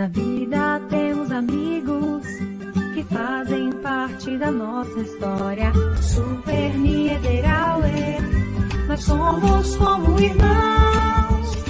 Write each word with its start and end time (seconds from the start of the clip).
Na 0.00 0.08
vida 0.08 0.80
temos 0.88 1.30
amigos 1.30 2.26
que 2.94 3.02
fazem 3.04 3.70
parte 3.82 4.34
da 4.38 4.50
nossa 4.50 4.98
história. 4.98 5.70
Super 6.00 6.74
Niederauer, 6.78 8.16
nós 8.88 9.04
somos 9.04 9.76
como 9.76 10.18
irmãos. 10.18 11.69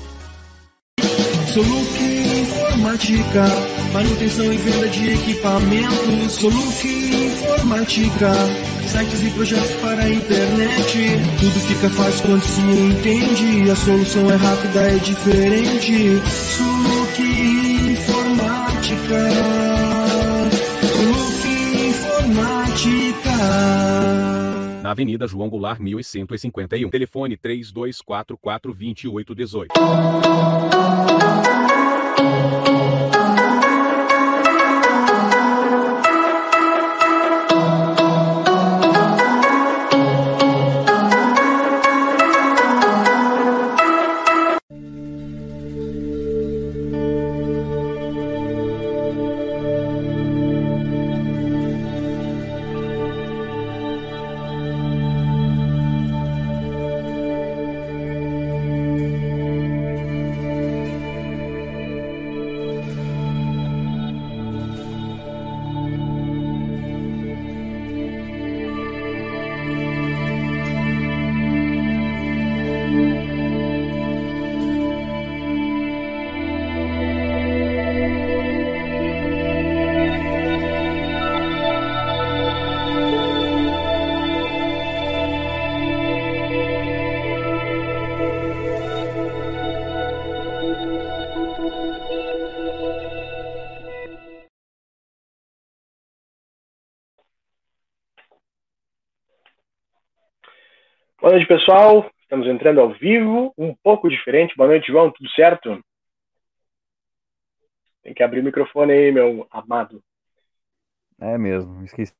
Soluc 1.53 1.99
Informática, 2.01 3.45
manutenção 3.91 4.53
e 4.53 4.57
venda 4.57 4.87
de 4.87 5.09
equipamentos. 5.11 6.31
Soluc 6.35 6.87
Informática, 6.87 8.31
sites 8.87 9.21
e 9.21 9.29
projetos 9.31 9.71
para 9.81 10.01
a 10.01 10.09
internet. 10.09 11.19
Tudo 11.41 11.59
fica 11.67 11.89
fácil 11.89 12.25
quando 12.25 12.43
se 12.43 12.61
entende. 12.61 13.69
A 13.69 13.75
solução 13.75 14.31
é 14.31 14.35
rápida, 14.35 14.79
é 14.79 14.95
diferente. 14.99 16.21
Soluc 16.55 17.21
Informática. 17.91 19.29
Soluc 20.95 21.47
Informática. 21.89 23.31
Na 24.81 24.91
Avenida 24.91 25.27
João 25.27 25.47
Goulart, 25.47 25.79
1151. 25.79 26.89
Telefone 26.89 27.37
3244 27.37 28.37
Boa 101.31 101.39
noite, 101.39 101.47
pessoal. 101.47 102.11
Estamos 102.23 102.45
entrando 102.45 102.81
ao 102.81 102.89
vivo, 102.89 103.53
um 103.57 103.73
pouco 103.73 104.09
diferente. 104.09 104.53
Boa 104.57 104.67
noite, 104.67 104.91
João. 104.91 105.09
Tudo 105.09 105.29
certo? 105.29 105.81
Tem 108.03 108.13
que 108.13 108.21
abrir 108.21 108.41
o 108.41 108.43
microfone 108.43 108.91
aí, 108.91 109.13
meu 109.13 109.47
amado. 109.49 110.03
É 111.21 111.37
mesmo, 111.37 111.85
esqueci. 111.85 112.13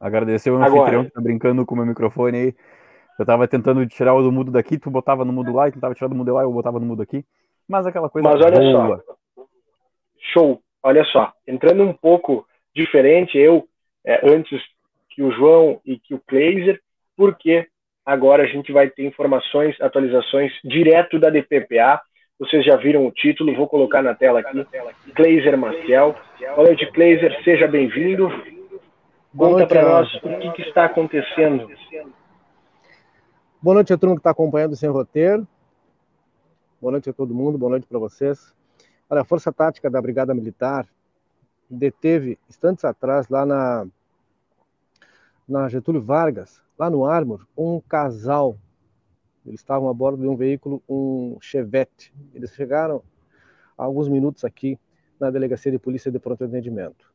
Agradecer 0.00 0.50
o 0.50 0.56
anfitrião 0.56 1.04
que 1.04 1.10
tá 1.10 1.20
brincando 1.20 1.66
com 1.66 1.74
o 1.74 1.76
meu 1.76 1.86
microfone 1.86 2.38
aí. 2.38 2.56
Eu 3.18 3.26
tava 3.26 3.46
tentando 3.46 3.86
tirar 3.86 4.14
o 4.14 4.22
do 4.22 4.32
mudo 4.32 4.50
daqui, 4.50 4.78
tu 4.78 4.90
botava 4.90 5.22
no 5.26 5.34
mudo 5.34 5.52
lá, 5.52 5.68
e 5.68 5.72
tentava 5.72 5.94
tirar 5.94 6.08
do 6.08 6.14
mudo 6.14 6.32
lá, 6.32 6.44
eu 6.44 6.50
botava 6.50 6.80
no 6.80 6.86
mudo 6.86 7.02
aqui. 7.02 7.22
Mas 7.68 7.84
aquela 7.84 8.08
coisa 8.08 8.26
Mas 8.26 8.40
olha 8.40 8.58
boa. 8.58 9.04
só. 9.04 9.46
Show. 10.32 10.62
Olha 10.82 11.04
só. 11.04 11.30
Entrando 11.46 11.82
um 11.82 11.92
pouco 11.92 12.48
diferente, 12.78 13.36
eu, 13.36 13.68
é, 14.04 14.20
antes 14.30 14.60
que 15.10 15.22
o 15.22 15.32
João 15.32 15.80
e 15.84 15.98
que 15.98 16.14
o 16.14 16.20
Kleiser, 16.20 16.80
porque 17.16 17.66
agora 18.06 18.44
a 18.44 18.46
gente 18.46 18.72
vai 18.72 18.88
ter 18.88 19.04
informações, 19.04 19.78
atualizações 19.80 20.52
direto 20.64 21.18
da 21.18 21.28
DPPA. 21.28 22.00
Vocês 22.38 22.64
já 22.64 22.76
viram 22.76 23.04
o 23.04 23.10
título, 23.10 23.54
vou 23.54 23.68
colocar 23.68 24.00
na 24.00 24.14
tela 24.14 24.40
aqui. 24.40 24.64
Kleiser 25.14 25.58
Maciel. 25.58 26.16
Boa 26.54 26.68
noite, 26.68 26.86
Kleiser. 26.92 27.36
Seja 27.42 27.66
bem-vindo. 27.66 28.30
Conta 29.36 29.66
para 29.66 29.82
nós 29.82 30.14
o 30.14 30.38
que, 30.38 30.52
que 30.52 30.62
está 30.62 30.84
acontecendo. 30.84 31.68
Boa 33.60 33.74
noite 33.74 33.92
a 33.92 33.98
turma 33.98 34.14
que 34.14 34.20
está 34.20 34.30
acompanhando 34.30 34.76
sem 34.76 34.88
roteiro. 34.88 35.46
Boa 36.80 36.92
noite 36.92 37.10
a 37.10 37.12
todo 37.12 37.34
mundo, 37.34 37.58
boa 37.58 37.70
noite 37.70 37.88
para 37.88 37.98
vocês. 37.98 38.54
Olha, 39.10 39.22
a 39.22 39.24
Força 39.24 39.52
Tática 39.52 39.90
da 39.90 40.00
Brigada 40.00 40.32
Militar 40.32 40.86
deteve, 41.68 42.38
instantes 42.48 42.84
atrás, 42.84 43.28
lá 43.28 43.44
na, 43.44 43.86
na 45.48 45.68
Getúlio 45.68 46.02
Vargas, 46.02 46.62
lá 46.78 46.88
no 46.88 47.04
Armor, 47.04 47.46
um 47.56 47.80
casal. 47.80 48.58
Eles 49.46 49.60
estavam 49.60 49.88
a 49.88 49.94
bordo 49.94 50.22
de 50.22 50.28
um 50.28 50.36
veículo, 50.36 50.82
um 50.88 51.38
Chevette. 51.40 52.12
Eles 52.34 52.52
chegaram 52.52 53.02
há 53.76 53.84
alguns 53.84 54.08
minutos 54.08 54.44
aqui 54.44 54.78
na 55.18 55.30
Delegacia 55.30 55.72
de 55.72 55.78
Polícia 55.78 56.10
de 56.10 56.18
Pronto 56.18 56.44
Atendimento. 56.44 57.12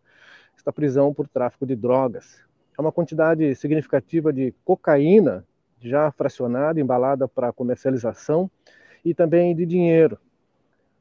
Esta 0.56 0.72
prisão 0.72 1.14
por 1.14 1.28
tráfico 1.28 1.66
de 1.66 1.76
drogas. 1.76 2.42
É 2.78 2.82
uma 2.82 2.92
quantidade 2.92 3.54
significativa 3.56 4.34
de 4.34 4.54
cocaína 4.66 5.46
já 5.80 6.12
fracionada, 6.12 6.80
embalada 6.80 7.28
para 7.28 7.54
comercialização 7.54 8.50
e 9.04 9.14
também 9.14 9.56
de 9.56 9.66
dinheiro. 9.66 10.18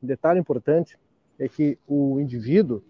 Detalhe 0.02 0.40
importante, 0.40 0.98
é 1.38 1.48
que 1.48 1.78
o 1.86 2.20
indivíduo 2.20 2.82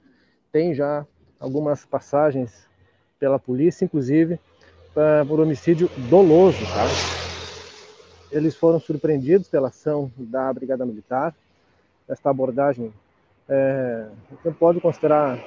tem 0.52 0.74
já 0.74 1.06
algumas 1.40 1.84
passagens 1.84 2.68
pela 3.18 3.38
polícia, 3.38 3.84
inclusive 3.84 4.38
por 5.26 5.40
homicídio 5.40 5.90
doloso, 5.96 6.66
tá? 6.66 6.92
Eles 8.30 8.54
foram 8.54 8.78
surpreendidos 8.78 9.48
pela 9.48 9.68
ação 9.68 10.10
da 10.18 10.52
Brigada 10.52 10.84
Militar. 10.84 11.34
Esta 12.06 12.30
abordagem 12.30 12.92
é, 13.48 14.06
você 14.30 14.50
pode 14.50 14.80
considerar 14.80 15.38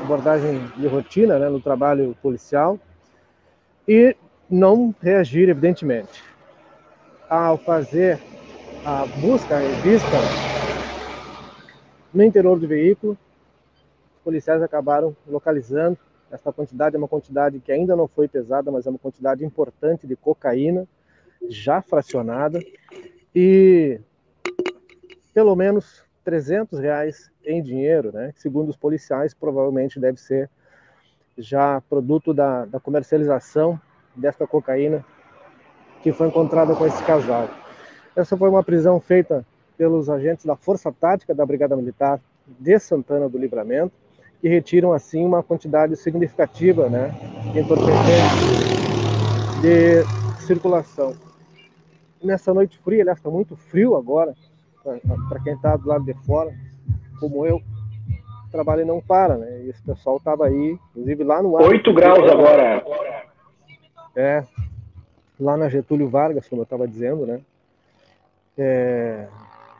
abordagem 0.00 0.66
de 0.76 0.86
rotina 0.86 1.38
né, 1.38 1.48
no 1.48 1.60
trabalho 1.60 2.16
policial 2.22 2.78
e 3.86 4.16
não 4.48 4.94
reagir, 5.00 5.48
evidentemente. 5.48 6.22
Ao 7.28 7.58
fazer 7.58 8.20
a 8.84 9.04
busca, 9.06 9.56
a 9.56 9.60
revista 9.60 10.16
no 12.12 12.22
interior 12.22 12.58
do 12.58 12.68
veículo, 12.68 13.18
policiais 14.26 14.60
acabaram 14.60 15.16
localizando 15.24 15.96
essa 16.32 16.52
quantidade 16.52 16.96
é 16.96 16.98
uma 16.98 17.06
quantidade 17.06 17.60
que 17.60 17.70
ainda 17.70 17.94
não 17.94 18.08
foi 18.08 18.26
pesada, 18.26 18.72
mas 18.72 18.84
é 18.84 18.90
uma 18.90 18.98
quantidade 18.98 19.44
importante 19.44 20.04
de 20.04 20.16
cocaína 20.16 20.84
já 21.48 21.80
fracionada 21.80 22.58
e 23.32 24.00
pelo 25.32 25.54
menos 25.54 26.04
300 26.24 26.80
reais 26.80 27.30
em 27.44 27.62
dinheiro, 27.62 28.10
né? 28.10 28.32
Segundo 28.34 28.68
os 28.68 28.76
policiais, 28.76 29.32
provavelmente 29.32 30.00
deve 30.00 30.18
ser 30.18 30.50
já 31.38 31.80
produto 31.82 32.34
da, 32.34 32.64
da 32.64 32.80
comercialização 32.80 33.80
desta 34.16 34.44
cocaína 34.44 35.04
que 36.02 36.12
foi 36.12 36.26
encontrada 36.26 36.74
com 36.74 36.84
esse 36.84 37.00
casal. 37.04 37.48
Essa 38.16 38.36
foi 38.36 38.48
uma 38.48 38.64
prisão 38.64 38.98
feita 38.98 39.46
pelos 39.76 40.10
agentes 40.10 40.44
da 40.44 40.56
Força 40.56 40.90
Tática 40.90 41.32
da 41.32 41.46
Brigada 41.46 41.76
Militar 41.76 42.20
de 42.44 42.76
Santana 42.80 43.28
do 43.28 43.38
Livramento 43.38 44.05
que 44.40 44.48
retiram 44.48 44.92
assim 44.92 45.24
uma 45.24 45.42
quantidade 45.42 45.96
significativa 45.96 46.88
né, 46.88 47.14
de 47.52 47.60
entorpecentes 47.60 48.66
de 49.62 50.04
circulação. 50.46 51.14
Nessa 52.22 52.52
noite 52.52 52.78
fria, 52.78 53.02
aliás, 53.02 53.18
está 53.18 53.30
muito 53.30 53.56
frio 53.56 53.96
agora, 53.96 54.34
para 55.28 55.40
quem 55.40 55.54
está 55.54 55.76
do 55.76 55.88
lado 55.88 56.04
de 56.04 56.14
fora, 56.24 56.54
como 57.18 57.46
eu, 57.46 57.56
o 57.56 58.50
trabalho 58.50 58.86
não 58.86 59.00
para, 59.00 59.36
né? 59.36 59.62
E 59.64 59.70
esse 59.70 59.82
pessoal 59.82 60.16
estava 60.16 60.46
aí, 60.46 60.78
inclusive 60.90 61.24
lá 61.24 61.42
no 61.42 61.56
ar. 61.56 61.64
8 61.64 61.92
graus 61.92 62.30
agora. 62.30 62.84
É, 64.14 64.44
lá 65.38 65.56
na 65.56 65.68
Getúlio 65.68 66.08
Vargas, 66.08 66.48
como 66.48 66.62
eu 66.62 66.64
estava 66.64 66.86
dizendo, 66.86 67.26
né? 67.26 67.40
É, 68.56 69.26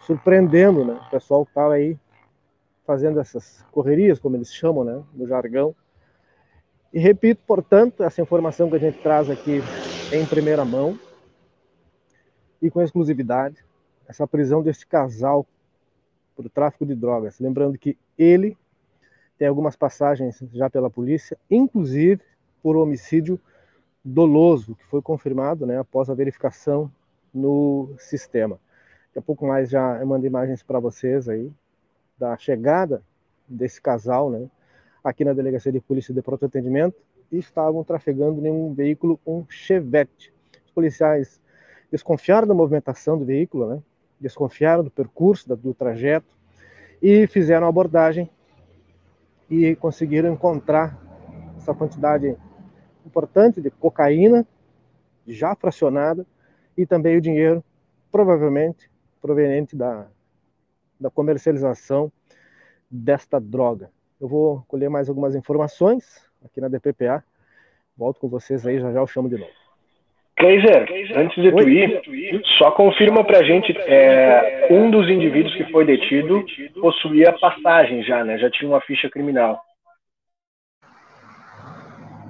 surpreendendo, 0.02 0.84
né? 0.84 0.98
O 1.06 1.10
pessoal 1.10 1.44
que 1.44 1.50
estava 1.50 1.74
aí 1.74 1.96
fazendo 2.86 3.20
essas 3.20 3.64
correrias, 3.72 4.18
como 4.18 4.36
eles 4.36 4.54
chamam, 4.54 4.84
né, 4.84 5.02
no 5.12 5.26
jargão. 5.26 5.74
E 6.92 6.98
repito, 6.98 7.42
portanto, 7.46 8.02
essa 8.02 8.22
informação 8.22 8.70
que 8.70 8.76
a 8.76 8.78
gente 8.80 9.02
traz 9.02 9.28
aqui 9.28 9.60
em 10.12 10.24
primeira 10.24 10.64
mão 10.64 10.98
e 12.62 12.70
com 12.70 12.80
exclusividade, 12.80 13.64
essa 14.08 14.26
prisão 14.26 14.62
deste 14.62 14.86
casal 14.86 15.44
por 16.34 16.48
tráfico 16.48 16.86
de 16.86 16.94
drogas. 16.94 17.40
Lembrando 17.40 17.76
que 17.76 17.98
ele 18.16 18.56
tem 19.36 19.48
algumas 19.48 19.76
passagens 19.76 20.42
já 20.52 20.70
pela 20.70 20.88
polícia, 20.88 21.36
inclusive 21.50 22.22
por 22.62 22.76
homicídio 22.76 23.38
doloso, 24.04 24.74
que 24.76 24.84
foi 24.86 25.02
confirmado 25.02 25.66
né, 25.66 25.78
após 25.78 26.08
a 26.08 26.14
verificação 26.14 26.90
no 27.34 27.94
sistema. 27.98 28.58
Daqui 29.08 29.18
a 29.18 29.22
pouco 29.22 29.46
mais 29.46 29.68
já 29.68 29.98
eu 30.00 30.06
mando 30.06 30.26
imagens 30.26 30.62
para 30.62 30.78
vocês 30.78 31.28
aí, 31.28 31.52
da 32.18 32.36
chegada 32.36 33.02
desse 33.48 33.80
casal, 33.80 34.30
né, 34.30 34.48
aqui 35.02 35.24
na 35.24 35.32
delegacia 35.32 35.70
de 35.70 35.80
polícia 35.80 36.12
de 36.12 36.22
pronto 36.22 36.46
atendimento 36.46 36.96
estavam 37.30 37.82
trafegando 37.84 38.44
em 38.46 38.50
um 38.50 38.72
veículo, 38.72 39.20
um 39.26 39.44
Chevette. 39.48 40.32
Os 40.64 40.70
policiais 40.70 41.40
desconfiaram 41.90 42.46
da 42.46 42.54
movimentação 42.54 43.18
do 43.18 43.24
veículo, 43.24 43.68
né, 43.68 43.82
desconfiaram 44.20 44.82
do 44.84 44.90
percurso, 44.90 45.54
do 45.54 45.74
trajeto 45.74 46.26
e 47.02 47.26
fizeram 47.26 47.66
a 47.66 47.68
abordagem 47.68 48.30
e 49.50 49.76
conseguiram 49.76 50.32
encontrar 50.32 50.98
essa 51.56 51.74
quantidade 51.74 52.36
importante 53.04 53.60
de 53.60 53.70
cocaína 53.70 54.46
já 55.26 55.54
fracionada 55.54 56.26
e 56.76 56.86
também 56.86 57.16
o 57.16 57.20
dinheiro 57.20 57.62
provavelmente 58.10 58.90
proveniente 59.20 59.76
da 59.76 60.06
da 60.98 61.10
comercialização 61.10 62.10
desta 62.90 63.40
droga. 63.40 63.90
Eu 64.20 64.28
vou 64.28 64.64
colher 64.66 64.88
mais 64.88 65.08
algumas 65.08 65.34
informações 65.34 66.24
aqui 66.44 66.60
na 66.60 66.68
DPPA. 66.68 67.22
Volto 67.96 68.20
com 68.20 68.28
vocês 68.28 68.66
aí, 68.66 68.80
já 68.80 68.92
já 68.92 69.00
eu 69.00 69.06
chamo 69.06 69.28
de 69.28 69.36
novo. 69.36 69.52
Kleiser, 70.36 70.86
antes 71.16 71.42
de 71.42 71.50
tu 71.50 72.14
ir, 72.14 72.42
só 72.58 72.70
confirma 72.70 73.24
pra 73.24 73.42
gente, 73.42 73.72
é, 73.78 74.68
um 74.70 74.90
dos 74.90 75.08
indivíduos 75.08 75.54
que 75.54 75.64
foi 75.72 75.86
detido 75.86 76.44
possuía 76.78 77.32
passagem 77.38 78.02
já, 78.02 78.22
né? 78.22 78.36
Já 78.36 78.50
tinha 78.50 78.70
uma 78.70 78.82
ficha 78.82 79.08
criminal. 79.08 79.58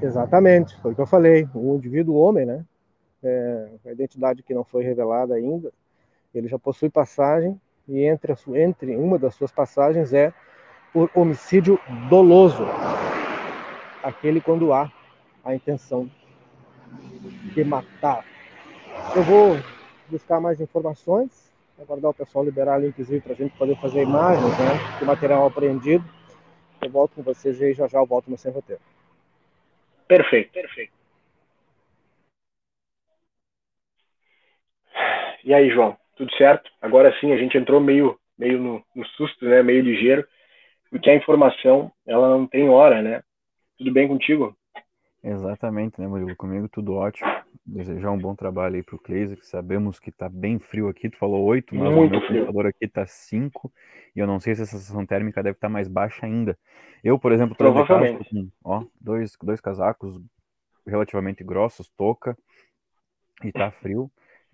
Exatamente, 0.01 0.81
foi 0.81 0.93
o 0.93 0.95
que 0.95 1.01
eu 1.01 1.07
falei. 1.07 1.49
O 1.53 1.75
indivíduo 1.75 2.17
homem, 2.17 2.47
né? 2.47 2.65
É, 3.25 3.69
a 3.87 3.93
identidade 3.93 4.43
que 4.45 4.55
não 4.55 4.63
foi 4.63 4.85
revelada 4.85 5.35
ainda, 5.35 5.73
ele 6.33 6.47
já 6.47 6.59
possui 6.59 6.89
passagem 6.89 7.61
e 7.89 8.05
entre, 8.05 8.33
a, 8.33 8.37
entre 8.61 8.97
uma 8.97 9.19
das 9.19 9.35
suas 9.35 9.53
passagens 9.53 10.13
é 10.13 10.33
por 10.93 11.11
homicídio 11.15 11.79
doloso, 12.09 12.65
aquele 14.03 14.41
quando 14.41 14.73
há 14.73 14.91
a 15.45 15.55
intenção 15.55 16.11
de 17.55 17.65
matar. 17.65 18.25
Eu 19.15 19.23
vou 19.23 19.57
buscar 20.09 20.41
mais 20.41 20.61
informações, 20.61 21.53
aguardar 21.81 22.11
o 22.11 22.15
pessoal 22.15 22.45
liberar 22.45 22.75
ali, 22.75 22.89
inclusive, 22.89 23.21
para 23.21 23.33
a 23.33 23.37
gente 23.37 23.57
poder 23.57 23.77
fazer 23.77 24.03
imagens 24.03 24.59
né, 24.59 24.99
do 24.99 25.07
material 25.07 25.47
apreendido. 25.47 26.05
Eu 26.81 26.91
volto 26.91 27.15
com 27.15 27.23
vocês 27.23 27.61
e 27.61 27.73
já 27.73 27.87
já 27.87 27.99
eu 27.99 28.07
volto 28.07 28.31
no 28.31 28.39
Sem 28.39 28.53
Roteiro. 28.53 28.83
Perfeito, 30.09 30.53
perfeito. 30.53 30.93
E 35.45 35.55
aí, 35.55 35.71
João? 35.71 35.97
Tudo 36.17 36.35
certo. 36.37 36.71
Agora 36.81 37.15
sim, 37.21 37.33
a 37.33 37.37
gente 37.37 37.57
entrou 37.57 37.81
meio, 37.81 38.19
meio 38.39 38.59
no, 38.59 38.85
no 38.95 39.07
susto, 39.09 39.45
né? 39.45 39.63
Meio 39.63 39.83
ligeiro, 39.83 40.27
porque 40.91 41.11
a 41.11 41.15
informação, 41.15 41.93
ela 42.07 42.29
não 42.29 42.47
tem 42.47 42.69
hora, 42.69 43.03
né? 43.03 43.23
Tudo 43.79 43.93
bem 43.93 44.09
contigo? 44.09 44.57
Exatamente, 45.23 46.01
né, 46.01 46.07
Murilo? 46.07 46.37
Comigo 46.37 46.69
tudo 46.69 46.95
ótimo. 46.95 47.29
Desejar 47.65 48.13
um 48.13 48.19
bom 48.19 48.35
trabalho 48.35 48.77
aí 48.77 48.83
pro 48.83 48.99
Kleiser, 48.99 49.37
que 49.37 49.45
sabemos 49.45 49.99
que 49.99 50.13
tá 50.13 50.29
bem 50.29 50.59
frio 50.59 50.89
aqui. 50.89 51.11
Tu 51.11 51.19
falou 51.19 51.45
8, 51.45 51.75
mas 51.75 51.93
Muito 51.93 52.11
o 52.11 52.13
meu 52.13 52.27
frio. 52.27 52.41
computador 52.41 52.67
aqui 52.67 52.87
tá 52.87 53.05
5. 53.07 53.73
E 54.15 54.21
eu 54.21 54.27
não 54.27 54.39
sei 54.39 54.55
se 54.55 54.63
essa 54.63 54.79
sensação 54.79 55.05
térmica 55.05 55.43
deve 55.43 55.57
estar 55.57 55.67
tá 55.67 55.73
mais 55.73 55.89
baixa 55.89 56.25
ainda. 56.25 56.57
Eu, 57.03 57.19
por 57.19 57.33
exemplo, 57.33 57.57
tô 57.57 57.73
com 57.73 58.49
ó, 58.65 58.85
dois, 59.01 59.37
dois 59.43 59.61
casacos 59.61 60.21
relativamente 60.87 61.43
grossos, 61.43 61.89
touca, 61.97 62.39
e 63.43 63.51
tá 63.51 63.71
frio. 63.71 64.09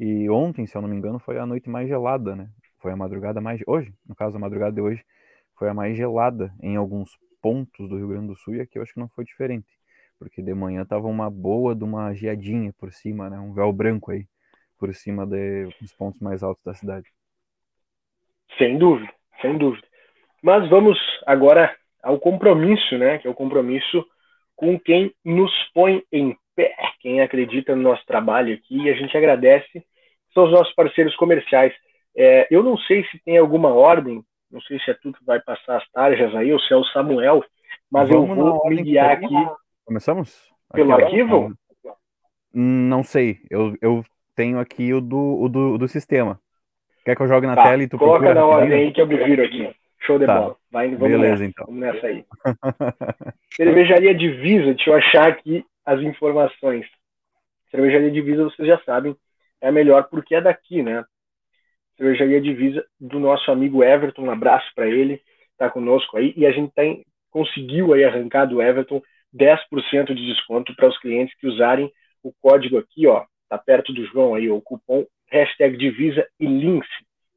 E 0.04 0.28
ontem, 0.28 0.66
se 0.66 0.76
eu 0.76 0.82
não 0.82 0.88
me 0.88 0.96
engano, 0.96 1.20
foi 1.20 1.38
a 1.38 1.46
noite 1.46 1.70
mais 1.70 1.86
gelada, 1.86 2.34
né? 2.34 2.48
Foi 2.80 2.90
a 2.90 2.96
madrugada 2.96 3.40
mais. 3.40 3.60
Hoje, 3.64 3.94
no 4.04 4.16
caso, 4.16 4.36
a 4.36 4.40
madrugada 4.40 4.72
de 4.72 4.80
hoje, 4.80 5.04
foi 5.56 5.68
a 5.68 5.74
mais 5.74 5.96
gelada 5.96 6.52
em 6.60 6.74
alguns 6.74 7.16
pontos 7.40 7.88
do 7.88 7.96
Rio 7.98 8.08
Grande 8.08 8.26
do 8.26 8.34
Sul 8.34 8.56
e 8.56 8.60
aqui 8.60 8.76
eu 8.76 8.82
acho 8.82 8.94
que 8.94 8.98
não 8.98 9.08
foi 9.10 9.24
diferente. 9.24 9.68
Porque 10.18 10.42
de 10.42 10.52
manhã 10.54 10.84
tava 10.84 11.06
uma 11.06 11.30
boa 11.30 11.72
de 11.72 11.84
uma 11.84 12.12
geadinha 12.14 12.74
por 12.80 12.92
cima, 12.92 13.30
né? 13.30 13.38
Um 13.38 13.52
véu 13.52 13.72
branco 13.72 14.10
aí, 14.10 14.26
por 14.76 14.92
cima 14.92 15.24
de, 15.24 15.68
dos 15.80 15.92
pontos 15.92 16.18
mais 16.18 16.42
altos 16.42 16.64
da 16.64 16.74
cidade. 16.74 17.06
Sem 18.58 18.78
dúvida, 18.78 19.08
sem 19.40 19.56
dúvida. 19.56 19.86
Mas 20.42 20.68
vamos 20.68 20.98
agora 21.24 21.72
ao 22.02 22.18
compromisso, 22.18 22.98
né? 22.98 23.18
Que 23.18 23.28
é 23.28 23.30
o 23.30 23.34
compromisso 23.34 24.04
com 24.56 24.76
quem 24.80 25.14
nos 25.24 25.52
põe 25.72 26.02
em 26.10 26.36
pé, 26.56 26.74
quem 26.98 27.20
acredita 27.20 27.76
no 27.76 27.82
nosso 27.82 28.04
trabalho 28.04 28.52
aqui, 28.52 28.82
e 28.82 28.90
a 28.90 28.94
gente 28.94 29.16
agradece 29.16 29.84
são 30.32 30.44
os 30.44 30.52
nossos 30.52 30.74
parceiros 30.74 31.14
comerciais. 31.16 31.72
É, 32.16 32.46
eu 32.50 32.62
não 32.62 32.76
sei 32.76 33.04
se 33.04 33.18
tem 33.24 33.38
alguma 33.38 33.72
ordem, 33.72 34.22
não 34.50 34.60
sei 34.62 34.78
se 34.80 34.90
é 34.90 34.94
tu 34.94 35.12
que 35.12 35.24
vai 35.24 35.40
passar 35.40 35.78
as 35.78 35.90
tarjas 35.90 36.34
aí, 36.34 36.52
ou 36.52 36.60
se 36.60 36.72
é 36.72 36.76
o 36.76 36.84
Samuel, 36.84 37.42
mas 37.90 38.08
Vamos 38.08 38.30
eu 38.30 38.44
vou 38.44 38.68
me 38.68 38.82
guiar 38.82 39.12
aqui. 39.12 39.34
Começamos? 39.84 40.50
Pelo 40.72 40.92
aqui, 40.92 41.04
arquivo? 41.04 41.52
Não 42.52 43.02
sei, 43.02 43.38
eu, 43.50 43.74
eu 43.80 44.04
tenho 44.34 44.58
aqui 44.58 44.92
o 44.92 45.00
do, 45.00 45.40
o 45.40 45.48
do, 45.48 45.78
do 45.78 45.88
sistema. 45.88 46.38
Quer 47.04 47.16
que 47.16 47.22
eu 47.22 47.28
jogue 47.28 47.46
na 47.46 47.56
tá, 47.56 47.64
tela 47.64 47.82
e 47.82 47.88
tu 47.88 47.98
Coloca 47.98 48.32
na 48.32 48.44
ordem 48.44 48.72
aí 48.72 48.92
que 48.92 49.00
eu 49.00 49.06
me 49.06 49.16
viro 49.16 49.44
aqui. 49.44 49.74
Show 50.00 50.18
de 50.18 50.26
tá. 50.26 50.38
bola. 50.38 50.56
Vai, 50.70 50.88
vamos 50.88 51.08
Beleza, 51.08 51.30
nessa, 51.30 51.44
então. 51.44 51.66
Vamos 51.66 51.80
nessa 51.80 52.06
aí. 52.06 52.24
Cervejaria 53.54 54.14
Divisa, 54.14 54.74
deixa 54.74 54.90
eu 54.90 54.94
achar 54.94 55.28
aqui 55.28 55.64
as 55.84 56.00
informações. 56.00 56.86
Cervejaria 57.70 58.10
Divisa, 58.10 58.44
vocês 58.44 58.68
já 58.68 58.78
sabem, 58.84 59.16
é 59.62 59.70
melhor 59.70 60.08
porque 60.10 60.34
é 60.34 60.40
daqui, 60.40 60.82
né? 60.82 61.04
Cervejaria 61.96 62.40
Divisa 62.40 62.84
do 63.00 63.18
nosso 63.18 63.50
amigo 63.50 63.82
Everton, 63.82 64.22
um 64.22 64.30
abraço 64.30 64.66
para 64.74 64.88
ele. 64.88 65.22
está 65.52 65.70
conosco 65.70 66.18
aí 66.18 66.34
e 66.36 66.44
a 66.44 66.50
gente 66.50 66.72
tem, 66.74 67.04
conseguiu 67.30 67.94
aí 67.94 68.04
arrancar 68.04 68.46
do 68.46 68.60
Everton 68.60 69.00
10% 69.34 70.14
de 70.14 70.26
desconto 70.26 70.74
para 70.74 70.88
os 70.88 70.98
clientes 70.98 71.34
que 71.38 71.46
usarem 71.46 71.90
o 72.22 72.32
código 72.40 72.78
aqui, 72.78 73.06
ó, 73.06 73.24
tá 73.48 73.56
perto 73.56 73.92
do 73.92 74.04
João 74.06 74.34
aí, 74.34 74.50
o 74.50 74.60
cupom 74.60 75.06
hashtag 75.30 75.76
Divisa 75.76 76.26
e 76.38 76.46
Links, 76.46 76.90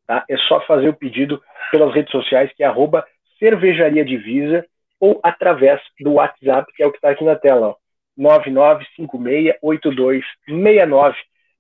tá? 0.05 0.25
É 0.29 0.38
só 0.38 0.62
fazer 0.62 0.89
o 0.89 0.94
pedido 0.94 1.41
pelas 1.72 1.94
redes 1.94 2.12
sociais, 2.12 2.51
que 2.53 2.63
é 2.63 2.65
arroba 2.65 3.05
Cervejaria 3.39 4.03
Divisa, 4.03 4.65
ou 5.00 5.20
através 5.24 5.82
do 6.00 6.13
WhatsApp, 6.13 6.72
que 6.74 6.84
é 6.84 6.88
o 6.88 6.91
que 6.91 6.98
está 6.98 7.12
aqui 7.12 7.24
na 7.24 7.36
tela, 7.36 7.70
ó, 7.70 7.75
99568269. 8.17 11.15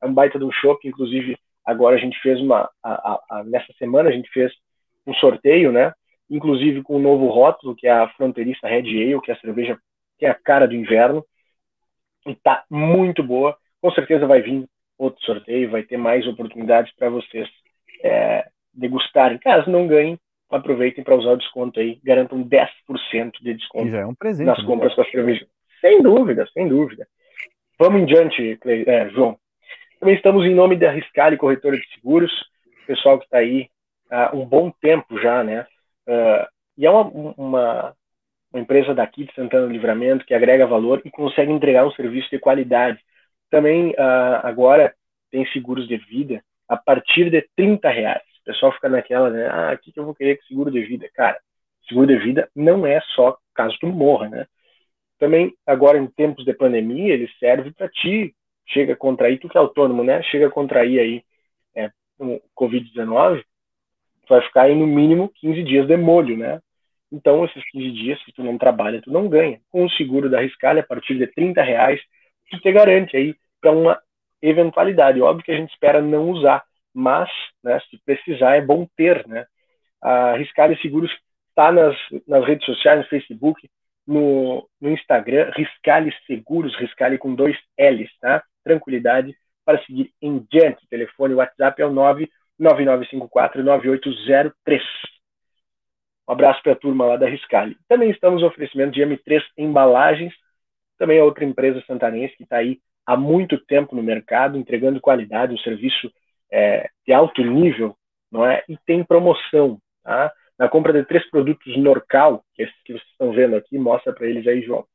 É 0.05 0.07
um 0.07 0.13
baita 0.13 0.37
de 0.37 0.45
um 0.45 0.51
shopping, 0.51 0.89
inclusive 0.89 1.37
agora 1.65 1.95
a 1.95 1.99
gente 1.99 2.19
fez 2.21 2.39
uma, 2.39 2.69
a, 2.83 2.93
a, 2.93 3.19
a, 3.29 3.43
nessa 3.43 3.73
semana 3.73 4.09
a 4.09 4.11
gente 4.11 4.29
fez 4.29 4.53
um 5.05 5.13
sorteio, 5.15 5.71
né? 5.71 5.91
Inclusive 6.29 6.83
com 6.83 6.97
um 6.97 7.01
novo 7.01 7.27
rótulo, 7.27 7.75
que 7.75 7.87
é 7.87 7.91
a 7.91 8.07
fronteiriça 8.09 8.67
Red 8.67 8.87
Ale, 8.89 9.21
que 9.21 9.31
é 9.31 9.33
a 9.33 9.39
cerveja 9.39 9.77
que 10.17 10.25
é 10.25 10.29
a 10.29 10.35
cara 10.35 10.67
do 10.67 10.75
inverno, 10.75 11.25
e 12.25 12.35
tá 12.35 12.63
muito 12.69 13.23
boa. 13.23 13.57
Com 13.81 13.91
certeza 13.91 14.25
vai 14.25 14.41
vir 14.41 14.65
outro 14.97 15.23
sorteio, 15.23 15.69
vai 15.71 15.83
ter 15.83 15.97
mais 15.97 16.25
oportunidades 16.27 16.93
para 16.95 17.09
vocês 17.09 17.49
é, 18.03 18.47
degustarem. 18.73 19.37
Caso 19.37 19.69
não 19.69 19.87
ganhem, 19.87 20.19
aproveitem 20.49 21.03
para 21.03 21.15
usar 21.15 21.31
o 21.31 21.37
desconto 21.37 21.79
aí, 21.79 21.99
garantam 22.03 22.43
10% 22.43 23.31
de 23.41 23.53
desconto 23.53 23.93
é 23.93 24.05
um 24.05 24.15
presente, 24.15 24.47
nas 24.47 24.59
né? 24.59 24.65
compras 24.65 24.93
com 24.93 25.01
a 25.01 25.11
cerveja. 25.11 25.45
Sem 25.81 26.01
dúvida, 26.01 26.47
sem 26.53 26.67
dúvida. 26.67 27.07
Vamos 27.77 28.01
em 28.01 28.05
diante, 28.05 28.57
é, 28.65 29.09
João. 29.09 29.37
Também 29.99 30.15
estamos 30.15 30.45
em 30.45 30.53
nome 30.53 30.75
da 30.75 30.91
Riscale 30.91 31.37
Corretora 31.37 31.77
de 31.77 31.87
Seguros, 31.93 32.31
pessoal 32.85 33.17
que 33.17 33.25
está 33.25 33.37
aí 33.37 33.69
há 34.09 34.35
um 34.35 34.45
bom 34.45 34.71
tempo 34.81 35.19
já, 35.19 35.43
né? 35.43 35.65
Uh, 36.07 36.45
e 36.77 36.85
é 36.85 36.89
uma, 36.89 37.03
uma, 37.03 37.95
uma, 38.51 38.61
empresa 38.61 38.93
daqui 38.93 39.25
de 39.25 39.33
Santana 39.33 39.67
do 39.67 39.73
Livramento 39.73 40.25
que 40.25 40.33
agrega 40.33 40.67
valor 40.67 41.01
e 41.03 41.09
consegue 41.09 41.51
entregar 41.51 41.85
um 41.85 41.91
serviço 41.91 42.29
de 42.29 42.39
qualidade. 42.39 42.99
Também 43.49 43.91
uh, 43.91 44.41
agora 44.43 44.93
tem 45.31 45.45
seguros 45.47 45.87
de 45.87 45.97
vida 45.97 46.43
a 46.67 46.77
partir 46.77 47.29
de 47.29 47.47
30 47.55 47.89
reais. 47.89 48.23
O 48.41 48.45
pessoal 48.45 48.71
fica 48.73 48.89
naquela, 48.89 49.29
né? 49.29 49.47
Ah, 49.47 49.73
o 49.73 49.77
que, 49.77 49.91
que 49.91 49.99
eu 49.99 50.05
vou 50.05 50.13
querer 50.13 50.37
com 50.37 50.43
seguro 50.43 50.69
de 50.69 50.81
vida? 50.81 51.09
Cara, 51.13 51.39
seguro 51.87 52.07
de 52.07 52.17
vida 52.17 52.49
não 52.55 52.85
é 52.85 52.99
só 53.15 53.37
caso 53.53 53.75
tu 53.79 53.87
morra, 53.87 54.29
né? 54.29 54.45
Também, 55.17 55.53
agora 55.65 55.97
em 55.97 56.05
tempos 56.07 56.43
de 56.43 56.53
pandemia, 56.53 57.13
ele 57.13 57.29
serve 57.39 57.71
para 57.71 57.87
ti, 57.87 58.35
chega 58.67 58.93
a 58.93 58.97
contrair, 58.97 59.39
tu 59.39 59.49
que 59.49 59.57
é 59.57 59.61
autônomo, 59.61 60.03
né? 60.03 60.21
Chega 60.23 60.47
a 60.47 60.51
contrair 60.51 60.99
aí 60.99 61.23
é, 61.75 61.91
o 62.19 62.41
Covid-19, 62.57 63.43
tu 64.25 64.29
vai 64.29 64.41
ficar 64.41 64.63
aí 64.63 64.75
no 64.75 64.87
mínimo 64.87 65.31
15 65.35 65.63
dias 65.63 65.87
de 65.87 65.97
molho, 65.97 66.37
né? 66.37 66.59
Então, 67.11 67.45
esses 67.45 67.63
15 67.71 67.91
dias, 67.91 68.23
se 68.23 68.31
tu 68.33 68.43
não 68.43 68.57
trabalha, 68.57 69.01
tu 69.01 69.11
não 69.11 69.29
ganha. 69.29 69.59
Com 69.71 69.85
o 69.85 69.91
seguro 69.91 70.29
da 70.29 70.41
Riscalha, 70.41 70.81
a 70.81 70.85
partir 70.85 71.17
de 71.17 71.27
30 71.27 71.61
reais, 71.61 72.01
tu 72.49 72.59
te 72.59 72.71
garante 72.71 73.15
aí 73.15 73.35
para 73.61 73.71
uma 73.71 73.99
eventualidade. 74.41 75.21
Óbvio 75.21 75.45
que 75.45 75.51
a 75.51 75.57
gente 75.57 75.71
espera 75.71 76.01
não 76.01 76.29
usar, 76.29 76.63
mas 76.93 77.29
né, 77.63 77.79
se 77.89 77.97
precisar 78.03 78.55
é 78.55 78.61
bom 78.61 78.87
ter, 78.95 79.25
né? 79.27 79.45
A 80.01 80.35
Riscale 80.35 80.77
Seguros 80.81 81.11
está 81.49 81.71
nas, 81.71 81.95
nas 82.27 82.45
redes 82.45 82.65
sociais, 82.65 82.99
no 82.99 83.07
Facebook, 83.07 83.67
no, 84.05 84.67
no 84.79 84.91
Instagram, 84.91 85.51
Riscale 85.55 86.13
Seguros, 86.27 86.75
Riscale 86.75 87.17
com 87.17 87.33
dois 87.33 87.57
L's, 87.79 88.11
tá? 88.19 88.43
Tranquilidade 88.65 89.33
para 89.63 89.81
seguir 89.85 90.11
em 90.21 90.45
diante. 90.51 90.83
O 90.83 90.89
telefone, 90.89 91.33
o 91.33 91.37
WhatsApp 91.37 91.81
é 91.81 91.85
o 91.85 91.93
999549803. 92.59 94.81
Um 96.27 96.33
abraço 96.33 96.61
para 96.63 96.73
a 96.73 96.75
turma 96.75 97.05
lá 97.05 97.15
da 97.17 97.29
Riscale. 97.29 97.77
Também 97.87 98.09
estamos 98.09 98.43
oferecendo 98.43 98.91
de 98.91 99.01
M3 99.01 99.41
Embalagens, 99.57 100.33
também 100.97 101.19
é 101.19 101.23
outra 101.23 101.45
empresa 101.45 101.83
santanense 101.85 102.35
que 102.35 102.43
está 102.43 102.57
aí 102.57 102.79
há 103.05 103.15
muito 103.15 103.57
tempo 103.65 103.95
no 103.95 104.01
mercado, 104.01 104.57
entregando 104.57 104.99
qualidade, 104.99 105.53
um 105.53 105.57
serviço 105.59 106.11
é, 106.51 106.89
de 107.05 107.13
alto 107.13 107.43
nível, 107.43 107.95
não 108.31 108.45
é? 108.45 108.63
E 108.67 108.77
tem 108.85 109.03
promoção, 109.03 109.79
tá? 110.03 110.33
Na 110.57 110.69
compra 110.69 110.93
de 110.93 111.05
três 111.05 111.29
produtos 111.29 111.77
Norcal, 111.77 112.43
que 112.55 112.63
esses 112.63 112.75
que 112.83 112.93
vocês 112.93 113.07
estão 113.11 113.31
vendo 113.31 113.55
aqui, 113.55 113.77
mostra 113.77 114.13
para 114.13 114.27
eles 114.27 114.47
aí, 114.47 114.61
João. 114.61 114.85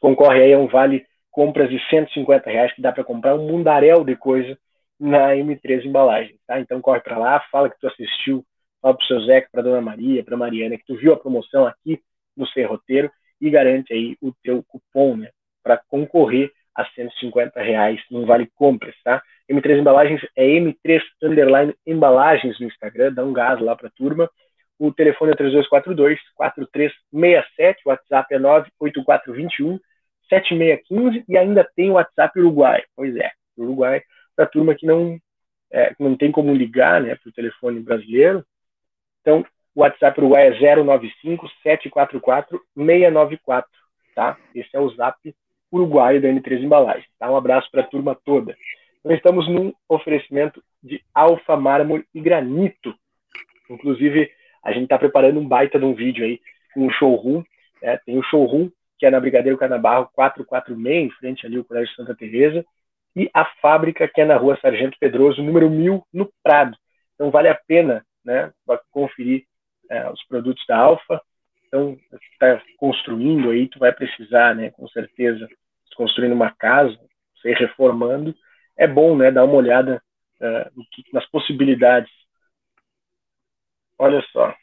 Concorre 0.00 0.42
aí 0.42 0.54
a 0.54 0.58
um 0.58 0.68
vale 0.68 1.04
compras 1.34 1.68
de 1.68 1.80
150 1.90 2.48
reais 2.48 2.72
que 2.72 2.80
dá 2.80 2.92
para 2.92 3.02
comprar 3.02 3.34
um 3.34 3.48
mundaréu 3.48 4.04
de 4.04 4.14
coisa 4.14 4.56
na 5.00 5.34
M3 5.34 5.84
Embalagem, 5.84 6.38
tá? 6.46 6.60
Então 6.60 6.80
corre 6.80 7.00
para 7.00 7.18
lá, 7.18 7.40
fala 7.50 7.68
que 7.68 7.78
tu 7.80 7.88
assistiu, 7.88 8.44
fala 8.80 8.96
pro 8.96 9.06
seu 9.06 9.20
Zeca, 9.22 9.48
para 9.50 9.62
Dona 9.62 9.80
Maria, 9.80 10.24
para 10.24 10.36
Mariana, 10.36 10.78
que 10.78 10.86
tu 10.86 10.96
viu 10.96 11.12
a 11.12 11.18
promoção 11.18 11.66
aqui 11.66 12.00
no 12.36 12.46
Sem 12.46 12.64
Roteiro 12.64 13.10
e 13.40 13.50
garante 13.50 13.92
aí 13.92 14.16
o 14.22 14.32
teu 14.44 14.62
cupom, 14.62 15.16
né? 15.16 15.28
Para 15.60 15.76
concorrer 15.88 16.52
a 16.72 16.84
150 16.84 17.60
reais 17.60 18.00
num 18.08 18.24
vale 18.24 18.48
compras, 18.54 18.94
tá? 19.02 19.20
M3 19.50 19.80
Embalagens 19.80 20.20
é 20.36 20.46
M3 20.46 21.02
Underline 21.20 21.74
Embalagens 21.84 22.60
no 22.60 22.66
Instagram, 22.66 23.12
dá 23.12 23.24
um 23.24 23.32
gás 23.32 23.60
lá 23.60 23.74
pra 23.74 23.90
turma. 23.90 24.30
O 24.78 24.92
telefone 24.92 25.32
é 25.32 25.34
3242 25.34 26.20
4367, 26.36 27.82
o 27.84 27.88
WhatsApp 27.88 28.34
é 28.34 28.38
98421 28.38 29.80
7615 30.28 31.24
e 31.28 31.36
ainda 31.36 31.68
tem 31.76 31.90
o 31.90 31.94
WhatsApp 31.94 32.38
Uruguai. 32.38 32.82
Pois 32.96 33.14
é, 33.16 33.30
Uruguai, 33.56 34.02
para 34.34 34.46
turma 34.46 34.74
que 34.74 34.86
não, 34.86 35.18
é, 35.72 35.94
não 35.98 36.16
tem 36.16 36.30
como 36.32 36.54
ligar 36.54 37.00
né, 37.00 37.14
para 37.14 37.28
o 37.28 37.32
telefone 37.32 37.80
brasileiro. 37.80 38.44
Então, 39.20 39.44
o 39.74 39.80
WhatsApp 39.80 40.18
Uruguai 40.20 40.48
é 40.48 40.76
095 40.76 41.48
744 41.62 42.60
694. 42.76 43.70
Tá? 44.14 44.38
Esse 44.54 44.70
é 44.74 44.80
o 44.80 44.88
zap 44.90 45.18
uruguaio 45.72 46.22
da 46.22 46.28
N3 46.28 46.62
Embalagens. 46.62 47.06
Tá? 47.18 47.30
Um 47.30 47.36
abraço 47.36 47.68
para 47.70 47.80
a 47.80 47.86
turma 47.86 48.16
toda. 48.24 48.56
Nós 49.04 49.16
estamos 49.16 49.48
num 49.48 49.72
oferecimento 49.88 50.62
de 50.82 51.02
alfa, 51.12 51.56
mármore 51.56 52.06
e 52.14 52.20
granito. 52.20 52.94
Inclusive, 53.68 54.30
a 54.62 54.72
gente 54.72 54.84
está 54.84 54.98
preparando 54.98 55.40
um 55.40 55.48
baita 55.48 55.78
de 55.78 55.84
um 55.84 55.94
vídeo 55.94 56.24
aí 56.24 56.40
com 56.72 56.86
um 56.86 56.90
showroom. 56.90 57.42
Né? 57.82 57.98
Tem 58.06 58.16
o 58.16 58.22
showroom, 58.22 58.70
que 58.98 59.06
é 59.06 59.10
na 59.10 59.20
Brigadeiro 59.20 59.58
Canabarro 59.58 60.08
446, 60.14 61.04
em 61.04 61.10
frente 61.10 61.46
ali 61.46 61.56
ao 61.56 61.64
Colégio 61.64 61.94
Santa 61.94 62.14
Teresa, 62.14 62.64
e 63.16 63.30
a 63.32 63.44
fábrica, 63.60 64.08
que 64.08 64.20
é 64.20 64.24
na 64.24 64.36
rua 64.36 64.58
Sargento 64.60 64.98
Pedroso, 64.98 65.42
número 65.42 65.70
1000, 65.70 66.04
no 66.12 66.32
Prado. 66.42 66.76
Então, 67.14 67.30
vale 67.30 67.48
a 67.48 67.54
pena 67.54 68.04
né, 68.24 68.52
conferir 68.90 69.44
é, 69.88 70.10
os 70.10 70.22
produtos 70.26 70.64
da 70.66 70.76
Alfa. 70.76 71.20
Então, 71.66 71.96
está 72.32 72.60
construindo 72.76 73.50
aí, 73.50 73.68
tu 73.68 73.78
vai 73.78 73.92
precisar, 73.92 74.54
né, 74.54 74.70
com 74.70 74.88
certeza, 74.88 75.48
construindo 75.96 76.32
uma 76.32 76.50
casa, 76.50 76.98
você 77.36 77.52
reformando, 77.52 78.34
é 78.76 78.86
bom, 78.86 79.16
né, 79.16 79.30
dar 79.30 79.44
uma 79.44 79.54
olhada 79.54 80.02
uh, 80.40 80.84
nas 81.12 81.26
possibilidades. 81.30 82.10
Olha 83.98 84.20
só. 84.32 84.54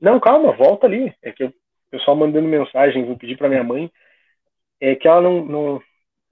Não, 0.00 0.20
calma, 0.20 0.52
volta 0.52 0.86
ali. 0.86 1.14
É 1.22 1.32
que 1.32 1.44
o 1.44 1.54
pessoal 1.90 2.16
mandando 2.16 2.48
mensagem, 2.48 3.04
vou 3.04 3.16
pedir 3.16 3.36
para 3.36 3.48
minha 3.48 3.64
mãe, 3.64 3.90
é 4.80 4.94
que 4.94 5.08
ela 5.08 5.20
não, 5.20 5.44
não, 5.44 5.82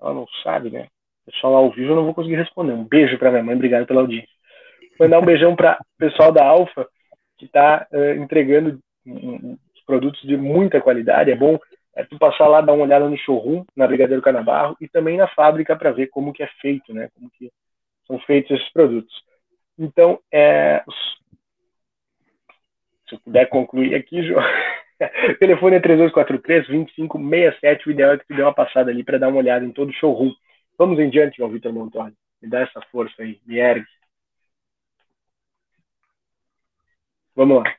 ela 0.00 0.14
não 0.14 0.26
sabe, 0.42 0.70
né? 0.70 0.88
Pessoal 1.26 1.54
ao 1.54 1.70
vivo 1.70 1.92
eu 1.92 1.96
não 1.96 2.04
vou 2.04 2.14
conseguir 2.14 2.36
responder. 2.36 2.72
Um 2.72 2.84
beijo 2.84 3.18
para 3.18 3.30
minha 3.30 3.42
mãe, 3.42 3.54
obrigado 3.54 3.86
pela 3.86 4.02
audiência. 4.02 4.28
Mandar 5.00 5.20
um 5.20 5.24
beijão 5.24 5.56
para 5.56 5.78
o 5.80 5.98
pessoal 5.98 6.30
da 6.30 6.44
Alfa, 6.44 6.86
que 7.38 7.46
está 7.46 7.86
uh, 7.90 8.22
entregando 8.22 8.78
um, 9.06 9.56
produtos 9.86 10.20
de 10.22 10.36
muita 10.36 10.80
qualidade. 10.80 11.30
É 11.30 11.36
bom 11.36 11.58
é, 11.96 12.04
tu 12.04 12.18
passar 12.18 12.48
lá, 12.48 12.60
dar 12.60 12.72
uma 12.72 12.84
olhada 12.84 13.08
no 13.08 13.16
showroom, 13.16 13.64
na 13.76 13.86
Brigadeiro 13.86 14.22
Canabarro, 14.22 14.76
e 14.80 14.88
também 14.88 15.16
na 15.16 15.28
fábrica 15.28 15.76
para 15.76 15.92
ver 15.92 16.08
como 16.08 16.32
que 16.32 16.42
é 16.42 16.48
feito, 16.60 16.92
né? 16.92 17.08
Como 17.14 17.30
que 17.30 17.50
são 18.06 18.18
feitos 18.20 18.50
esses 18.50 18.72
produtos. 18.72 19.14
Então, 19.78 20.18
é, 20.32 20.84
se 23.08 23.14
eu 23.14 23.20
puder 23.20 23.46
concluir 23.46 23.94
aqui, 23.94 24.22
João. 24.22 24.42
o 25.00 25.04
telefone 25.38 25.76
é 25.76 25.80
3243-2567. 25.80 27.86
O 27.86 27.90
ideal 27.90 28.12
é 28.12 28.18
que 28.18 28.26
tu 28.26 28.34
dê 28.34 28.42
uma 28.42 28.54
passada 28.54 28.90
ali 28.90 29.04
para 29.04 29.18
dar 29.18 29.28
uma 29.28 29.38
olhada 29.38 29.64
em 29.64 29.72
todo 29.72 29.90
o 29.90 29.94
showroom. 29.94 30.32
Vamos 30.78 30.98
em 30.98 31.10
diante, 31.10 31.38
João 31.38 31.50
Vitor 31.50 31.72
Montoni. 31.72 32.14
Me 32.40 32.48
dá 32.48 32.60
essa 32.60 32.80
força 32.90 33.22
aí, 33.22 33.40
me 33.46 33.58
ergue. 33.58 33.86
Vamos 37.34 37.62
lá. 37.62 37.74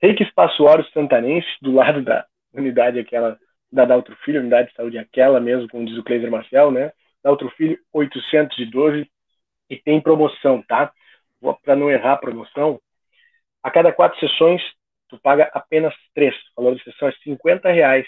Reiki 0.00 0.22
Espaço 0.22 0.64
Oro 0.64 0.84
Santanense, 0.92 1.48
do 1.60 1.72
lado 1.72 2.02
da 2.02 2.26
unidade 2.52 2.98
aquela 2.98 3.38
da 3.72 3.84
Daltro 3.84 4.16
Filho, 4.24 4.40
unidade 4.40 4.70
de 4.70 4.74
saúde 4.74 4.98
aquela 4.98 5.38
mesmo, 5.38 5.68
como 5.68 5.86
diz 5.86 5.96
o 5.96 6.02
Cleiser 6.02 6.30
Marcel, 6.30 6.70
né? 6.70 6.92
Daltro 7.22 7.50
Filho 7.50 7.78
812 7.92 9.08
e 9.68 9.76
tem 9.76 10.00
promoção, 10.00 10.62
tá? 10.62 10.92
Para 11.62 11.76
não 11.76 11.90
errar 11.90 12.14
a 12.14 12.18
promoção, 12.18 12.80
a 13.62 13.70
cada 13.70 13.92
quatro 13.92 14.18
sessões 14.18 14.62
tu 15.10 15.18
paga 15.20 15.50
apenas 15.52 15.94
três. 16.14 16.34
O 16.56 16.62
valor 16.62 16.76
de 16.76 16.84
sessão 16.84 17.08
é 17.08 17.12
50 17.22 17.70
reais. 17.70 18.06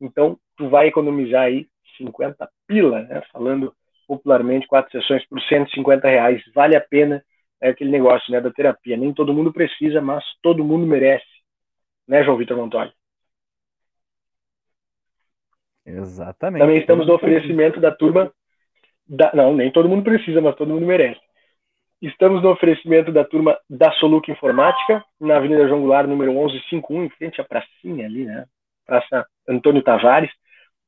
Então 0.00 0.38
tu 0.56 0.68
vai 0.68 0.86
economizar 0.86 1.42
aí 1.42 1.66
50 1.96 2.48
pila, 2.66 3.02
né? 3.02 3.22
Falando 3.32 3.74
popularmente, 4.06 4.66
quatro 4.66 4.92
sessões 4.92 5.26
por 5.28 5.40
150 5.42 6.08
reais. 6.08 6.42
Vale 6.54 6.76
a 6.76 6.80
pena 6.80 7.22
é 7.60 7.70
aquele 7.70 7.90
negócio 7.90 8.30
né, 8.30 8.40
da 8.40 8.50
terapia. 8.50 8.96
Nem 8.96 9.12
todo 9.12 9.32
mundo 9.32 9.52
precisa, 9.52 10.00
mas 10.00 10.22
todo 10.42 10.64
mundo 10.64 10.86
merece. 10.86 11.24
né, 12.06 12.22
João 12.22 12.36
Vitor 12.36 12.56
Montoya? 12.56 12.92
Exatamente. 15.86 16.60
Também 16.60 16.78
estamos 16.78 17.06
no 17.06 17.14
oferecimento 17.14 17.80
da 17.80 17.90
turma. 17.90 18.32
Da, 19.06 19.32
não, 19.34 19.54
nem 19.54 19.70
todo 19.70 19.88
mundo 19.88 20.02
precisa, 20.02 20.40
mas 20.40 20.56
todo 20.56 20.72
mundo 20.72 20.86
merece. 20.86 21.20
Estamos 22.04 22.42
no 22.42 22.50
oferecimento 22.50 23.10
da 23.10 23.24
turma 23.24 23.58
da 23.68 23.90
Soluc 23.92 24.30
Informática, 24.30 25.02
na 25.18 25.38
Avenida 25.38 25.66
João 25.66 25.80
Goulart, 25.80 26.06
número 26.06 26.34
1151, 26.34 27.04
em 27.04 27.08
frente 27.08 27.40
à 27.40 27.44
pracinha 27.44 28.04
ali, 28.04 28.26
né? 28.26 28.44
Praça 28.84 29.26
Antônio 29.48 29.82
Tavares. 29.82 30.30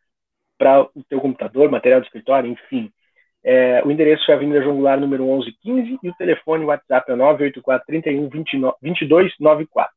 para 0.57 0.83
o 0.83 1.03
teu 1.09 1.21
computador, 1.21 1.69
material 1.69 2.01
de 2.01 2.07
escritório, 2.07 2.49
enfim. 2.49 2.93
É, 3.43 3.83
o 3.85 3.91
endereço 3.91 4.31
é 4.31 4.35
Avenida 4.35 4.63
João 4.63 4.77
Goulart, 4.77 5.01
número 5.01 5.25
1115, 5.25 5.99
e 6.03 6.09
o 6.11 6.15
telefone, 6.15 6.65
o 6.65 6.69
WhatsApp 6.69 7.11
é 7.11 7.17
984 7.17 7.87
31 7.87 8.29
2294. 8.29 9.95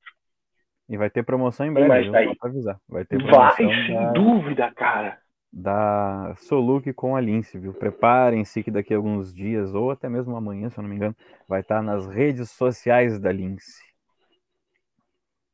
E 0.89 0.97
vai 0.97 1.09
ter 1.09 1.23
promoção 1.23 1.65
em 1.65 1.73
breve, 1.73 1.87
mais 1.87 2.11
tá 2.11 2.19
aí? 2.19 2.35
avisar. 2.41 2.77
Vai 2.87 3.05
ter 3.05 3.21
Vai, 3.23 3.51
sem 3.55 3.95
da, 3.95 4.11
dúvida, 4.11 4.71
cara. 4.75 5.17
Da 5.51 6.33
Soluc 6.37 6.91
com 6.93 7.15
a 7.15 7.21
Lince, 7.21 7.59
viu? 7.59 7.73
Preparem-se 7.73 8.63
que 8.63 8.71
daqui 8.71 8.93
a 8.93 8.97
alguns 8.97 9.33
dias, 9.33 9.73
ou 9.73 9.91
até 9.91 10.09
mesmo 10.09 10.35
amanhã, 10.35 10.69
se 10.69 10.79
eu 10.79 10.81
não 10.81 10.89
me 10.89 10.95
engano, 10.95 11.15
vai 11.47 11.61
estar 11.61 11.81
nas 11.81 12.07
redes 12.07 12.51
sociais 12.51 13.19
da 13.19 13.31
Lince. 13.31 13.81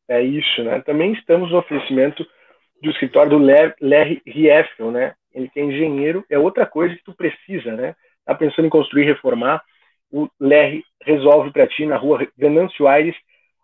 É 0.07 0.21
isso, 0.21 0.63
né? 0.63 0.81
Também 0.81 1.13
estamos 1.13 1.51
no 1.51 1.57
oferecimento 1.57 2.25
do 2.81 2.89
escritório 2.89 3.37
do 3.37 3.45
Rieffel, 4.25 4.91
né? 4.91 5.13
Ele 5.33 5.49
que 5.49 5.59
é 5.59 5.63
engenheiro, 5.63 6.25
é 6.29 6.37
outra 6.37 6.65
coisa 6.65 6.95
que 6.95 7.03
tu 7.03 7.13
precisa, 7.13 7.75
né? 7.75 7.95
Tá 8.25 8.35
pensando 8.35 8.65
em 8.65 8.69
construir, 8.69 9.05
reformar, 9.05 9.63
o 10.11 10.27
Larry 10.39 10.83
resolve 11.03 11.51
para 11.51 11.67
ti 11.67 11.85
na 11.85 11.97
rua 11.97 12.27
Venâncio 12.37 12.87
Aires, 12.87 13.15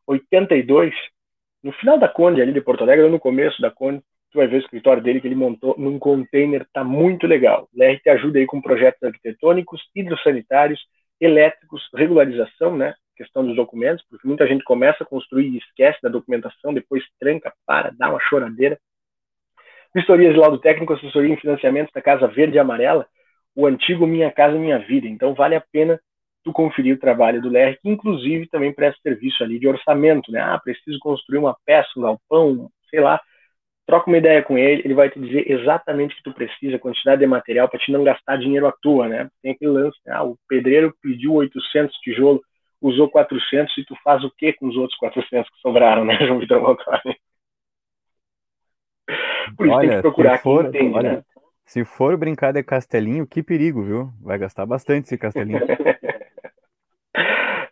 82, 0.08 0.94
no 1.64 1.72
final 1.74 1.98
da 1.98 2.08
Conde 2.08 2.42
ali 2.42 2.54
de 2.54 2.62
Porto 2.62 2.84
Alegre, 2.84 3.10
no 3.10 3.20
começo 3.20 3.60
da 3.62 3.72
Conde, 3.72 4.04
tu 4.32 4.38
vai 4.38 4.48
ver 4.48 4.58
o 4.58 4.60
escritório 4.60 5.02
dele 5.02 5.20
que 5.20 5.28
ele 5.28 5.36
montou 5.36 5.76
num 5.78 5.98
container, 5.98 6.68
tá 6.72 6.84
muito 6.84 7.26
legal. 7.26 7.68
LR 7.74 8.00
te 8.00 8.10
ajuda 8.10 8.38
aí 8.38 8.46
com 8.46 8.62
projetos 8.62 9.02
arquitetônicos, 9.02 9.82
hidrossanitários, 9.96 10.80
elétricos, 11.20 11.90
regularização, 11.96 12.78
né? 12.78 12.94
Questão 13.16 13.46
dos 13.46 13.56
documentos, 13.56 14.06
porque 14.10 14.28
muita 14.28 14.46
gente 14.46 14.64
começa 14.64 15.04
a 15.04 15.08
construir 15.08 15.48
e 15.48 15.58
esquece 15.58 15.98
da 16.04 16.10
documentação, 16.10 16.74
depois 16.74 17.04
tranca, 17.20 17.54
para, 17.66 17.92
dá 17.98 18.10
uma 18.10 18.20
choradeira. 18.20 18.78
Vistorias 19.96 20.34
de 20.34 20.40
laudo 20.42 20.58
técnico, 20.58 20.92
assessoria 20.92 21.34
em 21.34 21.38
financiamento 21.38 21.90
da 21.96 22.02
Casa 22.02 22.28
Verde 22.28 22.58
e 22.58 22.60
Amarela, 22.60 23.08
o 23.56 23.66
antigo 23.66 24.06
Minha 24.06 24.30
Casa 24.30 24.58
Minha 24.58 24.78
Vida. 24.78 25.08
Então 25.08 25.34
vale 25.34 25.56
a 25.56 25.64
pena 25.72 25.98
tu 26.44 26.52
conferir 26.52 26.94
o 26.96 27.00
trabalho 27.00 27.42
do 27.42 27.48
LER, 27.48 27.80
que 27.82 27.88
inclusive 27.90 28.46
também 28.50 28.74
presta 28.74 29.00
serviço 29.02 29.42
ali 29.42 29.58
de 29.58 29.70
orçamento, 29.70 30.30
né? 30.34 30.42
Ah, 30.42 30.60
preciso 30.62 31.00
construir 31.00 31.38
uma 31.38 31.56
peça, 31.66 31.88
um 31.96 32.02
galpão, 32.02 32.70
sei 32.90 33.00
lá. 33.00 33.22
Troca 33.88 34.10
uma 34.10 34.18
ideia 34.18 34.44
com 34.44 34.58
ele, 34.58 34.82
ele 34.84 34.94
vai 34.94 35.10
te 35.10 35.18
dizer 35.18 35.50
exatamente 35.50 36.14
o 36.14 36.18
que 36.18 36.24
tu 36.24 36.34
precisa, 36.34 36.76
a 36.76 36.80
quantidade 36.80 37.22
de 37.22 37.28
material 37.28 37.70
para 37.70 37.80
te 37.80 37.90
não 37.90 38.04
gastar 38.04 38.38
dinheiro 38.38 38.68
à 38.68 38.74
toa, 38.74 39.08
né? 39.08 39.30
Tem 39.42 39.54
aquele 39.54 39.72
lance, 39.72 39.98
né? 40.06 40.14
ah, 40.14 40.24
o 40.26 40.38
pedreiro 40.50 40.94
pediu 41.02 41.36
800 41.36 41.96
tijolos, 42.00 42.42
usou 42.82 43.10
400 43.10 43.78
e 43.78 43.86
tu 43.86 43.96
faz 44.04 44.26
o 44.26 44.32
que 44.38 44.52
com 44.52 44.68
os 44.68 44.76
outros 44.76 45.00
400 45.00 45.50
que 45.50 45.60
sobraram, 45.62 46.04
né, 46.04 46.18
João 46.28 46.40
Vitor 46.40 46.62
Montoni? 46.62 47.16
Por 49.56 49.68
isso 49.68 49.76
olha, 49.76 49.88
tem 49.88 49.98
que 49.98 50.02
procurar 50.02 50.38
for, 50.40 50.72
quem 50.72 50.82
entende, 50.82 50.98
olha, 50.98 51.14
né? 51.14 51.24
Se 51.66 51.84
for 51.84 52.16
brincar 52.16 52.54
de 52.54 52.64
castelinho, 52.64 53.26
que 53.26 53.42
perigo, 53.42 53.84
viu? 53.84 54.10
Vai 54.22 54.38
gastar 54.38 54.66
bastante 54.66 55.06
esse 55.06 55.18
castelinho. 55.18 55.62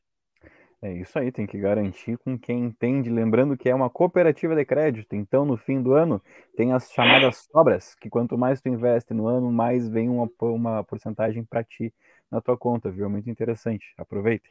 É 0.82 0.92
isso 0.92 1.18
aí, 1.18 1.32
tem 1.32 1.48
que 1.48 1.58
garantir 1.58 2.18
com 2.18 2.38
quem 2.38 2.66
entende, 2.66 3.10
lembrando 3.10 3.56
que 3.56 3.70
é 3.70 3.74
uma 3.74 3.90
cooperativa 3.90 4.54
de 4.54 4.66
crédito, 4.66 5.16
então 5.16 5.46
no 5.46 5.56
fim 5.56 5.82
do 5.82 5.94
ano 5.94 6.22
tem 6.58 6.74
as 6.74 6.92
chamadas 6.92 7.48
sobras, 7.50 7.96
que 7.96 8.10
quanto 8.10 8.38
mais 8.38 8.60
tu 8.60 8.68
investe 8.68 9.14
no 9.14 9.26
ano, 9.26 9.50
mais 9.50 9.88
vem 9.88 10.10
uma, 10.10 10.30
uma 10.42 10.84
porcentagem 10.84 11.46
para 11.46 11.64
ti 11.64 11.94
na 12.30 12.42
tua 12.42 12.58
conta, 12.58 12.92
viu? 12.92 13.06
É 13.06 13.08
muito 13.08 13.30
interessante, 13.30 13.94
aproveita. 13.98 14.50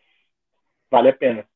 Vale 0.90 1.10
a 1.10 1.12
pena. 1.12 1.46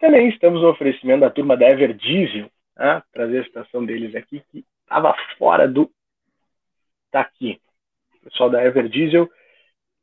Também 0.00 0.30
estamos 0.30 0.62
no 0.62 0.70
oferecimento 0.70 1.20
da 1.20 1.30
turma 1.30 1.56
da 1.56 1.68
Ever 1.68 1.92
Diesel, 1.92 2.50
né? 2.76 3.02
trazer 3.12 3.40
a 3.40 3.44
citação 3.44 3.84
deles 3.84 4.14
aqui, 4.14 4.42
que 4.50 4.64
estava 4.82 5.14
fora 5.38 5.68
do... 5.68 5.90
Tá 7.12 7.20
aqui, 7.20 7.60
pessoal 8.22 8.48
da 8.48 8.64
Everdiesel, 8.64 9.28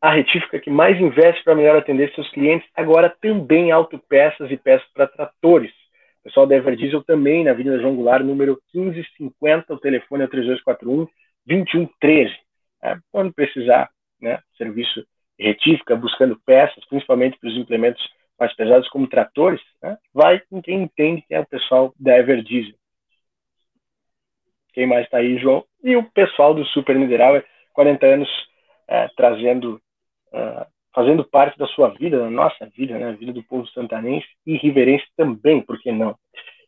a 0.02 0.12
retífica 0.12 0.60
que 0.60 0.70
mais 0.70 1.00
investe 1.00 1.44
para 1.44 1.56
melhor 1.56 1.76
atender 1.78 2.14
seus 2.14 2.30
clientes, 2.32 2.70
agora 2.76 3.10
também 3.22 3.72
autopeças 3.72 4.52
e 4.52 4.58
peças 4.58 4.88
para 4.94 5.08
tratores. 5.08 5.72
O 6.20 6.24
pessoal 6.26 6.46
da 6.46 6.56
Everdiesel 6.56 7.04
também 7.04 7.44
na 7.44 7.52
Avenida 7.52 7.80
João 7.80 7.96
Goulart, 7.96 8.24
número 8.24 8.62
1550, 8.74 9.74
o 9.74 9.80
telefone 9.80 10.26
é 10.26 10.28
3241 10.28 11.08
2113. 11.46 12.36
É, 12.84 12.98
quando 13.12 13.34
precisar, 13.34 13.90
né, 14.22 14.40
serviço 14.58 15.04
retífica, 15.40 15.96
buscando 15.96 16.40
peças, 16.46 16.86
principalmente 16.86 17.40
para 17.40 17.50
os 17.50 17.58
implementos 17.58 18.04
mais 18.40 18.56
pesados 18.56 18.88
como 18.90 19.08
tratores, 19.08 19.62
né, 19.82 19.98
vai 20.14 20.40
com 20.50 20.62
quem 20.62 20.84
entende, 20.84 21.24
que 21.28 21.34
é 21.34 21.40
o 21.40 21.46
pessoal 21.46 21.94
da 22.00 22.18
Everdiesel. 22.18 22.76
Quem 24.74 24.86
mais 24.86 25.06
está 25.06 25.18
aí, 25.18 25.38
João? 25.40 25.66
E 25.84 25.96
o 25.96 26.04
pessoal 26.04 26.54
do 26.54 26.64
Super 26.66 26.96
Mineral 26.96 27.36
é 27.36 27.44
40 27.74 28.06
anos 28.06 28.30
é, 28.88 29.08
trazendo, 29.16 29.82
é, 30.32 30.68
fazendo 30.94 31.24
parte 31.24 31.58
da 31.58 31.68
sua 31.68 31.90
vida, 31.90 32.20
da 32.20 32.30
nossa 32.30 32.66
vida, 32.76 32.98
né, 32.98 33.10
a 33.10 33.14
vida 33.14 33.34
do 33.34 33.44
povo 33.44 33.68
santanense 33.70 34.28
e 34.46 34.56
riverense 34.58 35.06
também, 35.16 35.62
por 35.62 35.80
que 35.80 35.92
não? 35.92 36.16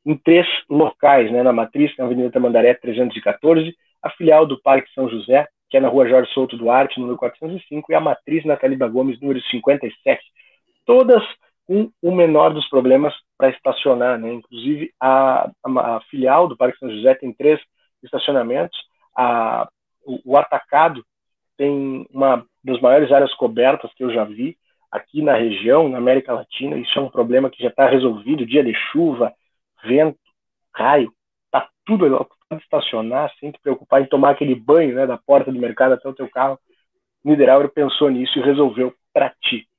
Em 0.06 0.16
três 0.16 0.48
locais, 0.70 1.32
né, 1.32 1.44
na 1.44 1.54
Matriz, 1.54 1.96
na 1.98 2.06
Avenida 2.06 2.32
Tamandaré 2.32 2.74
314, 2.74 3.76
a 4.02 4.10
filial 4.12 4.46
do 4.46 4.60
Parque 4.62 4.92
São 4.94 5.10
José, 5.10 5.48
que 5.70 5.78
é 5.78 5.80
na 5.80 5.88
rua 5.88 6.08
Jorge 6.08 6.32
Souto 6.34 6.58
Duarte, 6.58 7.00
número 7.00 7.18
405, 7.18 7.92
e 7.92 7.96
a 7.96 8.00
Matriz 8.00 8.44
Nataliba 8.44 8.88
Gomes, 8.88 9.20
número 9.22 9.40
57. 9.42 10.22
Todas 10.86 11.24
com 11.70 11.92
o 12.02 12.12
menor 12.12 12.52
dos 12.52 12.68
problemas 12.68 13.14
para 13.38 13.52
estacionar, 13.52 14.18
né? 14.18 14.34
Inclusive, 14.34 14.92
a, 15.00 15.52
a, 15.64 16.02
filial 16.10 16.48
do 16.48 16.58
Parque 16.58 16.80
São 16.80 16.90
José 16.90 17.14
tem 17.14 17.32
três 17.32 17.62
estacionamentos, 18.02 18.76
a, 19.16 19.70
o, 20.04 20.32
o 20.32 20.36
atacado 20.36 21.06
tem 21.56 22.08
uma 22.12 22.44
das 22.64 22.82
maiores 22.82 23.12
áreas 23.12 23.32
cobertas 23.36 23.94
que 23.94 24.04
eu 24.04 24.12
já 24.12 24.24
vi 24.24 24.58
aqui 24.92 25.22
na 25.22 25.36
região, 25.36 25.88
na 25.88 26.00
América 26.00 26.34
Latina. 26.34 26.76
Isso 26.76 26.98
é 26.98 27.02
um 27.04 27.10
problema 27.10 27.52
que 27.52 27.62
já 27.62 27.70
está 27.70 27.88
resolvido. 27.88 28.48
Dia 28.48 28.64
de 28.64 28.74
chuva, 28.74 29.32
vento, 29.84 30.18
raio, 30.74 31.14
tá 31.52 31.70
tudo 31.86 32.08
pode 32.50 32.64
estacionar 32.64 33.32
sem 33.40 33.52
te 33.52 33.60
preocupar 33.60 34.02
em 34.02 34.08
tomar 34.08 34.32
aquele 34.32 34.56
banho, 34.56 34.96
né, 34.96 35.06
da 35.06 35.20
porta 35.20 35.52
do 35.52 35.60
mercado 35.60 35.94
até 35.94 36.10
o 36.10 36.16
teu 36.16 36.28
carro. 36.28 36.58
Niederauer 37.24 37.70
pensou 37.70 38.10
nisso 38.10 38.40
e 38.40 38.42
resolveu 38.42 38.92
para 39.14 39.30
ti. 39.40 39.70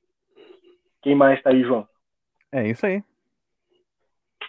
Quem 1.01 1.15
mais 1.15 1.37
está 1.37 1.49
aí, 1.49 1.61
João? 1.63 1.87
É 2.51 2.67
isso 2.67 2.85
aí. 2.85 3.03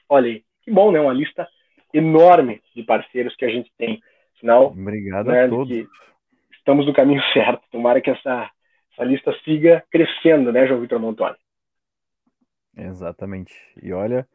Olha 0.08 0.26
aí, 0.26 0.44
que 0.62 0.70
bom, 0.70 0.92
né? 0.92 1.00
Uma 1.00 1.12
lista 1.12 1.48
enorme 1.92 2.62
de 2.74 2.82
parceiros 2.82 3.34
que 3.36 3.44
a 3.44 3.48
gente 3.48 3.72
tem. 3.78 4.02
Sinal, 4.38 4.66
Obrigado 4.66 5.28
né, 5.28 5.44
a 5.44 5.48
todos. 5.48 5.86
estamos 6.52 6.84
no 6.86 6.92
caminho 6.92 7.22
certo. 7.32 7.62
Tomara 7.70 8.00
que 8.00 8.10
essa, 8.10 8.50
essa 8.92 9.04
lista 9.04 9.32
siga 9.44 9.84
crescendo, 9.90 10.52
né, 10.52 10.66
João 10.66 10.80
Vitor 10.80 10.98
Montoni? 10.98 11.36
Exatamente. 12.76 13.54
E 13.82 13.92
olha, 13.92 14.26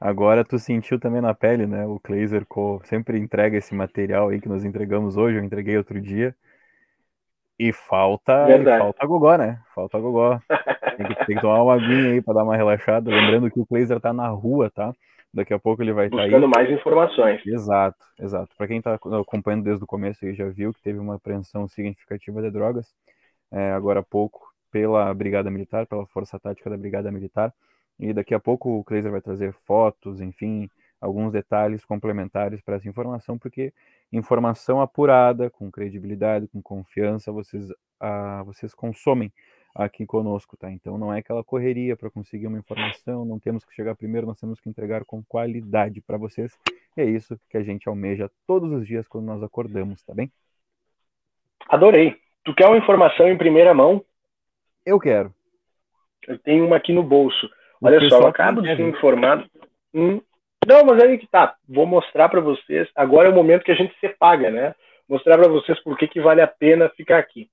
agora 0.00 0.44
tu 0.44 0.58
sentiu 0.58 0.98
também 0.98 1.20
na 1.20 1.34
pele, 1.34 1.66
né? 1.66 1.86
O 1.86 1.98
Kleiser 1.98 2.44
sempre 2.84 3.18
entrega 3.18 3.56
esse 3.56 3.74
material 3.74 4.28
aí 4.28 4.40
que 4.40 4.48
nós 4.48 4.64
entregamos 4.64 5.16
hoje, 5.16 5.38
eu 5.38 5.44
entreguei 5.44 5.76
outro 5.76 6.00
dia. 6.00 6.34
E 7.58 7.72
falta, 7.72 8.46
e 8.48 8.78
falta 8.78 9.06
gogó, 9.06 9.36
né? 9.36 9.60
Falta 9.74 9.98
gogó. 9.98 10.38
Tem 10.96 11.06
que, 11.06 11.14
tem 11.26 11.36
que 11.36 11.42
tomar 11.42 11.62
uma 11.62 11.74
aguinha 11.74 12.12
aí 12.12 12.22
para 12.22 12.34
dar 12.34 12.44
uma 12.44 12.56
relaxada. 12.56 13.10
Lembrando 13.10 13.50
que 13.50 13.58
o 13.58 13.66
Kleiser 13.66 14.00
tá 14.00 14.12
na 14.12 14.28
rua, 14.28 14.70
tá? 14.70 14.92
Daqui 15.34 15.52
a 15.52 15.58
pouco 15.58 15.82
ele 15.82 15.92
vai 15.92 16.06
estar 16.06 16.16
tá 16.16 16.22
Buscando 16.22 16.48
mais 16.48 16.70
informações. 16.70 17.44
Exato, 17.44 17.98
exato. 18.18 18.54
Para 18.56 18.66
quem 18.66 18.78
está 18.78 18.94
acompanhando 18.94 19.64
desde 19.64 19.82
o 19.82 19.86
começo 19.86 20.24
e 20.24 20.34
já 20.34 20.48
viu 20.48 20.72
que 20.72 20.80
teve 20.80 20.98
uma 20.98 21.16
apreensão 21.16 21.68
significativa 21.68 22.40
de 22.40 22.50
drogas, 22.50 22.94
é, 23.50 23.72
agora 23.72 24.00
há 24.00 24.02
pouco, 24.02 24.52
pela 24.70 25.12
Brigada 25.12 25.50
Militar, 25.50 25.86
pela 25.86 26.06
Força 26.06 26.38
Tática 26.38 26.70
da 26.70 26.76
Brigada 26.76 27.10
Militar. 27.10 27.52
E 27.98 28.12
daqui 28.12 28.34
a 28.34 28.40
pouco 28.40 28.78
o 28.78 28.84
Kleiser 28.84 29.10
vai 29.10 29.20
trazer 29.20 29.52
fotos, 29.66 30.20
enfim, 30.20 30.70
alguns 31.00 31.32
detalhes 31.32 31.84
complementares 31.84 32.60
para 32.60 32.76
essa 32.76 32.88
informação, 32.88 33.38
porque 33.38 33.72
informação 34.12 34.80
apurada, 34.80 35.50
com 35.50 35.70
credibilidade, 35.70 36.48
com 36.48 36.60
confiança, 36.60 37.30
vocês, 37.30 37.68
ah, 38.00 38.42
vocês 38.44 38.74
consomem 38.74 39.32
aqui 39.74 40.04
conosco, 40.04 40.56
tá? 40.56 40.70
Então 40.70 40.98
não 40.98 41.12
é 41.12 41.18
aquela 41.18 41.44
correria 41.44 41.96
para 41.96 42.10
conseguir 42.10 42.46
uma 42.48 42.58
informação, 42.58 43.24
não 43.24 43.38
temos 43.38 43.64
que 43.64 43.74
chegar 43.74 43.94
primeiro, 43.94 44.26
nós 44.26 44.40
temos 44.40 44.60
que 44.60 44.68
entregar 44.68 45.04
com 45.04 45.22
qualidade 45.22 46.00
para 46.00 46.18
vocês. 46.18 46.58
E 46.96 47.00
é 47.00 47.04
isso 47.04 47.38
que 47.48 47.56
a 47.56 47.62
gente 47.62 47.88
almeja 47.88 48.30
todos 48.46 48.72
os 48.72 48.86
dias 48.86 49.06
quando 49.06 49.26
nós 49.26 49.42
acordamos, 49.42 50.02
tá 50.02 50.12
bem? 50.14 50.30
Adorei. 51.68 52.16
Tu 52.44 52.54
quer 52.54 52.66
uma 52.66 52.78
informação 52.78 53.28
em 53.28 53.38
primeira 53.38 53.72
mão? 53.74 54.04
Eu 54.84 54.98
quero. 54.98 55.32
Eu 56.26 56.38
tenho 56.38 56.66
uma 56.66 56.76
aqui 56.76 56.92
no 56.92 57.02
bolso. 57.02 57.48
Olha 57.80 58.00
só, 58.08 58.22
eu 58.22 58.26
acabo 58.26 58.62
de 58.62 58.74
ser 58.74 58.80
informado. 58.80 59.48
Hum, 59.94 60.20
não, 60.68 60.84
mas 60.84 61.02
aí 61.02 61.16
que 61.16 61.26
tá. 61.26 61.56
Vou 61.66 61.86
mostrar 61.86 62.28
para 62.28 62.42
vocês. 62.42 62.86
Agora 62.94 63.26
é 63.26 63.32
o 63.32 63.34
momento 63.34 63.64
que 63.64 63.72
a 63.72 63.74
gente 63.74 63.98
se 63.98 64.08
paga, 64.10 64.50
né? 64.50 64.74
Mostrar 65.08 65.38
para 65.38 65.48
vocês 65.48 65.82
por 65.82 65.96
que, 65.96 66.06
que 66.06 66.20
vale 66.20 66.42
a 66.42 66.46
pena 66.46 66.90
ficar 66.90 67.18
aqui. 67.18 67.48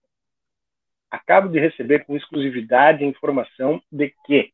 Acabo 1.09 1.47
de 1.47 1.57
receber 1.57 2.03
com 2.05 2.17
exclusividade 2.17 3.05
a 3.05 3.07
informação 3.07 3.81
de 3.89 4.13
que, 4.25 4.51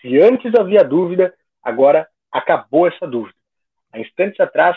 se 0.00 0.16
antes 0.20 0.54
havia 0.54 0.84
dúvida, 0.84 1.34
agora 1.60 2.06
acabou 2.30 2.86
essa 2.86 3.04
dúvida. 3.04 3.34
Há 3.92 3.98
instantes 3.98 4.38
atrás, 4.38 4.76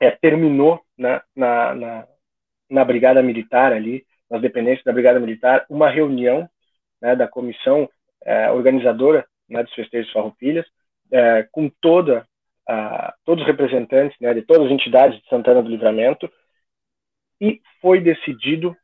é, 0.00 0.10
terminou 0.10 0.80
na, 0.96 1.22
na, 1.36 1.74
na, 1.74 2.08
na, 2.70 2.84
Brigada 2.86 3.22
Militar 3.22 3.70
ali, 3.70 4.06
nas 4.30 4.40
dependências 4.40 4.84
da 4.84 4.94
Brigada 4.94 5.20
Militar, 5.20 5.66
uma 5.68 5.90
reunião 5.90 6.48
né, 7.02 7.14
da 7.14 7.28
comissão 7.28 7.86
é, 8.24 8.50
organizadora 8.50 9.26
né, 9.46 9.62
dos 9.62 9.74
festejos 9.74 10.10
Farroupilhas, 10.10 10.66
é, 11.12 11.46
com 11.50 11.68
toda, 11.68 12.26
a, 12.70 13.14
todos 13.24 13.42
os 13.42 13.48
representantes 13.48 14.16
né, 14.20 14.32
de 14.32 14.42
todas 14.42 14.66
as 14.66 14.72
entidades 14.72 15.20
de 15.20 15.28
Santana 15.28 15.62
do 15.62 15.68
Livramento, 15.68 16.30
e 17.40 17.60
foi 17.80 18.00
decidido 18.00 18.76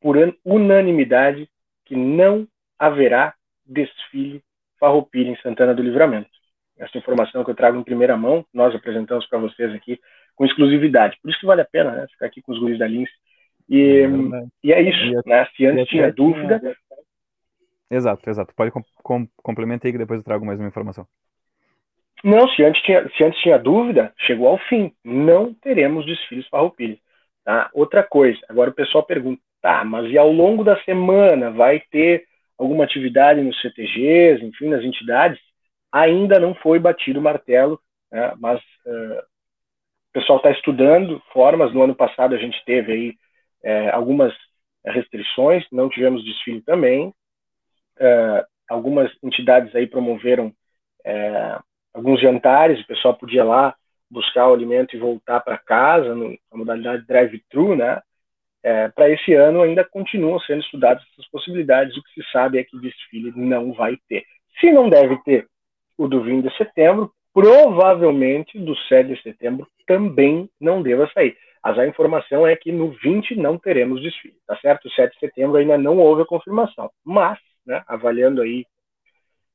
por 0.00 0.16
unanimidade 0.44 1.48
que 1.84 1.94
não 1.94 2.46
haverá 2.78 3.34
desfile 3.66 4.42
farroupilha 4.78 5.30
em 5.30 5.36
Santana 5.42 5.74
do 5.74 5.82
Livramento. 5.82 6.30
Essa 6.78 6.96
informação 6.96 7.44
que 7.44 7.50
eu 7.50 7.54
trago 7.54 7.78
em 7.78 7.84
primeira 7.84 8.16
mão, 8.16 8.46
nós 8.54 8.74
apresentamos 8.74 9.26
para 9.26 9.38
vocês 9.38 9.74
aqui 9.74 10.00
com 10.34 10.46
exclusividade. 10.46 11.18
Por 11.20 11.30
isso 11.30 11.40
que 11.40 11.46
vale 11.46 11.60
a 11.60 11.66
pena 11.66 11.90
né, 11.90 12.06
ficar 12.08 12.26
aqui 12.26 12.40
com 12.40 12.52
os 12.52 12.58
guris 12.58 12.78
da 12.78 12.86
Lince. 12.86 13.12
E 13.68 14.02
é, 14.02 14.08
e 14.64 14.72
é 14.72 14.82
isso, 14.82 15.22
né? 15.26 15.46
Se 15.54 15.66
antes 15.66 15.88
tinha 15.88 16.10
dúvida. 16.10 16.60
Exato, 17.90 18.28
exato. 18.30 18.54
Pode 18.54 18.70
com, 18.70 18.82
com, 19.02 19.28
complementar 19.36 19.86
aí 19.86 19.92
que 19.92 19.98
depois 19.98 20.20
eu 20.20 20.24
trago 20.24 20.46
mais 20.46 20.58
uma 20.58 20.68
informação. 20.68 21.06
Não, 22.22 22.48
se 22.48 22.62
antes, 22.62 22.82
tinha, 22.82 23.08
se 23.16 23.24
antes 23.24 23.40
tinha 23.40 23.58
dúvida, 23.58 24.12
chegou 24.18 24.48
ao 24.48 24.58
fim. 24.58 24.92
Não 25.04 25.54
teremos 25.54 26.04
desfiles 26.06 26.46
farroupilhas. 26.48 26.98
Tá? 27.44 27.70
Outra 27.72 28.02
coisa, 28.02 28.38
agora 28.48 28.70
o 28.70 28.74
pessoal 28.74 29.04
pergunta, 29.04 29.40
Tá, 29.60 29.84
mas 29.84 30.10
e 30.10 30.16
ao 30.16 30.32
longo 30.32 30.64
da 30.64 30.82
semana 30.84 31.50
vai 31.50 31.80
ter 31.90 32.24
alguma 32.56 32.84
atividade 32.84 33.42
nos 33.42 33.60
CTGs, 33.60 34.42
enfim, 34.42 34.68
nas 34.68 34.82
entidades? 34.82 35.38
Ainda 35.92 36.38
não 36.40 36.54
foi 36.54 36.78
batido 36.78 37.20
o 37.20 37.22
martelo, 37.22 37.78
né, 38.10 38.32
mas 38.38 38.58
uh, 38.86 39.18
o 39.18 40.12
pessoal 40.12 40.38
está 40.38 40.50
estudando 40.50 41.22
formas. 41.32 41.74
No 41.74 41.82
ano 41.82 41.94
passado 41.94 42.34
a 42.34 42.38
gente 42.38 42.62
teve 42.64 42.92
aí 42.92 43.10
uh, 43.64 43.94
algumas 43.94 44.32
restrições, 44.84 45.64
não 45.70 45.90
tivemos 45.90 46.24
desfile 46.24 46.62
também. 46.62 47.08
Uh, 47.98 48.42
algumas 48.68 49.12
entidades 49.22 49.74
aí 49.74 49.86
promoveram 49.86 50.54
alguns 51.94 52.20
jantares, 52.20 52.80
o 52.80 52.86
pessoal 52.86 53.14
podia 53.14 53.44
lá 53.44 53.74
buscar 54.10 54.48
o 54.48 54.54
alimento 54.54 54.94
e 54.94 54.98
voltar 54.98 55.40
para 55.40 55.58
casa, 55.58 56.14
na 56.14 56.36
modalidade 56.52 57.06
drive-thru, 57.06 57.76
né? 57.76 58.00
É, 58.62 58.88
para 58.88 59.08
esse 59.08 59.32
ano 59.32 59.62
ainda 59.62 59.84
continuam 59.84 60.38
sendo 60.40 60.60
estudadas 60.60 61.02
essas 61.12 61.30
possibilidades. 61.30 61.96
O 61.96 62.02
que 62.02 62.22
se 62.22 62.30
sabe 62.30 62.58
é 62.58 62.64
que 62.64 62.78
desfile 62.78 63.32
não 63.34 63.72
vai 63.72 63.96
ter. 64.08 64.24
Se 64.60 64.70
não 64.70 64.88
deve 64.90 65.16
ter 65.22 65.46
o 65.96 66.08
do 66.08 66.22
20 66.22 66.48
de 66.48 66.56
setembro, 66.56 67.10
provavelmente 67.32 68.58
do 68.58 68.76
7 68.76 69.14
de 69.14 69.22
setembro 69.22 69.66
também 69.86 70.48
não 70.60 70.82
deva 70.82 71.10
sair. 71.14 71.36
Mas 71.62 71.78
a 71.78 71.86
informação 71.86 72.46
é 72.46 72.56
que 72.56 72.72
no 72.72 72.90
20 72.90 73.36
não 73.36 73.58
teremos 73.58 74.02
desfile, 74.02 74.36
tá 74.46 74.56
certo? 74.58 74.86
O 74.86 74.90
7 74.90 75.12
de 75.12 75.20
setembro 75.20 75.58
ainda 75.58 75.76
não 75.78 75.98
houve 75.98 76.22
a 76.22 76.26
confirmação. 76.26 76.90
Mas, 77.04 77.38
né, 77.66 77.82
avaliando 77.86 78.42
aí 78.42 78.64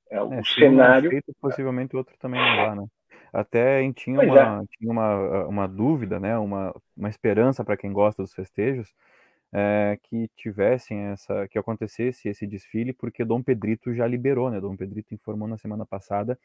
é, 0.09 0.21
o 0.21 0.33
é, 0.33 0.43
cenário. 0.43 1.09
Feito, 1.09 1.33
possivelmente 1.39 1.95
o 1.95 1.97
outro 1.97 2.15
também 2.19 2.39
não 2.39 2.55
vá, 2.55 2.75
né? 2.75 2.87
Até 3.33 3.79
a 3.79 3.81
gente 3.81 4.05
tinha, 4.05 4.21
uma, 4.21 4.61
é. 4.61 4.65
tinha 4.77 4.91
uma, 4.91 5.45
uma 5.47 5.67
dúvida, 5.67 6.19
né? 6.19 6.37
uma, 6.37 6.73
uma 6.95 7.09
esperança 7.09 7.65
para 7.65 7.75
quem 7.75 7.91
gosta 7.91 8.23
dos 8.23 8.33
festejos, 8.33 8.93
é, 9.51 9.99
que 10.03 10.29
tivessem 10.37 10.99
essa, 11.07 11.45
que 11.49 11.59
acontecesse 11.59 12.29
esse 12.29 12.47
desfile, 12.47 12.93
porque 12.93 13.25
Dom 13.25 13.43
Pedrito 13.43 13.93
já 13.93 14.07
liberou, 14.07 14.49
né? 14.49 14.61
Dom 14.61 14.75
Pedrito 14.75 15.13
informou 15.13 15.49
na 15.49 15.57
semana 15.57 15.85
passada 15.85 16.39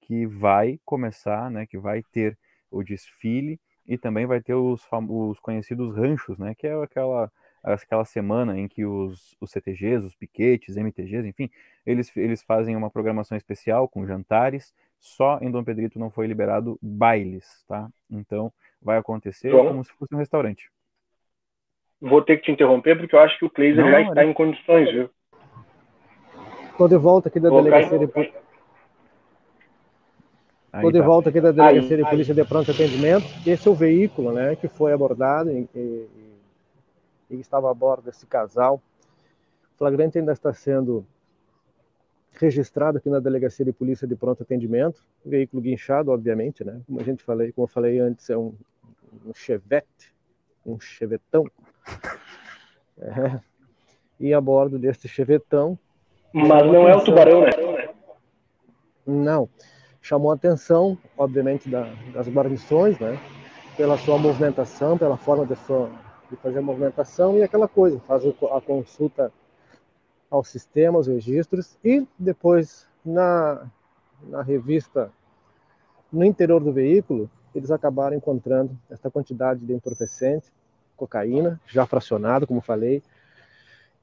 que 0.00 0.26
vai 0.26 0.80
começar, 0.84 1.48
né? 1.50 1.64
Que 1.64 1.78
vai 1.78 2.02
ter 2.12 2.36
o 2.70 2.82
desfile 2.82 3.60
e 3.86 3.96
também 3.96 4.26
vai 4.26 4.40
ter 4.40 4.54
os, 4.54 4.82
os 5.08 5.38
conhecidos 5.38 5.94
ranchos, 5.94 6.38
né? 6.38 6.54
Que 6.56 6.66
é 6.66 6.74
aquela 6.82 7.30
aquela 7.62 8.04
semana 8.04 8.58
em 8.58 8.66
que 8.66 8.84
os, 8.84 9.36
os 9.40 9.50
CTGs, 9.50 10.06
os 10.06 10.14
piquetes, 10.14 10.76
MTGs, 10.76 11.28
enfim, 11.28 11.50
eles, 11.86 12.14
eles 12.16 12.42
fazem 12.42 12.74
uma 12.76 12.90
programação 12.90 13.36
especial 13.36 13.88
com 13.88 14.06
jantares 14.06 14.72
só 15.02 15.40
em 15.42 15.50
Dom 15.50 15.64
Pedrito 15.64 15.98
não 15.98 16.10
foi 16.10 16.28
liberado 16.28 16.78
bailes, 16.80 17.64
tá? 17.66 17.88
Então 18.08 18.52
vai 18.80 18.96
acontecer 18.96 19.50
Bom, 19.50 19.66
como 19.66 19.84
se 19.84 19.92
fosse 19.94 20.14
um 20.14 20.18
restaurante. 20.18 20.70
Vou 22.00 22.22
ter 22.22 22.36
que 22.36 22.44
te 22.44 22.52
interromper 22.52 22.96
porque 22.96 23.14
eu 23.14 23.20
acho 23.20 23.36
que 23.36 23.44
o 23.44 23.50
Kleiser 23.50 23.84
já 23.84 24.00
está 24.00 24.24
em 24.24 24.32
condições, 24.32 24.90
viu? 24.92 25.10
Estou 26.70 26.88
de 26.88 26.96
volta 26.96 27.28
aqui 27.28 27.40
da 27.40 27.50
Vou 27.50 27.62
delegacia 27.62 27.98
de 27.98 28.06
polícia. 28.06 28.40
Estou 30.74 30.92
de 30.92 31.00
tá. 31.00 31.04
volta 31.04 31.28
aqui 31.28 31.40
da 31.40 31.50
delegacia 31.50 31.96
aí, 31.96 32.02
de 32.04 32.08
polícia 32.08 32.32
aí. 32.32 32.40
de 32.40 32.48
pronto 32.48 32.70
atendimento. 32.70 33.26
Esse 33.44 33.66
é 33.66 33.70
o 33.70 33.74
veículo, 33.74 34.32
né, 34.32 34.54
que 34.54 34.68
foi 34.68 34.92
abordado 34.92 35.50
e, 35.50 35.68
e, 35.74 36.08
e 37.34 37.40
estava 37.40 37.70
a 37.70 37.74
bordo 37.74 38.04
desse 38.04 38.26
casal. 38.26 38.80
O 39.74 39.78
flagrante 39.78 40.18
ainda 40.18 40.32
está 40.32 40.52
sendo 40.52 41.06
registrado 42.32 42.98
aqui 42.98 43.10
na 43.10 43.20
delegacia 43.20 43.64
de 43.64 43.72
polícia 43.72 44.06
de 44.06 44.16
pronto 44.16 44.42
atendimento, 44.42 45.04
veículo 45.24 45.62
guinchado, 45.62 46.10
obviamente, 46.10 46.64
né? 46.64 46.80
Como 46.86 47.00
a 47.00 47.02
gente 47.04 47.22
falei, 47.22 47.52
como 47.52 47.64
eu 47.64 47.68
falei 47.68 47.98
antes, 47.98 48.28
é 48.30 48.36
um, 48.36 48.54
um 49.26 49.34
chevette, 49.34 50.14
um 50.64 50.78
chevetão. 50.80 51.44
É. 53.00 53.40
E 54.20 54.32
a 54.32 54.40
bordo 54.40 54.78
deste 54.78 55.08
chevetão. 55.08 55.76
Mas 56.32 56.64
não 56.66 56.88
é 56.88 56.94
o 56.94 57.02
tubarão, 57.02 57.40
né? 57.40 57.50
Não. 59.04 59.48
Chamou 60.00 60.30
a 60.30 60.34
atenção, 60.34 60.96
obviamente, 61.16 61.68
da, 61.68 61.92
das 62.12 62.28
guarnições, 62.28 62.98
né? 63.00 63.18
Pela 63.76 63.96
sua 63.98 64.18
movimentação, 64.18 64.96
pela 64.96 65.16
forma 65.16 65.46
de, 65.46 65.56
sua, 65.56 65.90
de 66.32 66.36
fazer 66.38 66.60
a 66.60 66.62
movimentação 66.62 67.36
e 67.36 67.42
aquela 67.42 67.68
coisa, 67.68 68.00
faz 68.00 68.24
a 68.24 68.60
consulta 68.60 69.30
ao 70.30 70.42
sistema, 70.42 70.96
aos 70.96 71.06
registros, 71.06 71.76
e 71.84 72.06
depois 72.18 72.88
na, 73.04 73.70
na 74.22 74.42
revista, 74.42 75.12
no 76.10 76.24
interior 76.24 76.64
do 76.64 76.72
veículo, 76.72 77.30
eles 77.54 77.70
acabaram 77.70 78.16
encontrando 78.16 78.76
essa 78.88 79.10
quantidade 79.10 79.60
de 79.60 79.74
entorpecente, 79.74 80.50
cocaína, 80.96 81.60
já 81.66 81.84
fracionado, 81.84 82.46
como 82.46 82.62
falei, 82.62 83.02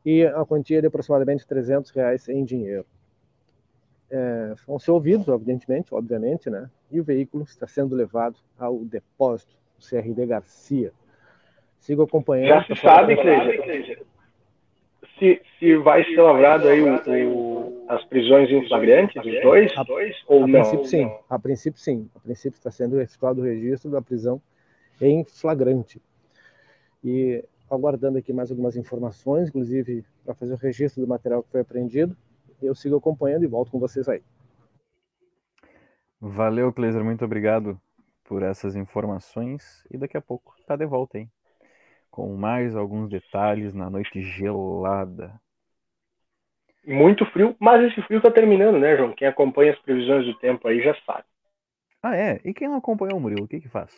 e 0.05 0.23
a 0.23 0.45
quantia 0.45 0.81
de 0.81 0.87
aproximadamente 0.87 1.47
300 1.47 1.89
reais 1.91 2.29
em 2.29 2.45
dinheiro. 2.45 2.85
É, 4.11 4.53
vão 4.67 4.77
ser 4.77 4.91
ouvidos, 4.91 5.27
evidentemente, 5.27 5.93
obviamente, 5.93 6.49
né? 6.49 6.69
E 6.91 6.99
o 6.99 7.03
veículo 7.03 7.43
está 7.43 7.67
sendo 7.67 7.95
levado 7.95 8.37
ao 8.57 8.79
depósito 8.85 9.55
CRD 9.79 10.25
Garcia. 10.25 10.93
Sigo 11.79 12.03
acompanhando. 12.03 12.47
Já 12.47 12.63
se 12.63 12.75
sabe, 12.75 13.15
Cleide, 13.15 13.99
se, 15.19 15.41
se 15.59 15.75
vai 15.77 16.03
ser 16.05 16.21
lavrado 16.21 16.67
aí 16.67 16.81
o, 16.81 16.95
o, 16.95 17.85
as 17.89 18.03
prisões 18.05 18.49
em 18.49 18.65
flagrante 18.67 19.19
dos 19.19 19.41
dois, 19.41 19.71
a, 19.77 19.85
ou 20.27 20.43
a 20.43 20.47
não? 20.47 20.61
Princípio, 20.61 20.85
sim. 20.85 21.11
A 21.29 21.37
princípio, 21.37 21.79
sim. 21.79 22.09
A 22.15 22.19
princípio 22.19 22.57
está 22.57 22.71
sendo 22.71 22.99
efetuado 22.99 23.41
o 23.41 23.43
registro 23.43 23.91
da 23.91 24.01
prisão 24.01 24.41
em 25.01 25.23
flagrante. 25.25 26.01
E 27.03 27.43
aguardando 27.69 28.17
aqui 28.17 28.33
mais 28.33 28.49
algumas 28.49 28.75
informações, 28.75 29.49
inclusive 29.49 30.05
para 30.25 30.33
fazer 30.33 30.53
o 30.53 30.57
registro 30.57 31.01
do 31.01 31.07
material 31.07 31.43
que 31.43 31.51
foi 31.51 31.61
apreendido, 31.61 32.15
eu 32.61 32.73
sigo 32.73 32.95
acompanhando 32.95 33.43
e 33.43 33.47
volto 33.47 33.71
com 33.71 33.79
vocês 33.79 34.07
aí. 34.07 34.21
Valeu, 36.19 36.73
Kleiser, 36.73 37.03
muito 37.03 37.23
obrigado 37.23 37.79
por 38.23 38.43
essas 38.43 38.75
informações 38.75 39.85
e 39.91 39.97
daqui 39.97 40.17
a 40.17 40.21
pouco 40.21 40.53
tá 40.65 40.75
de 40.75 40.85
volta 40.85 41.17
aí 41.17 41.27
com 42.09 42.35
mais 42.35 42.75
alguns 42.75 43.09
detalhes 43.09 43.73
na 43.73 43.89
noite 43.89 44.21
gelada. 44.21 45.33
Muito 46.85 47.25
frio, 47.27 47.55
mas 47.59 47.83
esse 47.83 48.01
frio 48.03 48.21
tá 48.21 48.31
terminando, 48.31 48.79
né, 48.79 48.97
João? 48.97 49.13
Quem 49.13 49.27
acompanha 49.27 49.73
as 49.73 49.79
previsões 49.79 50.25
do 50.25 50.33
tempo 50.35 50.67
aí 50.67 50.81
já 50.81 50.95
sabe. 51.05 51.23
Ah, 52.01 52.15
é? 52.15 52.39
E 52.43 52.53
quem 52.53 52.67
não 52.67 52.77
acompanhou 52.77 53.17
o 53.17 53.21
Murilo, 53.21 53.43
o 53.43 53.47
que 53.47 53.59
que 53.59 53.69
faz? 53.69 53.91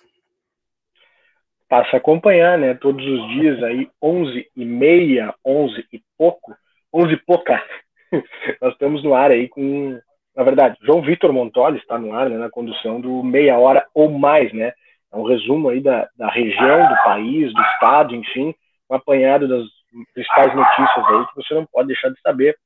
Passa 1.69 1.95
a 1.95 1.97
acompanhar, 1.97 2.58
né, 2.58 2.74
todos 2.74 3.06
os 3.06 3.30
dias 3.30 3.63
aí, 3.63 3.89
11 4.02 4.52
e 4.56 4.65
meia, 4.65 5.34
11 5.45 5.88
e 5.93 6.02
pouco, 6.17 6.56
11 6.93 7.13
e 7.13 7.17
pouca. 7.17 7.63
Nós 8.62 8.74
estamos 8.74 9.04
no 9.04 9.13
ar 9.13 9.32
aí 9.32 9.47
com 9.47 9.97
na 10.36 10.43
verdade, 10.43 10.78
João 10.82 11.02
Vitor 11.02 11.34
Montoli 11.34 11.78
está 11.78 11.97
no 11.97 12.13
ar, 12.13 12.30
né, 12.30 12.38
na 12.38 12.50
condução 12.50 13.02
do 13.02 13.21
Meia 13.21 13.58
Hora 13.60 13.86
ou 13.93 14.10
Mais, 14.10 14.52
né? 14.54 14.74
É 15.12 15.17
um 15.17 15.24
resumo 15.24 15.69
aí 15.69 15.82
da, 15.82 16.08
da 16.17 16.30
região, 16.30 16.88
do 16.88 16.95
país, 17.04 17.54
do 17.54 17.62
estado, 17.62 18.15
enfim, 18.15 18.56
um 18.89 18.95
apanhado 18.95 19.47
das 19.47 19.65
principais 20.13 20.56
notícias 20.56 21.06
aí 21.06 21.28
que 21.28 21.36
você 21.36 21.54
não 21.54 21.65
pode 21.65 21.88
deixar 21.88 22.10
de 22.10 22.19
saber. 22.21 22.58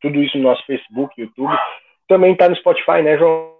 Tudo 0.00 0.22
isso 0.22 0.36
no 0.38 0.44
nosso 0.44 0.64
Facebook, 0.66 1.20
YouTube. 1.20 1.54
Também 2.08 2.32
está 2.32 2.48
no 2.48 2.56
Spotify, 2.56 3.02
né, 3.02 3.16
João? 3.16 3.54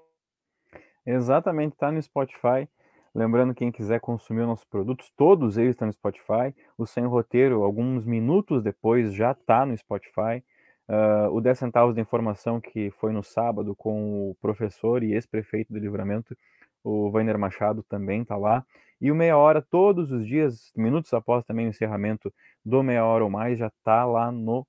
Exatamente, 1.06 1.74
está 1.74 1.92
no 1.92 2.02
Spotify. 2.02 2.68
Lembrando, 3.14 3.54
quem 3.54 3.72
quiser 3.72 4.00
consumir 4.00 4.46
nossos 4.46 4.64
produtos, 4.64 5.10
todos 5.16 5.58
eles 5.58 5.70
estão 5.70 5.86
no 5.86 5.92
Spotify. 5.92 6.54
O 6.78 6.86
Sem 6.86 7.04
Roteiro, 7.04 7.62
alguns 7.62 8.06
minutos 8.06 8.62
depois, 8.62 9.12
já 9.12 9.32
está 9.32 9.66
no 9.66 9.76
Spotify. 9.76 10.42
Uh, 10.88 11.30
o 11.32 11.40
10 11.40 11.58
centavos 11.58 11.94
de 11.94 12.00
informação 12.00 12.60
que 12.60 12.90
foi 12.92 13.12
no 13.12 13.22
sábado 13.22 13.74
com 13.76 14.30
o 14.30 14.36
professor 14.40 15.02
e 15.02 15.12
ex-prefeito 15.12 15.72
do 15.72 15.78
Livramento, 15.78 16.36
o 16.82 17.10
Vainer 17.10 17.38
Machado, 17.38 17.82
também 17.82 18.22
está 18.22 18.36
lá. 18.36 18.64
E 19.00 19.10
o 19.10 19.14
Meia 19.14 19.36
Hora, 19.36 19.62
todos 19.62 20.12
os 20.12 20.26
dias, 20.26 20.72
minutos 20.76 21.12
após 21.14 21.44
também 21.44 21.66
o 21.66 21.70
encerramento 21.70 22.32
do 22.64 22.82
Meia 22.82 23.04
Hora 23.04 23.24
ou 23.24 23.30
Mais, 23.30 23.58
já 23.58 23.68
está 23.68 24.04
lá 24.04 24.30
no 24.30 24.66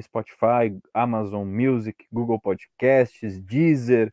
Spotify, 0.00 0.78
Amazon 0.94 1.46
Music, 1.46 2.06
Google 2.12 2.40
Podcasts, 2.40 3.40
Deezer. 3.40 4.12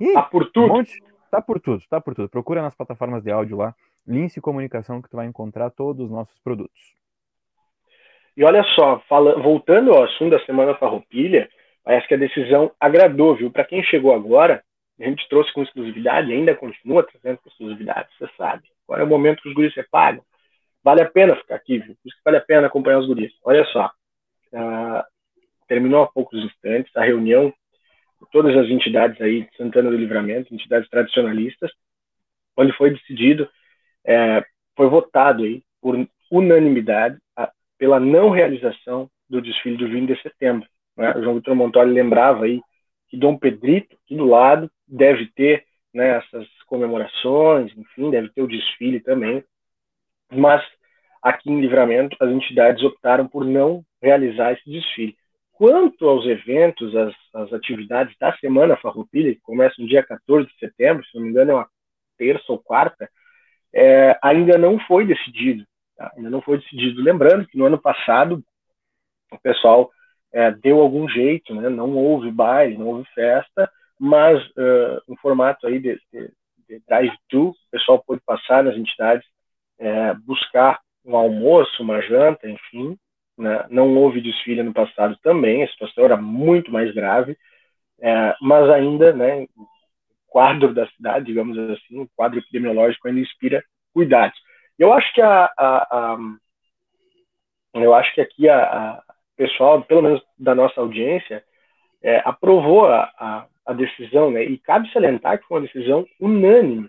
E 0.00 0.12
tá 0.12 0.22
por 0.22 0.50
tudo. 0.50 0.66
Um 0.66 0.76
monte, 0.76 1.02
tá 1.30 1.42
por 1.42 1.60
tudo, 1.60 1.82
tá 1.88 2.00
por 2.00 2.14
tudo. 2.14 2.28
Procura 2.28 2.62
nas 2.62 2.74
plataformas 2.74 3.22
de 3.22 3.30
áudio 3.30 3.56
lá, 3.56 3.74
Lince 4.06 4.40
Comunicação, 4.40 5.02
que 5.02 5.10
tu 5.10 5.16
vai 5.16 5.26
encontrar 5.26 5.70
todos 5.70 6.06
os 6.06 6.10
nossos 6.10 6.38
produtos. 6.38 6.94
E 8.36 8.44
olha 8.44 8.62
só, 8.74 9.00
fala, 9.08 9.40
voltando 9.42 9.92
ao 9.92 10.04
assunto 10.04 10.30
da 10.30 10.44
Semana 10.44 10.76
Farroupilha, 10.76 11.48
parece 11.82 12.06
que 12.06 12.14
a 12.14 12.18
decisão 12.18 12.70
agradou, 12.78 13.34
viu? 13.34 13.50
Para 13.50 13.64
quem 13.64 13.82
chegou 13.82 14.14
agora, 14.14 14.62
a 14.98 15.04
gente 15.04 15.28
trouxe 15.28 15.52
com 15.52 15.62
exclusividade, 15.62 16.32
ainda 16.32 16.54
continua 16.54 17.02
trazendo 17.02 17.38
com 17.38 17.48
exclusividade, 17.48 18.08
você 18.18 18.28
sabe. 18.36 18.64
Agora 18.86 19.02
é 19.02 19.04
o 19.04 19.08
momento 19.08 19.42
que 19.42 19.48
os 19.48 19.54
guris 19.54 19.74
se 19.74 19.82
pagam. 19.90 20.24
Vale 20.82 21.02
a 21.02 21.10
pena 21.10 21.36
ficar 21.36 21.56
aqui, 21.56 21.78
viu? 21.78 21.94
Por 21.96 22.08
isso 22.08 22.16
que 22.16 22.24
vale 22.24 22.36
a 22.38 22.40
pena 22.40 22.66
acompanhar 22.66 22.98
os 22.98 23.06
guris. 23.06 23.32
Olha 23.44 23.64
só, 23.66 23.90
uh, 24.52 25.02
terminou 25.68 26.02
há 26.02 26.06
poucos 26.06 26.42
instantes 26.42 26.94
a 26.96 27.04
reunião 27.04 27.52
de 28.20 28.30
todas 28.30 28.56
as 28.56 28.68
entidades 28.68 29.20
aí 29.20 29.42
de 29.42 29.56
Santana 29.56 29.90
do 29.90 29.96
Livramento, 29.96 30.54
entidades 30.54 30.88
tradicionalistas, 30.88 31.70
onde 32.56 32.72
foi 32.72 32.90
decidido, 32.90 33.48
é, 34.06 34.42
foi 34.74 34.88
votado 34.88 35.42
aí 35.42 35.62
por 35.80 36.08
unanimidade 36.30 37.18
pela 37.78 38.00
não 38.00 38.30
realização 38.30 39.10
do 39.28 39.40
desfile 39.40 39.76
do 39.76 39.88
20 39.88 40.14
de 40.14 40.22
setembro. 40.22 40.68
Né? 40.96 41.12
O 41.16 41.22
João 41.22 41.34
Vitor 41.34 41.54
Montoli 41.54 41.92
lembrava 41.92 42.44
aí 42.44 42.60
que 43.08 43.16
Dom 43.16 43.36
Pedrito, 43.36 43.96
aqui 44.04 44.16
do 44.16 44.24
lado, 44.24 44.70
deve 44.86 45.26
ter 45.34 45.64
né, 45.92 46.18
essas 46.18 46.46
comemorações, 46.66 47.72
enfim, 47.76 48.10
deve 48.10 48.28
ter 48.30 48.42
o 48.42 48.48
desfile 48.48 49.00
também, 49.00 49.42
mas 50.30 50.62
aqui 51.22 51.50
em 51.50 51.60
Livramento 51.60 52.16
as 52.20 52.30
entidades 52.30 52.82
optaram 52.84 53.26
por 53.26 53.44
não 53.44 53.82
realizar 54.02 54.52
esse 54.52 54.70
desfile. 54.70 55.16
Quanto 55.52 56.06
aos 56.06 56.26
eventos, 56.26 56.94
as, 56.94 57.14
as 57.34 57.52
atividades 57.52 58.14
da 58.20 58.36
Semana 58.36 58.76
Farroupilha, 58.76 59.34
que 59.34 59.40
começa 59.40 59.74
no 59.78 59.88
dia 59.88 60.02
14 60.02 60.46
de 60.46 60.58
setembro, 60.58 61.04
se 61.06 61.14
não 61.14 61.22
me 61.22 61.30
engano 61.30 61.52
é 61.52 61.54
uma 61.54 61.68
terça 62.18 62.44
ou 62.48 62.58
quarta, 62.58 63.08
é, 63.74 64.18
ainda 64.22 64.58
não 64.58 64.78
foi 64.80 65.06
decidido. 65.06 65.64
Tá? 65.96 66.12
Ainda 66.14 66.28
não 66.28 66.42
foi 66.42 66.58
decidido. 66.58 67.02
Lembrando 67.02 67.46
que 67.46 67.56
no 67.56 67.64
ano 67.64 67.80
passado 67.80 68.44
o 69.32 69.38
pessoal 69.38 69.90
é, 70.30 70.50
deu 70.50 70.78
algum 70.78 71.08
jeito, 71.08 71.54
né? 71.54 71.70
não 71.70 71.96
houve 71.96 72.30
baile, 72.30 72.76
não 72.76 72.88
houve 72.88 73.08
festa, 73.14 73.70
mas 73.98 74.42
uh, 74.50 75.02
um 75.08 75.16
formato 75.16 75.66
aí 75.66 75.78
de, 75.78 75.98
de, 76.12 76.30
de 76.68 76.82
drive-thru, 76.86 77.50
o 77.50 77.54
pessoal 77.70 78.02
pôde 78.04 78.20
passar 78.24 78.62
nas 78.62 78.76
entidades, 78.76 79.26
é, 79.78 80.14
buscar 80.14 80.80
um 81.04 81.16
almoço, 81.16 81.82
uma 81.82 82.00
janta, 82.02 82.48
enfim. 82.48 82.98
Né? 83.38 83.66
Não 83.68 83.94
houve 83.96 84.20
desfile 84.20 84.62
no 84.62 84.72
passado 84.72 85.16
também, 85.22 85.62
a 85.62 85.68
situação 85.68 86.04
era 86.04 86.16
muito 86.16 86.72
mais 86.72 86.92
grave, 86.94 87.36
é, 88.00 88.34
mas 88.40 88.68
ainda, 88.70 89.12
né, 89.12 89.46
o 89.56 89.66
quadro 90.26 90.74
da 90.74 90.86
cidade, 90.88 91.26
digamos 91.26 91.58
assim, 91.58 92.00
o 92.00 92.08
quadro 92.14 92.38
epidemiológico 92.38 93.08
ainda 93.08 93.20
inspira 93.20 93.62
cuidados. 93.92 94.38
Eu 94.78 94.92
acho 94.92 95.12
que 95.14 95.22
a, 95.22 95.50
a, 95.56 96.14
a 96.14 96.18
eu 97.74 97.94
acho 97.94 98.14
que 98.14 98.20
aqui 98.20 98.48
a, 98.48 98.62
a, 98.62 99.02
pessoal, 99.36 99.82
pelo 99.82 100.02
menos 100.02 100.22
da 100.38 100.54
nossa 100.54 100.80
audiência, 100.80 101.44
é, 102.02 102.22
aprovou 102.24 102.86
a, 102.86 103.10
a, 103.18 103.46
a, 103.66 103.72
decisão, 103.72 104.30
né? 104.30 104.44
E 104.44 104.58
cabe 104.58 104.90
salientar 104.92 105.38
que 105.38 105.46
foi 105.46 105.58
uma 105.58 105.66
decisão 105.66 106.06
unânime, 106.20 106.88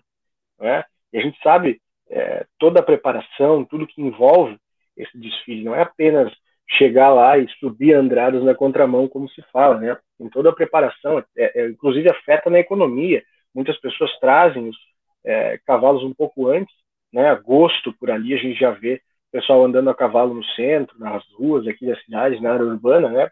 né? 0.59 0.83
E 1.13 1.17
a 1.17 1.21
gente 1.21 1.39
sabe 1.41 1.81
é, 2.09 2.45
toda 2.59 2.79
a 2.79 2.83
preparação, 2.83 3.65
tudo 3.65 3.87
que 3.87 4.01
envolve 4.01 4.57
esse 4.95 5.17
desfile, 5.17 5.63
não 5.63 5.75
é 5.75 5.81
apenas 5.81 6.33
chegar 6.69 7.09
lá 7.09 7.37
e 7.37 7.47
subir 7.59 7.93
andradas 7.93 8.43
na 8.43 8.53
contramão, 8.53 9.07
como 9.07 9.29
se 9.29 9.41
fala, 9.53 9.77
né? 9.79 9.97
Em 10.19 10.29
toda 10.29 10.49
a 10.49 10.55
preparação, 10.55 11.23
é, 11.37 11.61
é, 11.61 11.67
inclusive 11.67 12.09
afeta 12.09 12.49
na 12.49 12.59
economia. 12.59 13.23
Muitas 13.53 13.79
pessoas 13.79 14.11
trazem 14.19 14.67
os 14.67 14.77
é, 15.23 15.59
cavalos 15.65 16.03
um 16.03 16.13
pouco 16.13 16.47
antes 16.47 16.73
né, 17.11 17.29
agosto 17.29 17.93
por 17.93 18.11
ali, 18.11 18.33
a 18.33 18.37
gente 18.37 18.59
já 18.59 18.71
vê 18.71 19.01
pessoal 19.31 19.63
andando 19.63 19.89
a 19.89 19.95
cavalo 19.95 20.33
no 20.33 20.43
centro, 20.43 20.97
nas 20.97 21.23
ruas 21.33 21.67
aqui 21.67 21.85
da 21.85 21.95
cidade, 21.97 22.41
na 22.41 22.53
área 22.53 22.65
urbana, 22.65 23.09
né? 23.09 23.29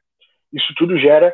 Isso 0.52 0.74
tudo 0.76 0.98
gera, 0.98 1.34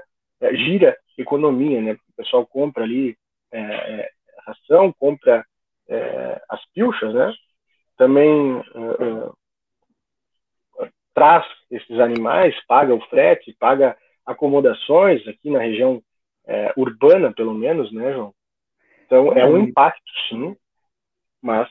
gira 0.53 0.97
economia, 1.17 1.81
né? 1.81 1.93
O 1.93 2.15
pessoal 2.17 2.45
compra 2.45 2.83
ali 2.83 3.17
é, 3.51 3.59
é 3.59 4.09
ração, 4.45 4.93
compra 4.93 5.45
é, 5.87 6.41
as 6.49 6.63
pilchas, 6.73 7.13
né? 7.13 7.33
Também 7.97 8.59
é, 8.59 10.83
é, 10.83 10.89
traz 11.13 11.45
esses 11.69 11.99
animais, 11.99 12.55
paga 12.65 12.93
o 12.93 13.01
frete, 13.07 13.55
paga 13.59 13.97
acomodações 14.25 15.25
aqui 15.27 15.49
na 15.49 15.59
região 15.59 16.01
urbana, 16.75 17.31
pelo 17.31 17.53
menos, 17.53 17.93
né, 17.93 18.13
João? 18.13 18.33
Então 19.05 19.31
é 19.33 19.45
um 19.45 19.57
impacto, 19.57 20.11
sim, 20.27 20.55
mas 21.41 21.69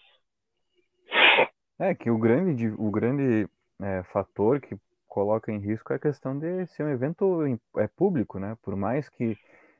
é 1.78 1.94
que 1.94 2.10
o 2.10 2.18
grande, 2.18 2.68
o 2.68 2.90
grande 2.90 3.48
é, 3.82 4.02
fator 4.12 4.60
que 4.60 4.76
coloca 5.10 5.52
em 5.52 5.58
risco 5.58 5.92
é 5.92 5.96
a 5.96 5.98
questão 5.98 6.38
de 6.38 6.66
ser 6.68 6.84
um 6.84 6.88
evento 6.88 7.44
é, 7.76 7.88
público, 7.88 8.38
né? 8.38 8.56
Por 8.62 8.76
mais 8.76 9.08
que 9.10 9.36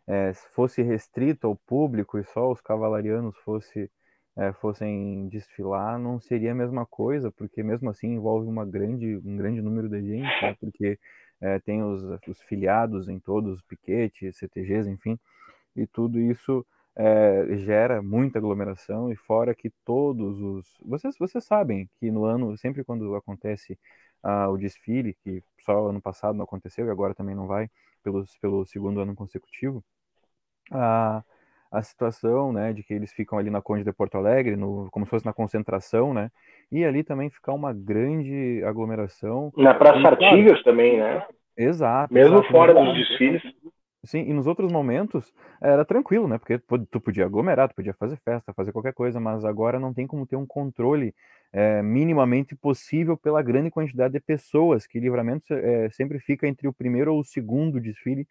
é, 0.07 0.35
fosse 0.35 0.83
restrito 0.83 1.47
ao 1.47 1.57
público 1.57 2.19
e 2.19 2.25
só 2.25 2.51
os 2.51 2.61
cavalarianos 2.61 3.37
fosse, 3.39 3.91
é, 4.37 4.53
fossem 4.53 5.29
desfilar, 5.29 5.99
não 5.99 6.21
seria 6.21 6.53
a 6.53 6.55
mesma 6.55 6.85
coisa, 6.85 7.31
porque 7.31 7.63
mesmo 7.63 7.89
assim 7.89 8.09
envolve 8.09 8.49
uma 8.49 8.67
grande, 8.67 9.17
um 9.25 9.37
grande 9.37 9.63
número 9.63 9.89
de 9.89 10.03
gente, 10.03 10.43
né? 10.43 10.57
porque 10.61 10.99
é, 11.41 11.61
tem 11.61 11.83
os, 11.83 12.03
os 12.29 12.43
filiados 12.43 13.09
em 13.09 13.21
todos 13.21 13.55
os 13.55 13.63
piquetes, 13.63 14.37
CTGs, 14.37 14.91
enfim, 14.91 15.19
e 15.77 15.87
tudo 15.87 16.19
isso 16.21 16.67
é, 16.97 17.57
gera 17.59 18.03
muita 18.03 18.39
aglomeração 18.39 19.13
e 19.13 19.17
fora 19.17 19.55
que 19.55 19.71
todos 19.85 20.41
os 20.41 20.67
vocês 20.85 21.17
vocês 21.19 21.45
sabem 21.45 21.89
que 21.99 22.11
no 22.11 22.25
ano 22.25 22.57
sempre 22.59 22.85
quando 22.85 23.15
acontece 23.15 23.79
ah, 24.23 24.49
o 24.49 24.57
desfile 24.57 25.15
que 25.23 25.43
só 25.65 25.89
ano 25.89 26.01
passado 26.01 26.37
não 26.37 26.45
aconteceu 26.45 26.87
e 26.87 26.91
agora 26.91 27.15
também 27.15 27.35
não 27.35 27.47
vai 27.47 27.69
pelos, 28.03 28.37
pelo 28.39 28.65
segundo 28.67 29.01
ano 29.01 29.15
consecutivo. 29.15 29.83
A, 30.71 31.23
a 31.73 31.83
situação 31.83 32.53
né 32.53 32.73
de 32.73 32.83
que 32.83 32.93
eles 32.93 33.13
ficam 33.13 33.39
ali 33.39 33.51
na 33.51 33.63
Conde 33.63 33.85
de 33.85 33.93
Porto 33.93 34.17
Alegre 34.17 34.57
no, 34.57 34.89
como 34.91 35.05
se 35.05 35.11
fosse 35.11 35.27
na 35.27 35.33
concentração 35.33 36.13
né 36.13 36.31
e 36.71 36.85
ali 36.85 37.03
também 37.03 37.31
ficar 37.31 37.53
uma 37.53 37.73
grande 37.73 38.63
aglomeração. 38.65 39.53
Na 39.57 39.75
Praça 39.75 40.09
Artigas 40.09 40.63
também 40.63 40.99
né? 40.99 41.27
Exato 41.57 42.13
mesmo 42.13 42.39
exato, 42.39 42.53
fora 42.53 42.75
dos 42.75 42.95
desfiles 42.95 43.43
Sim, 44.05 44.21
e 44.21 44.33
nos 44.33 44.47
outros 44.47 44.73
momentos 44.73 45.31
era 45.61 45.85
tranquilo, 45.85 46.27
né? 46.27 46.39
Porque 46.39 46.59
tu 46.91 47.01
podia 47.01 47.27
aglomerar, 47.27 47.69
tu 47.69 47.75
podia 47.75 47.93
fazer 47.93 48.17
festa, 48.25 48.53
fazer 48.55 48.73
qualquer 48.73 48.95
coisa, 48.95 49.21
mas 49.21 49.45
agora 49.45 49.79
não 49.79 49.93
tem 49.93 50.07
como 50.07 50.27
ter 50.27 50.37
um 50.37 50.47
controle 50.47 51.15
é, 51.53 51.83
minimamente 51.83 52.57
possível 52.57 53.15
pela 53.17 53.43
grande 53.43 53.71
quantidade 53.71 54.15
de 54.15 54.21
pessoas, 54.21 54.87
que 54.87 54.99
Livramento 54.99 55.53
é, 55.53 55.91
sempre 55.91 56.19
fica 56.19 56.49
entre 56.49 56.67
o 56.67 56.73
primeiro 56.73 57.13
ou 57.13 57.21
o 57.21 57.25
segundo 57.25 57.79
desfile 57.79 58.27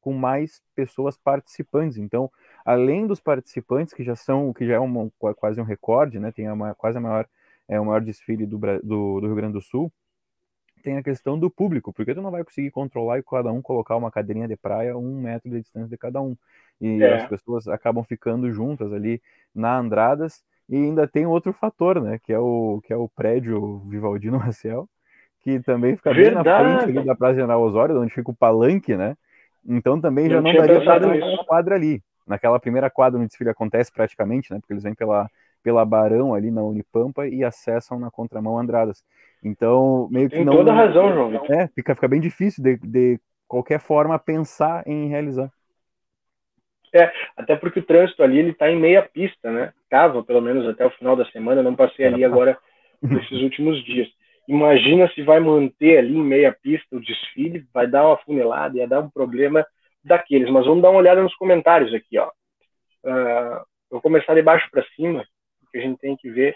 com 0.00 0.12
mais 0.12 0.60
pessoas 0.74 1.16
participantes. 1.16 1.98
Então, 1.98 2.28
além 2.64 3.06
dos 3.06 3.20
participantes, 3.20 3.94
que 3.94 4.02
já 4.02 4.16
são, 4.16 4.52
que 4.52 4.66
já 4.66 4.74
é 4.74 4.78
uma, 4.80 5.08
quase 5.36 5.60
um 5.60 5.64
recorde, 5.64 6.18
né? 6.18 6.32
Tem 6.32 6.48
a 6.48 6.74
quase 6.74 6.98
a 6.98 7.00
maior, 7.00 7.28
é, 7.68 7.78
o 7.80 7.84
maior 7.84 8.00
desfile 8.00 8.44
do, 8.44 8.58
do, 8.58 9.20
do 9.20 9.26
Rio 9.26 9.36
Grande 9.36 9.54
do 9.54 9.60
Sul, 9.60 9.92
tem 10.82 10.98
a 10.98 11.02
questão 11.02 11.38
do 11.38 11.50
público, 11.50 11.92
porque 11.92 12.14
tu 12.14 12.20
não 12.20 12.30
vai 12.30 12.44
conseguir 12.44 12.70
controlar 12.70 13.18
e 13.18 13.22
cada 13.22 13.50
um 13.52 13.62
colocar 13.62 13.96
uma 13.96 14.10
cadeirinha 14.10 14.48
de 14.48 14.56
praia 14.56 14.96
um 14.96 15.20
metro 15.20 15.50
de 15.50 15.60
distância 15.60 15.88
de 15.88 15.96
cada 15.96 16.20
um. 16.20 16.36
E 16.80 17.02
é. 17.02 17.14
as 17.14 17.28
pessoas 17.28 17.68
acabam 17.68 18.04
ficando 18.04 18.52
juntas 18.52 18.92
ali 18.92 19.22
na 19.54 19.78
Andradas. 19.78 20.42
E 20.68 20.76
ainda 20.76 21.06
tem 21.06 21.26
outro 21.26 21.52
fator, 21.52 22.00
né? 22.00 22.18
Que 22.22 22.32
é 22.32 22.38
o, 22.38 22.80
que 22.84 22.92
é 22.92 22.96
o 22.96 23.08
prédio 23.08 23.78
Vivaldino 23.88 24.38
Maciel, 24.40 24.88
que 25.40 25.60
também 25.60 25.96
fica 25.96 26.12
Verdade. 26.12 26.44
bem 26.44 26.74
na 26.74 26.80
frente 26.82 27.06
da 27.06 27.14
Praça 27.14 27.34
General 27.34 27.62
Osório, 27.62 28.00
onde 28.00 28.12
fica 28.12 28.30
o 28.30 28.36
palanque, 28.36 28.96
né? 28.96 29.16
Então 29.64 30.00
também 30.00 30.28
já 30.28 30.40
não, 30.40 30.52
não 30.52 30.58
daria 30.58 30.84
para 30.84 31.06
uma 31.06 31.44
quadra 31.44 31.74
ali. 31.74 32.02
Naquela 32.26 32.58
primeira 32.58 32.88
quadra 32.88 33.18
onde 33.18 33.26
o 33.26 33.28
desfile 33.28 33.50
acontece 33.50 33.92
praticamente, 33.92 34.52
né? 34.52 34.58
Porque 34.60 34.72
eles 34.72 34.82
vêm 34.82 34.94
pela, 34.94 35.28
pela 35.62 35.84
Barão 35.84 36.34
ali 36.34 36.50
na 36.50 36.62
Unipampa 36.62 37.26
e 37.26 37.44
acessam 37.44 37.98
na 37.98 38.10
contramão 38.10 38.58
Andradas. 38.58 39.04
Então, 39.42 40.08
meio 40.10 40.28
que 40.28 40.36
Tem 40.36 40.44
não. 40.44 40.56
toda 40.56 40.72
razão, 40.72 41.12
João. 41.12 41.44
É, 41.50 41.66
fica, 41.68 41.94
fica 41.94 42.08
bem 42.08 42.20
difícil 42.20 42.62
de, 42.62 42.76
de 42.76 43.20
qualquer 43.48 43.80
forma 43.80 44.18
pensar 44.18 44.86
em 44.86 45.08
realizar. 45.08 45.50
É, 46.94 47.10
até 47.36 47.56
porque 47.56 47.80
o 47.80 47.84
trânsito 47.84 48.22
ali 48.22 48.38
ele 48.38 48.52
tá 48.52 48.70
em 48.70 48.78
meia 48.78 49.02
pista, 49.02 49.50
né? 49.50 49.72
Tava, 49.88 50.22
pelo 50.22 50.42
menos 50.42 50.68
até 50.68 50.84
o 50.84 50.90
final 50.90 51.16
da 51.16 51.24
semana, 51.26 51.62
não 51.62 51.74
passei 51.74 52.06
ali 52.06 52.24
agora 52.24 52.58
nesses 53.02 53.40
últimos 53.42 53.82
dias. 53.84 54.08
Imagina 54.46 55.08
se 55.14 55.22
vai 55.22 55.40
manter 55.40 55.98
ali 55.98 56.16
em 56.16 56.22
meia 56.22 56.52
pista 56.52 56.96
o 56.96 57.00
desfile, 57.00 57.66
vai 57.72 57.86
dar 57.86 58.06
uma 58.06 58.18
funilada, 58.18 58.76
ia 58.76 58.86
dar 58.86 59.00
um 59.00 59.08
problema 59.08 59.66
daqueles. 60.04 60.50
Mas 60.50 60.66
vamos 60.66 60.82
dar 60.82 60.90
uma 60.90 60.98
olhada 60.98 61.22
nos 61.22 61.34
comentários 61.36 61.94
aqui, 61.94 62.18
ó. 62.18 62.28
Uh, 63.04 63.58
eu 63.90 63.92
vou 63.92 64.00
começar 64.00 64.34
de 64.34 64.42
baixo 64.42 64.68
para 64.70 64.84
cima, 64.96 65.24
porque 65.72 65.78
a 65.78 65.88
gente 65.88 65.98
tem 65.98 66.14
que 66.16 66.30
ver 66.30 66.54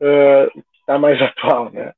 uh, 0.00 0.46
o 0.58 0.62
que 0.62 0.78
está 0.78 0.98
mais 0.98 1.20
atual, 1.20 1.70
né? 1.72 1.92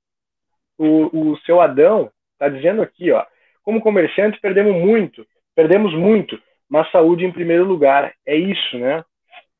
O, 0.79 1.33
o 1.33 1.39
seu 1.41 1.61
Adão 1.61 2.11
está 2.33 2.49
dizendo 2.49 2.81
aqui, 2.81 3.11
ó, 3.13 3.25
como 3.63 3.83
comerciante 3.83 4.41
perdemos 4.41 4.75
muito, 4.75 5.27
perdemos 5.55 5.93
muito, 5.93 6.41
mas 6.69 6.91
saúde 6.91 7.25
em 7.25 7.33
primeiro 7.33 7.65
lugar. 7.65 8.15
É 8.25 8.35
isso, 8.35 8.79
né? 8.79 9.05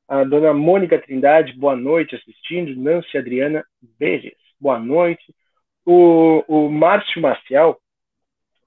A 0.09 0.25
dona 0.25 0.55
Mônica 0.55 0.99
Trindade, 0.99 1.53
boa 1.53 1.77
noite 1.77 2.15
assistindo. 2.15 2.81
Nancy 2.81 3.19
Adriana 3.19 3.65
Beres, 3.99 4.33
boa 4.59 4.79
noite. 4.79 5.23
O, 5.85 6.43
o 6.49 6.71
Márcio 6.71 7.21
Maciel, 7.21 7.79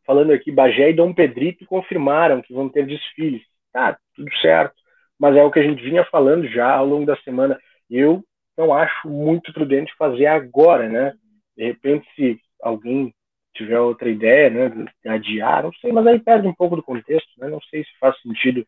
falando 0.06 0.32
aqui, 0.32 0.52
Bagé 0.52 0.90
e 0.90 0.94
Dom 0.94 1.14
Pedrito 1.14 1.66
confirmaram 1.66 2.42
que 2.42 2.54
vão 2.54 2.70
ter 2.70 2.86
desfiles. 2.86 3.42
Tá, 3.72 3.98
tudo 4.16 4.30
certo. 4.42 4.76
Mas 5.18 5.36
é 5.36 5.44
o 5.44 5.52
que 5.52 5.60
a 5.60 5.64
gente 5.64 5.82
vinha 5.82 6.04
falando 6.06 6.48
já 6.48 6.72
ao 6.72 6.86
longo 6.86 7.06
da 7.06 7.16
semana. 7.18 7.60
Eu 7.92 8.24
não 8.58 8.74
acho 8.74 9.10
muito 9.10 9.54
prudente 9.54 9.94
fazer 9.98 10.26
agora, 10.28 10.88
né? 10.88 11.14
De 11.56 11.66
repente, 11.66 12.08
se 12.16 12.40
alguém 12.62 13.14
tiver 13.54 13.80
outra 13.80 14.10
ideia, 14.10 14.50
né, 14.50 14.86
adiar, 15.06 15.64
não 15.64 15.74
sei, 15.74 15.92
mas 15.92 16.08
aí 16.08 16.18
perde 16.20 16.48
um 16.48 16.54
pouco 16.54 16.78
do 16.78 16.84
contexto, 16.84 17.30
né? 17.38 17.50
Não 17.50 17.60
sei 17.64 17.84
se 17.84 17.90
faz 18.00 18.20
sentido 18.22 18.66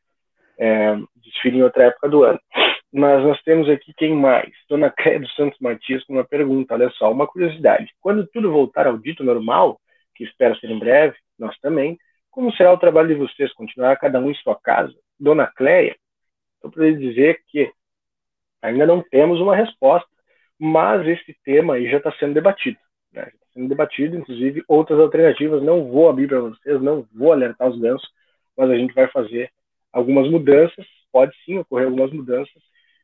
é, 0.58 0.98
em 1.46 1.64
outra 1.64 1.86
época 1.86 2.10
do 2.10 2.24
ano. 2.24 2.40
Mas 2.92 3.24
nós 3.24 3.42
temos 3.42 3.70
aqui 3.70 3.92
quem 3.98 4.14
mais? 4.14 4.52
Dona 4.70 4.90
Créia 4.92 5.20
dos 5.20 5.34
Santos 5.36 5.60
Matias 5.60 6.04
com 6.04 6.14
uma 6.14 6.24
pergunta, 6.24 6.76
olha 6.76 6.90
só, 6.92 7.12
uma 7.12 7.26
curiosidade. 7.26 7.90
Quando 8.00 8.28
tudo 8.28 8.52
voltar 8.52 8.86
ao 8.86 8.98
dito 8.98 9.24
normal, 9.24 9.80
que 10.16 10.24
espero 10.24 10.56
ser 10.60 10.70
em 10.70 10.78
breve, 10.78 11.16
nós 11.40 11.58
também, 11.60 11.98
como 12.30 12.54
será 12.54 12.72
o 12.72 12.78
trabalho 12.78 13.08
de 13.08 13.16
vocês? 13.16 13.52
Continuará 13.54 13.96
cada 13.96 14.20
um 14.20 14.30
em 14.30 14.36
sua 14.36 14.56
casa? 14.56 14.94
Dona 15.20 15.48
Cleia, 15.48 15.96
estou 16.56 16.70
para 16.70 16.92
dizer 16.92 17.40
que 17.48 17.72
ainda 18.64 18.86
não 18.86 19.02
temos 19.02 19.40
uma 19.40 19.56
resposta, 19.56 20.10
mas 20.58 21.06
esse 21.08 21.36
tema 21.44 21.76
aí 21.76 21.90
já 21.90 21.98
está 21.98 22.12
sendo 22.14 22.34
debatido. 22.34 22.78
Né? 23.12 23.24
Está 23.24 23.46
sendo 23.54 23.68
debatido, 23.68 24.18
inclusive 24.18 24.64
outras 24.68 25.00
alternativas. 25.00 25.62
Não 25.62 25.86
vou 25.92 26.10
abrir 26.10 26.28
para 26.28 26.40
vocês, 26.40 26.82
não 26.82 27.06
vou 27.14 27.32
alertar 27.32 27.70
os 27.70 27.80
gansos, 27.80 28.10
mas 28.58 28.70
a 28.70 28.78
gente 28.78 28.94
vai 28.94 29.08
fazer 29.10 29.52
algumas 29.92 30.30
mudanças. 30.30 30.86
Pode 31.12 31.36
sim 31.46 31.60
ocorrer 31.60 31.86
algumas 31.86 32.12
mudanças, 32.12 32.60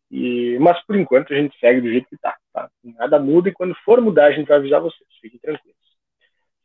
e, 0.10 0.58
mas 0.60 0.84
por 0.86 0.96
enquanto 0.96 1.32
a 1.32 1.36
gente 1.36 1.58
segue 1.60 1.82
do 1.82 1.92
jeito 1.92 2.10
que 2.10 2.16
está. 2.16 2.36
Tá? 2.52 2.70
Nada 2.84 3.20
muda 3.20 3.50
e 3.50 3.54
quando 3.54 3.76
for 3.86 4.02
mudar 4.02 4.26
a 4.26 4.32
gente 4.32 4.48
vai 4.48 4.58
avisar 4.58 4.82
vocês. 4.82 5.08
Fiquem 5.22 5.40
tranquilos. 5.40 5.78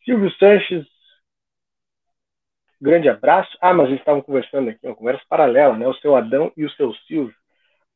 Silvio 0.04 0.30
Sanches, 0.38 0.86
grande 2.80 3.08
abraço. 3.08 3.56
Ah, 3.60 3.74
mas 3.74 3.88
eles 3.88 3.98
estavam 3.98 4.22
conversando 4.22 4.70
aqui, 4.70 4.86
uma 4.86 4.94
conversa 4.94 5.22
paralela, 5.28 5.76
né? 5.76 5.86
O 5.86 5.94
seu 5.94 6.16
Adão 6.16 6.52
e 6.56 6.64
o 6.64 6.70
seu 6.70 6.94
Silvio. 7.06 7.34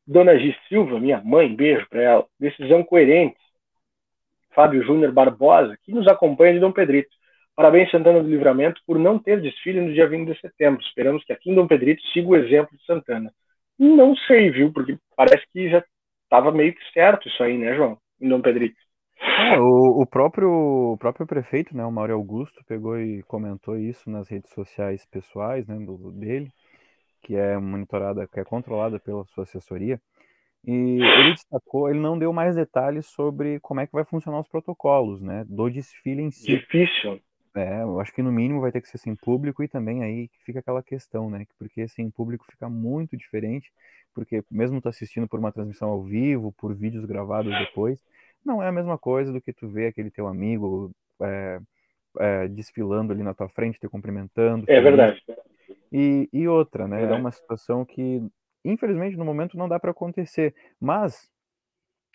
Dona 0.09 0.39
G. 0.39 0.55
Silva, 0.67 0.99
minha 0.99 1.21
mãe, 1.23 1.55
beijo 1.55 1.87
para 1.87 2.01
ela. 2.01 2.25
Decisão 2.39 2.83
coerente. 2.83 3.37
Fábio 4.55 4.83
Júnior 4.83 5.11
Barbosa, 5.11 5.77
que 5.83 5.93
nos 5.93 6.07
acompanha 6.07 6.53
de 6.53 6.59
Dom 6.59 6.71
Pedrito. 6.71 7.11
Parabéns, 7.55 7.91
Santana 7.91 8.23
do 8.23 8.27
Livramento, 8.27 8.81
por 8.87 8.97
não 8.97 9.19
ter 9.19 9.39
desfile 9.39 9.79
no 9.79 9.93
dia 9.93 10.09
20 10.09 10.33
de 10.33 10.41
setembro. 10.41 10.81
Esperamos 10.81 11.23
que 11.23 11.31
aqui 11.31 11.51
em 11.51 11.53
Dom 11.53 11.67
Pedrito 11.67 12.01
siga 12.11 12.27
o 12.27 12.35
exemplo 12.35 12.75
de 12.75 12.83
Santana. 12.85 13.31
Não 13.77 14.15
sei, 14.15 14.49
viu? 14.49 14.73
Porque 14.73 14.97
parece 15.15 15.45
que 15.53 15.69
já 15.69 15.83
estava 16.23 16.51
meio 16.51 16.73
que 16.73 16.91
certo 16.91 17.27
isso 17.27 17.43
aí, 17.43 17.55
né, 17.55 17.75
João? 17.75 17.95
Em 18.19 18.29
Dom 18.29 18.41
Pedrito. 18.41 18.77
É, 19.21 19.59
o, 19.59 20.01
o, 20.01 20.07
próprio, 20.07 20.49
o 20.49 20.97
próprio 20.97 21.27
prefeito, 21.27 21.77
né, 21.77 21.85
o 21.85 21.91
Mauro 21.91 22.15
Augusto, 22.15 22.63
pegou 22.67 22.99
e 22.99 23.21
comentou 23.23 23.77
isso 23.77 24.09
nas 24.09 24.27
redes 24.27 24.51
sociais 24.53 25.05
pessoais 25.05 25.67
né, 25.67 25.75
do, 25.75 26.11
dele, 26.13 26.49
que 27.21 27.35
é 27.35 27.57
monitorada, 27.57 28.27
que 28.27 28.39
é 28.39 28.43
controlada 28.43 28.99
pela 28.99 29.25
sua 29.25 29.43
assessoria. 29.43 29.99
E 30.65 31.01
ele 31.01 31.33
destacou, 31.33 31.89
ele 31.89 31.99
não 31.99 32.19
deu 32.19 32.33
mais 32.33 32.55
detalhes 32.55 33.05
sobre 33.05 33.59
como 33.61 33.79
é 33.79 33.87
que 33.87 33.93
vai 33.93 34.03
funcionar 34.03 34.39
os 34.39 34.47
protocolos, 34.47 35.21
né, 35.21 35.45
do 35.47 35.69
desfile 35.69 36.21
em 36.21 36.31
si. 36.31 36.57
Difícil. 36.57 37.19
É, 37.55 37.81
eu 37.81 37.99
acho 37.99 38.13
que 38.13 38.21
no 38.21 38.31
mínimo 38.31 38.61
vai 38.61 38.71
ter 38.71 38.81
que 38.81 38.89
ser 38.89 38.97
sem 38.97 39.15
público 39.15 39.63
e 39.63 39.67
também 39.67 40.03
aí 40.03 40.29
fica 40.45 40.59
aquela 40.59 40.83
questão, 40.83 41.29
né, 41.29 41.45
porque 41.57 41.87
sem 41.87 42.09
público 42.09 42.45
fica 42.49 42.69
muito 42.69 43.15
diferente, 43.15 43.71
porque 44.13 44.43
mesmo 44.51 44.81
tu 44.81 44.89
assistindo 44.89 45.27
por 45.27 45.39
uma 45.39 45.51
transmissão 45.51 45.89
ao 45.89 46.03
vivo, 46.03 46.53
por 46.57 46.75
vídeos 46.75 47.05
gravados 47.05 47.57
depois, 47.57 48.03
não 48.45 48.61
é 48.61 48.67
a 48.67 48.71
mesma 48.71 48.97
coisa 48.97 49.31
do 49.31 49.41
que 49.41 49.53
tu 49.53 49.67
ver 49.69 49.87
aquele 49.87 50.11
teu 50.11 50.27
amigo 50.27 50.91
é, 51.21 51.59
é, 52.19 52.47
desfilando 52.47 53.13
ali 53.13 53.23
na 53.23 53.33
tua 53.33 53.49
frente, 53.49 53.79
te 53.79 53.87
cumprimentando. 53.87 54.65
É 54.67 54.81
verdade. 54.81 55.21
E, 55.91 56.29
e 56.31 56.47
outra, 56.47 56.87
né? 56.87 57.03
É. 57.03 57.05
é 57.05 57.13
uma 57.13 57.31
situação 57.31 57.85
que, 57.85 58.21
infelizmente, 58.63 59.17
no 59.17 59.25
momento 59.25 59.57
não 59.57 59.67
dá 59.67 59.79
para 59.79 59.91
acontecer. 59.91 60.53
Mas 60.79 61.29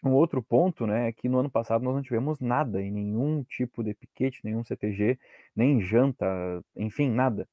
um 0.05 0.13
outro 0.13 0.43
ponto, 0.43 0.87
né, 0.87 1.09
é 1.09 1.13
que 1.13 1.29
no 1.29 1.39
ano 1.39 1.51
passado 1.51 1.83
nós 1.83 1.95
não 1.95 2.03
tivemos 2.03 2.39
nada 2.39 2.83
em 2.83 2.91
nenhum 2.91 3.43
tipo 3.45 3.83
de 3.83 3.95
piquete, 3.95 4.41
nenhum 4.45 4.63
CTG, 4.63 5.19
nem 5.57 5.81
janta, 5.81 6.27
enfim, 6.77 7.11
nada. 7.11 7.49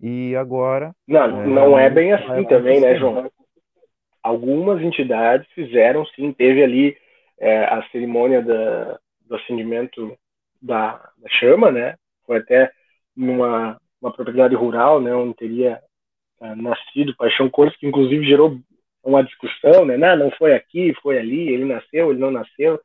E 0.00 0.36
agora. 0.36 0.94
Não, 1.06 1.42
é, 1.42 1.46
não 1.46 1.78
é 1.78 1.90
bem 1.90 2.12
assim 2.12 2.44
também, 2.44 2.80
né, 2.80 2.96
João? 2.96 3.30
Algumas 4.22 4.80
entidades 4.82 5.48
fizeram 5.52 6.04
sim, 6.06 6.32
teve 6.32 6.62
ali 6.62 6.96
é, 7.38 7.64
a 7.64 7.82
cerimônia 7.90 8.42
da, 8.42 8.98
do 9.22 9.36
acendimento 9.36 10.16
da, 10.60 10.96
da, 11.16 11.28
chama, 11.28 11.70
né? 11.70 11.96
Foi 12.24 12.38
até 12.38 12.70
numa 13.16 13.80
uma 14.00 14.12
propriedade 14.12 14.54
rural, 14.54 15.00
né, 15.00 15.14
onde 15.14 15.34
teria 15.34 15.80
é, 16.40 16.54
nascido 16.54 17.16
Paixão 17.16 17.48
Cores, 17.48 17.76
que 17.76 17.86
inclusive 17.86 18.26
gerou 18.26 18.58
uma 19.02 19.22
discussão, 19.22 19.84
né? 19.84 19.96
Não, 19.96 20.16
não 20.16 20.30
foi 20.32 20.54
aqui, 20.54 20.92
foi 21.00 21.18
ali, 21.18 21.48
ele 21.48 21.64
nasceu, 21.64 22.10
ele 22.10 22.18
não 22.18 22.30
nasceu, 22.30 22.80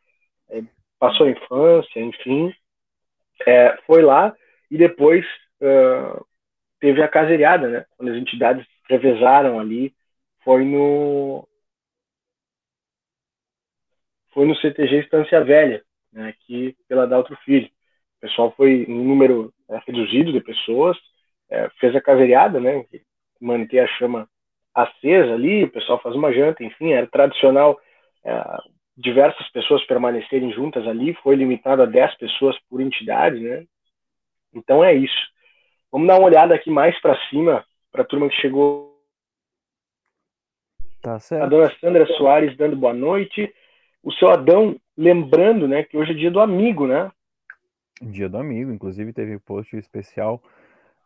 é, 0.50 0.62
passou 1.00 1.26
a 1.26 1.32
infância, 1.32 2.00
enfim. 2.00 2.54
É, 3.46 3.78
foi 3.88 4.04
lá 4.04 4.34
e 4.70 4.78
depois 4.78 5.26
uh, 5.62 6.26
teve 6.80 7.02
a 7.02 7.08
caseiriada, 7.08 7.68
né? 7.68 7.86
Quando 7.98 8.12
as 8.12 8.18
entidades 8.18 8.66
revezaram 8.88 9.60
ali, 9.60 9.94
foi 10.44 10.64
no 10.64 11.48
foi 14.34 14.46
no 14.46 14.56
CTG 14.56 15.00
Estância 15.00 15.44
Velha, 15.44 15.84
né, 16.14 16.30
aqui 16.30 16.76
pela 16.88 17.06
Daltro 17.06 17.36
Filho. 17.44 17.70
O 18.22 18.28
pessoal 18.28 18.54
foi 18.56 18.86
um 18.88 19.04
número 19.04 19.52
é, 19.70 19.80
reduzido 19.88 20.32
de 20.32 20.40
pessoas, 20.40 20.96
é, 21.50 21.70
fez 21.80 21.96
a 21.96 22.02
caseiriada, 22.02 22.60
né, 22.60 22.86
manter 23.40 23.80
a 23.80 23.88
chama 23.88 24.30
acesa 24.74 25.34
ali, 25.34 25.64
o 25.64 25.72
pessoal 25.72 26.00
faz 26.02 26.16
uma 26.16 26.32
janta, 26.32 26.64
enfim, 26.64 26.92
era 26.92 27.08
tradicional 27.08 27.80
é, 28.24 28.44
diversas 28.96 29.50
pessoas 29.50 29.84
permanecerem 29.86 30.54
juntas 30.54 30.88
ali, 30.88 31.16
foi 31.16 31.36
limitado 31.36 31.82
a 31.82 31.86
10 31.86 32.16
pessoas 32.18 32.56
por 32.70 32.80
entidade, 32.80 33.40
né? 33.40 33.66
Então 34.54 34.84
é 34.84 34.94
isso. 34.94 35.32
Vamos 35.92 36.08
dar 36.08 36.18
uma 36.20 36.28
olhada 36.28 36.54
aqui 36.54 36.70
mais 36.70 37.00
para 37.02 37.18
cima 37.30 37.66
para 37.92 38.04
a 38.04 38.06
turma 38.06 38.30
que 38.30 38.36
chegou. 38.36 39.02
Tá 41.02 41.20
certo. 41.20 41.44
A 41.44 41.48
dona 41.48 41.72
Sandra 41.80 42.06
Soares 42.18 42.56
dando 42.56 42.76
boa 42.76 42.94
noite. 42.94 43.52
O 44.04 44.12
seu 44.14 44.30
Adão 44.30 44.80
lembrando, 44.96 45.68
né, 45.68 45.84
que 45.84 45.98
hoje 45.98 46.12
é 46.12 46.16
dia 46.16 46.32
do 46.32 46.40
amigo, 46.40 46.86
né? 46.86 47.12
Dia 48.02 48.28
do 48.28 48.38
amigo, 48.38 48.72
inclusive 48.72 49.14
teve 49.14 49.38
post 49.40 49.76
especial 49.78 50.42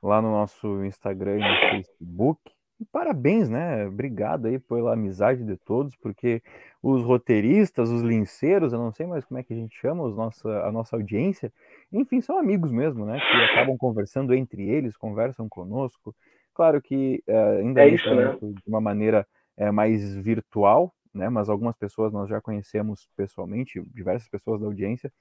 lá 0.02 0.22
no 0.22 0.32
nosso 0.32 0.84
Instagram 0.86 1.38
e 1.38 1.39
no 1.39 1.70
Facebook. 1.72 2.41
E 2.80 2.86
parabéns, 2.86 3.50
né? 3.50 3.86
Obrigado 3.88 4.48
aí 4.48 4.60
pela 4.60 4.93
amizade 4.93 5.43
de 5.43 5.56
todos, 5.58 5.96
porque 5.96 6.41
os 6.84 7.04
roteiristas, 7.04 7.89
os 7.89 8.02
linceiros, 8.02 8.74
eu 8.74 8.80
não 8.80 8.91
sei 8.91 9.08
mais 9.08 9.24
como 9.24 9.39
é 9.39 9.43
que 9.43 9.54
a 9.54 9.56
gente 9.56 9.76
chama, 9.76 10.04
os 10.04 10.16
nossa, 10.16 10.50
a 10.64 10.72
nossa 10.72 10.96
audiência, 10.96 11.52
enfim, 11.91 12.20
são 12.22 12.38
amigos 12.38 12.72
mesmo, 12.72 13.06
né? 13.06 13.20
Que 13.20 13.54
acabam 13.54 13.78
conversando 13.78 14.34
entre 14.34 14.70
eles, 14.70 14.98
conversam 14.98 15.48
conosco. 15.48 16.14
Claro 16.54 16.82
que 16.82 17.24
uh, 17.28 17.60
ainda 17.60 17.84
é 17.84 17.89
isso, 17.89 18.14
né? 18.14 18.38
de 18.41 18.64
uma 18.68 18.82
maneira 18.82 19.26
é, 19.58 19.72
mais 19.72 20.16
virtual, 20.16 20.93
né? 21.14 21.30
Mas 21.30 21.50
algumas 21.50 21.78
pessoas 21.78 22.12
nós 22.12 22.30
já 22.30 22.41
conhecemos 22.41 23.08
pessoalmente, 23.16 23.82
diversas 23.93 24.28
pessoas 24.28 24.60
da 24.60 24.68
audiência, 24.68 25.12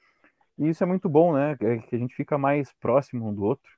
e 0.58 0.68
isso 0.68 0.82
é 0.82 0.86
muito 0.86 1.08
bom, 1.08 1.32
né? 1.32 1.56
Que 1.56 1.94
a 1.94 1.98
gente 1.98 2.14
fica 2.14 2.38
mais 2.38 2.72
próximo 2.80 3.28
um 3.28 3.34
do 3.34 3.44
outro. 3.44 3.70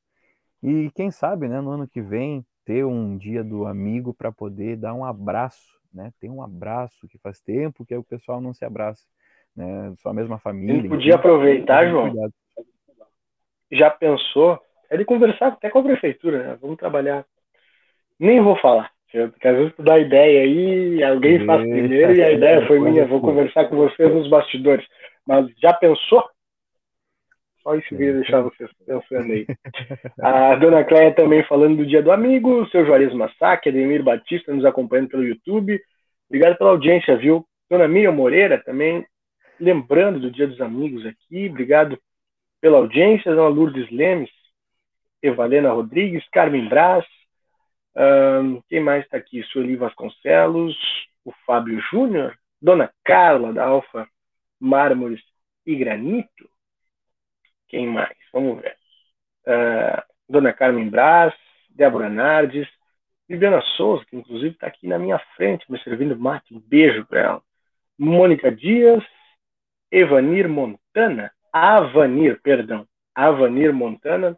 E 0.62 0.90
quem 0.94 1.10
sabe, 1.10 1.48
né, 1.48 1.60
no 1.60 1.70
ano 1.70 1.88
que 1.88 2.00
vem, 2.00 2.44
ter 2.64 2.84
um 2.84 3.16
dia 3.16 3.44
do 3.44 3.66
amigo 3.66 4.12
para 4.12 4.32
poder 4.32 4.76
dar 4.76 4.94
um 4.94 5.04
abraço, 5.04 5.78
né? 5.92 6.12
Ter 6.20 6.28
um 6.28 6.42
abraço 6.42 7.06
que 7.08 7.18
faz 7.18 7.40
tempo 7.40 7.86
que 7.86 7.94
o 7.94 8.04
pessoal 8.04 8.40
não 8.40 8.52
se 8.52 8.64
abraça, 8.64 9.04
né? 9.56 9.94
Só 9.98 10.10
a 10.10 10.14
mesma 10.14 10.38
família. 10.38 10.80
Ele 10.80 10.88
podia 10.88 11.14
aproveitar, 11.14 11.88
João. 11.88 12.10
Cuidado. 12.10 12.32
Já 13.70 13.90
pensou? 13.90 14.60
É 14.90 14.96
de 14.96 15.04
conversar 15.04 15.48
até 15.48 15.70
com 15.70 15.78
a 15.80 15.84
prefeitura, 15.84 16.42
né? 16.42 16.58
Vamos 16.60 16.76
trabalhar. 16.76 17.24
Nem 18.18 18.40
vou 18.40 18.56
falar. 18.56 18.90
Porque 19.10 19.48
às 19.48 19.56
vezes 19.56 19.74
tu 19.74 19.82
dá 19.82 19.98
ideia 19.98 20.42
aí, 20.42 21.02
alguém 21.02 21.44
faz 21.46 21.62
primeiro 21.62 22.14
e 22.14 22.22
a 22.22 22.32
ideia 22.32 22.66
foi 22.66 22.78
minha. 22.80 23.06
Vou 23.06 23.20
conversar 23.22 23.66
com 23.66 23.76
vocês 23.76 24.12
nos 24.12 24.28
bastidores. 24.28 24.86
Mas 25.26 25.46
já 25.58 25.72
pensou? 25.72 26.22
Só 27.66 27.74
isso 27.74 27.88
que 27.88 27.94
eu 27.96 28.00
ia 28.00 28.12
deixar 28.12 28.42
vocês 28.42 28.70
pensando 28.86 29.32
aí. 29.32 29.44
A 30.22 30.54
dona 30.54 30.84
Cléia 30.84 31.12
também 31.12 31.42
falando 31.42 31.78
do 31.78 31.86
dia 31.86 32.00
do 32.00 32.12
amigo, 32.12 32.62
o 32.62 32.68
seu 32.68 32.86
Juarez 32.86 33.12
Massac, 33.12 33.68
Ademir 33.68 34.04
Batista 34.04 34.54
nos 34.54 34.64
acompanhando 34.64 35.08
pelo 35.08 35.24
YouTube. 35.24 35.82
Obrigado 36.28 36.56
pela 36.58 36.70
audiência, 36.70 37.16
viu? 37.16 37.44
Dona 37.68 37.88
Miriam 37.88 38.12
Moreira 38.12 38.62
também 38.62 39.04
lembrando 39.58 40.20
do 40.20 40.30
dia 40.30 40.46
dos 40.46 40.60
amigos 40.60 41.04
aqui. 41.04 41.48
Obrigado 41.48 41.98
pela 42.60 42.78
audiência. 42.78 43.34
Dona 43.34 43.48
Lourdes 43.48 43.90
Lemes, 43.90 44.30
Evalena 45.20 45.72
Rodrigues, 45.72 46.24
Carmen 46.30 46.68
Brás. 46.68 47.04
Um, 47.96 48.62
quem 48.68 48.78
mais 48.78 49.02
está 49.02 49.16
aqui? 49.16 49.42
Sueli 49.42 49.74
Vasconcelos, 49.74 50.76
o 51.24 51.32
Fábio 51.44 51.80
Júnior, 51.90 52.32
Dona 52.62 52.92
Carla 53.04 53.52
da 53.52 53.64
Alfa 53.64 54.06
Mármores 54.60 55.20
e 55.66 55.74
Granito. 55.74 56.48
Quem 57.68 57.86
mais? 57.86 58.16
Vamos 58.32 58.60
ver. 58.60 58.76
Uh, 59.46 60.02
Dona 60.28 60.52
Carmen 60.52 60.88
Brás, 60.88 61.34
Débora 61.70 62.08
Nardes, 62.08 62.68
Viviana 63.28 63.60
Souza, 63.76 64.04
que 64.06 64.16
inclusive 64.16 64.54
está 64.54 64.66
aqui 64.66 64.86
na 64.86 64.98
minha 64.98 65.18
frente, 65.36 65.70
me 65.70 65.78
servindo 65.82 66.18
mate. 66.18 66.54
Um 66.54 66.60
beijo 66.60 67.04
para 67.06 67.20
ela. 67.20 67.42
Mônica 67.98 68.50
Dias, 68.50 69.02
Evanir 69.90 70.48
Montana, 70.48 71.32
Avanir, 71.52 72.40
perdão, 72.42 72.86
Avanir 73.14 73.72
Montana, 73.72 74.36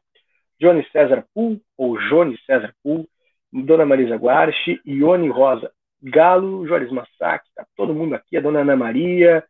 Johnny 0.61 0.87
César 0.91 1.25
Pool, 1.35 1.61
ou 1.77 1.99
Johnny 2.09 2.39
César 2.47 2.75
Pool, 2.83 3.09
Dona 3.53 3.85
Marisa 3.85 4.17
Guarchi, 4.17 4.81
Ione 4.85 5.29
Rosa 5.29 5.73
Galo, 6.03 6.67
Juarez 6.67 6.91
Massac, 6.93 7.45
tá 7.55 7.67
todo 7.77 7.95
mundo 7.95 8.15
aqui, 8.15 8.37
a 8.37 8.41
Dona 8.41 8.61
Ana 8.61 8.77
Maria, 8.77 9.45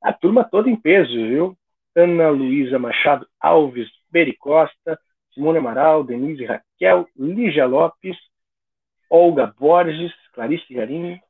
a 0.00 0.12
turma 0.12 0.44
toda 0.44 0.70
em 0.70 0.76
peso, 0.76 1.12
viu? 1.12 1.58
Ana 1.96 2.30
Luísa 2.30 2.78
Machado 2.78 3.26
Alves 3.40 3.88
Bericosta, 4.10 4.98
Simone 5.32 5.58
Amaral, 5.58 6.04
Denise 6.04 6.44
Raquel, 6.44 7.08
Lígia 7.16 7.66
Lopes, 7.66 8.16
Olga 9.10 9.52
Borges, 9.58 10.12
Clarice 10.32 10.72
Garim, 10.72 11.20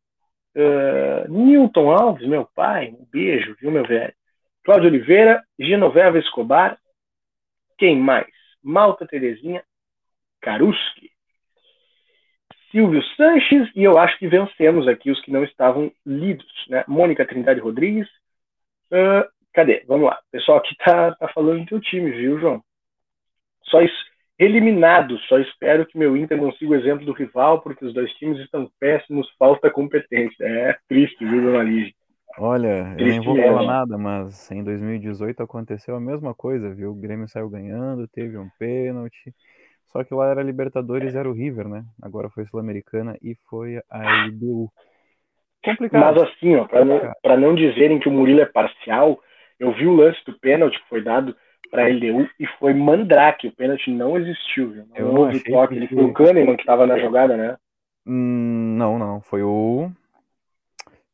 uh, 0.56 1.30
Newton 1.30 1.90
Alves, 1.90 2.26
meu 2.26 2.46
pai, 2.54 2.90
um 2.90 3.06
beijo, 3.10 3.56
viu, 3.60 3.70
meu 3.70 3.86
velho? 3.86 4.12
Cláudio 4.62 4.88
Oliveira, 4.88 5.42
Genoveva 5.58 6.18
Escobar, 6.18 6.78
quem 7.76 7.98
mais? 7.98 8.32
Malta 8.62 9.06
Terezinha 9.06 9.62
Karuski, 10.40 11.10
Silvio 12.70 13.02
Sanches, 13.16 13.70
e 13.74 13.84
eu 13.84 13.98
acho 13.98 14.18
que 14.18 14.26
vencemos 14.26 14.88
aqui 14.88 15.10
os 15.10 15.20
que 15.20 15.30
não 15.30 15.44
estavam 15.44 15.92
lidos, 16.04 16.46
né? 16.68 16.84
Mônica 16.88 17.26
Trindade 17.26 17.60
Rodrigues, 17.60 18.08
uh, 18.90 19.28
Cadê? 19.54 19.84
Vamos 19.86 20.06
lá. 20.06 20.18
O 20.28 20.30
pessoal 20.32 20.58
aqui 20.58 20.74
tá, 20.84 21.14
tá 21.14 21.28
falando 21.28 21.60
do 21.60 21.66
teu 21.66 21.80
time, 21.80 22.10
viu, 22.10 22.40
João? 22.40 22.62
Só 23.62 23.80
isso. 23.80 24.04
Eliminado. 24.36 25.16
Só 25.28 25.38
espero 25.38 25.86
que 25.86 25.96
meu 25.96 26.16
Inter 26.16 26.38
consiga 26.38 26.72
o 26.72 26.74
exemplo 26.74 27.06
do 27.06 27.12
rival, 27.12 27.62
porque 27.62 27.84
os 27.84 27.94
dois 27.94 28.12
times 28.14 28.40
estão 28.40 28.68
péssimos, 28.80 29.32
falta 29.38 29.70
competência. 29.70 30.44
É 30.44 30.76
triste, 30.88 31.24
viu, 31.24 31.40
dona 31.40 31.62
Lígia? 31.62 31.94
Olha, 32.36 32.96
eu 32.98 33.06
nem 33.06 33.20
vou 33.20 33.36
falar 33.36 33.62
nada, 33.62 33.96
mas 33.96 34.50
em 34.50 34.64
2018 34.64 35.40
aconteceu 35.40 35.94
a 35.94 36.00
mesma 36.00 36.34
coisa, 36.34 36.74
viu? 36.74 36.90
O 36.90 37.00
Grêmio 37.00 37.28
saiu 37.28 37.48
ganhando, 37.48 38.08
teve 38.08 38.36
um 38.36 38.48
pênalti. 38.58 39.32
Só 39.86 40.02
que 40.02 40.12
lá 40.12 40.30
era 40.30 40.42
Libertadores, 40.42 41.14
era 41.14 41.30
o 41.30 41.32
River, 41.32 41.68
né? 41.68 41.84
Agora 42.02 42.28
foi 42.28 42.44
Sul-Americana 42.44 43.16
e 43.22 43.36
foi 43.48 43.80
a 43.88 44.26
LDU. 44.26 44.68
Complicado. 45.64 46.20
Mas 46.20 46.28
assim, 46.28 46.56
ó, 46.56 46.66
para 46.66 46.84
não, 46.84 46.98
não 47.38 47.54
dizerem 47.54 48.00
que 48.00 48.08
o 48.08 48.12
Murilo 48.12 48.40
é 48.40 48.46
parcial, 48.46 49.20
eu 49.58 49.72
vi 49.72 49.86
o 49.86 49.94
lance 49.94 50.18
do 50.26 50.32
pênalti 50.38 50.80
que 50.80 50.88
foi 50.88 51.02
dado 51.02 51.34
para 51.70 51.84
a 51.84 51.88
LDU 51.88 52.28
e 52.38 52.46
foi 52.58 52.74
mandrake. 52.74 53.48
O 53.48 53.52
pênalti 53.52 53.90
não 53.90 54.16
existiu. 54.16 54.70
Viu? 54.70 54.84
Não 54.90 54.96
eu 54.96 55.14
houve 55.14 55.40
toque. 55.40 55.74
Ele 55.74 55.88
foi 55.88 56.04
o 56.04 56.12
Kahneman 56.12 56.56
que 56.56 56.62
estava 56.62 56.86
na 56.86 56.98
jogada, 56.98 57.36
né? 57.36 57.56
Hum, 58.06 58.76
não, 58.76 58.98
não. 58.98 59.20
Foi 59.22 59.42
o 59.42 59.90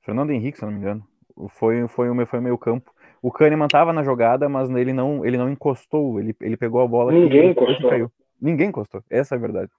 Fernando 0.02 0.30
Henrique, 0.30 0.58
se 0.58 0.64
não 0.64 0.72
me 0.72 0.78
engano. 0.78 1.02
Foi, 1.50 1.86
foi, 1.88 2.10
o, 2.10 2.26
foi 2.26 2.40
meio 2.40 2.58
campo. 2.58 2.90
O 3.22 3.30
Kahneman 3.30 3.66
estava 3.66 3.92
na 3.92 4.02
jogada, 4.02 4.48
mas 4.48 4.70
ele 4.70 4.92
não, 4.92 5.24
ele 5.24 5.36
não 5.36 5.50
encostou. 5.50 6.18
Ele, 6.18 6.34
ele 6.40 6.56
pegou 6.56 6.80
a 6.80 6.86
bola. 6.86 7.12
Ninguém 7.12 7.50
encostou. 7.50 7.90
Caiu. 7.90 8.10
Ninguém 8.40 8.68
encostou. 8.68 9.02
Essa 9.10 9.34
é 9.34 9.38
a 9.38 9.40
verdade. 9.40 9.70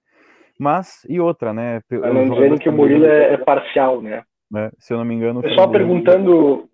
Mas, 0.58 1.04
e 1.08 1.18
outra, 1.18 1.52
né? 1.52 1.80
Pra 1.88 2.12
não 2.12 2.28
dizerem 2.28 2.58
que 2.58 2.68
o 2.68 2.72
Murilo 2.72 3.04
é, 3.04 3.34
é 3.34 3.36
parcial, 3.36 4.00
né? 4.00 4.22
É, 4.54 4.70
se 4.78 4.92
eu 4.92 4.98
não 4.98 5.04
me 5.04 5.14
engano. 5.14 5.40
O 5.40 5.42
pessoal 5.42 5.70
perguntando. 5.70 6.68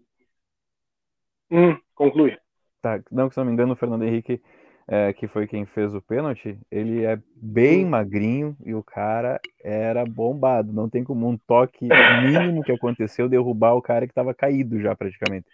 Hum, 1.50 1.76
conclui. 1.94 2.36
Tá, 2.82 3.00
não, 3.10 3.28
que 3.28 3.34
se 3.34 3.40
não 3.40 3.46
me 3.46 3.52
engano, 3.52 3.72
o 3.72 3.76
Fernando 3.76 4.04
Henrique, 4.04 4.40
é, 4.86 5.12
que 5.12 5.26
foi 5.26 5.46
quem 5.46 5.66
fez 5.66 5.94
o 5.94 6.00
pênalti, 6.00 6.58
ele 6.70 7.04
é 7.04 7.18
bem 7.36 7.84
hum. 7.84 7.90
magrinho 7.90 8.56
e 8.64 8.74
o 8.74 8.82
cara 8.82 9.40
era 9.62 10.04
bombado. 10.04 10.72
Não 10.72 10.88
tem 10.88 11.04
como 11.04 11.28
um 11.28 11.36
toque 11.36 11.88
mínimo 12.22 12.62
que 12.62 12.72
aconteceu 12.72 13.28
derrubar 13.28 13.74
o 13.74 13.82
cara 13.82 14.06
que 14.06 14.12
estava 14.12 14.32
caído 14.32 14.80
já 14.80 14.94
praticamente. 14.94 15.46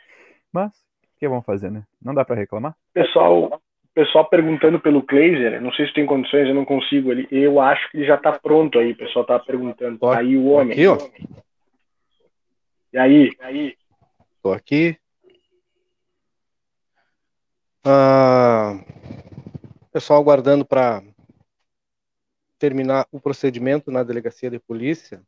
Mas, 0.53 0.71
o 0.73 1.19
que 1.19 1.29
vamos 1.29 1.45
fazer, 1.45 1.71
né? 1.71 1.85
Não 2.03 2.15
dá 2.15 2.25
para 2.25 2.37
reclamar? 2.37 2.77
Pessoal, 2.93 3.61
pessoal 3.95 4.29
perguntando 4.29 4.79
pelo 4.79 5.03
Kleiser, 5.03 5.61
não 5.63 5.73
sei 5.73 5.87
se 5.87 5.95
tem 5.95 6.05
condições, 6.05 6.49
eu 6.49 6.55
não 6.55 6.65
consigo. 6.65 7.11
Ele, 7.11 7.27
eu 7.31 7.61
acho 7.61 7.91
que 7.91 7.99
ele 7.99 8.07
já 8.07 8.17
está 8.17 8.33
pronto 8.33 8.79
aí. 8.79 8.93
O 8.93 8.97
pessoal 8.97 9.25
tá 9.25 9.39
perguntando. 9.39 9.99
Tô, 9.99 10.11
aí 10.11 10.37
o 10.37 10.47
homem. 10.47 10.73
Aqui, 10.73 10.87
ó. 10.87 10.99
E 12.93 12.99
aí? 12.99 13.31
E 13.31 13.45
aí? 13.45 13.75
Tô 14.43 14.53
aqui. 14.53 14.97
Ah, 17.87 18.83
pessoal 19.93 20.19
aguardando 20.19 20.65
para 20.65 21.03
terminar 22.59 23.07
o 23.13 23.21
procedimento 23.21 23.91
na 23.91 24.03
delegacia 24.03 24.51
de 24.51 24.59
polícia, 24.59 25.23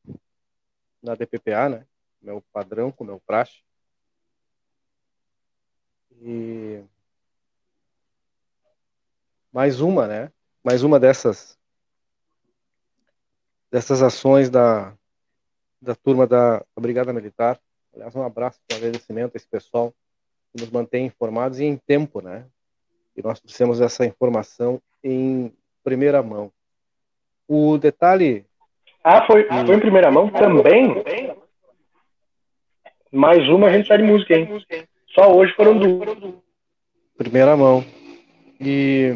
na 1.02 1.14
DPPA, 1.14 1.68
né? 1.68 1.86
Meu 2.22 2.42
padrão, 2.54 2.90
com 2.90 3.04
meu 3.04 3.20
praxe. 3.20 3.62
E 6.22 6.82
mais 9.52 9.82
uma, 9.82 10.07
né? 10.07 10.32
Mais 10.64 10.82
uma 10.82 10.98
dessas 10.98 11.59
dessas 13.70 14.00
ações 14.00 14.48
da 14.48 14.96
da 15.82 15.94
turma 15.94 16.26
da, 16.26 16.61
da 16.61 16.80
Brigada 16.80 17.12
Militar. 17.12 17.61
Aliás, 17.92 18.16
um 18.16 18.22
abraço, 18.22 18.59
um 18.72 18.76
agradecimento 18.76 19.34
a 19.34 19.36
esse 19.36 19.46
pessoal 19.46 19.94
nos 20.57 20.70
mantém 20.70 21.07
informados 21.07 21.61
e 21.61 21.64
em 21.64 21.76
tempo, 21.76 22.20
né? 22.20 22.46
E 23.16 23.22
nós 23.22 23.40
trouxemos 23.40 23.80
essa 23.80 24.04
informação 24.04 24.80
em 25.02 25.52
primeira 25.82 26.22
mão. 26.22 26.50
O 27.48 27.78
detalhe. 27.78 28.44
Ah, 29.02 29.26
foi, 29.26 29.44
foi 29.44 29.76
em 29.76 29.80
primeira 29.80 30.11
mão 30.11 30.28
também? 30.30 31.04
Mais 33.12 33.48
uma 33.48 33.68
a 33.68 33.72
gente 33.72 33.86
sai 33.86 33.98
de 33.98 34.04
música, 34.04 34.34
hein? 34.34 34.48
Só 35.09 35.32
hoje 35.32 35.52
foram 35.54 35.78
duas. 35.78 36.34
Primeira 37.16 37.57
mão. 37.57 37.84
E 38.61 39.12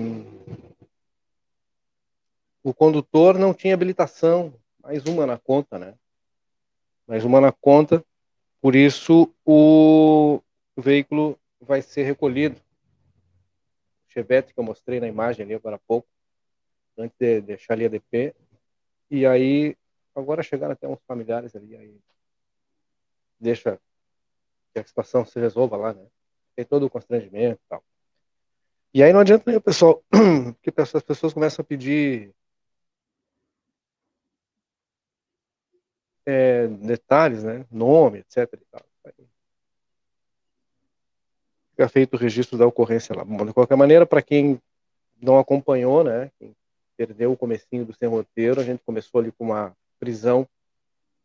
o 2.62 2.72
condutor 2.72 3.38
não 3.38 3.52
tinha 3.52 3.74
habilitação, 3.74 4.54
mais 4.82 5.04
uma 5.04 5.26
na 5.26 5.38
conta, 5.38 5.78
né? 5.78 5.94
Mais 7.06 7.24
uma 7.24 7.40
na 7.40 7.50
conta, 7.50 8.04
por 8.60 8.76
isso 8.76 9.34
o, 9.44 10.40
o 10.80 10.82
veículo 10.82 11.38
vai 11.60 11.82
ser 11.82 12.04
recolhido. 12.04 12.58
O 14.08 14.12
Chevette 14.12 14.54
que 14.54 14.58
eu 14.58 14.64
mostrei 14.64 14.98
na 14.98 15.06
imagem 15.06 15.44
ali 15.44 15.54
agora 15.54 15.76
há 15.76 15.78
pouco, 15.78 16.08
antes 16.96 17.16
de 17.18 17.42
deixar 17.42 17.74
ali 17.74 17.84
a 17.84 17.88
DP. 17.88 18.34
E 19.10 19.26
aí, 19.26 19.76
agora 20.14 20.42
chegaram 20.42 20.72
até 20.72 20.88
uns 20.88 21.02
familiares 21.06 21.54
ali, 21.54 21.76
aí 21.76 22.00
deixa 23.38 23.78
que 24.72 24.80
a 24.80 24.84
situação 24.84 25.24
se 25.26 25.38
resolva 25.38 25.76
lá, 25.76 25.92
né? 25.92 26.06
Tem 26.56 26.64
todo 26.64 26.86
o 26.86 26.90
constrangimento 26.90 27.60
e 27.62 27.68
tal. 27.68 27.84
E 28.94 29.02
aí 29.02 29.12
não 29.12 29.20
adianta 29.20 29.44
nem 29.46 29.56
o 29.56 29.60
pessoal, 29.60 30.02
porque 30.62 30.80
as 30.80 31.02
pessoas 31.02 31.34
começam 31.34 31.62
a 31.62 31.66
pedir 31.66 32.34
é, 36.24 36.66
detalhes, 36.68 37.44
né? 37.44 37.66
Nome, 37.70 38.20
etc. 38.20 38.58
Fica 41.80 41.88
feito 41.88 42.12
o 42.12 42.18
registro 42.18 42.58
da 42.58 42.66
ocorrência 42.66 43.16
lá. 43.16 43.24
Bom, 43.24 43.46
de 43.46 43.54
qualquer 43.54 43.74
maneira, 43.74 44.04
para 44.04 44.20
quem 44.20 44.60
não 45.18 45.38
acompanhou, 45.38 46.04
né? 46.04 46.30
Quem 46.38 46.54
perdeu 46.94 47.32
o 47.32 47.36
comecinho 47.38 47.86
do 47.86 47.94
sem 47.94 48.06
roteiro, 48.06 48.60
a 48.60 48.64
gente 48.64 48.82
começou 48.84 49.18
ali 49.18 49.32
com 49.32 49.44
uma 49.44 49.74
prisão 49.98 50.46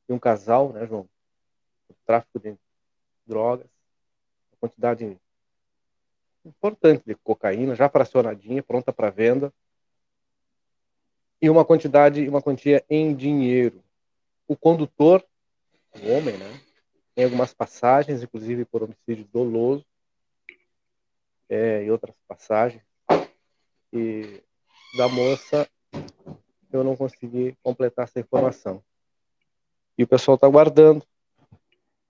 de 0.08 0.16
um 0.16 0.18
casal, 0.18 0.72
né, 0.72 0.88
João? 0.88 1.10
Tráfico 2.06 2.40
de 2.40 2.56
drogas, 3.28 3.68
uma 4.50 4.58
quantidade 4.62 5.18
importante 6.46 7.04
de 7.06 7.16
cocaína, 7.16 7.76
já 7.76 7.90
fracionadinha, 7.90 8.64
pronta 8.64 8.94
para 8.94 9.10
venda, 9.10 9.54
e 11.42 11.50
uma 11.50 11.66
quantidade, 11.66 12.30
uma 12.30 12.42
quantia 12.42 12.82
em 12.90 13.14
dinheiro. 13.14 13.84
O 14.48 14.56
condutor, 14.56 15.22
o 16.02 16.12
homem, 16.12 16.38
né, 16.38 16.62
tem 17.14 17.26
algumas 17.26 17.54
passagens, 17.54 18.24
inclusive 18.24 18.64
por 18.64 18.84
homicídio 18.84 19.28
doloso, 19.34 19.86
é, 21.50 21.84
e 21.84 21.92
outras 21.92 22.16
passagens, 22.28 22.84
e 23.94 24.42
da 24.98 25.08
moça 25.08 25.70
eu 26.72 26.84
não 26.84 26.96
consegui 26.96 27.56
completar 27.64 28.06
essa 28.06 28.20
informação. 28.20 28.84
E 29.98 30.04
o 30.04 30.08
pessoal 30.08 30.36
está 30.36 30.46
aguardando 30.48 31.06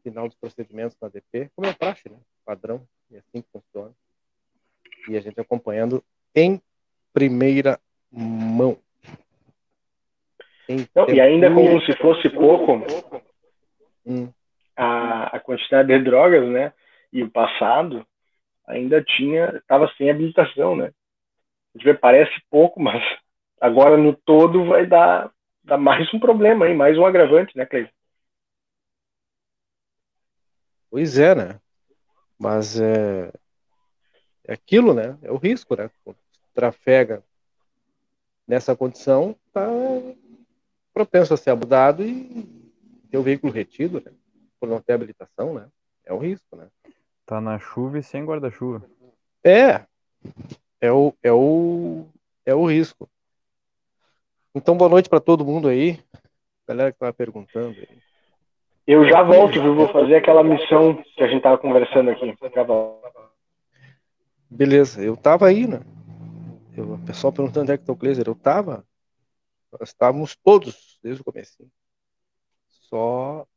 final 0.02 0.28
dos 0.28 0.38
procedimentos 0.38 0.98
na 1.02 1.08
DP, 1.08 1.50
como 1.56 1.68
é 1.68 1.74
praxe, 1.74 2.10
né? 2.10 2.18
Padrão, 2.46 2.88
e 3.10 3.16
é 3.16 3.20
assim 3.20 3.42
que 3.42 3.50
funciona. 3.52 3.92
E 5.10 5.18
a 5.18 5.20
gente 5.20 5.40
acompanhando 5.40 6.04
em 6.34 6.62
primeira 7.14 7.80
mão. 8.12 8.78
Não, 10.96 11.10
e 11.10 11.20
ainda 11.20 11.52
como 11.54 11.80
se 11.82 11.96
fosse 11.98 12.30
pouco, 12.30 12.74
hum. 14.06 14.30
a, 14.76 15.38
a 15.38 15.40
quantidade 15.40 15.88
de 15.88 16.04
drogas, 16.04 16.48
né? 16.50 16.74
E 17.14 17.24
o 17.24 17.30
passado 17.30 18.06
ainda 18.68 19.04
tinha, 19.04 19.58
estava 19.58 19.92
sem 19.98 20.10
habilitação, 20.10 20.76
né? 20.76 20.92
A 21.74 21.78
gente 21.78 21.86
vê, 21.86 21.94
parece 21.94 22.34
pouco, 22.50 22.82
mas 22.82 23.04
agora 23.60 23.98
no 23.98 24.16
todo 24.16 24.66
vai 24.66 24.86
dar, 24.86 25.32
dar 25.64 25.78
mais 25.78 26.12
um 26.14 26.20
problema 26.20 26.66
aí, 26.66 26.74
mais 26.74 26.98
um 26.98 27.06
agravante, 27.06 27.58
né, 27.58 27.66
Cleiton? 27.66 27.92
Pois 30.90 31.18
é, 31.18 31.36
né? 31.36 31.60
Mas 32.40 32.80
é, 32.80 33.32
é 34.46 34.54
aquilo, 34.54 34.94
né? 34.94 35.18
É 35.22 35.32
o 35.32 35.38
risco, 35.38 35.76
né? 35.76 35.90
Trafega 36.54 37.24
nessa 38.48 38.76
condição, 38.76 39.36
tá 39.52 39.68
propenso 40.94 41.34
a 41.34 41.38
ser 41.38 41.50
abusado 41.50 42.04
e 42.04 42.46
ter 43.10 43.18
o 43.18 43.24
veículo 43.24 43.52
retido, 43.52 44.02
né? 44.06 44.14
Por 44.60 44.70
não 44.70 44.82
ter 44.82 44.94
habilitação, 44.94 45.54
né? 45.54 45.70
É 46.06 46.14
o 46.14 46.18
risco, 46.18 46.56
né? 46.56 46.70
Tá 47.26 47.42
na 47.42 47.58
chuva 47.58 47.98
e 47.98 48.04
sem 48.04 48.24
guarda-chuva. 48.24 48.88
É. 49.44 49.86
É 50.80 50.92
o, 50.92 51.14
é 51.24 51.32
o, 51.32 52.06
é 52.46 52.54
o 52.54 52.66
risco. 52.66 53.10
Então, 54.54 54.78
boa 54.78 54.90
noite 54.90 55.10
para 55.10 55.20
todo 55.20 55.46
mundo 55.46 55.68
aí. 55.68 56.00
Galera 56.68 56.92
que 56.92 57.00
tava 57.00 57.14
perguntando 57.14 57.80
aí. 57.80 58.00
Eu 58.88 59.08
já 59.10 59.24
volto, 59.24 59.60
viu? 59.60 59.76
Vou 59.76 59.92
fazer 59.92 60.16
aquela 60.16 60.44
missão 60.44 61.04
que 61.16 61.24
a 61.24 61.28
gente 61.28 61.42
tava 61.42 61.58
conversando 61.58 62.12
aqui. 62.12 62.36
Já 62.54 62.64
volto. 62.64 63.06
Beleza, 64.50 65.02
eu 65.02 65.18
tava 65.18 65.48
aí, 65.48 65.66
né? 65.66 65.82
Eu, 66.78 66.94
o 66.94 67.06
pessoal 67.06 67.34
perguntando 67.34 67.64
onde 67.64 67.72
é 67.72 67.78
que 67.78 67.86
tá 67.86 67.94
o 67.94 67.98
Kleiser. 67.98 68.28
Eu 68.28 68.36
tava. 68.36 68.86
Nós 69.72 69.90
estávamos 69.90 70.36
todos 70.36 71.00
desde 71.02 71.22
o 71.22 71.26
começo. 71.26 71.68
Só. 72.70 73.48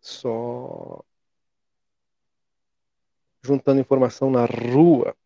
Só. 0.00 1.04
Juntando 3.48 3.80
informação 3.80 4.30
na 4.30 4.44
rua. 4.44 5.16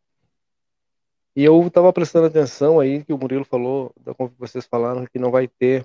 E 1.34 1.42
eu 1.42 1.60
estava 1.66 1.92
prestando 1.92 2.26
atenção 2.26 2.78
aí 2.78 3.02
que 3.02 3.12
o 3.12 3.18
Murilo 3.18 3.44
falou, 3.44 3.92
como 4.16 4.32
vocês 4.38 4.64
falaram, 4.64 5.04
que 5.06 5.18
não 5.18 5.32
vai 5.32 5.48
ter 5.48 5.84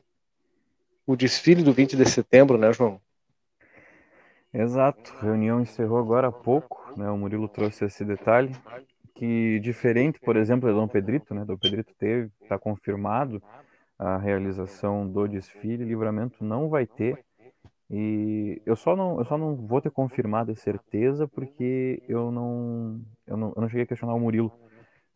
o 1.03 1.15
desfile 1.15 1.63
do 1.63 1.73
20 1.73 1.97
de 1.97 2.05
setembro, 2.05 2.55
né, 2.55 2.71
João? 2.71 3.01
Exato. 4.53 5.15
A 5.17 5.21
reunião 5.21 5.61
encerrou 5.61 5.97
agora 5.97 6.27
há 6.27 6.31
pouco, 6.31 6.93
né? 6.95 7.09
O 7.09 7.17
Murilo 7.17 7.47
trouxe 7.47 7.85
esse 7.85 8.05
detalhe 8.05 8.51
que 9.15 9.59
diferente, 9.61 10.19
por 10.19 10.35
exemplo, 10.35 10.69
do 10.69 10.75
Dom 10.75 10.87
Pedrito, 10.87 11.33
né? 11.33 11.43
Dom 11.43 11.57
Pedrito 11.57 11.91
teve, 11.97 12.29
está 12.39 12.59
confirmado 12.59 13.41
a 13.97 14.15
realização 14.15 15.07
do 15.09 15.27
desfile, 15.27 15.83
livramento 15.83 16.43
não 16.43 16.69
vai 16.69 16.85
ter. 16.85 17.25
E 17.89 18.61
eu 18.65 18.75
só 18.75 18.95
não, 18.95 19.17
eu 19.17 19.25
só 19.25 19.37
não 19.37 19.55
vou 19.55 19.81
ter 19.81 19.89
confirmado 19.89 20.51
a 20.51 20.55
certeza 20.55 21.27
porque 21.27 22.03
eu 22.07 22.31
não, 22.31 23.01
eu 23.25 23.37
não, 23.37 23.53
eu 23.55 23.61
não 23.61 23.69
cheguei 23.69 23.83
a 23.83 23.87
questionar 23.87 24.13
o 24.13 24.19
Murilo 24.19 24.51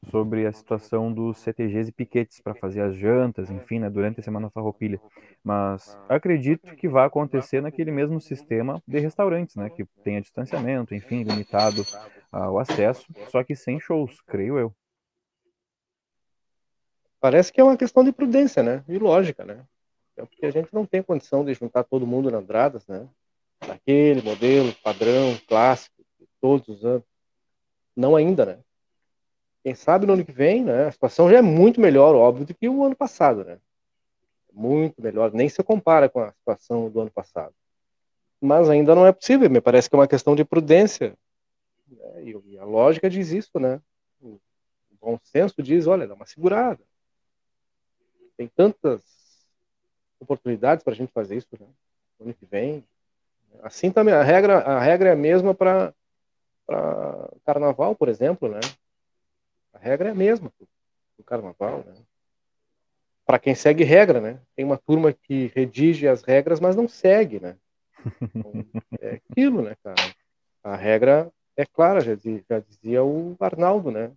sobre 0.09 0.47
a 0.47 0.51
situação 0.51 1.13
dos 1.13 1.37
CTGs 1.37 1.89
e 1.89 1.93
piquetes 1.93 2.41
para 2.41 2.55
fazer 2.55 2.81
as 2.81 2.95
jantas, 2.95 3.51
enfim, 3.51 3.79
né, 3.79 3.89
durante 3.89 4.19
a 4.19 4.23
Semana 4.23 4.49
Farroupilha. 4.49 4.99
Mas 5.43 5.97
acredito 6.09 6.75
que 6.75 6.89
vai 6.89 7.05
acontecer 7.05 7.61
naquele 7.61 7.91
mesmo 7.91 8.19
sistema 8.19 8.81
de 8.87 8.99
restaurantes, 8.99 9.55
né, 9.55 9.69
que 9.69 9.85
tenha 10.03 10.21
distanciamento, 10.21 10.95
enfim, 10.95 11.23
limitado 11.23 11.85
ao 12.31 12.57
acesso, 12.57 13.05
só 13.29 13.43
que 13.43 13.55
sem 13.55 13.79
shows, 13.79 14.19
creio 14.21 14.57
eu. 14.57 14.73
Parece 17.19 17.53
que 17.53 17.61
é 17.61 17.63
uma 17.63 17.77
questão 17.77 18.03
de 18.03 18.11
prudência, 18.11 18.63
né, 18.63 18.83
e 18.87 18.97
lógica, 18.97 19.45
né, 19.45 19.63
é 20.17 20.25
porque 20.25 20.45
a 20.45 20.51
gente 20.51 20.73
não 20.73 20.85
tem 20.85 21.01
condição 21.01 21.43
de 21.43 21.53
juntar 21.53 21.83
todo 21.83 22.07
mundo 22.07 22.29
na 22.29 22.37
Andradas, 22.37 22.85
né, 22.87 23.07
daquele 23.65 24.21
modelo 24.21 24.73
padrão, 24.83 25.37
clássico, 25.47 26.03
todos 26.39 26.67
os 26.67 26.85
anos. 26.85 27.03
Não 27.95 28.15
ainda, 28.15 28.45
né? 28.45 28.59
Quem 29.63 29.75
sabe 29.75 30.07
no 30.07 30.13
ano 30.13 30.25
que 30.25 30.31
vem, 30.31 30.63
né? 30.63 30.87
A 30.87 30.91
situação 30.91 31.29
já 31.29 31.37
é 31.37 31.41
muito 31.41 31.79
melhor, 31.79 32.15
óbvio, 32.15 32.45
do 32.45 32.53
que 32.53 32.67
o 32.67 32.83
ano 32.83 32.95
passado, 32.95 33.43
né? 33.43 33.59
Muito 34.51 35.01
melhor, 35.01 35.31
nem 35.33 35.47
se 35.47 35.63
compara 35.63 36.09
com 36.09 36.19
a 36.19 36.31
situação 36.31 36.89
do 36.89 37.01
ano 37.01 37.11
passado. 37.11 37.53
Mas 38.41 38.69
ainda 38.69 38.95
não 38.95 39.05
é 39.05 39.11
possível, 39.11 39.49
me 39.49 39.61
parece 39.61 39.87
que 39.87 39.95
é 39.95 39.99
uma 39.99 40.07
questão 40.07 40.35
de 40.35 40.43
prudência. 40.43 41.15
Né? 41.87 42.23
E 42.23 42.57
a 42.57 42.65
lógica 42.65 43.09
diz 43.09 43.31
isso, 43.31 43.59
né? 43.59 43.79
O 44.21 44.39
bom 44.99 45.19
senso 45.23 45.61
diz, 45.61 45.85
olha, 45.85 46.07
dá 46.07 46.15
uma 46.15 46.25
segurada. 46.25 46.81
Tem 48.35 48.47
tantas 48.47 49.03
oportunidades 50.21 50.83
para 50.83 50.93
a 50.93 50.95
gente 50.95 51.11
fazer 51.11 51.35
isso, 51.35 51.47
né? 51.59 51.67
No 52.19 52.25
ano 52.25 52.33
que 52.33 52.45
vem. 52.45 52.83
Assim 53.63 53.91
também, 53.91 54.13
a 54.13 54.23
regra, 54.23 54.59
a 54.59 54.79
regra 54.79 55.09
é 55.09 55.13
a 55.13 55.15
mesma 55.15 55.53
para 55.53 55.93
carnaval, 57.45 57.95
por 57.95 58.07
exemplo, 58.07 58.47
né? 58.47 58.59
A 59.73 59.79
regra 59.79 60.09
é 60.09 60.11
a 60.11 60.15
mesma 60.15 60.51
do 61.17 61.23
carnaval, 61.23 61.83
né? 61.85 61.93
Para 63.25 63.39
quem 63.39 63.55
segue 63.55 63.83
regra, 63.83 64.19
né? 64.19 64.39
Tem 64.55 64.65
uma 64.65 64.77
turma 64.77 65.13
que 65.13 65.51
redige 65.55 66.07
as 66.07 66.23
regras, 66.23 66.59
mas 66.59 66.75
não 66.75 66.87
segue, 66.87 67.39
né? 67.39 67.57
Então, 68.35 68.65
é 68.99 69.15
aquilo, 69.15 69.61
né, 69.61 69.75
cara? 69.83 70.01
A 70.63 70.75
regra 70.75 71.31
é 71.55 71.65
clara, 71.65 72.01
já 72.01 72.15
dizia, 72.15 72.43
já 72.49 72.59
dizia 72.59 73.03
o 73.03 73.35
Arnaldo, 73.39 73.91
né? 73.91 74.11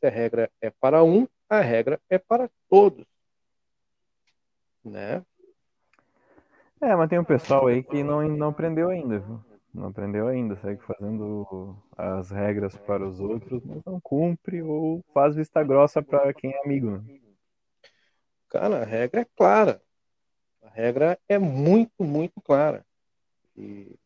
Se 0.00 0.06
a 0.06 0.10
regra 0.10 0.50
é 0.60 0.70
para 0.70 1.02
um, 1.02 1.26
a 1.48 1.60
regra 1.60 2.00
é 2.08 2.18
para 2.18 2.50
todos, 2.68 3.06
né? 4.84 5.24
É, 6.80 6.94
mas 6.94 7.08
tem 7.08 7.18
um 7.18 7.24
pessoal 7.24 7.66
aí 7.66 7.82
que 7.82 8.02
não, 8.02 8.22
não 8.28 8.48
aprendeu 8.48 8.90
ainda, 8.90 9.18
viu? 9.18 9.44
Não 9.72 9.88
aprendeu 9.88 10.28
ainda, 10.28 10.56
segue 10.56 10.80
fazendo 10.82 11.76
as 11.96 12.30
regras 12.30 12.76
para 12.76 13.04
os 13.04 13.18
outros, 13.18 13.64
mas 13.64 13.82
não 13.84 14.00
cumpre 14.00 14.62
ou 14.62 15.04
faz 15.12 15.34
vista 15.34 15.64
grossa 15.64 16.00
para 16.00 16.32
quem 16.32 16.52
é 16.52 16.62
amigo. 16.62 16.90
Né? 16.90 17.20
Cara, 18.48 18.82
a 18.82 18.84
regra 18.84 19.22
é 19.22 19.26
clara. 19.36 19.82
A 20.62 20.68
regra 20.68 21.18
é 21.28 21.38
muito, 21.38 22.04
muito 22.04 22.40
clara. 22.40 22.86
E, 23.56 23.98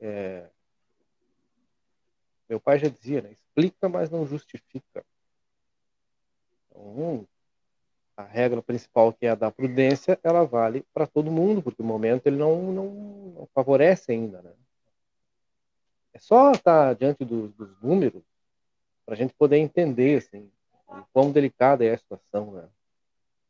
é, 0.00 0.50
meu 2.48 2.58
pai 2.58 2.78
já 2.80 2.88
dizia, 2.88 3.22
né? 3.22 3.36
explica, 3.60 3.88
mas 3.88 4.10
não 4.10 4.26
justifica. 4.26 5.04
Então, 6.68 7.28
a 8.20 8.26
regra 8.26 8.62
principal, 8.62 9.12
que 9.12 9.26
é 9.26 9.30
a 9.30 9.34
da 9.34 9.50
prudência, 9.50 10.18
ela 10.22 10.44
vale 10.44 10.84
para 10.92 11.06
todo 11.06 11.30
mundo, 11.30 11.62
porque 11.62 11.82
o 11.82 11.84
momento 11.84 12.26
ele 12.26 12.36
não, 12.36 12.72
não, 12.72 12.90
não 13.34 13.48
favorece 13.54 14.12
ainda. 14.12 14.42
Né? 14.42 14.52
É 16.12 16.18
só 16.18 16.52
estar 16.52 16.94
diante 16.94 17.24
dos, 17.24 17.52
dos 17.54 17.80
números 17.80 18.22
para 19.04 19.14
a 19.14 19.16
gente 19.16 19.34
poder 19.34 19.58
entender 19.58 20.18
assim, 20.18 20.50
o 20.86 21.02
quão 21.12 21.32
delicada 21.32 21.84
é 21.84 21.94
a 21.94 21.98
situação. 21.98 22.52
Né? 22.52 22.68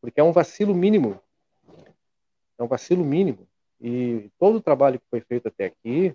Porque 0.01 0.21
é 0.21 0.25
um 0.25 0.33
vacilo 0.33 0.75
mínimo. 0.75 1.21
É 2.59 2.63
um 2.63 2.69
vacilo 2.69 3.05
mínimo. 3.05 3.47
E 3.81 4.31
todo 4.39 4.57
o 4.57 4.63
trabalho 4.63 5.01
que 5.01 5.07
foi 5.09 5.21
feito 5.21 5.49
até 5.49 5.67
aqui, 5.67 6.15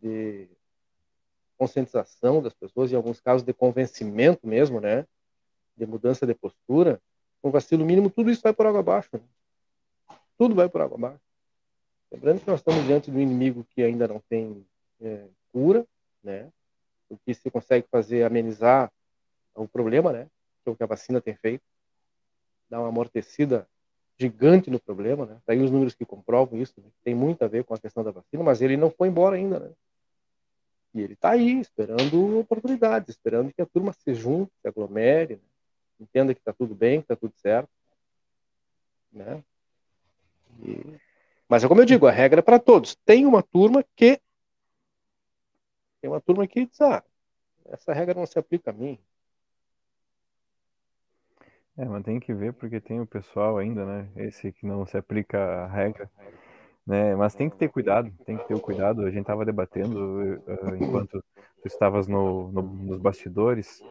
de 0.00 0.48
conscientização 1.56 2.42
das 2.42 2.52
pessoas, 2.52 2.92
em 2.92 2.96
alguns 2.96 3.20
casos 3.20 3.42
de 3.42 3.52
convencimento 3.52 4.46
mesmo, 4.46 4.80
né? 4.80 5.06
De 5.76 5.86
mudança 5.86 6.26
de 6.26 6.34
postura, 6.34 7.00
um 7.48 7.50
vacilo 7.50 7.84
mínimo, 7.84 8.10
tudo 8.10 8.30
isso 8.30 8.42
vai 8.42 8.52
por 8.52 8.66
água 8.66 8.80
abaixo. 8.80 9.10
Né? 9.12 9.20
Tudo 10.38 10.54
vai 10.54 10.68
por 10.68 10.80
água 10.80 10.96
abaixo. 10.96 11.20
Lembrando 12.10 12.40
que 12.40 12.46
nós 12.46 12.60
estamos 12.60 12.84
diante 12.84 13.10
de 13.10 13.16
um 13.16 13.20
inimigo 13.20 13.66
que 13.70 13.82
ainda 13.82 14.06
não 14.06 14.20
tem 14.28 14.64
é, 15.00 15.26
cura, 15.52 15.86
né? 16.22 16.50
O 17.08 17.16
que 17.16 17.34
se 17.34 17.50
consegue 17.50 17.86
fazer 17.90 18.22
amenizar 18.22 18.92
o 19.54 19.66
problema, 19.66 20.12
né? 20.12 20.26
Que 20.62 20.68
é 20.68 20.72
o 20.72 20.76
que 20.76 20.82
a 20.82 20.86
vacina 20.86 21.20
tem 21.20 21.34
feito. 21.34 21.64
Dar 22.68 22.80
uma 22.80 22.88
amortecida 22.88 23.68
gigante 24.18 24.70
no 24.70 24.80
problema, 24.80 25.26
né? 25.26 25.36
Daí 25.46 25.60
os 25.60 25.70
números 25.70 25.94
que 25.94 26.04
comprovam 26.04 26.60
isso, 26.60 26.74
né? 26.80 26.88
tem 27.04 27.14
muito 27.14 27.42
a 27.44 27.48
ver 27.48 27.64
com 27.64 27.74
a 27.74 27.78
questão 27.78 28.02
da 28.02 28.10
vacina, 28.10 28.42
mas 28.42 28.62
ele 28.62 28.76
não 28.76 28.90
foi 28.90 29.08
embora 29.08 29.36
ainda, 29.36 29.60
né? 29.60 29.70
E 30.94 31.00
ele 31.02 31.12
está 31.12 31.30
aí, 31.32 31.60
esperando 31.60 32.38
oportunidades, 32.38 33.10
esperando 33.10 33.52
que 33.52 33.60
a 33.60 33.66
turma 33.66 33.92
se 33.92 34.14
junte, 34.14 34.52
se 34.62 34.68
aglomere, 34.68 35.36
né? 35.36 35.42
Entenda 36.00 36.34
que 36.34 36.40
está 36.40 36.52
tudo 36.52 36.74
bem, 36.74 37.00
que 37.00 37.04
está 37.04 37.16
tudo 37.16 37.34
certo. 37.36 37.68
Né? 39.12 39.42
E... 40.62 40.98
Mas 41.48 41.62
é 41.64 41.68
como 41.68 41.80
eu 41.80 41.84
digo, 41.84 42.06
a 42.06 42.10
regra 42.10 42.40
é 42.40 42.42
para 42.42 42.58
todos. 42.58 42.94
Tem 43.04 43.24
uma 43.24 43.42
turma 43.42 43.84
que. 43.94 44.20
Tem 46.00 46.10
uma 46.10 46.20
turma 46.20 46.46
que 46.46 46.66
diz, 46.66 46.80
ah, 46.80 47.02
essa 47.66 47.92
regra 47.92 48.14
não 48.14 48.26
se 48.26 48.38
aplica 48.38 48.70
a 48.70 48.74
mim. 48.74 48.98
É, 51.76 51.84
mas 51.84 52.04
tem 52.04 52.18
que 52.18 52.32
ver 52.32 52.54
porque 52.54 52.80
tem 52.80 53.00
o 53.00 53.06
pessoal 53.06 53.58
ainda, 53.58 53.84
né? 53.84 54.08
Esse 54.16 54.50
que 54.50 54.66
não 54.66 54.86
se 54.86 54.96
aplica 54.96 55.38
a 55.38 55.66
regra 55.66 56.10
né? 56.86 57.16
Mas 57.16 57.34
tem 57.34 57.50
que 57.50 57.56
ter 57.56 57.68
cuidado, 57.68 58.10
tem 58.24 58.36
que 58.36 58.46
ter 58.46 58.54
o 58.54 58.60
cuidado. 58.60 59.02
A 59.02 59.10
gente 59.10 59.22
estava 59.22 59.44
debatendo 59.44 60.38
uh, 60.46 60.76
enquanto 60.80 61.22
tu 61.60 61.66
estavas 61.66 62.06
no, 62.06 62.52
no, 62.52 62.62
nos 62.62 62.98
bastidores 62.98 63.82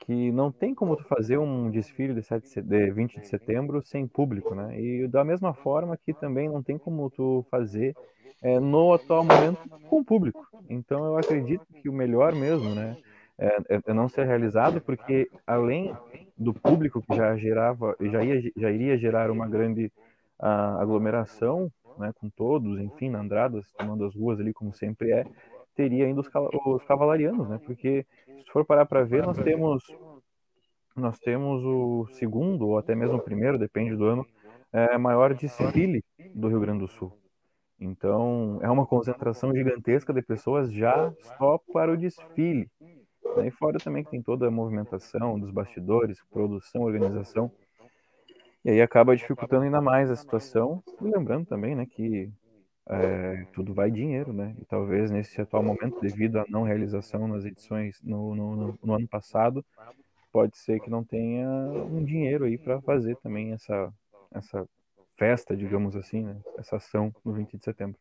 que 0.00 0.32
não 0.32 0.50
tem 0.50 0.74
como 0.74 0.96
tu 0.96 1.04
fazer 1.04 1.38
um 1.38 1.70
desfile 1.70 2.14
de, 2.14 2.22
7, 2.22 2.62
de 2.62 2.90
20 2.90 3.20
de 3.20 3.26
setembro 3.26 3.82
sem 3.82 4.06
público, 4.06 4.54
né? 4.54 4.80
E 4.80 5.06
da 5.06 5.22
mesma 5.24 5.52
forma 5.52 5.96
que 5.96 6.12
também 6.12 6.48
não 6.48 6.62
tem 6.62 6.78
como 6.78 7.10
tu 7.10 7.44
fazer 7.50 7.94
é, 8.42 8.58
no 8.58 8.94
atual 8.94 9.24
momento 9.24 9.68
com 9.88 10.02
público. 10.02 10.46
Então 10.68 11.04
eu 11.04 11.16
acredito 11.16 11.66
que 11.80 11.88
o 11.88 11.92
melhor 11.92 12.34
mesmo, 12.34 12.74
né? 12.74 12.96
É, 13.38 13.46
é, 13.68 13.80
é 13.86 13.94
não 13.94 14.08
ser 14.08 14.26
realizado 14.26 14.80
porque 14.80 15.30
além 15.46 15.94
do 16.36 16.52
público 16.52 17.00
que 17.00 17.16
já 17.16 17.36
gerava 17.36 17.96
já 18.00 18.22
ia 18.22 18.52
já 18.54 18.70
iria 18.70 18.98
gerar 18.98 19.30
uma 19.30 19.48
grande 19.48 19.86
uh, 20.38 20.78
aglomeração 20.78 21.72
né, 21.98 22.12
com 22.18 22.28
todos, 22.28 22.78
enfim, 22.80 23.10
na 23.10 23.20
Andradas, 23.20 23.72
tomando 23.72 24.04
as 24.04 24.14
ruas 24.14 24.40
ali 24.40 24.52
como 24.52 24.72
sempre 24.72 25.12
é, 25.12 25.24
teria 25.74 26.06
ainda 26.06 26.20
os, 26.20 26.28
os 26.66 26.84
cavalarianos, 26.84 27.48
né? 27.48 27.60
Porque 27.64 28.06
se 28.38 28.50
for 28.52 28.64
parar 28.64 28.86
para 28.86 29.04
ver, 29.04 29.24
nós 29.24 29.38
temos 29.38 29.82
nós 30.96 31.18
temos 31.18 31.64
o 31.64 32.06
segundo 32.12 32.68
ou 32.68 32.78
até 32.78 32.94
mesmo 32.94 33.16
o 33.16 33.22
primeiro, 33.22 33.58
depende 33.58 33.96
do 33.96 34.04
ano, 34.04 34.26
é, 34.72 34.98
maior 34.98 35.34
desfile 35.34 36.04
do 36.34 36.48
Rio 36.48 36.60
Grande 36.60 36.80
do 36.80 36.88
Sul. 36.88 37.16
Então, 37.80 38.58
é 38.60 38.70
uma 38.70 38.86
concentração 38.86 39.54
gigantesca 39.54 40.12
de 40.12 40.20
pessoas 40.20 40.70
já 40.70 41.10
só 41.38 41.58
para 41.72 41.92
o 41.92 41.96
desfile. 41.96 42.68
E 43.42 43.50
fora 43.52 43.78
também 43.78 44.04
que 44.04 44.10
tem 44.10 44.22
toda 44.22 44.48
a 44.48 44.50
movimentação 44.50 45.38
dos 45.38 45.50
bastidores, 45.50 46.22
produção, 46.30 46.82
organização. 46.82 47.50
E 48.64 48.70
aí 48.70 48.82
acaba 48.82 49.16
dificultando 49.16 49.64
ainda 49.64 49.80
mais 49.80 50.10
a 50.10 50.16
situação. 50.16 50.82
E 51.00 51.04
lembrando 51.04 51.46
também, 51.46 51.74
né, 51.74 51.86
que 51.86 52.30
é, 52.90 53.46
tudo 53.52 53.72
vai 53.72 53.90
dinheiro, 53.90 54.32
né? 54.32 54.54
E 54.60 54.64
talvez 54.64 55.10
nesse 55.10 55.40
atual 55.40 55.62
momento, 55.62 56.00
devido 56.00 56.38
à 56.38 56.44
não 56.48 56.64
realização 56.64 57.28
nas 57.28 57.44
edições 57.44 58.00
no, 58.02 58.34
no, 58.34 58.78
no 58.82 58.94
ano 58.94 59.06
passado, 59.06 59.64
pode 60.32 60.58
ser 60.58 60.80
que 60.80 60.90
não 60.90 61.04
tenha 61.04 61.48
um 61.48 62.04
dinheiro 62.04 62.44
aí 62.44 62.58
para 62.58 62.80
fazer 62.80 63.16
também 63.18 63.52
essa, 63.52 63.92
essa 64.32 64.68
festa, 65.16 65.56
digamos 65.56 65.94
assim, 65.94 66.24
né? 66.24 66.36
Essa 66.58 66.76
ação 66.76 67.14
no 67.24 67.32
20 67.32 67.56
de 67.56 67.64
setembro. 67.64 67.98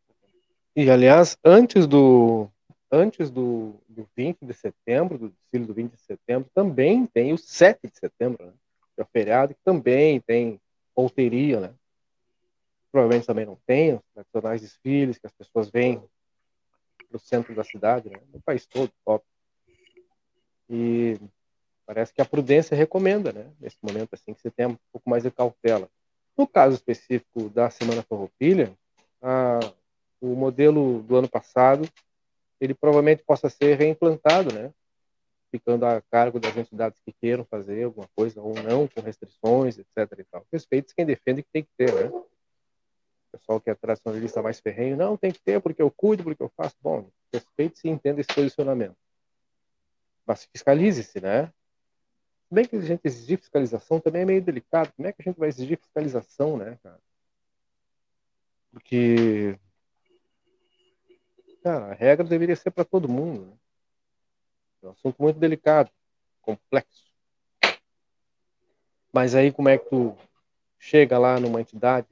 E 0.75 0.89
aliás, 0.89 1.37
antes 1.43 1.85
do 1.85 2.49
antes 2.91 3.29
do, 3.29 3.75
do 3.87 4.07
20 4.17 4.43
de 4.43 4.53
setembro, 4.53 5.19
do 5.19 5.29
desfile 5.29 5.65
do 5.65 5.73
20 5.75 5.91
de 5.91 6.01
setembro, 6.01 6.49
também 6.55 7.05
tem 7.05 7.31
o 7.33 7.37
7 7.37 7.81
de 7.83 7.95
setembro, 7.95 8.43
né? 8.43 8.53
é 8.97 9.05
feriado, 9.05 9.53
que 9.53 9.61
também 9.63 10.19
tem 10.19 10.59
polteria, 10.95 11.59
né? 11.59 11.73
Provavelmente 12.91 13.27
também 13.27 13.45
não 13.45 13.57
tem 13.65 13.93
os 13.93 14.01
tradicionais 14.13 14.61
desfiles 14.61 15.17
que 15.17 15.27
as 15.27 15.33
pessoas 15.33 15.69
vêm 15.69 16.01
para 17.07 17.17
o 17.17 17.19
centro 17.19 17.53
da 17.53 17.63
cidade, 17.63 18.09
né? 18.09 18.19
No 18.33 18.41
país 18.41 18.65
todo, 18.65 18.91
top. 19.05 19.25
E 20.69 21.17
parece 21.85 22.13
que 22.13 22.21
a 22.21 22.25
prudência 22.25 22.75
recomenda, 22.75 23.31
né? 23.31 23.51
Nesse 23.59 23.77
momento, 23.81 24.13
assim, 24.13 24.33
que 24.33 24.41
você 24.41 24.51
tenha 24.51 24.69
um 24.69 24.77
pouco 24.91 25.09
mais 25.09 25.23
de 25.23 25.31
cautela. 25.31 25.89
No 26.37 26.47
caso 26.47 26.75
específico 26.75 27.49
da 27.49 27.69
Semana 27.69 28.03
Farroupilha, 28.03 28.73
o 30.21 30.35
modelo 30.35 31.01
do 31.03 31.15
ano 31.15 31.29
passado, 31.29 31.87
ele 32.59 32.73
provavelmente 32.73 33.23
possa 33.23 33.49
ser 33.49 33.77
reimplantado, 33.77 34.53
né? 34.53 34.71
ficando 35.51 35.85
a 35.85 36.01
cargo 36.01 36.39
das 36.39 36.55
entidades 36.55 36.99
que 37.03 37.11
queiram 37.11 37.43
fazer 37.45 37.83
alguma 37.83 38.07
coisa 38.15 38.41
ou 38.41 38.53
não, 38.53 38.87
com 38.87 39.01
restrições, 39.01 39.77
etc. 39.77 40.19
E 40.19 40.23
tal. 40.23 40.45
Respeite 40.51 40.93
quem 40.95 41.05
defende 41.05 41.43
que 41.43 41.49
tem 41.51 41.63
que 41.63 41.69
ter, 41.77 41.93
né? 41.93 42.11
Pessoal 43.39 43.61
que 43.61 43.69
é 43.69 43.75
tradicionalista 43.75 44.41
mais 44.41 44.59
ferrenho, 44.59 44.97
não, 44.97 45.15
tem 45.15 45.31
que 45.31 45.39
ter 45.39 45.61
porque 45.61 45.81
eu 45.81 45.89
cuido, 45.89 46.23
porque 46.23 46.43
eu 46.43 46.51
faço. 46.55 46.75
Bom, 46.81 47.09
respeite-se 47.33 47.87
e 47.87 47.91
entenda 47.91 48.19
esse 48.19 48.33
posicionamento. 48.33 48.97
Mas 50.25 50.45
fiscalize-se, 50.45 51.21
né? 51.21 51.51
Bem 52.51 52.65
que 52.65 52.75
a 52.75 52.81
gente 52.81 53.01
exigir 53.05 53.39
fiscalização 53.39 53.99
também 53.99 54.23
é 54.23 54.25
meio 54.25 54.41
delicado. 54.41 54.91
Como 54.93 55.07
é 55.07 55.13
que 55.13 55.21
a 55.21 55.23
gente 55.23 55.39
vai 55.39 55.49
exigir 55.49 55.79
fiscalização, 55.79 56.57
né, 56.57 56.77
cara? 56.83 56.99
Porque, 58.71 59.57
cara, 61.63 61.91
a 61.91 61.93
regra 61.93 62.27
deveria 62.27 62.55
ser 62.55 62.71
para 62.71 62.85
todo 62.85 63.09
mundo, 63.09 63.45
né? 63.45 63.53
É 64.83 64.87
um 64.87 64.91
assunto 64.91 65.21
muito 65.21 65.39
delicado, 65.39 65.89
complexo. 66.41 67.09
Mas 69.11 69.33
aí 69.33 69.51
como 69.51 69.69
é 69.69 69.77
que 69.77 69.89
tu 69.89 70.15
chega 70.77 71.17
lá 71.17 71.39
numa 71.39 71.61
entidade 71.61 72.07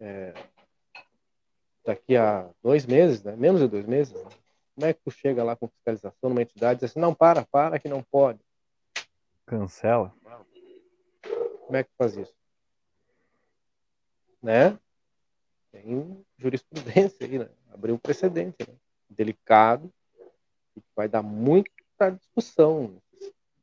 é, 0.00 0.34
daqui 1.84 2.16
a 2.16 2.48
dois 2.62 2.86
meses, 2.86 3.22
né? 3.22 3.36
menos 3.36 3.60
de 3.60 3.68
dois 3.68 3.86
meses, 3.86 4.12
né? 4.12 4.30
como 4.74 4.86
é 4.86 4.92
que 4.92 5.00
tu 5.04 5.10
chega 5.10 5.44
lá 5.44 5.54
com 5.54 5.68
fiscalização 5.68 6.30
numa 6.30 6.42
entidade 6.42 6.78
e 6.78 6.80
diz 6.80 6.90
assim, 6.90 7.00
não, 7.00 7.14
para, 7.14 7.44
para, 7.44 7.78
que 7.78 7.88
não 7.88 8.02
pode. 8.02 8.40
Cancela. 9.46 10.12
Como 11.66 11.76
é 11.76 11.82
que 11.82 11.90
tu 11.90 11.96
faz 11.96 12.16
isso? 12.16 12.34
Né? 14.42 14.78
Tem 15.70 16.24
jurisprudência 16.38 17.26
aí, 17.26 17.38
né? 17.38 17.48
Abriu 17.72 17.94
um 17.94 17.98
precedente, 17.98 18.56
né? 18.68 18.74
Delicado, 19.08 19.92
vai 20.94 21.08
dar 21.08 21.22
muita 21.22 22.10
discussão. 22.10 23.00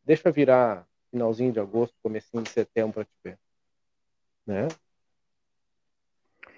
Deixa 0.03 0.31
virar 0.31 0.87
finalzinho 1.09 1.51
de 1.51 1.59
agosto, 1.59 1.95
comecinho 2.01 2.43
de 2.43 2.49
setembro 2.49 2.93
para 2.93 3.05
te 3.05 3.11
ver. 3.23 3.39
Né? 4.45 4.67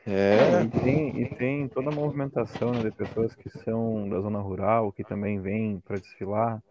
É. 0.05 0.63
E 0.63 0.69
tem, 0.81 1.21
e 1.21 1.35
tem 1.35 1.67
toda 1.67 1.89
a 1.89 1.95
movimentação 1.95 2.71
né, 2.71 2.83
de 2.83 2.91
pessoas 2.91 3.33
que 3.35 3.49
são 3.49 4.07
da 4.09 4.19
zona 4.19 4.39
rural, 4.39 4.91
que 4.91 5.03
também 5.03 5.39
vêm 5.39 5.79
para 5.79 5.97
desfilar. 5.97 6.61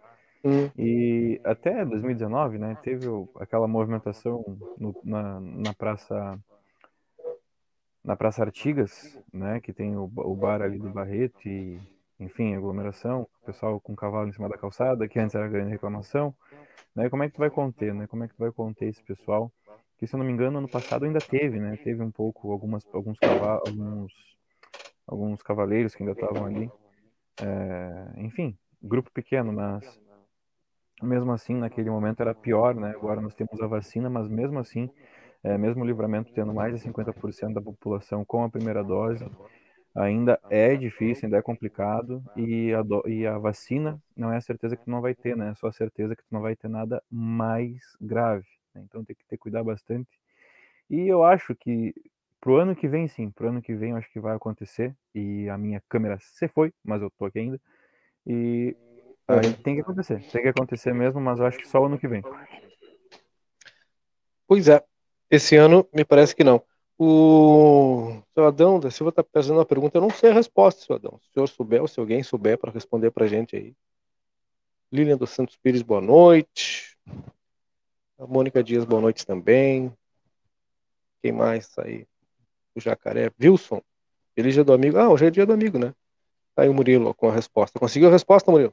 Hum. 0.45 0.69
E 0.77 1.41
até 1.45 1.85
2019, 1.85 2.59
né, 2.59 2.77
teve 2.83 3.07
aquela 3.39 3.69
movimentação 3.69 4.45
no, 4.79 4.95
na, 5.05 5.41
na 5.41 5.73
praça 5.73 6.39
na 8.05 8.17
Praça 8.17 8.43
Artigas, 8.43 9.17
né, 9.33 9.61
que 9.61 9.73
tem 9.73 9.97
o, 9.97 10.11
o 10.17 10.35
bar 10.35 10.61
ali 10.61 10.77
do 10.77 10.91
Barreto 10.91 11.47
e 11.47 11.81
enfim, 12.19 12.55
aglomeração, 12.55 13.29
o 13.43 13.47
pessoal 13.47 13.81
com 13.81 13.97
cavalo 13.97 14.29
em 14.29 14.33
cima 14.33 14.49
da 14.49 14.57
calçada, 14.57 15.09
que 15.09 15.19
antes 15.19 15.35
era 15.35 15.49
grande 15.49 15.71
reclamação, 15.71 16.35
né? 16.95 17.09
Como 17.11 17.23
é 17.23 17.29
que 17.29 17.35
tu 17.35 17.39
vai 17.39 17.51
conter, 17.51 17.93
né? 17.95 18.07
Como 18.07 18.23
é 18.23 18.29
que 18.29 18.35
tu 18.35 18.39
vai 18.39 18.53
conter 18.53 18.89
esse 18.89 19.03
pessoal? 19.03 19.51
Que 20.03 20.07
se 20.09 20.17
eu 20.17 20.19
não 20.19 20.27
me 20.27 20.33
engano, 20.33 20.59
ano 20.59 20.69
passado 20.69 21.05
ainda 21.05 21.21
teve, 21.21 21.61
né? 21.61 21.77
Teve 21.77 22.03
um 22.03 22.11
pouco 22.11 22.51
algumas 22.51 22.85
alguns 22.93 23.17
alguns 23.23 24.13
alguns 25.07 25.43
cavaleiros 25.45 25.95
que 25.95 26.03
ainda 26.03 26.11
estavam 26.11 26.45
ali. 26.45 26.69
É, 27.41 28.21
enfim, 28.21 28.59
grupo 28.83 29.13
pequeno, 29.13 29.53
mas 29.53 30.01
mesmo 31.01 31.31
assim, 31.31 31.55
naquele 31.55 31.89
momento 31.89 32.19
era 32.19 32.35
pior, 32.35 32.75
né? 32.75 32.91
Agora 32.91 33.21
nós 33.21 33.37
temos 33.37 33.61
a 33.63 33.69
vacina, 33.69 34.11
mas 34.11 34.27
mesmo 34.27 34.59
assim, 34.59 34.91
é, 35.41 35.57
mesmo 35.57 35.85
o 35.85 35.87
livramento 35.87 36.33
tendo 36.33 36.53
mais 36.53 36.75
de 36.75 36.81
50% 36.81 37.55
da 37.55 37.63
população 37.63 38.25
com 38.25 38.43
a 38.43 38.51
primeira 38.51 38.83
dose, 38.83 39.25
ainda 39.95 40.37
é 40.51 40.75
difícil, 40.75 41.27
ainda 41.27 41.37
é 41.37 41.43
complicado, 41.43 42.25
e 42.35 42.75
a, 42.75 42.83
do, 42.83 43.09
e 43.09 43.25
a 43.25 43.39
vacina 43.39 44.03
não 44.17 44.33
é 44.33 44.39
a 44.39 44.41
certeza 44.41 44.77
que 44.77 44.83
tu 44.83 44.91
não 44.91 45.01
vai 45.01 45.15
ter, 45.15 45.37
né? 45.37 45.51
É 45.51 45.55
só 45.55 45.69
a 45.69 45.73
certeza 45.73 46.17
que 46.17 46.25
tu 46.25 46.33
não 46.33 46.41
vai 46.41 46.57
ter 46.57 46.67
nada 46.67 47.01
mais 47.09 47.97
grave. 48.01 48.49
Né? 48.75 48.83
Então 48.85 49.05
tem 49.05 49.17
que 49.17 49.25
ter 49.25 49.37
cuidar 49.37 49.63
bastante. 49.63 50.11
E 50.91 51.09
eu 51.09 51.23
acho 51.25 51.55
que 51.55 51.95
pro 52.41 52.57
ano 52.57 52.75
que 52.75 52.89
vem, 52.89 53.07
sim, 53.07 53.31
pro 53.31 53.49
ano 53.49 53.63
que 53.63 53.75
vem 53.75 53.91
eu 53.91 53.97
acho 53.97 54.11
que 54.11 54.21
vai 54.21 54.35
acontecer, 54.35 54.95
e 55.15 55.49
a 55.49 55.57
minha 55.57 55.83
câmera 55.89 56.19
se 56.21 56.49
foi, 56.49 56.73
mas 56.85 57.01
eu 57.01 57.11
tô 57.11 57.25
aqui 57.25 57.39
ainda, 57.39 57.61
e 58.27 58.77
aí 59.29 59.55
tem 59.63 59.77
que 59.77 59.81
acontecer, 59.81 60.21
tem 60.31 60.43
que 60.43 60.49
acontecer 60.49 60.93
mesmo, 60.93 61.21
mas 61.21 61.39
eu 61.39 61.47
acho 61.47 61.59
que 61.59 61.69
só 61.69 61.81
o 61.81 61.87
ano 61.87 61.99
que 61.99 62.09
vem. 62.09 62.23
Pois 64.47 64.69
é, 64.69 64.85
esse 65.31 65.57
ano 65.57 65.89
me 65.95 66.05
parece 66.05 66.35
que 66.35 66.45
não. 66.45 66.63
O 66.99 68.23
seu 68.35 68.45
Adão 68.45 68.79
da 68.79 68.91
Silva 68.91 69.11
está 69.11 69.25
fazendo 69.25 69.57
uma 69.57 69.65
pergunta, 69.65 69.97
eu 69.97 70.03
não 70.03 70.11
sei 70.11 70.31
a 70.31 70.35
resposta, 70.35 70.83
seu 70.83 70.97
Adão. 70.97 71.19
Se 71.23 71.31
o 71.31 71.33
senhor 71.33 71.47
souber 71.49 71.81
ou 71.81 71.89
se 71.89 71.99
alguém 71.99 72.23
souber 72.23 72.59
para 72.59 72.71
responder 72.71 73.11
para 73.11 73.25
a 73.25 73.29
gente 73.29 73.57
aí. 73.57 73.75
Lilian 74.93 75.17
dos 75.17 75.31
Santos 75.31 75.57
Pires, 75.57 75.83
boa 75.83 76.01
noite. 76.01 76.99
A 78.23 78.27
Mônica 78.29 78.63
Dias, 78.63 78.85
boa 78.85 79.03
noite 79.03 79.27
também. 79.27 79.93
Quem 81.21 81.33
mais 81.33 81.67
tá 81.75 81.83
aí? 81.85 82.07
O 82.73 82.81
Jacaré. 82.81 83.33
Wilson. 83.43 83.83
Feliz 84.37 84.55
dia 84.55 84.63
do 84.63 84.73
amigo. 84.73 84.97
Ah, 84.97 85.09
hoje 85.09 85.27
é 85.27 85.31
dia 85.31 85.45
do 85.45 85.53
amigo, 85.53 85.77
né? 85.77 85.93
Tá 86.55 86.63
aí 86.63 86.69
o 86.69 86.75
Murilo 86.75 87.13
com 87.15 87.29
a 87.29 87.33
resposta. 87.33 87.81
Conseguiu 87.81 88.09
a 88.09 88.13
resposta, 88.13 88.49
Murilo? 88.49 88.73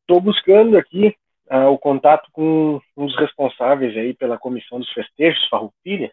Estou 0.00 0.18
buscando 0.18 0.78
aqui 0.78 1.14
uh, 1.50 1.68
o 1.68 1.78
contato 1.78 2.30
com 2.32 2.80
dos 2.96 3.14
responsáveis 3.18 3.94
aí 3.94 4.14
pela 4.14 4.38
comissão 4.38 4.78
dos 4.78 4.90
festejos, 4.94 5.46
Farroupilha, 5.50 6.10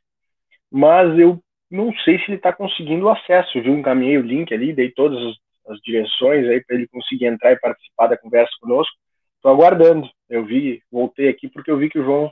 mas 0.69 1.17
eu 1.17 1.41
não 1.69 1.93
sei 2.03 2.19
se 2.19 2.25
ele 2.25 2.35
está 2.35 2.51
conseguindo 2.51 3.07
acesso, 3.07 3.61
viu? 3.61 3.77
Encaminhei 3.77 4.17
o 4.17 4.21
link 4.21 4.53
ali, 4.53 4.73
dei 4.73 4.91
todas 4.91 5.21
as, 5.67 5.79
direções 5.81 6.47
aí 6.47 6.63
para 6.63 6.75
ele 6.75 6.87
conseguir 6.87 7.25
entrar 7.25 7.51
e 7.51 7.59
participar 7.59 8.07
da 8.07 8.17
conversa 8.17 8.51
conosco. 8.59 8.95
Estou 9.35 9.51
aguardando. 9.51 10.09
Eu 10.29 10.45
vi, 10.45 10.81
voltei 10.91 11.29
aqui 11.29 11.49
porque 11.49 11.71
eu 11.71 11.77
vi 11.77 11.89
que 11.89 11.99
o 11.99 12.03
João 12.03 12.31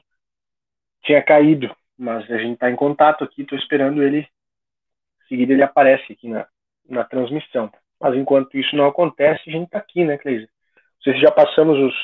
tinha 1.04 1.24
caído, 1.24 1.74
mas 1.98 2.30
a 2.30 2.38
gente 2.38 2.54
está 2.54 2.70
em 2.70 2.76
contato 2.76 3.24
aqui, 3.24 3.42
estou 3.42 3.58
esperando 3.58 4.04
ele. 4.04 4.20
Em 4.20 5.28
seguida 5.28 5.54
ele 5.54 5.64
aparece 5.64 6.14
aqui 6.14 6.28
na, 6.28 6.48
na 6.88 7.04
transmissão. 7.04 7.72
Mas 8.00 8.16
enquanto 8.16 8.58
isso 8.58 8.76
não 8.76 8.86
acontece, 8.86 9.50
a 9.50 9.52
gente 9.52 9.66
está 9.66 9.80
aqui, 9.80 10.04
né, 10.04 10.18
Cleise? 10.18 10.46
Não 10.46 11.04
sei 11.04 11.14
se 11.14 11.22
já 11.22 11.32
passamos 11.32 11.78
os, 11.78 11.96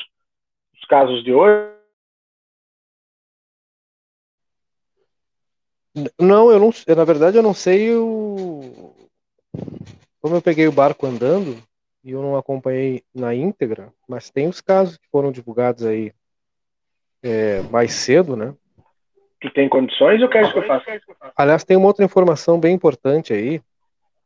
os 0.74 0.84
casos 0.88 1.24
de 1.24 1.32
hoje. 1.32 1.74
Não, 6.20 6.50
eu 6.50 6.60
não, 6.60 6.70
na 6.94 7.04
verdade 7.04 7.38
eu 7.38 7.42
não 7.42 7.54
sei 7.54 7.94
o 7.94 8.94
como 10.26 10.34
eu 10.34 10.42
peguei 10.42 10.66
o 10.66 10.72
barco 10.72 11.06
andando 11.06 11.56
e 12.02 12.10
eu 12.10 12.20
não 12.20 12.36
acompanhei 12.36 13.04
na 13.14 13.32
íntegra, 13.32 13.92
mas 14.08 14.28
tem 14.28 14.48
os 14.48 14.60
casos 14.60 14.96
que 14.96 15.06
foram 15.08 15.30
divulgados 15.30 15.84
aí 15.84 16.12
é, 17.22 17.60
mais 17.70 17.92
cedo, 17.92 18.34
né? 18.34 18.52
Tu 19.40 19.48
tem 19.52 19.68
condições 19.68 20.20
ou 20.20 20.28
queres 20.28 20.52
que 20.52 20.58
eu 20.58 20.66
faça? 20.66 21.00
Aliás, 21.36 21.62
tem 21.62 21.76
uma 21.76 21.86
outra 21.86 22.04
informação 22.04 22.58
bem 22.58 22.74
importante 22.74 23.32
aí, 23.32 23.62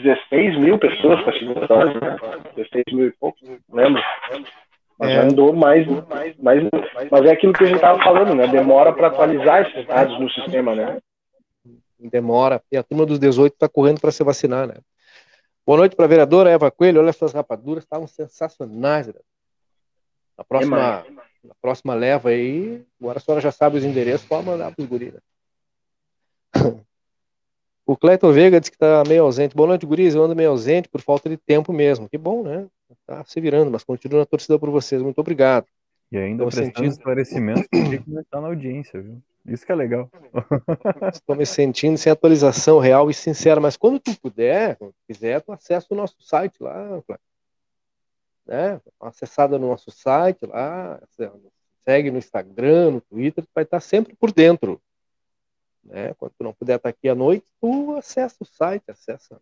16 0.00 0.60
mil 0.60 0.78
pessoas 0.78 1.24
com 1.24 1.30
a 1.30 1.32
segunda 1.32 1.66
dose, 1.66 1.94
né? 1.94 2.16
16 2.54 2.84
mil 2.92 3.08
e 3.08 3.10
poucos, 3.10 3.42
lembra? 3.68 4.00
Mas 4.96 5.10
é. 5.10 5.16
andou 5.16 5.52
mais, 5.52 5.84
mais, 6.06 6.36
mais. 6.38 6.62
Mas 7.10 7.24
é 7.24 7.32
aquilo 7.32 7.52
que 7.52 7.64
a 7.64 7.66
gente 7.66 7.76
estava 7.76 8.00
falando, 8.04 8.32
né? 8.36 8.46
Demora 8.46 8.92
para 8.92 9.08
atualizar 9.08 9.62
esses 9.62 9.84
dados 9.88 10.20
no 10.20 10.30
sistema, 10.30 10.72
né? 10.76 11.00
Demora. 11.98 12.62
E 12.70 12.76
a 12.76 12.84
turma 12.84 13.04
dos 13.04 13.18
18 13.18 13.54
está 13.54 13.68
correndo 13.68 14.00
para 14.00 14.12
se 14.12 14.22
vacinar, 14.22 14.68
né? 14.68 14.74
Boa 15.66 15.78
noite 15.78 15.96
para 15.96 16.04
a 16.04 16.08
vereadora 16.08 16.48
Eva 16.48 16.70
Coelho. 16.70 17.00
Olha, 17.00 17.10
essas 17.10 17.32
rapaduras 17.32 17.82
estavam 17.82 18.06
sensacionais. 18.06 19.08
Né? 19.08 19.14
Na 20.40 20.44
próxima, 20.44 21.04
na 21.44 21.54
próxima 21.60 21.94
leva 21.94 22.30
aí, 22.30 22.82
agora 22.98 23.18
a 23.18 23.20
senhora 23.20 23.42
já 23.42 23.52
sabe 23.52 23.76
os 23.76 23.84
endereços, 23.84 24.26
pode 24.26 24.46
mandar 24.46 24.74
para 24.74 24.82
os 24.82 24.88
guris. 24.88 25.12
Né? 25.12 25.20
o 27.84 27.94
Cleiton 27.94 28.32
Veiga 28.32 28.58
disse 28.58 28.70
que 28.70 28.76
está 28.76 29.02
meio 29.06 29.24
ausente. 29.24 29.54
Boa 29.54 29.68
noite, 29.68 29.84
guris. 29.84 30.14
Eu 30.14 30.24
ando 30.24 30.34
meio 30.34 30.48
ausente 30.48 30.88
por 30.88 31.02
falta 31.02 31.28
de 31.28 31.36
tempo 31.36 31.74
mesmo. 31.74 32.08
Que 32.08 32.16
bom, 32.16 32.42
né? 32.42 32.66
Tá 33.06 33.22
se 33.26 33.38
virando, 33.38 33.70
mas 33.70 33.84
continuo 33.84 34.18
na 34.18 34.24
torcida 34.24 34.58
por 34.58 34.70
vocês. 34.70 35.02
Muito 35.02 35.18
obrigado. 35.18 35.66
E 36.10 36.16
ainda 36.16 36.44
prestando 36.44 36.68
sentindo... 36.68 36.88
esclarecimentos 36.88 37.66
que 37.66 37.76
está 38.18 38.40
na 38.40 38.48
audiência, 38.48 38.98
viu? 39.02 39.22
Isso 39.44 39.66
que 39.66 39.72
é 39.72 39.74
legal. 39.74 40.08
Estou 41.12 41.36
me 41.36 41.44
sentindo 41.44 41.98
sem 41.98 42.10
atualização 42.10 42.78
real 42.78 43.10
e 43.10 43.14
sincera, 43.14 43.60
mas 43.60 43.76
quando 43.76 44.00
tu 44.00 44.18
puder, 44.18 44.76
quando 44.76 44.94
quiser, 45.06 45.42
tu 45.42 45.52
acessa 45.52 45.86
o 45.90 45.94
nosso 45.94 46.16
site 46.20 46.54
lá, 46.60 47.02
né? 48.50 48.78
Acessada 49.00 49.58
no 49.60 49.68
nosso 49.68 49.92
site 49.92 50.44
lá, 50.44 51.00
segue 51.84 52.10
no 52.10 52.18
Instagram, 52.18 52.90
no 52.90 53.00
Twitter, 53.00 53.44
tu 53.44 53.50
vai 53.54 53.62
estar 53.62 53.78
sempre 53.78 54.16
por 54.16 54.32
dentro. 54.32 54.82
Né? 55.84 56.12
Quando 56.14 56.32
tu 56.36 56.42
não 56.42 56.52
puder 56.52 56.74
estar 56.76 56.88
aqui 56.88 57.08
à 57.08 57.14
noite, 57.14 57.46
tu 57.60 57.94
acessa 57.94 58.38
o 58.40 58.44
site, 58.44 58.90
acessa. 58.90 59.40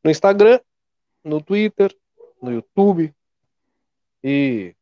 No 0.04 0.12
Instagram, 0.12 0.60
no 1.24 1.42
Twitter, 1.42 1.98
no 2.40 2.52
YouTube 2.52 3.12
e 4.24 4.76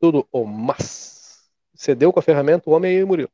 tudo 0.00 0.26
o 0.32 0.46
mas. 0.46 1.46
Cedeu 1.74 2.10
com 2.10 2.20
a 2.20 2.22
ferramenta 2.22 2.70
o 2.70 2.72
homem 2.72 2.96
aí, 2.96 3.04
Murilo. 3.04 3.30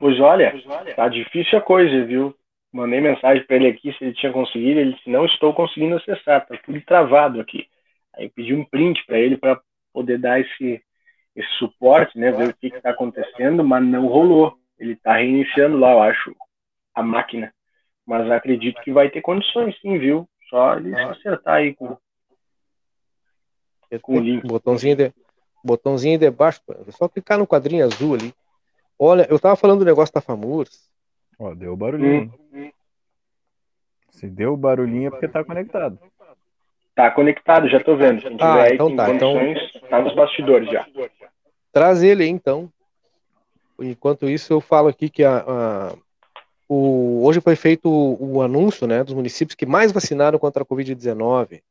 Pois 0.00 0.18
olha, 0.18 0.54
tá 0.96 1.08
difícil 1.08 1.58
a 1.58 1.60
coisa, 1.60 2.06
viu? 2.06 2.34
Mandei 2.72 3.02
mensagem 3.02 3.44
para 3.44 3.56
ele 3.56 3.66
aqui 3.68 3.92
se 3.92 4.02
ele 4.02 4.14
tinha 4.14 4.32
conseguido, 4.32 4.80
ele 4.80 4.94
disse, 4.94 5.10
não 5.10 5.26
estou 5.26 5.52
conseguindo 5.52 5.96
acessar, 5.96 6.46
tá 6.46 6.56
tudo 6.64 6.80
travado 6.80 7.38
aqui. 7.38 7.68
Aí 8.16 8.30
pedi 8.30 8.54
um 8.54 8.64
print 8.64 9.04
para 9.04 9.18
ele 9.18 9.36
para 9.36 9.60
poder 9.92 10.18
dar 10.18 10.40
esse, 10.40 10.82
esse 11.36 11.48
suporte, 11.58 12.18
né, 12.18 12.32
ver 12.32 12.48
o 12.48 12.56
que 12.56 12.68
está 12.68 12.90
acontecendo, 12.90 13.62
mas 13.62 13.84
não 13.84 14.06
rolou. 14.06 14.56
Ele 14.78 14.94
está 14.94 15.16
reiniciando 15.16 15.76
lá, 15.76 15.92
eu 15.92 16.02
acho, 16.02 16.34
a 16.94 17.02
máquina. 17.02 17.52
Mas 18.06 18.30
acredito 18.30 18.80
que 18.80 18.92
vai 18.92 19.10
ter 19.10 19.20
condições, 19.20 19.78
sim, 19.82 19.98
viu? 19.98 20.26
Só 20.48 20.78
ele 20.78 20.98
acertar 20.98 21.56
aí 21.56 21.74
com, 21.74 21.94
com 24.00 24.16
o 24.16 24.20
link. 24.20 24.46
Botãozinho 24.46 24.96
de, 24.96 25.12
botãozinho 25.62 26.18
de 26.18 26.30
baixo, 26.30 26.62
é 26.70 26.90
só 26.90 27.06
clicar 27.06 27.38
no 27.38 27.46
quadrinho 27.46 27.84
azul 27.84 28.14
ali. 28.14 28.32
Olha, 29.02 29.26
eu 29.30 29.38
tava 29.38 29.56
falando 29.56 29.78
do 29.78 29.84
negócio 29.86 30.14
da 30.14 30.20
FAMURS. 30.20 30.86
Ó, 31.38 31.54
deu 31.54 31.74
barulhinho. 31.74 32.30
Hum. 32.52 32.70
Se 34.10 34.28
deu 34.28 34.54
barulhinho 34.58 35.08
é 35.08 35.10
porque 35.10 35.26
tá 35.26 35.42
conectado. 35.42 35.98
Tá 36.94 37.10
conectado, 37.10 37.66
já 37.66 37.82
tô 37.82 37.96
vendo. 37.96 38.20
Quem 38.20 38.36
ah, 38.38 38.62
aí, 38.64 38.74
então 38.74 38.94
tá. 38.94 39.10
Então... 39.10 39.34
Tá 39.88 40.02
nos 40.02 40.14
bastidores 40.14 40.70
já. 40.70 40.86
Traz 41.72 42.02
ele 42.02 42.24
aí, 42.24 42.28
então. 42.28 42.70
Enquanto 43.80 44.28
isso, 44.28 44.52
eu 44.52 44.60
falo 44.60 44.88
aqui 44.88 45.08
que 45.08 45.24
a, 45.24 45.38
a 45.48 45.94
o, 46.68 47.24
hoje 47.24 47.40
foi 47.40 47.56
feito 47.56 47.88
o, 47.88 48.36
o, 48.36 48.42
anúncio 48.42 48.86
né, 48.86 49.02
dos 49.02 49.14
municípios 49.14 49.54
que 49.54 49.64
mais 49.64 49.92
vacinaram 49.92 50.38
contra 50.38 50.62
a 50.62 50.66
Covid-19. 50.66 51.62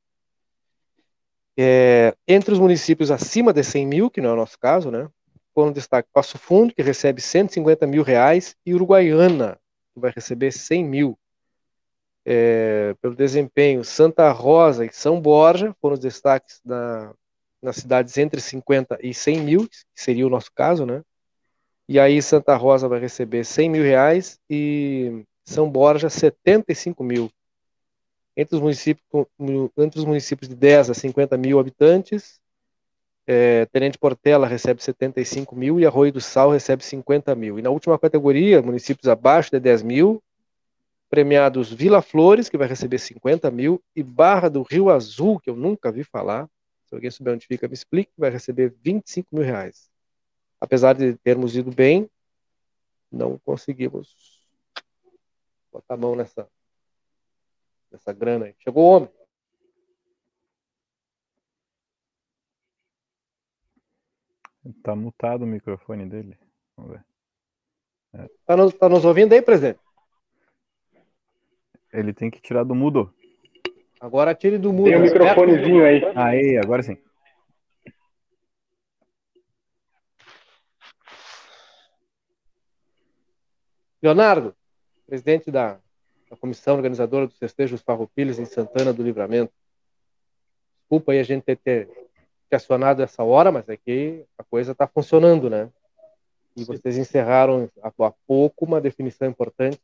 É, 1.55 2.15
entre 2.27 2.53
os 2.53 2.59
municípios 2.59 3.11
acima 3.11 3.53
de 3.53 3.63
100 3.63 3.85
mil, 3.85 4.09
que 4.09 4.19
não 4.19 4.31
é 4.31 4.33
o 4.33 4.37
nosso 4.37 4.57
caso, 4.57 4.89
né, 4.89 5.07
foram 5.59 5.73
destaque 5.73 6.07
Passo 6.13 6.37
Fundo, 6.37 6.73
que 6.73 6.81
recebe 6.81 7.19
150 7.19 7.85
mil 7.85 8.01
reais, 8.01 8.55
e 8.65 8.73
Uruguaiana, 8.73 9.59
que 9.93 9.99
vai 9.99 10.09
receber 10.09 10.53
100 10.53 10.85
mil 10.85 11.19
é, 12.25 12.95
pelo 13.01 13.13
desempenho. 13.13 13.83
Santa 13.83 14.31
Rosa 14.31 14.85
e 14.85 14.89
São 14.93 15.19
Borja 15.19 15.75
foram 15.81 15.95
os 15.95 15.99
destaques 15.99 16.61
da, 16.63 17.13
nas 17.61 17.75
cidades 17.75 18.17
entre 18.17 18.39
50 18.39 18.99
e 19.03 19.13
100 19.13 19.41
mil, 19.41 19.67
que 19.67 19.77
seria 19.93 20.25
o 20.25 20.29
nosso 20.29 20.49
caso, 20.55 20.85
né? 20.85 21.03
E 21.89 21.99
aí 21.99 22.21
Santa 22.21 22.55
Rosa 22.55 22.87
vai 22.87 23.01
receber 23.01 23.43
100 23.43 23.69
mil 23.69 23.83
reais 23.83 24.39
e 24.49 25.25
São 25.43 25.69
Borja 25.69 26.09
75 26.09 27.03
mil. 27.03 27.29
Entre 28.33 28.55
os 28.55 28.61
municípios, 28.61 29.05
entre 29.77 29.99
os 29.99 30.05
municípios 30.05 30.47
de 30.47 30.55
10 30.55 30.91
a 30.91 30.93
50 30.93 31.35
mil 31.35 31.59
habitantes, 31.59 32.39
é, 33.31 33.67
Tenente 33.67 33.95
Portela 33.95 34.47
recebe 34.47 34.81
75 34.81 35.55
mil 35.55 35.79
e 35.79 35.85
Arroio 35.85 36.11
do 36.11 36.19
Sal 36.19 36.49
recebe 36.49 36.83
50 36.83 37.35
mil. 37.35 37.59
E 37.59 37.61
na 37.61 37.69
última 37.69 37.99
categoria, 37.99 38.59
municípios 38.59 39.07
abaixo 39.07 39.51
de 39.51 39.59
10 39.59 39.83
mil, 39.83 40.19
premiados 41.11 41.71
Vila 41.71 42.01
Flores, 42.01 42.49
que 42.49 42.57
vai 42.57 42.67
receber 42.67 42.97
50 42.97 43.51
mil, 43.51 43.79
e 43.95 44.01
Barra 44.01 44.49
do 44.49 44.63
Rio 44.63 44.89
Azul, 44.89 45.39
que 45.39 45.47
eu 45.47 45.55
nunca 45.55 45.91
vi 45.91 46.03
falar, 46.03 46.49
se 46.87 46.95
alguém 46.95 47.11
souber 47.11 47.35
onde 47.35 47.45
fica, 47.45 47.67
me 47.67 47.75
explique, 47.75 48.11
vai 48.17 48.31
receber 48.31 48.73
25 48.83 49.27
mil 49.31 49.43
reais. 49.43 49.91
Apesar 50.59 50.93
de 50.93 51.13
termos 51.17 51.55
ido 51.55 51.69
bem, 51.69 52.09
não 53.11 53.37
conseguimos 53.45 54.41
botar 55.71 55.93
a 55.93 55.97
mão 55.97 56.15
nessa, 56.15 56.47
nessa 57.91 58.11
grana 58.11 58.45
aí. 58.45 58.55
Chegou 58.57 58.85
o 58.85 58.95
homem. 58.95 59.18
Tá 64.83 64.95
mutado 64.95 65.43
o 65.43 65.47
microfone 65.47 66.05
dele. 66.05 66.37
Vamos 66.75 66.91
ver. 66.91 67.05
É. 68.13 68.29
Tá, 68.45 68.57
nos, 68.57 68.73
tá 68.73 68.89
nos 68.89 69.05
ouvindo 69.05 69.33
aí, 69.33 69.41
presidente? 69.41 69.79
Ele 71.91 72.13
tem 72.13 72.29
que 72.29 72.41
tirar 72.41 72.63
do 72.63 72.75
mudo. 72.75 73.13
Agora 73.99 74.35
tire 74.35 74.57
do 74.57 74.71
mudo. 74.71 74.89
Tem 74.89 74.97
um 74.97 75.01
microfonezinho 75.01 75.83
aí. 75.83 76.01
Aí, 76.15 76.57
agora 76.57 76.83
sim. 76.83 76.97
Leonardo, 84.01 84.55
presidente 85.05 85.51
da, 85.51 85.77
da 86.29 86.37
comissão 86.37 86.75
organizadora 86.75 87.27
dos 87.27 87.37
festejos 87.37 87.81
Farroupilhas 87.81 88.39
em 88.39 88.45
Santana 88.45 88.93
do 88.93 89.03
Livramento. 89.03 89.51
Desculpa 90.79 91.11
aí 91.11 91.19
a 91.19 91.23
gente 91.23 91.43
ter, 91.43 91.57
ter, 91.57 91.89
ter 92.49 92.55
acionado 92.55 93.01
essa 93.01 93.23
hora, 93.23 93.51
mas 93.51 93.67
é 93.69 93.77
que 93.77 94.25
a 94.37 94.43
coisa 94.43 94.71
está 94.71 94.87
funcionando, 94.87 95.49
né? 95.49 95.69
E 96.55 96.63
vocês 96.63 96.97
encerraram 96.97 97.69
há, 97.81 97.87
há 97.87 98.13
pouco 98.27 98.65
uma 98.65 98.81
definição 98.81 99.27
importante 99.27 99.79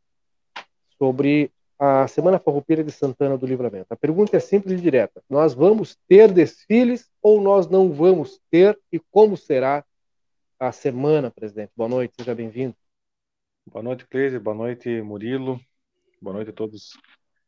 sobre 0.98 1.52
a 1.78 2.08
Semana 2.08 2.40
Farroupilha 2.40 2.84
de 2.84 2.92
Santana 2.92 3.38
do 3.38 3.46
Livramento. 3.46 3.88
A 3.90 3.96
pergunta 3.96 4.36
é 4.36 4.40
simples 4.40 4.80
e 4.80 4.82
direta. 4.82 5.22
Nós 5.30 5.54
vamos 5.54 5.98
ter 6.08 6.32
desfiles 6.32 7.10
ou 7.22 7.42
nós 7.42 7.68
não 7.68 7.92
vamos 7.92 8.40
ter? 8.50 8.80
E 8.92 9.00
como 9.12 9.36
será 9.36 9.84
a 10.60 10.72
semana, 10.72 11.30
presidente? 11.30 11.72
Boa 11.76 11.90
noite, 11.90 12.14
seja 12.18 12.34
bem-vindo. 12.34 12.76
Boa 13.68 13.84
noite, 13.84 14.08
Cleise. 14.08 14.40
Boa 14.40 14.56
noite, 14.56 15.02
Murilo. 15.02 15.60
Boa 16.22 16.36
noite 16.36 16.50
a 16.50 16.54
todos 16.54 16.76
os 16.76 16.98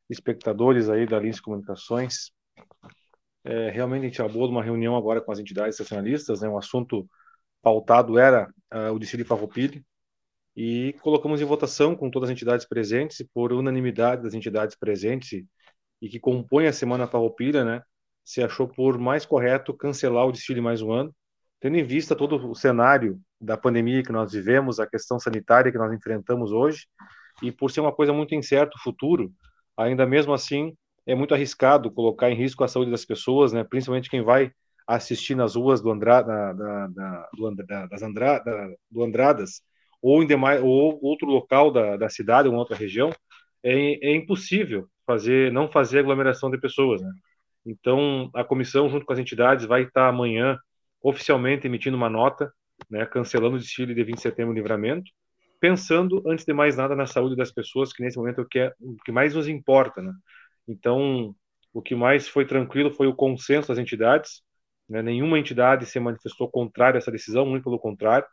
espectadores 0.10 0.90
aí 0.90 1.06
da 1.06 1.20
Lins 1.20 1.40
Comunicações. 1.40 2.32
É, 3.48 3.70
realmente 3.70 4.02
a 4.02 4.08
gente 4.08 4.22
acabou 4.22 4.46
de 4.46 4.52
uma 4.52 4.64
reunião 4.64 4.96
agora 4.98 5.22
com 5.22 5.32
as 5.32 5.40
entidades 5.40 5.76
estacionalistas, 5.76 6.42
né? 6.42 6.50
Um 6.50 6.58
assunto 6.58 7.08
pautado 7.62 8.20
era 8.20 8.50
uh, 8.74 8.94
o 8.94 9.00
desfile 9.00 9.24
Farroupilha, 9.24 9.82
e 10.54 10.94
colocamos 11.02 11.40
em 11.40 11.46
votação 11.46 11.96
com 11.96 12.10
todas 12.10 12.30
as 12.30 12.34
entidades 12.34 12.68
presentes, 12.68 13.26
por 13.34 13.54
unanimidade 13.54 14.24
das 14.24 14.34
entidades 14.34 14.76
presentes 14.76 15.46
e 16.02 16.10
que 16.10 16.20
compõem 16.20 16.68
a 16.68 16.74
Semana 16.74 17.08
Farroupilha, 17.08 17.64
né, 17.64 17.82
se 18.26 18.44
achou 18.44 18.68
por 18.68 18.98
mais 18.98 19.26
correto 19.26 19.74
cancelar 19.74 20.26
o 20.26 20.32
desfile 20.32 20.60
mais 20.60 20.82
um 20.82 20.92
ano, 20.92 21.16
tendo 21.62 21.78
em 21.78 21.84
vista 21.86 22.16
todo 22.16 22.50
o 22.50 22.56
cenário 22.56 23.20
da 23.40 23.56
pandemia 23.56 24.04
que 24.04 24.12
nós 24.12 24.34
vivemos, 24.34 24.80
a 24.80 24.88
questão 24.88 25.20
sanitária 25.20 25.72
que 25.72 25.78
nós 25.78 25.94
enfrentamos 25.94 26.52
hoje, 26.52 26.86
e 27.42 27.52
por 27.52 27.72
ser 27.72 27.80
uma 27.80 27.94
coisa 27.94 28.12
muito 28.12 28.36
incerta 28.36 28.76
o 28.76 28.82
futuro, 28.82 29.32
ainda 29.78 30.06
mesmo 30.06 30.34
assim 30.34 30.76
é 31.08 31.16
muito 31.16 31.34
arriscado 31.34 31.90
colocar 31.90 32.30
em 32.30 32.36
risco 32.36 32.64
a 32.64 32.68
saúde 32.68 32.92
das 32.92 33.06
pessoas, 33.06 33.54
né, 33.54 33.64
principalmente 33.64 34.10
quem 34.10 34.22
vai 34.22 34.52
assistir 34.86 35.36
nas 35.36 35.56
ruas 35.56 35.82
do 35.82 35.90
Andra, 35.90 36.22
da, 36.22 36.54
da, 36.54 36.88
da, 36.88 37.30
do, 37.34 37.48
Andra, 37.48 37.88
das 37.88 38.02
Andra, 38.04 38.44
do 38.92 39.04
Andradas, 39.04 39.62
ou 40.02 40.22
em 40.22 40.28
demais, 40.28 40.62
ou 40.62 41.00
outro 41.02 41.28
local 41.28 41.72
da, 41.72 41.98
da 41.98 42.10
cidade, 42.10 42.48
uma 42.48 42.60
outra 42.60 42.76
região, 42.76 43.12
é, 43.64 44.12
é 44.12 44.16
impossível 44.16 44.88
fazer, 45.06 45.52
não 45.52 45.70
fazer 45.70 46.00
aglomeração 46.00 46.52
de 46.52 46.60
pessoas, 46.60 47.02
né? 47.02 47.12
Então, 47.66 48.30
a 48.34 48.44
comissão, 48.46 48.90
junto 48.90 49.06
com 49.06 49.12
as 49.12 49.20
entidades, 49.20 49.66
vai 49.66 49.84
estar 49.84 50.08
amanhã 50.08 50.58
oficialmente 51.02 51.68
emitindo 51.68 51.98
uma 51.98 52.10
nota, 52.10 52.52
né, 52.90 53.06
cancelando 53.06 53.58
o 53.58 53.60
desfile 53.60 53.94
de 53.94 54.04
20 54.04 54.16
de 54.16 54.22
setembro 54.22 54.54
livramento, 54.54 55.12
pensando, 55.60 56.24
antes 56.26 56.46
de 56.46 56.54
mais 56.54 56.78
nada, 56.78 56.96
na 56.96 57.06
saúde 57.06 57.36
das 57.36 57.52
pessoas, 57.52 57.92
que 57.92 58.02
nesse 58.04 58.18
momento 58.18 58.40
é 58.40 58.44
o 58.44 58.48
que, 58.48 58.60
é, 58.60 58.74
o 58.80 58.96
que 59.04 59.12
mais 59.12 59.34
nos 59.34 59.48
importa. 59.50 60.02
Né? 60.02 60.14
Então, 60.68 61.36
o 61.74 61.82
que 61.82 61.96
mais 61.96 62.28
foi 62.28 62.46
tranquilo 62.46 62.92
foi 62.92 63.08
o 63.08 63.16
consenso 63.16 63.70
das 63.70 63.78
entidades, 63.78 64.42
né? 64.90 65.02
nenhuma 65.02 65.40
entidade 65.40 65.86
se 65.86 66.00
manifestou 66.00 66.50
contrária 66.50 66.98
a 66.98 67.00
essa 67.00 67.12
decisão, 67.12 67.46
muito 67.46 67.64
pelo 67.64 67.80
contrário, 67.80 68.28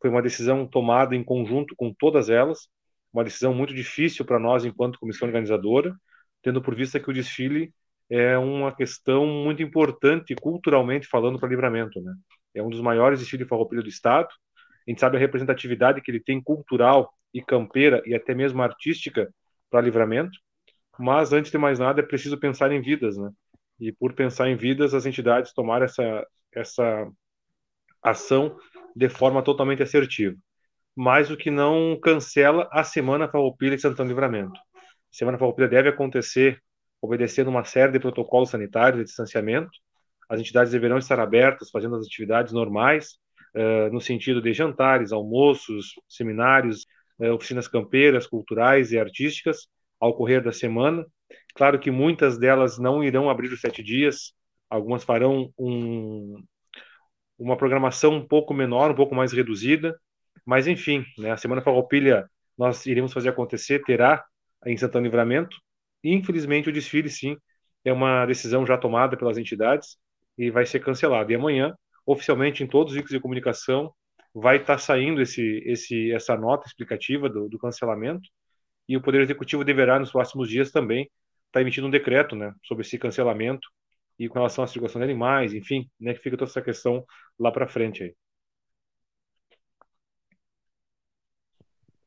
foi 0.00 0.10
uma 0.10 0.22
decisão 0.22 0.66
tomada 0.66 1.14
em 1.16 1.24
conjunto 1.24 1.74
com 1.76 1.92
todas 1.92 2.28
elas, 2.28 2.68
uma 3.12 3.24
decisão 3.24 3.54
muito 3.54 3.74
difícil 3.74 4.24
para 4.24 4.38
nós 4.38 4.64
enquanto 4.64 4.98
comissão 4.98 5.26
organizadora, 5.28 5.94
tendo 6.42 6.60
por 6.62 6.74
vista 6.74 7.00
que 7.00 7.10
o 7.10 7.14
desfile 7.14 7.72
é 8.10 8.38
uma 8.38 8.74
questão 8.74 9.26
muito 9.26 9.62
importante 9.62 10.34
culturalmente 10.36 11.08
falando 11.08 11.38
para 11.38 11.48
Livramento, 11.48 12.00
né? 12.00 12.14
É 12.54 12.62
um 12.62 12.70
dos 12.70 12.80
maiores 12.80 13.20
desfiles 13.20 13.48
farroupilha 13.48 13.82
do 13.82 13.88
estado. 13.88 14.28
A 14.86 14.90
gente 14.90 15.00
sabe 15.00 15.16
a 15.16 15.20
representatividade 15.20 16.00
que 16.00 16.10
ele 16.10 16.20
tem 16.20 16.42
cultural 16.42 17.12
e 17.34 17.42
campeira 17.42 18.02
e 18.06 18.14
até 18.14 18.34
mesmo 18.34 18.62
artística 18.62 19.28
para 19.70 19.80
Livramento. 19.80 20.38
Mas 20.98 21.32
antes 21.32 21.50
de 21.50 21.58
mais 21.58 21.78
nada 21.78 22.00
é 22.00 22.04
preciso 22.04 22.38
pensar 22.38 22.72
em 22.72 22.80
vidas, 22.80 23.16
né? 23.16 23.30
E 23.78 23.92
por 23.92 24.14
pensar 24.14 24.48
em 24.48 24.56
vidas, 24.56 24.94
as 24.94 25.06
entidades 25.06 25.52
tomaram 25.52 25.84
essa 25.84 26.26
essa 26.54 27.06
ação 28.02 28.56
de 28.94 29.08
forma 29.08 29.42
totalmente 29.42 29.82
assertiva. 29.82 30.36
Mas 30.94 31.30
o 31.30 31.36
que 31.36 31.50
não 31.50 31.98
cancela 32.00 32.68
a 32.72 32.82
Semana 32.82 33.28
Farroupilha 33.28 33.74
e 33.74 33.78
Santana 33.78 34.08
Livramento. 34.08 34.58
A 34.58 34.80
Semana 35.10 35.38
Farroupilha 35.38 35.68
deve 35.68 35.90
acontecer 35.90 36.62
obedecendo 37.00 37.48
uma 37.48 37.64
série 37.64 37.92
de 37.92 38.00
protocolos 38.00 38.50
sanitários 38.50 39.00
de 39.00 39.04
distanciamento. 39.04 39.70
As 40.28 40.40
entidades 40.40 40.72
deverão 40.72 40.98
estar 40.98 41.20
abertas, 41.20 41.70
fazendo 41.70 41.96
as 41.96 42.06
atividades 42.06 42.52
normais, 42.52 43.18
uh, 43.54 43.92
no 43.92 44.00
sentido 44.00 44.40
de 44.40 44.52
jantares, 44.52 45.12
almoços, 45.12 45.92
seminários, 46.08 46.86
uh, 47.18 47.32
oficinas 47.32 47.68
campeiras, 47.68 48.26
culturais 48.26 48.92
e 48.92 48.98
artísticas, 48.98 49.68
ao 50.00 50.14
correr 50.14 50.42
da 50.42 50.52
semana. 50.52 51.06
Claro 51.54 51.78
que 51.78 51.90
muitas 51.90 52.38
delas 52.38 52.78
não 52.78 53.02
irão 53.02 53.30
abrir 53.30 53.52
os 53.52 53.60
sete 53.60 53.82
dias, 53.82 54.32
algumas 54.68 55.04
farão 55.04 55.52
um, 55.58 56.36
uma 57.38 57.56
programação 57.56 58.14
um 58.14 58.26
pouco 58.26 58.52
menor, 58.54 58.90
um 58.90 58.94
pouco 58.94 59.14
mais 59.14 59.32
reduzida, 59.32 59.98
mas 60.44 60.66
enfim, 60.66 61.04
né, 61.18 61.30
a 61.32 61.36
Semana 61.36 61.62
Farroupilha 61.62 62.28
nós 62.56 62.86
iremos 62.86 63.12
fazer 63.12 63.30
acontecer, 63.30 63.82
terá 63.84 64.24
em 64.64 64.76
Santana 64.76 65.04
Livramento, 65.04 65.56
infelizmente 66.02 66.68
o 66.68 66.72
desfile 66.72 67.10
sim 67.10 67.36
é 67.84 67.92
uma 67.92 68.26
decisão 68.26 68.66
já 68.66 68.76
tomada 68.76 69.16
pelas 69.16 69.38
entidades 69.38 69.96
e 70.36 70.50
vai 70.50 70.66
ser 70.66 70.80
cancelado. 70.80 71.30
E 71.30 71.34
amanhã, 71.34 71.74
oficialmente 72.04 72.62
em 72.62 72.66
todos 72.66 72.90
os 72.90 72.94
veículos 72.94 73.16
de 73.16 73.20
comunicação, 73.20 73.92
vai 74.34 74.56
estar 74.56 74.74
tá 74.74 74.78
saindo 74.78 75.22
esse, 75.22 75.62
esse, 75.64 76.12
essa 76.12 76.36
nota 76.36 76.66
explicativa 76.66 77.28
do, 77.28 77.48
do, 77.48 77.58
cancelamento 77.58 78.28
e 78.88 78.96
o 78.96 79.02
Poder 79.02 79.20
Executivo 79.20 79.64
deverá, 79.64 79.98
nos 79.98 80.12
próximos 80.12 80.48
dias, 80.48 80.70
também 80.70 81.04
estar 81.04 81.12
tá 81.52 81.60
emitindo 81.60 81.86
um 81.86 81.90
decreto 81.90 82.36
né, 82.36 82.54
sobre 82.62 82.82
esse 82.82 82.98
cancelamento 82.98 83.68
e 84.18 84.28
com 84.28 84.34
relação 84.34 84.64
à 84.64 84.66
circulação 84.66 85.00
de 85.00 85.04
animais, 85.04 85.52
enfim, 85.52 85.90
né, 86.00 86.14
que 86.14 86.20
fica 86.20 86.36
toda 86.36 86.50
essa 86.50 86.62
questão 86.62 87.04
lá 87.38 87.50
para 87.50 87.68
frente. 87.68 88.02
Aí. 88.02 88.14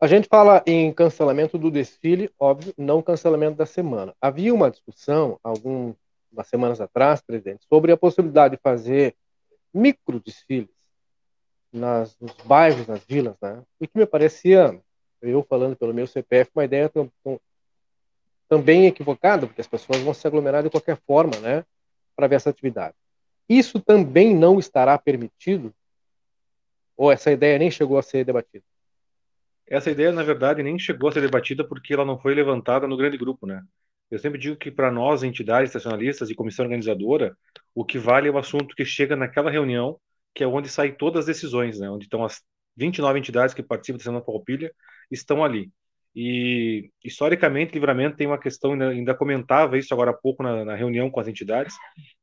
A 0.01 0.07
gente 0.07 0.29
fala 0.29 0.63
em 0.65 0.93
cancelamento 0.93 1.57
do 1.57 1.69
desfile, 1.69 2.31
óbvio, 2.39 2.73
não 2.77 3.01
cancelamento 3.01 3.57
da 3.57 3.65
semana. 3.65 4.15
Havia 4.21 4.53
uma 4.53 4.71
discussão, 4.71 5.37
algumas 5.43 5.97
semanas 6.45 6.79
atrás, 6.79 7.21
presidente, 7.21 7.65
sobre 7.67 7.91
a 7.91 7.97
possibilidade 7.97 8.55
de 8.55 8.61
fazer 8.61 9.13
micro 9.73 10.21
desfiles 10.21 10.69
nas, 11.71 12.17
nos 12.17 12.33
bairros, 12.45 12.87
nas 12.87 13.03
vilas, 13.03 13.35
né? 13.41 13.61
E 13.79 13.87
que 13.87 13.97
me 13.97 14.05
parecia, 14.05 14.81
eu 15.21 15.43
falando 15.43 15.75
pelo 15.75 15.93
meu 15.93 16.07
CPF, 16.07 16.51
uma 16.55 16.65
ideia 16.65 16.89
tão, 16.89 17.11
tão, 17.23 17.39
também 18.47 18.87
equivocada, 18.87 19.47
porque 19.47 19.61
as 19.61 19.67
pessoas 19.67 19.99
vão 20.01 20.13
se 20.13 20.25
aglomerar 20.25 20.63
de 20.63 20.69
qualquer 20.69 20.97
forma, 21.05 21.37
né? 21.39 21.65
Para 22.15 22.27
ver 22.27 22.35
essa 22.35 22.49
atividade. 22.49 22.95
Isso 23.47 23.79
também 23.79 24.35
não 24.35 24.59
estará 24.59 24.97
permitido? 24.97 25.73
Ou 26.95 27.11
essa 27.11 27.31
ideia 27.31 27.57
nem 27.57 27.71
chegou 27.71 27.97
a 27.97 28.01
ser 28.01 28.25
debatida? 28.25 28.63
Essa 29.67 29.91
ideia, 29.91 30.11
na 30.11 30.23
verdade, 30.23 30.63
nem 30.63 30.77
chegou 30.79 31.09
a 31.09 31.11
ser 31.11 31.21
debatida 31.21 31.63
porque 31.63 31.93
ela 31.93 32.03
não 32.03 32.19
foi 32.19 32.33
levantada 32.33 32.87
no 32.87 32.97
grande 32.97 33.17
grupo, 33.17 33.45
né? 33.45 33.63
Eu 34.09 34.17
sempre 34.17 34.39
digo 34.39 34.55
que 34.55 34.71
para 34.71 34.91
nós, 34.91 35.21
entidades 35.21 35.69
estacionalistas 35.69 36.29
e 36.29 36.35
comissão 36.35 36.65
organizadora, 36.65 37.37
o 37.75 37.85
que 37.85 37.99
vale 37.99 38.27
é 38.27 38.31
o 38.31 38.37
assunto 38.37 38.75
que 38.75 38.83
chega 38.83 39.15
naquela 39.15 39.51
reunião 39.51 39.99
que 40.33 40.43
é 40.43 40.47
onde 40.47 40.69
saem 40.69 40.93
todas 40.93 41.21
as 41.21 41.25
decisões, 41.25 41.79
né? 41.79 41.89
Onde 41.89 42.05
estão 42.05 42.23
as 42.23 42.41
29 42.75 43.19
entidades 43.19 43.53
que 43.53 43.63
participam 43.63 43.97
da 43.97 44.03
Semana 44.03 44.25
Farroupilha, 44.25 44.71
estão 45.11 45.43
ali. 45.43 45.71
E, 46.15 46.89
historicamente, 47.03 47.73
Livramento 47.73 48.17
tem 48.17 48.27
uma 48.27 48.39
questão, 48.39 48.73
ainda, 48.73 48.89
ainda 48.89 49.15
comentava 49.15 49.77
isso 49.77 49.93
agora 49.93 50.11
há 50.11 50.13
pouco 50.13 50.41
na, 50.41 50.65
na, 50.65 50.75
reunião 50.75 51.09
com 51.09 51.19
as 51.19 51.27
entidades, 51.27 51.75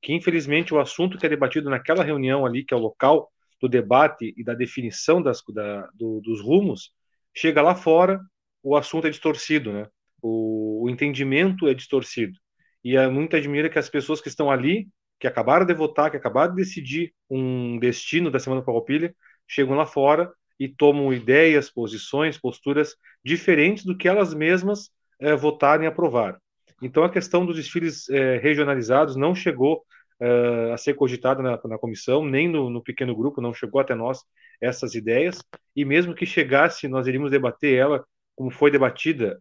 que 0.02 0.12
infelizmente 0.12 0.74
o 0.74 0.80
assunto 0.80 1.16
que 1.16 1.24
é 1.24 1.28
debatido 1.28 1.70
naquela 1.70 2.02
reunião 2.02 2.44
ali, 2.44 2.64
que 2.64 2.74
é 2.74 2.76
o 2.76 2.80
local 2.80 3.30
do 3.60 3.68
debate 3.68 4.34
e 4.36 4.44
da 4.44 4.54
definição 4.54 5.22
das, 5.22 5.42
da, 5.54 5.88
do, 5.94 6.20
dos 6.20 6.40
rumos, 6.40 6.92
chega 7.34 7.62
lá 7.62 7.74
fora, 7.74 8.20
o 8.62 8.76
assunto 8.76 9.06
é 9.06 9.10
distorcido, 9.10 9.72
né? 9.72 9.86
O, 10.20 10.84
o 10.84 10.90
entendimento 10.90 11.68
é 11.68 11.74
distorcido. 11.74 12.36
E 12.84 12.96
é 12.96 13.08
muito 13.08 13.36
admira 13.36 13.70
que 13.70 13.78
as 13.78 13.88
pessoas 13.88 14.20
que 14.20 14.28
estão 14.28 14.50
ali 14.50 14.88
que 15.18 15.26
acabaram 15.26 15.64
de 15.64 15.74
votar, 15.74 16.10
que 16.10 16.16
acabaram 16.16 16.54
de 16.54 16.62
decidir 16.62 17.14
um 17.30 17.78
destino 17.78 18.30
da 18.30 18.38
Semana 18.38 18.62
Farroupilha, 18.62 19.14
chegam 19.46 19.74
lá 19.74 19.86
fora 19.86 20.32
e 20.58 20.68
tomam 20.68 21.12
ideias, 21.12 21.70
posições, 21.70 22.38
posturas 22.38 22.96
diferentes 23.24 23.84
do 23.84 23.96
que 23.96 24.08
elas 24.08 24.32
mesmas 24.32 24.90
é, 25.20 25.34
votaram 25.34 25.84
e 25.84 25.86
aprovaram. 25.86 26.38
Então, 26.82 27.04
a 27.04 27.10
questão 27.10 27.44
dos 27.44 27.56
desfiles 27.56 28.08
é, 28.08 28.36
regionalizados 28.38 29.16
não 29.16 29.34
chegou 29.34 29.82
é, 30.20 30.72
a 30.72 30.76
ser 30.76 30.94
cogitada 30.94 31.42
na, 31.42 31.60
na, 31.64 31.78
comissão, 31.78 32.24
nem 32.24 32.48
no, 32.48 32.70
no, 32.70 32.82
pequeno 32.82 33.14
grupo, 33.14 33.40
não 33.40 33.54
chegou 33.54 33.80
até 33.80 33.94
nós 33.94 34.22
essas 34.60 34.94
ideias, 34.94 35.42
e 35.74 35.84
mesmo 35.84 36.14
que 36.14 36.24
chegasse, 36.24 36.88
nós 36.88 37.06
iríamos 37.06 37.30
debater 37.30 37.74
ela, 37.74 38.04
como 38.34 38.50
foi 38.50 38.70
debatida 38.70 39.38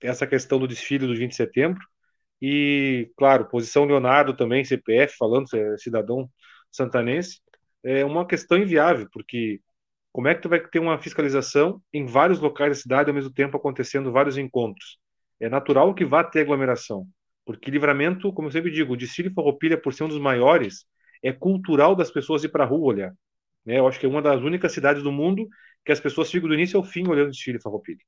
essa 0.00 0.26
questão 0.26 0.58
do 0.58 0.68
desfile 0.68 1.06
do 1.06 1.14
20 1.14 1.30
de 1.30 1.36
setembro, 1.36 1.80
e, 2.40 3.10
claro, 3.16 3.48
posição 3.48 3.84
Leonardo 3.84 4.34
também, 4.34 4.64
CPF, 4.64 5.16
falando, 5.16 5.48
cidadão 5.78 6.30
santanense, 6.70 7.40
é 7.84 8.04
uma 8.04 8.26
questão 8.26 8.58
inviável, 8.58 9.08
porque 9.12 9.60
como 10.12 10.28
é 10.28 10.34
que 10.34 10.42
tu 10.42 10.48
vai 10.48 10.60
ter 10.60 10.78
uma 10.78 10.98
fiscalização 10.98 11.82
em 11.92 12.06
vários 12.06 12.40
locais 12.40 12.70
da 12.70 12.82
cidade 12.82 13.10
ao 13.10 13.14
mesmo 13.14 13.32
tempo 13.32 13.56
acontecendo 13.56 14.12
vários 14.12 14.36
encontros? 14.38 14.98
É 15.40 15.48
natural 15.48 15.94
que 15.94 16.04
vá 16.04 16.24
ter 16.24 16.40
aglomeração, 16.40 17.06
porque 17.44 17.70
livramento, 17.70 18.32
como 18.32 18.48
eu 18.48 18.52
sempre 18.52 18.70
digo, 18.70 18.92
o 18.92 18.96
desfile 18.96 19.32
Farroupilha, 19.32 19.80
por 19.80 19.94
ser 19.94 20.04
um 20.04 20.08
dos 20.08 20.18
maiores, 20.20 20.84
é 21.22 21.32
cultural 21.32 21.94
das 21.94 22.10
pessoas 22.10 22.44
ir 22.44 22.48
para 22.48 22.64
a 22.64 22.66
rua 22.66 22.86
olhar. 22.86 23.14
Né? 23.64 23.78
Eu 23.78 23.86
acho 23.86 23.98
que 24.00 24.06
é 24.06 24.08
uma 24.08 24.22
das 24.22 24.40
únicas 24.40 24.72
cidades 24.72 25.02
do 25.02 25.12
mundo 25.12 25.48
que 25.84 25.92
as 25.92 26.00
pessoas 26.00 26.30
ficam 26.30 26.48
do 26.48 26.54
início 26.54 26.76
ao 26.76 26.84
fim 26.84 27.06
olhando 27.08 27.28
o 27.28 27.30
desfile 27.30 27.60
Farroupilha. 27.60 28.02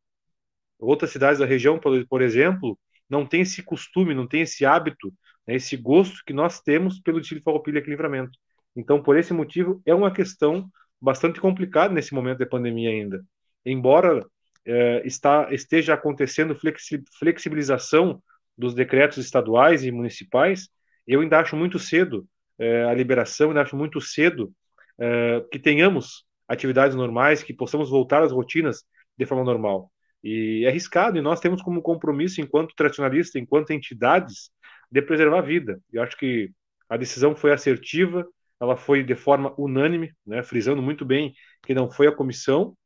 Outras 0.79 1.11
cidades 1.11 1.39
da 1.39 1.47
região, 1.47 1.79
por, 1.79 2.23
exemplo, 2.23 2.79
não 3.09 3.27
tem 3.27 3.43
esse 3.43 3.63
costume, 3.63 4.15
não 4.15 4.27
tem 4.27 4.43
esse 4.43 4.65
hábito, 4.65 5.13
né, 5.47 5.55
esse 5.55 5.77
gosto 5.77 6.23
que 6.27 6.33
nós 6.33 6.61
temos 6.61 7.01
pelo 7.01 7.21
desfile 7.21 7.43
Farroupilha 7.43 7.81
aqui 7.81 7.91
Livramento. 7.91 8.39
Então, 8.77 9.03
por 9.03 9.17
esse 9.17 9.33
motivo, 9.33 9.81
é 9.85 9.95
uma 9.95 10.13
questão 10.13 10.69
bastante 11.01 11.41
complicada 11.41 11.93
nesse 11.93 12.15
momento 12.15 12.39
de 12.39 12.47
pandemia 12.47 12.91
ainda. 12.91 13.25
Embora 13.65 14.25
é, 14.65 15.03
está, 15.07 15.53
esteja 15.53 15.95
acontecendo 15.95 16.57
flexibilização 17.19 18.23
dos 18.57 18.75
decretos 18.75 19.19
estaduais 19.19 19.85
e 19.85 19.91
municipais, 19.91 20.69
eu 21.07 21.21
ainda 21.21 21.41
acho 21.41 21.57
muito 21.57 21.79
cedo 21.79 22.27
é, 22.59 22.85
a 22.85 22.95
liberação, 22.95 23.49
ainda 23.49 23.63
acho 23.63 23.77
muito 23.77 24.01
cedo 24.01 24.53
é, 24.99 25.45
que 25.51 25.59
tenhamos 25.59 26.25
atividades 26.47 26.95
normais, 26.95 27.43
que 27.43 27.55
possamos 27.55 27.89
voltar 27.89 28.23
às 28.23 28.33
rotinas 28.33 28.85
de 29.17 29.25
forma 29.25 29.45
normal. 29.45 29.91
E 30.23 30.65
é 30.65 30.69
arriscado, 30.69 31.17
e 31.17 31.23
nós 31.23 31.41
temos 31.41 31.63
como 31.63 31.81
compromisso, 31.81 32.41
enquanto 32.41 32.75
tradicionalista, 32.75 33.39
enquanto 33.39 33.71
entidades, 33.71 34.51
de 34.91 35.01
preservar 35.01 35.39
a 35.39 35.43
vida. 35.43 35.81
Eu 35.93 36.03
acho 36.03 36.17
que 36.17 36.51
a 36.89 36.97
decisão 36.97 37.35
foi 37.35 37.53
assertiva, 37.53 38.27
ela 38.61 38.77
foi 38.77 39.03
de 39.03 39.15
forma 39.15 39.55
unânime, 39.59 40.13
né, 40.27 40.43
frisando 40.43 40.83
muito 40.83 41.05
bem 41.05 41.35
que 41.63 41.75
não 41.75 41.91
foi 41.91 42.07
a 42.07 42.15
comissão 42.15 42.77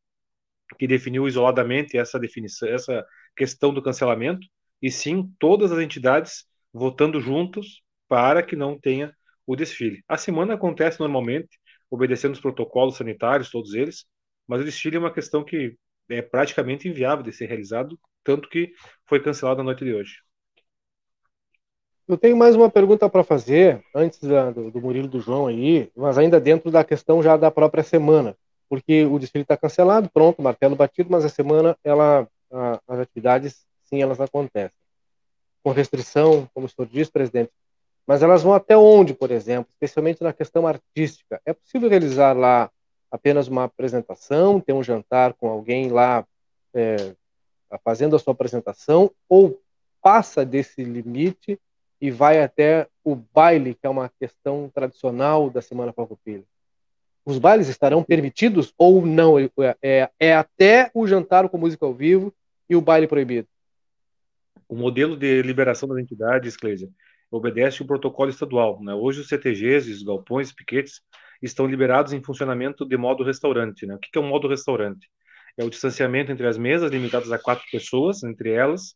que 0.78 0.86
definiu 0.86 1.26
isoladamente 1.28 1.96
essa 1.96 2.18
definição, 2.18 2.68
essa 2.68 3.04
questão 3.36 3.72
do 3.72 3.82
cancelamento, 3.82 4.46
e 4.80 4.90
sim 4.90 5.32
todas 5.38 5.72
as 5.72 5.78
entidades 5.80 6.44
votando 6.72 7.20
juntos 7.20 7.82
para 8.08 8.42
que 8.42 8.56
não 8.56 8.78
tenha 8.78 9.14
o 9.46 9.56
desfile. 9.56 10.02
A 10.08 10.16
semana 10.16 10.54
acontece 10.54 11.00
normalmente, 11.00 11.58
obedecendo 11.90 12.32
os 12.34 12.40
protocolos 12.40 12.96
sanitários, 12.96 13.50
todos 13.50 13.74
eles, 13.74 14.04
mas 14.46 14.60
o 14.60 14.64
desfile 14.64 14.96
é 14.96 14.98
uma 14.98 15.12
questão 15.12 15.44
que 15.44 15.76
é 16.08 16.22
praticamente 16.22 16.88
inviável 16.88 17.22
de 17.24 17.32
ser 17.32 17.46
realizado, 17.46 17.98
tanto 18.22 18.48
que 18.48 18.72
foi 19.06 19.20
cancelado 19.22 19.58
na 19.58 19.64
noite 19.64 19.84
de 19.84 19.94
hoje. 19.94 20.14
Eu 22.06 22.18
tenho 22.18 22.36
mais 22.36 22.54
uma 22.54 22.68
pergunta 22.68 23.08
para 23.08 23.24
fazer, 23.24 23.82
antes 23.94 24.20
da, 24.20 24.50
do, 24.50 24.70
do, 24.70 24.78
Murilo 24.78 25.08
do 25.08 25.20
João 25.20 25.46
aí, 25.46 25.90
mas 25.96 26.18
ainda 26.18 26.38
dentro 26.38 26.70
da 26.70 26.84
questão 26.84 27.22
já 27.22 27.34
da 27.34 27.50
própria 27.50 27.82
semana, 27.82 28.36
porque 28.68 29.06
o 29.06 29.18
desfile 29.18 29.40
está 29.40 29.56
cancelado, 29.56 30.10
pronto, 30.12 30.42
martelo 30.42 30.76
batido, 30.76 31.08
mas 31.10 31.24
a 31.24 31.30
semana, 31.30 31.74
ela, 31.82 32.28
a, 32.52 32.78
as 32.86 32.98
atividades, 32.98 33.64
sim, 33.84 34.02
elas 34.02 34.20
acontecem. 34.20 34.76
Com 35.62 35.70
restrição, 35.70 36.46
como 36.52 36.66
o 36.66 36.68
senhor 36.68 36.86
disse, 36.86 37.10
presidente, 37.10 37.50
mas 38.06 38.22
elas 38.22 38.42
vão 38.42 38.52
até 38.52 38.76
onde, 38.76 39.14
por 39.14 39.30
exemplo, 39.30 39.70
especialmente 39.70 40.22
na 40.22 40.34
questão 40.34 40.66
artística? 40.66 41.40
É 41.46 41.54
possível 41.54 41.88
realizar 41.88 42.36
lá 42.36 42.70
apenas 43.10 43.48
uma 43.48 43.64
apresentação, 43.64 44.60
ter 44.60 44.74
um 44.74 44.82
jantar 44.82 45.32
com 45.32 45.48
alguém 45.48 45.88
lá 45.88 46.22
é, 46.74 47.14
fazendo 47.82 48.14
a 48.14 48.18
sua 48.18 48.34
apresentação, 48.34 49.10
ou 49.26 49.58
passa 50.02 50.44
desse 50.44 50.84
limite 50.84 51.58
e 52.00 52.10
vai 52.10 52.42
até 52.42 52.88
o 53.02 53.14
baile, 53.14 53.74
que 53.74 53.86
é 53.86 53.90
uma 53.90 54.10
questão 54.20 54.70
tradicional 54.74 55.50
da 55.50 55.62
Semana 55.62 55.92
Farroupilha? 55.92 56.44
Os 57.24 57.38
bailes 57.38 57.68
estarão 57.68 58.02
permitidos 58.02 58.74
ou 58.76 59.04
não? 59.04 59.38
É, 59.38 59.50
é, 59.82 60.10
é 60.20 60.34
até 60.34 60.90
o 60.92 61.06
jantar 61.06 61.48
com 61.48 61.56
música 61.56 61.86
ao 61.86 61.94
vivo 61.94 62.34
e 62.68 62.76
o 62.76 62.80
baile 62.80 63.06
proibido? 63.06 63.48
O 64.68 64.76
modelo 64.76 65.16
de 65.16 65.42
liberação 65.42 65.88
das 65.88 65.98
entidades, 65.98 66.56
Cleisia, 66.56 66.88
obedece 67.30 67.82
o 67.82 67.86
protocolo 67.86 68.30
estadual. 68.30 68.82
Né? 68.82 68.94
Hoje 68.94 69.20
os 69.20 69.28
CTGs, 69.28 69.90
os 69.90 70.02
galpões, 70.02 70.52
piquetes, 70.52 71.00
estão 71.42 71.66
liberados 71.66 72.12
em 72.12 72.22
funcionamento 72.22 72.86
de 72.86 72.96
modo 72.96 73.24
restaurante. 73.24 73.86
Né? 73.86 73.94
O 73.94 73.98
que 73.98 74.16
é 74.16 74.20
o 74.20 74.24
modo 74.24 74.48
restaurante? 74.48 75.08
É 75.56 75.64
o 75.64 75.70
distanciamento 75.70 76.32
entre 76.32 76.46
as 76.46 76.58
mesas, 76.58 76.90
limitadas 76.90 77.30
a 77.30 77.38
quatro 77.38 77.64
pessoas, 77.70 78.22
entre 78.22 78.50
elas, 78.50 78.94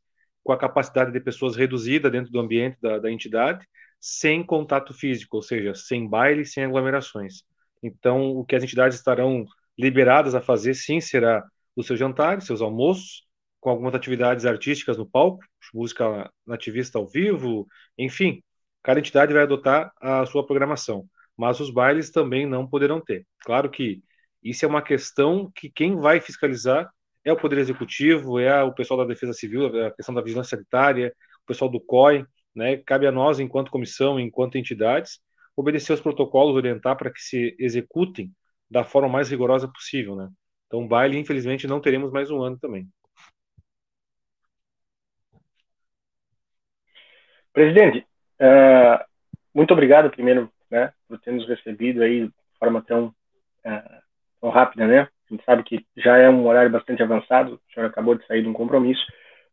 com 0.49 0.53
a 0.55 0.57
capacidade 0.57 1.13
de 1.13 1.21
pessoas 1.21 1.57
reduzida 1.57 2.11
dentro 2.11 2.33
do 2.33 2.41
ambiente 2.41 2.79
da, 2.81 2.99
da 2.99 3.13
entidade, 3.13 3.69
sem 4.01 4.43
contato 4.43 4.95
físico, 4.95 5.37
ou 5.37 5.43
seja, 5.43 5.75
sem 5.75 6.09
baile, 6.09 6.47
sem 6.47 6.65
aglomerações. 6.65 7.43
Então, 7.83 8.31
o 8.31 8.47
que 8.47 8.57
as 8.57 8.63
entidades 8.63 8.97
estarão 8.97 9.45
liberadas 9.79 10.35
a 10.35 10.41
fazer, 10.41 10.73
sim, 10.73 11.03
será 11.03 11.45
os 11.77 11.87
seus 11.87 11.99
jantares, 11.99 12.47
seus 12.47 12.63
almoços, 12.63 13.27
com 13.61 13.69
algumas 13.69 13.95
atividades 13.95 14.47
artísticas 14.47 14.97
no 14.97 15.05
palco, 15.05 15.45
música 15.75 16.31
nativista 16.47 16.97
ao 16.97 17.07
vivo, 17.07 17.67
enfim, 17.99 18.43
cada 18.83 19.01
entidade 19.01 19.35
vai 19.35 19.43
adotar 19.43 19.93
a 20.01 20.25
sua 20.25 20.47
programação 20.47 21.07
mas 21.39 21.61
os 21.61 21.71
bailes 21.71 22.11
também 22.11 22.45
não 22.45 22.67
poderão 22.67 23.01
ter. 23.01 23.25
Claro 23.43 23.71
que 23.71 24.03
isso 24.43 24.65
é 24.65 24.69
uma 24.69 24.83
questão 24.83 25.53
que 25.55 25.71
quem 25.71 25.95
vai 25.95 26.21
fiscalizar 26.21 26.91
é 27.29 27.33
o 27.33 27.37
Poder 27.37 27.59
Executivo, 27.59 28.39
é 28.39 28.63
o 28.63 28.73
pessoal 28.73 28.99
da 28.99 29.05
Defesa 29.05 29.33
Civil, 29.33 29.77
é 29.77 29.87
a 29.89 29.91
questão 29.91 30.15
da 30.15 30.23
vigilância 30.23 30.57
sanitária, 30.57 31.15
o 31.43 31.47
pessoal 31.47 31.71
do 31.71 31.81
COI, 31.81 32.25
né? 32.55 32.79
Cabe 32.79 33.07
a 33.07 33.13
nós, 33.13 33.39
enquanto 33.39 33.71
comissão, 33.71 34.19
enquanto 34.19 34.57
entidades, 34.57 35.21
obedecer 35.57 35.93
os 35.93 36.01
protocolos, 36.01 36.57
orientar 36.57 36.97
para 36.97 37.11
que 37.11 37.21
se 37.21 37.55
executem 37.59 38.33
da 38.71 38.85
forma 38.85 39.09
mais 39.09 39.31
rigorosa 39.31 39.69
possível, 39.69 40.17
né? 40.17 40.29
Então, 40.67 40.87
baile, 40.87 41.19
infelizmente, 41.19 41.67
não 41.67 41.81
teremos 41.81 42.13
mais 42.13 42.31
um 42.31 42.43
ano 42.43 42.59
também. 42.59 42.89
Presidente, 47.53 48.07
uh, 48.41 49.05
muito 49.53 49.73
obrigado 49.73 50.11
primeiro, 50.11 50.51
né, 50.71 50.93
por 51.09 51.19
ter 51.19 51.33
nos 51.33 51.49
recebido 51.49 52.03
aí 52.03 52.29
de 52.29 52.33
forma 52.59 52.83
tão, 52.83 53.07
uh, 53.07 54.03
tão 54.41 54.51
rápida, 54.51 54.87
né? 54.87 55.09
A 55.31 55.35
gente 55.35 55.45
sabe 55.45 55.63
que 55.63 55.85
já 55.97 56.17
é 56.17 56.29
um 56.29 56.47
horário 56.47 56.71
bastante 56.71 57.03
avançado, 57.03 57.55
o 57.55 57.73
senhor 57.73 57.87
acabou 57.87 58.15
de 58.15 58.27
sair 58.27 58.43
de 58.43 58.49
um 58.49 58.53
compromisso, 58.53 59.05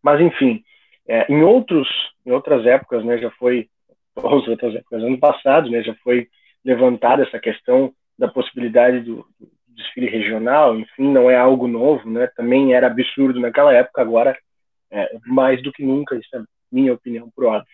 mas 0.02 0.22
enfim, 0.22 0.64
é, 1.08 1.32
em 1.32 1.44
outros, 1.44 1.88
em 2.26 2.32
outras 2.32 2.66
épocas, 2.66 3.04
né, 3.04 3.18
já 3.18 3.30
foi, 3.32 3.68
ou 4.16 4.32
outras 4.50 4.76
épocas, 4.76 5.04
ano 5.04 5.20
passado, 5.20 5.70
né, 5.70 5.84
já 5.84 5.94
foi 5.96 6.28
levantada 6.64 7.24
essa 7.24 7.40
questão 7.40 7.94
da 8.18 8.28
possibilidade 8.28 9.02
do, 9.02 9.26
do, 9.40 9.56
desfile 9.76 10.08
regional, 10.08 10.80
enfim, 10.80 11.12
não 11.12 11.30
é 11.30 11.36
algo 11.36 11.68
novo, 11.68 12.10
né, 12.10 12.28
também 12.28 12.74
era 12.74 12.88
absurdo 12.88 13.40
naquela 13.42 13.74
época, 13.74 14.02
agora 14.02 14.38
é, 14.90 15.18
mais 15.26 15.62
do 15.62 15.72
que 15.74 15.84
nunca, 15.84 16.16
isso 16.16 16.34
é 16.34 16.42
minha 16.72 16.94
opinião, 16.94 17.30
por 17.36 17.46
óbvio. 17.46 17.68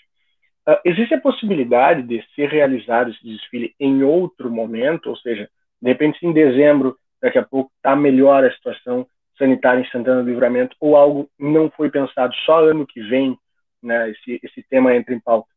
Uh, 0.68 0.78
existe 0.86 1.16
a 1.16 1.22
possibilidade 1.22 2.04
de 2.04 2.24
ser 2.36 2.48
realizado 2.50 3.10
esse 3.10 3.24
desfile 3.24 3.74
em 3.80 4.04
outro 4.04 4.52
momento, 4.52 5.10
ou 5.10 5.18
seja, 5.18 5.50
de 5.82 5.90
repente 5.90 6.24
em 6.24 6.32
dezembro 6.32 6.96
daqui 7.22 7.38
a 7.38 7.46
pouco 7.46 7.72
está 7.78 7.96
melhor 7.96 8.44
a 8.44 8.52
situação 8.52 9.08
sanitária 9.38 9.82
em 9.82 9.90
Santana 9.90 10.24
do 10.24 10.30
Livramento, 10.30 10.76
ou 10.80 10.96
algo 10.96 11.30
não 11.40 11.70
foi 11.72 11.90
pensado 11.90 12.34
só 12.46 12.64
ano 12.64 12.86
que 12.86 13.02
vem, 13.02 13.38
né, 13.82 14.10
esse, 14.12 14.40
esse 14.44 14.64
tema 14.64 14.96
entra 14.96 15.14
em 15.14 15.20
pauta? 15.20 15.50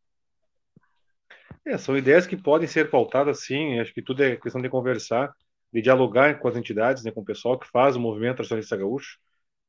É, 1.66 1.76
são 1.78 1.96
ideias 1.96 2.26
que 2.26 2.36
podem 2.36 2.68
ser 2.68 2.90
pautadas 2.90 3.44
sim, 3.44 3.78
acho 3.80 3.92
que 3.92 4.02
tudo 4.02 4.22
é 4.22 4.36
questão 4.36 4.60
de 4.60 4.68
conversar, 4.68 5.32
de 5.72 5.82
dialogar 5.82 6.38
com 6.38 6.48
as 6.48 6.56
entidades, 6.56 7.04
né, 7.04 7.10
com 7.10 7.20
o 7.20 7.24
pessoal 7.24 7.58
que 7.58 7.68
faz 7.68 7.96
o 7.96 8.00
movimento 8.00 8.38
nacionalista 8.38 8.76
gaúcho, 8.76 9.18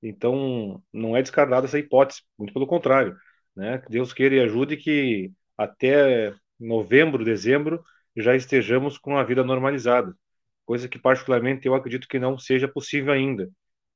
então 0.03 0.81
não 0.93 1.15
é 1.15 1.21
descartada 1.21 1.65
essa 1.65 1.79
hipótese, 1.79 2.21
muito 2.37 2.53
pelo 2.53 2.67
contrário, 2.67 3.17
né, 3.55 3.79
que 3.79 3.89
Deus 3.89 4.13
queira 4.13 4.35
e 4.35 4.39
ajude 4.41 4.77
que 4.77 5.31
até 5.57 6.33
novembro, 6.59 7.23
dezembro, 7.23 7.83
já 8.15 8.35
estejamos 8.35 8.97
com 8.97 9.17
a 9.17 9.23
vida 9.23 9.43
normalizada 9.43 10.13
coisa 10.65 10.89
que 10.89 10.99
particularmente 10.99 11.67
eu 11.67 11.75
acredito 11.75 12.07
que 12.07 12.19
não 12.19 12.37
seja 12.37 12.67
possível 12.67 13.13
ainda. 13.13 13.49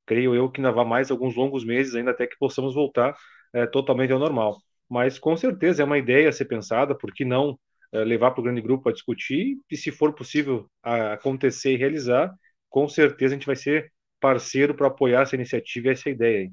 Creio 0.05 0.35
eu 0.35 0.49
que 0.49 0.59
ainda 0.61 0.71
vá 0.71 0.85
mais 0.85 1.11
alguns 1.11 1.35
longos 1.35 1.63
meses 1.65 1.95
ainda 1.95 2.11
até 2.11 2.27
que 2.27 2.37
possamos 2.37 2.73
voltar 2.73 3.15
é, 3.53 3.65
totalmente 3.67 4.13
ao 4.13 4.19
normal. 4.19 4.57
Mas 4.89 5.19
com 5.19 5.35
certeza 5.37 5.81
é 5.83 5.85
uma 5.85 5.97
ideia 5.97 6.29
a 6.29 6.31
ser 6.31 6.45
pensada, 6.45 6.95
por 6.95 7.13
que 7.13 7.25
não 7.25 7.59
é, 7.91 8.03
levar 8.03 8.31
para 8.31 8.41
o 8.41 8.43
grande 8.43 8.61
grupo 8.61 8.89
a 8.89 8.93
discutir 8.93 9.57
e 9.69 9.77
se 9.77 9.91
for 9.91 10.13
possível 10.13 10.69
a, 10.83 11.13
acontecer 11.13 11.73
e 11.73 11.77
realizar, 11.77 12.33
com 12.69 12.87
certeza 12.87 13.35
a 13.35 13.37
gente 13.37 13.47
vai 13.47 13.55
ser 13.55 13.91
parceiro 14.19 14.75
para 14.75 14.87
apoiar 14.87 15.21
essa 15.23 15.35
iniciativa 15.35 15.87
e 15.87 15.91
essa 15.91 16.09
ideia 16.09 16.39
aí. 16.39 16.51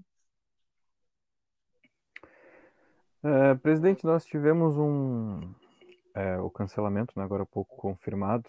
É, 3.24 3.54
presidente, 3.56 4.04
nós 4.04 4.24
tivemos 4.24 4.76
um 4.76 5.40
é, 6.16 6.38
o 6.38 6.48
cancelamento, 6.48 7.12
né, 7.16 7.24
agora 7.24 7.42
há 7.42 7.46
pouco 7.46 7.76
confirmado, 7.76 8.48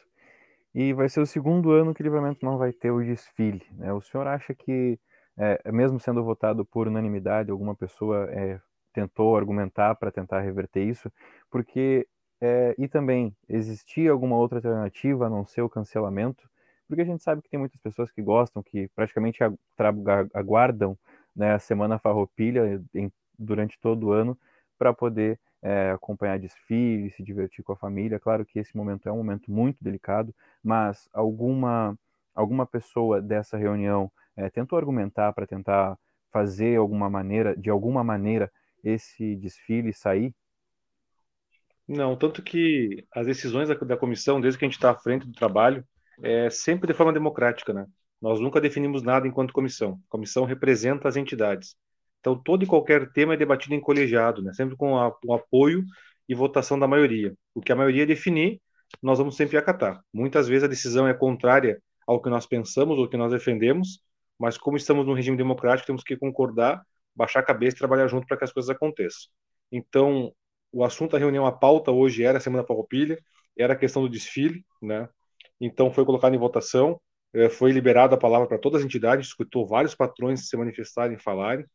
e 0.79 0.93
vai 0.93 1.09
ser 1.09 1.21
o 1.21 1.25
segundo 1.25 1.71
ano 1.71 1.91
que 1.91 2.03
o 2.03 2.05
Livramento 2.05 2.45
não 2.45 2.55
vai 2.55 2.71
ter 2.71 2.91
o 2.91 3.03
desfile. 3.03 3.65
Né? 3.71 3.91
O 3.91 3.99
senhor 3.99 4.27
acha 4.27 4.53
que, 4.53 4.99
é, 5.35 5.71
mesmo 5.71 5.99
sendo 5.99 6.23
votado 6.23 6.63
por 6.63 6.87
unanimidade, 6.87 7.49
alguma 7.49 7.73
pessoa 7.73 8.29
é, 8.29 8.61
tentou 8.93 9.35
argumentar 9.35 9.95
para 9.95 10.11
tentar 10.11 10.41
reverter 10.41 10.83
isso? 10.83 11.11
Porque, 11.49 12.07
é, 12.39 12.75
e 12.77 12.87
também, 12.87 13.35
existia 13.49 14.11
alguma 14.11 14.35
outra 14.35 14.59
alternativa 14.59 15.25
a 15.25 15.29
não 15.31 15.43
ser 15.43 15.63
o 15.63 15.69
cancelamento? 15.69 16.47
Porque 16.87 17.01
a 17.01 17.05
gente 17.05 17.23
sabe 17.23 17.41
que 17.41 17.49
tem 17.49 17.59
muitas 17.59 17.81
pessoas 17.81 18.11
que 18.11 18.21
gostam, 18.21 18.61
que 18.61 18.87
praticamente 18.89 19.39
aguardam 20.31 20.95
né, 21.35 21.53
a 21.53 21.59
Semana 21.59 21.97
Farroupilha 21.97 22.79
em, 22.93 23.11
durante 23.37 23.79
todo 23.79 24.09
o 24.09 24.11
ano 24.11 24.37
para 24.77 24.93
poder 24.93 25.39
é, 25.67 25.91
acompanhar 25.91 26.39
desfile, 26.39 27.11
se 27.11 27.21
divertir 27.21 27.61
com 27.61 27.73
a 27.73 27.75
família. 27.75 28.17
Claro 28.17 28.45
que 28.45 28.57
esse 28.57 28.75
momento 28.77 29.09
é 29.09 29.11
um 29.11 29.17
momento 29.17 29.51
muito 29.51 29.83
delicado, 29.83 30.33
mas 30.63 31.09
alguma, 31.11 31.99
alguma 32.33 32.65
pessoa 32.65 33.21
dessa 33.21 33.57
reunião 33.57 34.09
é, 34.37 34.49
tentou 34.49 34.77
argumentar 34.77 35.33
para 35.33 35.45
tentar 35.45 35.99
fazer 36.31 36.77
alguma 36.77 37.09
maneira, 37.09 37.53
de 37.53 37.69
alguma 37.69 38.01
maneira, 38.01 38.49
esse 38.81 39.35
desfile 39.35 39.91
sair? 39.91 40.33
Não, 41.85 42.15
tanto 42.15 42.41
que 42.41 43.05
as 43.13 43.25
decisões 43.25 43.67
da, 43.67 43.75
da 43.75 43.97
comissão, 43.97 44.39
desde 44.39 44.57
que 44.57 44.63
a 44.63 44.67
gente 44.67 44.77
está 44.77 44.91
à 44.91 44.95
frente 44.95 45.27
do 45.27 45.33
trabalho, 45.33 45.85
é 46.23 46.49
sempre 46.49 46.87
de 46.87 46.93
forma 46.93 47.11
democrática, 47.11 47.73
né? 47.73 47.85
Nós 48.21 48.39
nunca 48.39 48.61
definimos 48.61 49.03
nada 49.03 49.27
enquanto 49.27 49.53
comissão. 49.53 49.99
A 50.07 50.11
comissão 50.11 50.45
representa 50.45 51.09
as 51.09 51.17
entidades. 51.17 51.75
Então, 52.19 52.35
todo 52.41 52.63
e 52.63 52.67
qualquer 52.67 53.11
tema 53.11 53.33
é 53.33 53.37
debatido 53.37 53.75
em 53.75 53.79
colegiado, 53.79 54.41
né? 54.41 54.53
sempre 54.53 54.75
com 54.75 54.93
o 54.93 55.33
apoio 55.33 55.85
e 56.27 56.35
votação 56.35 56.77
da 56.77 56.87
maioria. 56.87 57.33
O 57.53 57.61
que 57.61 57.71
a 57.71 57.75
maioria 57.75 58.05
definir, 58.05 58.61
nós 59.01 59.17
vamos 59.17 59.35
sempre 59.35 59.57
acatar. 59.57 60.01
Muitas 60.13 60.47
vezes 60.47 60.63
a 60.63 60.67
decisão 60.67 61.07
é 61.07 61.13
contrária 61.13 61.81
ao 62.05 62.21
que 62.21 62.29
nós 62.29 62.45
pensamos 62.45 62.97
ou 62.97 63.07
que 63.07 63.17
nós 63.17 63.31
defendemos, 63.31 64.01
mas 64.39 64.57
como 64.57 64.77
estamos 64.77 65.05
num 65.05 65.13
regime 65.13 65.37
democrático, 65.37 65.87
temos 65.87 66.03
que 66.03 66.15
concordar, 66.17 66.81
baixar 67.15 67.39
a 67.39 67.43
cabeça 67.43 67.75
e 67.75 67.79
trabalhar 67.79 68.07
junto 68.07 68.27
para 68.27 68.37
que 68.37 68.43
as 68.43 68.51
coisas 68.51 68.69
aconteçam. 68.69 69.29
Então, 69.71 70.31
o 70.71 70.83
assunto 70.83 71.11
da 71.11 71.17
reunião, 71.17 71.45
a 71.45 71.51
pauta 71.51 71.91
hoje 71.91 72.23
era 72.23 72.37
a 72.37 72.41
Semana 72.41 72.65
Farroupilha, 72.65 73.17
era 73.57 73.73
a 73.73 73.75
questão 73.75 74.01
do 74.01 74.09
desfile, 74.09 74.63
né? 74.81 75.09
Então, 75.59 75.91
foi 75.91 76.05
colocado 76.05 76.35
em 76.35 76.37
votação, 76.37 77.01
eh, 77.33 77.49
foi 77.49 77.71
liberada 77.71 78.15
a 78.15 78.17
palavra 78.17 78.47
para 78.47 78.59
todas 78.59 78.81
as 78.81 78.85
entidades, 78.85 79.27
escutou 79.27 79.67
vários 79.67 79.95
patrões 79.95 80.47
se 80.47 80.55
manifestarem, 80.55 81.17
falarem, 81.17 81.65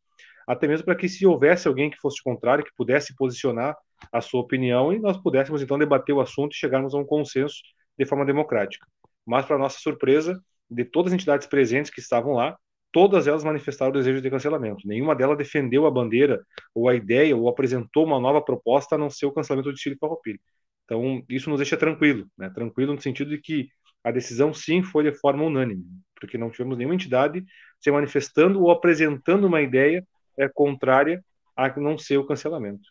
até 0.47 0.67
mesmo 0.67 0.85
para 0.85 0.95
que 0.95 1.07
se 1.07 1.25
houvesse 1.25 1.67
alguém 1.67 1.89
que 1.89 1.97
fosse 1.97 2.21
contrário, 2.23 2.63
que 2.63 2.71
pudesse 2.75 3.15
posicionar 3.15 3.75
a 4.11 4.21
sua 4.21 4.41
opinião 4.41 4.91
e 4.93 4.99
nós 4.99 5.17
pudéssemos 5.17 5.61
então 5.61 5.77
debater 5.77 6.13
o 6.13 6.21
assunto 6.21 6.53
e 6.53 6.57
chegarmos 6.57 6.93
a 6.93 6.97
um 6.97 7.05
consenso 7.05 7.57
de 7.97 8.05
forma 8.05 8.25
democrática. 8.25 8.85
Mas 9.25 9.45
para 9.45 9.57
nossa 9.57 9.79
surpresa, 9.79 10.41
de 10.69 10.83
todas 10.83 11.11
as 11.11 11.15
entidades 11.15 11.47
presentes 11.47 11.91
que 11.91 11.99
estavam 11.99 12.33
lá, 12.33 12.57
todas 12.91 13.27
elas 13.27 13.43
manifestaram 13.43 13.91
o 13.91 13.93
desejo 13.93 14.21
de 14.21 14.29
cancelamento. 14.29 14.87
Nenhuma 14.87 15.15
delas 15.15 15.37
defendeu 15.37 15.85
a 15.85 15.91
bandeira 15.91 16.45
ou 16.73 16.87
a 16.87 16.95
ideia 16.95 17.35
ou 17.35 17.49
apresentou 17.49 18.05
uma 18.05 18.19
nova 18.19 18.41
proposta 18.41 18.95
a 18.95 18.97
não 18.97 19.09
ser 19.09 19.25
o 19.25 19.31
cancelamento 19.31 19.71
do 19.71 19.77
Chile 19.77 19.97
Farroupilha. 19.99 20.39
Então, 20.85 21.23
isso 21.29 21.49
nos 21.49 21.59
deixa 21.59 21.77
tranquilo, 21.77 22.27
né? 22.37 22.49
Tranquilo 22.49 22.93
no 22.93 23.01
sentido 23.01 23.29
de 23.29 23.39
que 23.39 23.69
a 24.03 24.11
decisão 24.11 24.53
sim 24.53 24.83
foi 24.83 25.03
de 25.03 25.17
forma 25.17 25.43
unânime, 25.43 25.85
porque 26.19 26.37
não 26.37 26.51
tivemos 26.51 26.77
nenhuma 26.77 26.93
entidade 26.93 27.43
se 27.79 27.89
manifestando 27.89 28.61
ou 28.61 28.69
apresentando 28.69 29.47
uma 29.47 29.61
ideia 29.61 30.05
é 30.37 30.47
contrária 30.47 31.23
a 31.55 31.67
não 31.79 31.97
ser 31.97 32.17
o 32.17 32.25
cancelamento. 32.25 32.83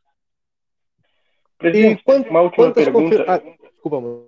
Presidente, 1.58 2.02
quant, 2.04 2.26
uma 2.28 2.40
última 2.40 2.72
pergunta. 2.72 3.24
Confir... 3.24 3.30
Ah, 3.30 3.38
desculpa, 3.70 4.00
mano. 4.00 4.26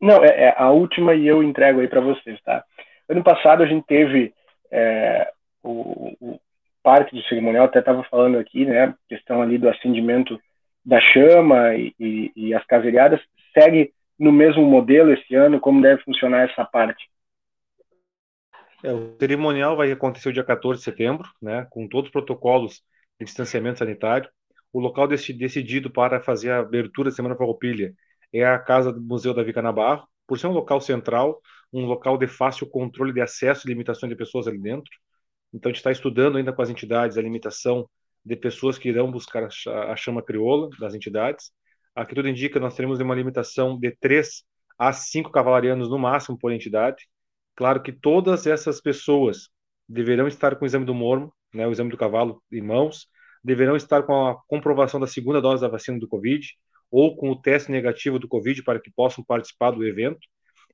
Não, 0.00 0.24
é, 0.24 0.44
é, 0.44 0.54
a 0.56 0.70
última 0.70 1.14
e 1.14 1.26
eu 1.26 1.42
entrego 1.42 1.80
aí 1.80 1.88
para 1.88 2.00
vocês, 2.00 2.40
tá? 2.42 2.64
Ano 3.08 3.22
passado 3.22 3.62
a 3.62 3.66
gente 3.66 3.84
teve 3.86 4.32
é, 4.70 5.30
o, 5.62 6.16
o, 6.20 6.40
parte 6.82 7.14
do 7.14 7.22
cerimonial, 7.24 7.66
até 7.66 7.80
estava 7.80 8.02
falando 8.04 8.38
aqui, 8.38 8.64
né? 8.64 8.94
Questão 9.08 9.42
ali 9.42 9.58
do 9.58 9.68
acendimento 9.68 10.40
da 10.84 11.00
chama 11.00 11.74
e, 11.74 11.94
e, 11.98 12.32
e 12.34 12.54
as 12.54 12.64
caseiriadas. 12.64 13.20
Segue 13.52 13.92
no 14.18 14.32
mesmo 14.32 14.62
modelo 14.62 15.12
esse 15.12 15.34
ano? 15.34 15.60
Como 15.60 15.82
deve 15.82 16.02
funcionar 16.02 16.48
essa 16.48 16.64
parte? 16.64 17.10
É, 18.82 18.92
o 18.92 19.16
cerimonial 19.18 19.76
vai 19.76 19.92
acontecer 19.92 20.28
o 20.30 20.32
dia 20.32 20.44
14 20.44 20.78
de 20.78 20.84
setembro, 20.84 21.28
né, 21.40 21.66
com 21.70 21.86
todos 21.86 22.08
os 22.08 22.12
protocolos 22.12 22.82
de 23.18 23.26
distanciamento 23.26 23.78
sanitário. 23.78 24.28
O 24.72 24.80
local 24.80 25.06
decidido 25.06 25.90
para 25.90 26.20
fazer 26.20 26.50
a 26.50 26.60
abertura 26.60 27.10
da 27.10 27.16
Semana 27.16 27.36
Farroupilha 27.36 27.92
é 28.32 28.44
a 28.44 28.58
Casa 28.58 28.92
do 28.92 29.00
Museu 29.00 29.34
da 29.34 29.42
Vica 29.42 29.60
Navarro, 29.60 30.08
por 30.26 30.38
ser 30.38 30.46
um 30.46 30.52
local 30.52 30.80
central, 30.80 31.40
um 31.72 31.84
local 31.86 32.16
de 32.16 32.26
fácil 32.28 32.68
controle 32.68 33.12
de 33.12 33.20
acesso 33.20 33.66
e 33.66 33.70
limitação 33.70 34.08
de 34.08 34.14
pessoas 34.16 34.46
ali 34.46 34.58
dentro. 34.58 34.90
Então, 35.52 35.68
a 35.68 35.72
gente 35.72 35.78
está 35.78 35.90
estudando 35.90 36.38
ainda 36.38 36.52
com 36.52 36.62
as 36.62 36.70
entidades 36.70 37.18
a 37.18 37.22
limitação 37.22 37.88
de 38.24 38.36
pessoas 38.36 38.78
que 38.78 38.88
irão 38.88 39.10
buscar 39.10 39.48
a 39.66 39.96
chama 39.96 40.22
crioula 40.22 40.68
das 40.78 40.94
entidades. 40.94 41.50
Aqui 41.94 42.14
tudo 42.14 42.28
indica 42.28 42.54
que 42.54 42.60
nós 42.60 42.74
teremos 42.76 43.00
uma 43.00 43.14
limitação 43.14 43.78
de 43.78 43.90
três 43.96 44.44
a 44.78 44.92
cinco 44.92 45.30
cavalarianos 45.30 45.90
no 45.90 45.98
máximo 45.98 46.38
por 46.38 46.52
entidade. 46.52 47.08
Claro 47.60 47.82
que 47.82 47.92
todas 47.92 48.46
essas 48.46 48.80
pessoas 48.80 49.50
deverão 49.86 50.26
estar 50.26 50.56
com 50.56 50.64
o 50.64 50.66
exame 50.66 50.86
do 50.86 50.94
mormo, 50.94 51.30
né, 51.52 51.66
o 51.66 51.70
exame 51.70 51.90
do 51.90 51.96
cavalo 51.98 52.42
em 52.50 52.62
mãos, 52.62 53.06
deverão 53.44 53.76
estar 53.76 54.02
com 54.04 54.28
a 54.28 54.34
comprovação 54.48 54.98
da 54.98 55.06
segunda 55.06 55.42
dose 55.42 55.60
da 55.60 55.68
vacina 55.68 55.98
do 55.98 56.08
Covid, 56.08 56.48
ou 56.90 57.14
com 57.18 57.28
o 57.28 57.36
teste 57.38 57.70
negativo 57.70 58.18
do 58.18 58.26
Covid 58.26 58.62
para 58.62 58.80
que 58.80 58.90
possam 58.90 59.22
participar 59.22 59.72
do 59.72 59.86
evento. 59.86 60.20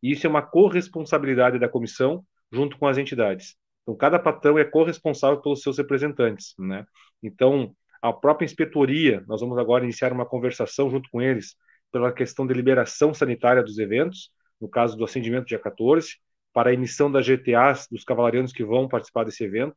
E 0.00 0.12
isso 0.12 0.28
é 0.28 0.30
uma 0.30 0.42
corresponsabilidade 0.42 1.58
da 1.58 1.68
comissão 1.68 2.24
junto 2.52 2.78
com 2.78 2.86
as 2.86 2.96
entidades. 2.98 3.56
Então, 3.82 3.96
cada 3.96 4.16
patrão 4.16 4.56
é 4.56 4.64
corresponsável 4.64 5.42
pelos 5.42 5.62
seus 5.62 5.78
representantes, 5.78 6.54
né? 6.56 6.86
Então, 7.20 7.74
a 8.00 8.12
própria 8.12 8.44
inspetoria, 8.46 9.24
nós 9.26 9.40
vamos 9.40 9.58
agora 9.58 9.82
iniciar 9.82 10.12
uma 10.12 10.24
conversação 10.24 10.88
junto 10.88 11.10
com 11.10 11.20
eles 11.20 11.56
pela 11.90 12.12
questão 12.12 12.46
de 12.46 12.54
liberação 12.54 13.12
sanitária 13.12 13.60
dos 13.60 13.76
eventos, 13.76 14.30
no 14.60 14.68
caso 14.68 14.96
do 14.96 15.02
acendimento 15.02 15.46
dia 15.46 15.58
14, 15.58 16.24
para 16.56 16.70
a 16.70 16.72
emissão 16.72 17.12
das 17.12 17.26
GTAs 17.26 17.86
dos 17.90 18.02
cavalarianos 18.02 18.50
que 18.50 18.64
vão 18.64 18.88
participar 18.88 19.24
desse 19.24 19.44
evento. 19.44 19.74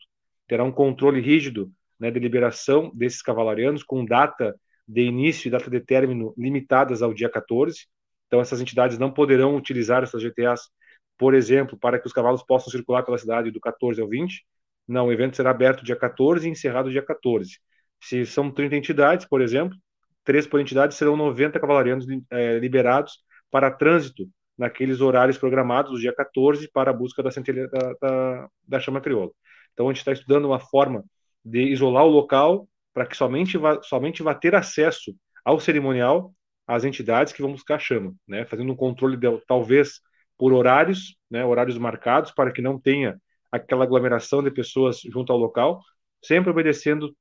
Terá 0.47 0.63
um 0.63 0.71
controle 0.71 1.19
rígido 1.19 1.69
né, 1.99 2.09
de 2.09 2.17
liberação 2.21 2.89
desses 2.95 3.21
cavalarianos, 3.21 3.83
com 3.83 4.05
data 4.05 4.55
de 4.87 5.01
início 5.01 5.49
e 5.49 5.51
data 5.51 5.69
de 5.69 5.81
término 5.81 6.33
limitadas 6.37 7.01
ao 7.01 7.13
dia 7.13 7.27
14. 7.27 7.85
Então, 8.27 8.39
essas 8.39 8.61
entidades 8.61 8.97
não 8.97 9.11
poderão 9.11 9.57
utilizar 9.57 10.03
essas 10.03 10.23
GTAs, 10.23 10.69
por 11.17 11.33
exemplo, 11.33 11.77
para 11.77 11.99
que 11.99 12.07
os 12.07 12.13
cavalos 12.13 12.43
possam 12.43 12.71
circular 12.71 13.03
pela 13.03 13.17
cidade 13.17 13.51
do 13.51 13.59
14 13.59 13.99
ao 13.99 14.07
20. 14.07 14.45
Não, 14.87 15.07
o 15.07 15.11
evento 15.11 15.35
será 15.35 15.49
aberto 15.49 15.83
dia 15.83 15.97
14 15.97 16.47
e 16.47 16.51
encerrado 16.51 16.89
dia 16.89 17.03
14. 17.03 17.59
Se 18.01 18.25
são 18.25 18.49
30 18.49 18.77
entidades, 18.77 19.25
por 19.25 19.41
exemplo, 19.41 19.77
três 20.23 20.47
por 20.47 20.61
entidade 20.61 20.95
serão 20.95 21.17
90 21.17 21.59
cavalarianos 21.59 22.05
é, 22.31 22.57
liberados 22.57 23.19
para 23.51 23.69
trânsito 23.69 24.29
naqueles 24.59 24.99
horários 24.99 25.37
programados, 25.37 25.93
do 25.93 25.99
dia 25.99 26.13
14, 26.13 26.69
para 26.71 26.91
a 26.91 26.93
busca 26.93 27.23
da 27.23 27.31
centelha 27.31 27.69
da, 27.69 27.93
da, 28.01 28.49
da 28.67 28.79
chama 28.79 28.99
crioula. 28.99 29.31
Então, 29.73 29.87
a 29.87 29.93
gente 29.93 29.99
está 29.99 30.11
estudando 30.11 30.45
uma 30.45 30.59
forma 30.59 31.05
de 31.43 31.63
isolar 31.63 32.03
o 32.03 32.09
local 32.09 32.67
para 32.93 33.05
que 33.05 33.15
somente 33.15 33.57
vá, 33.57 33.81
somente 33.81 34.21
vá 34.21 34.35
ter 34.35 34.53
acesso 34.53 35.15
ao 35.45 35.61
cerimonial 35.61 36.33
as 36.67 36.83
entidades 36.83 37.31
que 37.31 37.41
vão 37.41 37.53
buscar 37.53 37.75
a 37.75 37.79
chama, 37.79 38.13
né? 38.27 38.45
fazendo 38.45 38.73
um 38.73 38.75
controle, 38.75 39.15
de, 39.15 39.27
talvez, 39.47 40.01
por 40.37 40.51
horários, 40.51 41.15
né? 41.31 41.45
horários 41.45 41.77
marcados, 41.77 42.31
para 42.31 42.51
que 42.51 42.61
não 42.61 42.77
tenha 42.77 43.17
aquela 43.49 43.85
aglomeração 43.85 44.43
de 44.43 44.51
pessoas 44.51 44.99
junto 44.99 45.31
ao 45.31 45.39
local, 45.39 45.81
sempre 46.21 46.49
obedecendo, 46.51 47.15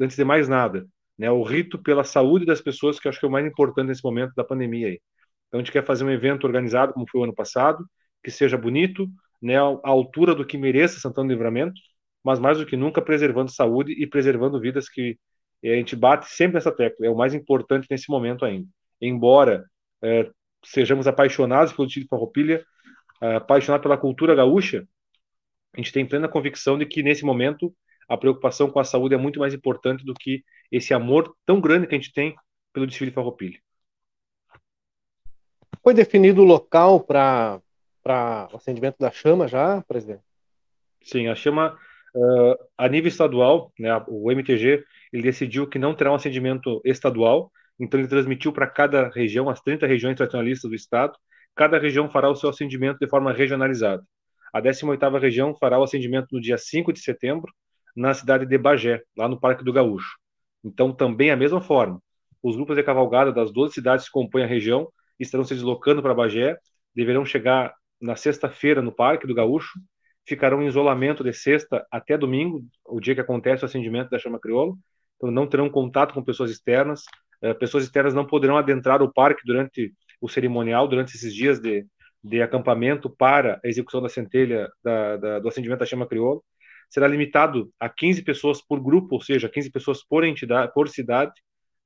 antes 0.00 0.16
de 0.16 0.24
mais 0.24 0.48
nada, 0.48 0.84
né? 1.16 1.30
o 1.30 1.44
rito 1.44 1.80
pela 1.80 2.02
saúde 2.02 2.44
das 2.44 2.60
pessoas, 2.60 2.98
que 2.98 3.06
eu 3.06 3.10
acho 3.10 3.20
que 3.20 3.24
é 3.24 3.28
o 3.28 3.32
mais 3.32 3.46
importante 3.46 3.86
nesse 3.86 4.02
momento 4.02 4.34
da 4.34 4.42
pandemia. 4.42 4.88
Aí. 4.88 5.00
Então, 5.52 5.60
a 5.60 5.62
gente 5.62 5.70
quer 5.70 5.84
fazer 5.84 6.02
um 6.02 6.10
evento 6.10 6.44
organizado, 6.44 6.94
como 6.94 7.06
foi 7.06 7.20
o 7.20 7.24
ano 7.24 7.34
passado, 7.34 7.84
que 8.24 8.30
seja 8.30 8.56
bonito, 8.56 9.06
né? 9.40 9.58
à 9.58 9.78
altura 9.84 10.34
do 10.34 10.46
que 10.46 10.56
mereça 10.56 10.98
Santana 10.98 11.28
do 11.28 11.32
Livramento, 11.32 11.78
mas 12.24 12.38
mais 12.38 12.56
do 12.56 12.64
que 12.64 12.74
nunca 12.74 13.02
preservando 13.02 13.50
saúde 13.50 13.92
e 13.92 14.06
preservando 14.06 14.58
vidas 14.58 14.88
que 14.88 15.18
a 15.62 15.76
gente 15.76 15.94
bate 15.94 16.26
sempre 16.30 16.54
nessa 16.54 16.72
tecla, 16.72 17.06
é 17.06 17.10
o 17.10 17.16
mais 17.16 17.34
importante 17.34 17.86
nesse 17.90 18.10
momento 18.10 18.46
ainda. 18.46 18.66
Embora 18.98 19.66
é, 20.02 20.30
sejamos 20.64 21.06
apaixonados 21.06 21.74
pelo 21.74 21.86
título 21.86 22.04
de 22.04 22.08
Farroupilha, 22.08 22.64
é, 23.20 23.36
apaixonados 23.36 23.82
pela 23.82 23.98
cultura 23.98 24.34
gaúcha, 24.34 24.88
a 25.74 25.76
gente 25.76 25.92
tem 25.92 26.06
plena 26.06 26.28
convicção 26.28 26.78
de 26.78 26.86
que 26.86 27.02
nesse 27.02 27.26
momento 27.26 27.74
a 28.08 28.16
preocupação 28.16 28.70
com 28.70 28.80
a 28.80 28.84
saúde 28.84 29.14
é 29.14 29.18
muito 29.18 29.38
mais 29.38 29.52
importante 29.52 30.02
do 30.02 30.14
que 30.14 30.42
esse 30.70 30.94
amor 30.94 31.36
tão 31.44 31.60
grande 31.60 31.86
que 31.86 31.94
a 31.94 31.98
gente 31.98 32.12
tem 32.14 32.34
pelo 32.72 32.86
desfile 32.86 33.10
de 33.10 33.14
Farroupilha. 33.14 33.60
Foi 35.82 35.94
definido 35.94 36.42
o 36.42 36.44
local 36.44 37.00
para 37.00 37.60
o 38.52 38.56
acendimento 38.56 38.96
da 38.98 39.10
chama 39.10 39.48
já, 39.48 39.82
presidente? 39.82 40.22
Sim, 41.02 41.28
a 41.28 41.34
chama 41.34 41.78
Uh, 42.14 42.54
a 42.76 42.88
nível 42.88 43.08
estadual, 43.08 43.72
né, 43.78 43.90
o 44.06 44.30
MTG 44.30 44.84
ele 45.10 45.22
decidiu 45.22 45.66
que 45.66 45.78
não 45.78 45.94
terá 45.94 46.12
um 46.12 46.14
acendimento 46.14 46.80
estadual, 46.84 47.50
então 47.80 47.98
ele 47.98 48.08
transmitiu 48.08 48.52
para 48.52 48.66
cada 48.66 49.08
região, 49.08 49.48
as 49.48 49.62
30 49.62 49.86
regiões 49.86 50.16
tradicionalistas 50.16 50.70
do 50.70 50.76
estado, 50.76 51.14
cada 51.56 51.78
região 51.78 52.10
fará 52.10 52.28
o 52.28 52.36
seu 52.36 52.50
acendimento 52.50 52.98
de 52.98 53.08
forma 53.08 53.32
regionalizada. 53.32 54.04
A 54.52 54.60
18ª 54.60 55.18
região 55.18 55.54
fará 55.54 55.78
o 55.78 55.84
acendimento 55.84 56.28
no 56.32 56.40
dia 56.40 56.58
5 56.58 56.92
de 56.92 57.00
setembro, 57.00 57.50
na 57.96 58.12
cidade 58.12 58.44
de 58.44 58.58
Bagé, 58.58 59.02
lá 59.16 59.26
no 59.26 59.40
Parque 59.40 59.64
do 59.64 59.72
Gaúcho. 59.72 60.18
Então, 60.62 60.92
também 60.92 61.30
a 61.30 61.36
mesma 61.36 61.62
forma. 61.62 61.98
Os 62.42 62.56
grupos 62.56 62.76
de 62.76 62.82
cavalgada 62.82 63.32
das 63.32 63.50
12 63.50 63.72
cidades 63.72 64.04
que 64.06 64.12
compõem 64.12 64.44
a 64.44 64.46
região 64.46 64.88
estarão 65.18 65.44
se 65.44 65.54
deslocando 65.54 66.02
para 66.02 66.14
Bagé, 66.14 66.56
deverão 66.94 67.24
chegar 67.24 67.74
na 68.00 68.16
sexta-feira 68.16 68.82
no 68.82 68.92
Parque 68.92 69.26
do 69.26 69.34
Gaúcho, 69.34 69.78
ficarão 70.26 70.62
em 70.62 70.66
isolamento 70.66 71.24
de 71.24 71.32
sexta 71.32 71.86
até 71.90 72.16
domingo, 72.16 72.64
o 72.86 73.00
dia 73.00 73.14
que 73.14 73.20
acontece 73.20 73.64
o 73.64 73.66
acendimento 73.66 74.10
da 74.10 74.18
chama 74.18 74.38
crioula, 74.38 74.74
então 75.16 75.30
não 75.30 75.46
terão 75.46 75.68
contato 75.68 76.14
com 76.14 76.22
pessoas 76.22 76.50
externas, 76.50 77.02
uh, 77.42 77.54
pessoas 77.54 77.84
externas 77.84 78.14
não 78.14 78.26
poderão 78.26 78.56
adentrar 78.56 79.02
o 79.02 79.12
parque 79.12 79.42
durante 79.44 79.92
o 80.20 80.28
cerimonial, 80.28 80.86
durante 80.86 81.16
esses 81.16 81.34
dias 81.34 81.60
de, 81.60 81.86
de 82.22 82.42
acampamento 82.42 83.10
para 83.10 83.60
a 83.64 83.68
execução 83.68 84.00
da 84.00 84.08
centelha 84.08 84.70
da, 84.82 85.16
da, 85.16 85.38
do 85.40 85.48
acendimento 85.48 85.80
da 85.80 85.86
chama 85.86 86.06
crioula, 86.06 86.40
será 86.88 87.08
limitado 87.08 87.72
a 87.80 87.88
15 87.88 88.22
pessoas 88.22 88.60
por 88.60 88.80
grupo, 88.80 89.14
ou 89.16 89.22
seja, 89.22 89.48
15 89.48 89.70
pessoas 89.70 90.04
por 90.04 90.24
entidade, 90.24 90.72
por 90.74 90.88
cidade, 90.88 91.32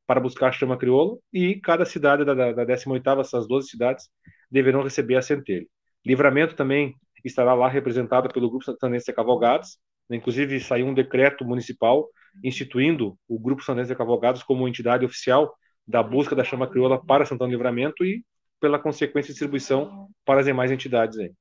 para 0.07 0.21
buscar 0.21 0.49
a 0.49 0.53
chama 0.53 0.77
crioula, 0.77 1.17
e 1.33 1.57
cada 1.61 1.85
cidade 1.85 2.25
da, 2.25 2.35
da, 2.35 2.53
da 2.53 2.67
18ª, 2.67 3.21
essas 3.21 3.47
12 3.49 3.69
cidades, 3.69 4.09
deverão 4.51 4.83
receber 4.83 5.17
a 5.17 5.23
centelha. 5.23 5.67
Livramento 6.05 6.55
também 6.55 6.95
estará 7.25 7.55
lá 7.55 7.69
representada 7.69 8.29
pelo 8.29 8.49
Grupo 8.49 8.65
Santanense 8.65 9.13
Cavalgados. 9.13 9.79
Inclusive, 10.09 10.61
saiu 10.61 10.87
um 10.87 10.95
decreto 10.95 11.45
municipal 11.45 12.09
instituindo 12.45 13.19
o 13.29 13.39
Grupo 13.39 13.63
Santanense 13.63 13.97
Cavalgados 13.97 14.43
como 14.43 14.69
entidade 14.69 15.05
oficial 15.05 15.53
da 15.87 16.03
busca 16.03 16.37
da 16.37 16.45
chama 16.45 16.69
crioula 16.69 17.05
para 17.05 17.25
Santana 17.25 17.51
Livramento 17.51 18.05
e, 18.05 18.25
pela 18.61 18.79
consequência, 18.79 19.33
distribuição 19.33 20.09
para 20.25 20.41
as 20.41 20.47
demais 20.47 20.71
entidades. 20.71 21.19
Aí. 21.19 21.33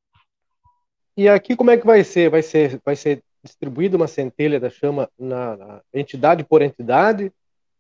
E 1.18 1.30
aqui 1.30 1.56
como 1.56 1.72
é 1.72 1.78
que 1.78 1.86
vai 1.86 2.04
ser? 2.04 2.30
Vai 2.30 2.42
ser, 2.42 2.80
vai 2.84 2.96
ser 2.96 3.24
distribuída 3.44 3.96
uma 3.96 4.08
centelha 4.08 4.60
da 4.60 4.70
chama 4.70 5.10
na, 5.18 5.56
na 5.56 5.82
entidade 5.94 6.44
por 6.44 6.62
entidade? 6.62 7.32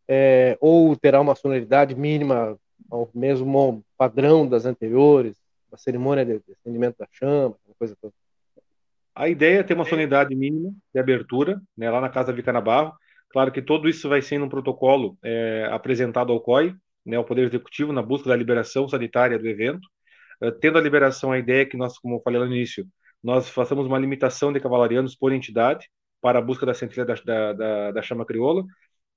É, 0.07 0.57
ou 0.61 0.95
terá 0.95 1.19
uma 1.19 1.35
sonoridade 1.35 1.95
mínima 1.95 2.57
ao 2.89 3.09
mesmo 3.13 3.83
padrão 3.97 4.47
das 4.47 4.65
anteriores? 4.65 5.35
A 5.71 5.77
cerimônia 5.77 6.25
de 6.25 6.41
acendimento 6.51 6.97
da 6.99 7.07
chama? 7.11 7.55
coisa 7.77 7.95
toda. 7.99 8.13
A 9.13 9.29
ideia 9.29 9.59
é 9.59 9.63
ter 9.63 9.73
uma 9.73 9.85
solenidade 9.85 10.35
mínima 10.35 10.73
de 10.93 10.99
abertura, 10.99 11.61
né, 11.77 11.89
lá 11.89 12.01
na 12.01 12.09
Casa 12.09 12.33
Vica 12.33 12.51
Navarro. 12.51 12.93
Claro 13.29 13.51
que 13.51 13.61
tudo 13.61 13.87
isso 13.89 14.07
vai 14.07 14.21
ser 14.21 14.41
um 14.41 14.49
protocolo 14.49 15.17
é, 15.23 15.67
apresentado 15.71 16.31
ao 16.31 16.39
COI, 16.39 16.73
né, 17.05 17.17
ao 17.17 17.23
Poder 17.23 17.47
Executivo, 17.47 17.93
na 17.93 18.01
busca 18.01 18.29
da 18.29 18.35
liberação 18.35 18.87
sanitária 18.89 19.37
do 19.37 19.47
evento. 19.47 19.87
Uh, 20.41 20.51
tendo 20.51 20.77
a 20.77 20.81
liberação, 20.81 21.31
a 21.31 21.39
ideia 21.39 21.61
é 21.61 21.65
que 21.65 21.77
nós, 21.77 21.97
como 21.97 22.15
eu 22.15 22.21
falei 22.21 22.39
lá 22.39 22.45
no 22.45 22.53
início, 22.53 22.85
nós 23.23 23.49
façamos 23.49 23.85
uma 23.87 23.99
limitação 23.99 24.51
de 24.51 24.59
cavalarianos 24.59 25.15
por 25.15 25.31
entidade 25.31 25.87
para 26.21 26.39
a 26.39 26.41
busca 26.41 26.65
da 26.65 26.73
centelha 26.73 27.05
da, 27.05 27.53
da, 27.53 27.91
da, 27.91 28.01
chama 28.01 28.25
crioula, 28.25 28.65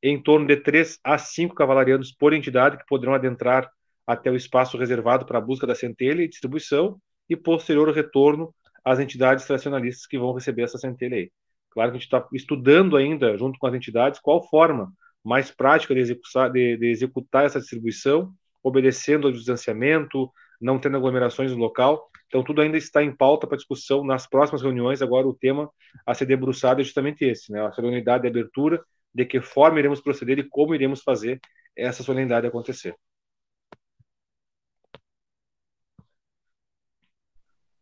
em 0.02 0.20
torno 0.22 0.46
de 0.46 0.56
três 0.56 0.98
a 1.02 1.18
cinco 1.18 1.54
cavalarianos 1.54 2.12
por 2.12 2.32
entidade 2.32 2.78
que 2.78 2.86
poderão 2.86 3.14
adentrar 3.14 3.70
até 4.06 4.30
o 4.30 4.36
espaço 4.36 4.78
reservado 4.78 5.26
para 5.26 5.38
a 5.38 5.40
busca 5.40 5.66
da 5.66 5.74
centelha 5.74 6.22
e 6.22 6.28
distribuição, 6.28 6.98
e 7.28 7.36
posterior 7.36 7.90
retorno 7.90 8.54
às 8.84 8.98
entidades 8.98 9.44
tradicionalistas 9.44 10.06
que 10.06 10.18
vão 10.18 10.32
receber 10.32 10.62
essa 10.62 10.78
centelha 10.78 11.16
aí. 11.16 11.30
Claro 11.70 11.90
que 11.90 11.96
a 11.96 12.00
gente 12.00 12.06
está 12.06 12.26
estudando 12.32 12.96
ainda, 12.96 13.36
junto 13.36 13.58
com 13.58 13.66
as 13.66 13.74
entidades, 13.74 14.18
qual 14.18 14.42
forma 14.48 14.90
mais 15.22 15.50
prática 15.50 15.94
de 15.94 16.00
executar, 16.00 16.50
de, 16.50 16.76
de 16.76 16.86
executar 16.86 17.44
essa 17.44 17.60
distribuição, 17.60 18.32
obedecendo 18.62 19.26
ao 19.26 19.32
distanciamento, 19.32 20.30
não 20.60 20.78
tendo 20.78 20.96
aglomerações 20.96 21.52
no 21.52 21.58
local. 21.58 22.08
Então, 22.26 22.42
tudo 22.42 22.62
ainda 22.62 22.76
está 22.76 23.02
em 23.02 23.14
pauta 23.14 23.46
para 23.46 23.56
discussão 23.56 24.04
nas 24.04 24.26
próximas 24.26 24.62
reuniões. 24.62 25.02
Agora, 25.02 25.26
o 25.26 25.34
tema 25.34 25.70
a 26.06 26.14
ser 26.14 26.26
debruçado 26.26 26.80
é 26.80 26.84
justamente 26.84 27.24
esse: 27.24 27.52
né? 27.52 27.66
a 27.66 27.72
solenidade 27.72 28.22
de 28.22 28.28
abertura, 28.28 28.82
de 29.18 29.26
que 29.26 29.40
forma 29.40 29.80
iremos 29.80 30.00
proceder 30.00 30.38
e 30.38 30.48
como 30.48 30.74
iremos 30.74 31.02
fazer 31.02 31.40
essa 31.76 32.04
solenidade 32.04 32.46
acontecer. 32.46 32.94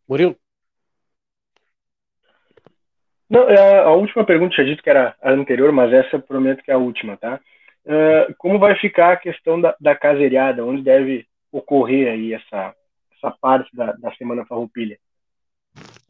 Murilo? 0.09 0.35
Não, 3.29 3.51
é, 3.51 3.81
a 3.81 3.91
última 3.91 4.25
pergunta 4.25 4.55
tinha 4.55 4.67
dito 4.67 4.83
que 4.83 4.89
era 4.89 5.15
a 5.21 5.31
anterior, 5.31 5.71
mas 5.73 5.93
essa 5.93 6.17
eu 6.17 6.23
prometo 6.23 6.63
que 6.63 6.71
é 6.71 6.75
a 6.75 6.79
última, 6.79 7.19
tá? 7.19 7.39
Uh, 7.85 8.35
como 8.39 8.59
vai 8.59 8.75
ficar 8.77 9.13
a 9.13 9.17
questão 9.17 9.61
da, 9.61 9.77
da 9.79 9.95
caseiriada? 9.95 10.65
Onde 10.65 10.83
deve 10.83 11.27
ocorrer 11.53 12.11
aí 12.11 12.33
essa, 12.33 12.75
essa 13.13 13.31
parte 13.41 13.75
da, 13.77 13.93
da 13.93 14.15
Semana 14.15 14.47
Farroupilha? 14.47 14.99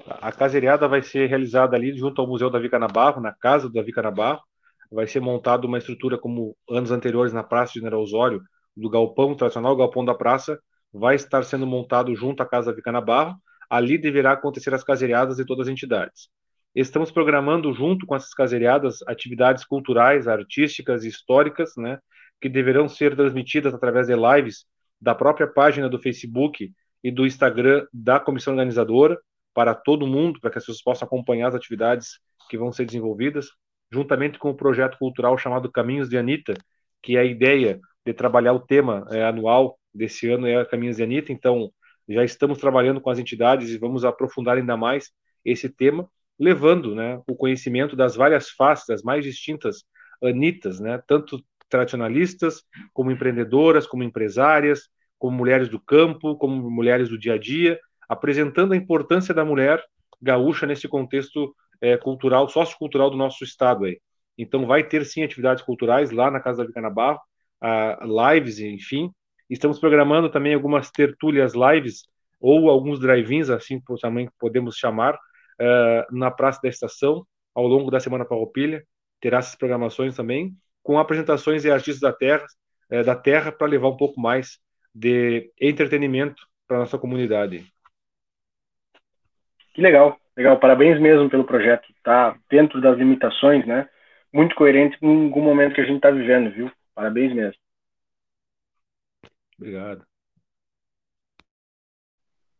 A 0.07 0.31
caseiriada 0.31 0.87
vai 0.87 1.03
ser 1.03 1.27
realizada 1.27 1.75
ali 1.75 1.97
junto 1.97 2.21
ao 2.21 2.29
Museu 2.29 2.49
da 2.49 2.61
Vica 2.61 2.79
Nabarro, 2.79 3.21
na 3.21 3.33
casa 3.33 3.69
da 3.69 3.83
Vica 3.83 4.03
Nabarro. 4.03 4.43
Vai 4.91 5.07
ser 5.07 5.21
montada 5.21 5.67
uma 5.67 5.79
estrutura 5.79 6.19
como 6.19 6.57
anos 6.69 6.91
anteriores 6.91 7.33
na 7.33 7.43
Praça 7.43 7.75
General 7.75 8.01
Osório, 8.01 8.43
do 8.77 8.91
galpão 8.91 9.35
tradicional, 9.35 9.73
o 9.73 9.77
galpão 9.77 10.05
da 10.05 10.15
praça, 10.15 10.59
vai 10.93 11.15
estar 11.15 11.43
sendo 11.43 11.67
montado 11.67 12.15
junto 12.15 12.43
à 12.43 12.47
casa 12.47 12.71
da 12.71 12.77
Vica 12.77 12.93
Nabarro 12.93 13.37
ali 13.69 13.99
deverá 13.99 14.33
acontecer 14.33 14.73
as 14.75 14.85
caseiriadas 14.85 15.37
de 15.37 15.45
todas 15.45 15.67
as 15.67 15.73
entidades. 15.73 16.29
Estamos 16.75 17.11
programando, 17.11 17.73
junto 17.73 18.07
com 18.07 18.15
essas 18.15 18.35
caseiriadas, 18.35 18.99
atividades 19.07 19.65
culturais, 19.65 20.29
artísticas 20.29 21.05
e 21.05 21.09
históricas, 21.09 21.73
né, 21.77 21.99
que 22.41 22.49
deverão 22.49 22.89
ser 22.89 23.17
transmitidas 23.17 23.75
através 23.75 24.07
de 24.07 24.15
lives 24.15 24.67
da 25.01 25.15
própria 25.15 25.47
página 25.47 25.89
do 25.89 25.99
Facebook 25.99 26.71
e 27.03 27.11
do 27.11 27.27
Instagram 27.27 27.87
da 27.93 28.21
comissão 28.21 28.53
organizadora 28.53 29.19
para 29.55 29.75
todo 29.75 30.07
mundo, 30.07 30.39
para 30.41 30.51
que 30.51 30.59
as 30.59 30.65
pessoas 30.65 30.83
possam 30.83 31.07
acompanhar 31.07 31.49
as 31.49 31.55
atividades 31.55 32.21
que 32.51 32.59
vão 32.59 32.71
ser 32.71 32.85
desenvolvidas, 32.85 33.49
juntamente 33.91 34.39
com 34.39 34.51
o 34.51 34.57
projeto 34.57 34.99
cultural 34.99 35.37
chamado 35.39 35.71
Caminhos 35.71 36.09
de 36.09 36.19
Anitta, 36.19 36.55
que 37.03 37.17
é 37.17 37.21
a 37.21 37.25
ideia 37.25 37.81
de 38.05 38.13
trabalhar 38.13 38.53
o 38.53 38.61
tema 38.61 39.07
é, 39.11 39.25
anual 39.25 39.79
desse 39.95 40.31
ano 40.31 40.47
é 40.47 40.65
Caminhos 40.65 40.97
de 40.97 41.03
Anitta, 41.03 41.33
então 41.33 41.71
já 42.09 42.25
estamos 42.25 42.59
trabalhando 42.59 43.01
com 43.01 43.11
as 43.11 43.19
entidades 43.19 43.71
e 43.71 43.79
vamos 43.79 44.05
aprofundar 44.05 44.57
ainda 44.57 44.77
mais 44.77 45.11
esse 45.45 45.69
tema, 45.69 46.09
levando 46.39 46.95
né, 46.95 47.21
o 47.27 47.35
conhecimento 47.35 47.97
das 47.97 48.15
várias 48.15 48.51
faces, 48.51 48.87
das 48.87 49.03
mais 49.03 49.25
distintas 49.25 49.85
Anitas, 50.23 50.81
né, 50.81 51.03
tanto 51.07 51.43
tradicionalistas, 51.69 52.63
como 52.93 53.11
empreendedoras, 53.11 53.87
como 53.87 54.03
empresárias, 54.03 54.89
como 55.19 55.37
mulheres 55.37 55.69
do 55.69 55.81
campo, 55.81 56.37
como 56.37 56.71
mulheres 56.71 57.09
do 57.09 57.19
dia 57.19 57.35
a 57.35 57.39
dia, 57.39 57.79
apresentando 58.09 58.73
a 58.73 58.77
importância 58.77 59.35
da 59.35 59.45
mulher 59.45 59.83
gaúcha 60.21 60.67
nesse 60.67 60.89
contexto 60.89 61.55
é, 61.81 61.97
cultural, 61.97 62.49
sociocultural 62.49 63.11
do 63.11 63.17
nosso 63.17 63.45
estado 63.45 63.85
aí. 63.85 64.01
Então 64.39 64.67
vai 64.67 64.85
ter 64.85 65.05
sim 65.05 65.23
atividades 65.23 65.63
culturais 65.63 66.11
lá 66.11 66.31
na 66.31 66.41
Casa 66.41 66.59
da 66.59 66.67
Vicana 66.67 66.91
Barro, 66.91 67.21
lives, 68.03 68.59
enfim. 68.59 69.11
Estamos 69.49 69.79
programando 69.79 70.29
também 70.29 70.55
algumas 70.55 70.91
tertúlias 70.91 71.55
lives 71.55 72.03
ou 72.41 72.69
alguns 72.69 73.01
drive-ins, 73.01 73.49
assim 73.49 73.81
também 74.01 74.29
podemos 74.39 74.77
chamar, 74.77 75.15
uh, 75.15 76.17
na 76.17 76.31
Praça 76.31 76.61
da 76.63 76.69
Estação, 76.69 77.27
ao 77.55 77.67
longo 77.67 77.91
da 77.91 78.01
Semana 78.01 78.25
Farroupilha. 78.25 78.85
Terá 79.21 79.39
essas 79.39 79.55
programações 79.55 80.15
também, 80.15 80.55
com 80.83 80.99
apresentações 80.99 81.63
de 81.63 81.71
artistas 81.71 82.01
da 82.01 82.13
terra, 82.13 82.47
uh, 82.91 83.05
da 83.05 83.15
terra 83.15 83.51
para 83.51 83.67
levar 83.67 83.89
um 83.89 83.97
pouco 83.97 84.21
mais 84.21 84.59
de 84.95 85.51
entretenimento 85.61 86.43
para 86.67 86.79
nossa 86.79 86.99
comunidade. 86.99 87.65
Que 89.75 89.83
legal, 89.83 90.19
legal. 90.37 90.59
Parabéns 90.59 91.01
mesmo 91.01 91.31
pelo 91.31 91.45
projeto. 91.45 91.89
Tá 92.03 92.39
dentro 92.51 92.81
das 92.81 92.97
limitações, 92.99 93.67
né? 93.67 93.89
Muito 94.33 94.55
coerente 94.55 94.99
com 94.99 95.25
algum 95.25 95.43
momento 95.43 95.75
que 95.75 95.81
a 95.81 95.85
gente 95.85 95.97
está 95.97 96.11
vivendo, 96.11 96.53
viu? 96.53 96.71
Parabéns 96.95 97.35
mesmo. 97.35 97.61
Obrigado. 99.59 100.05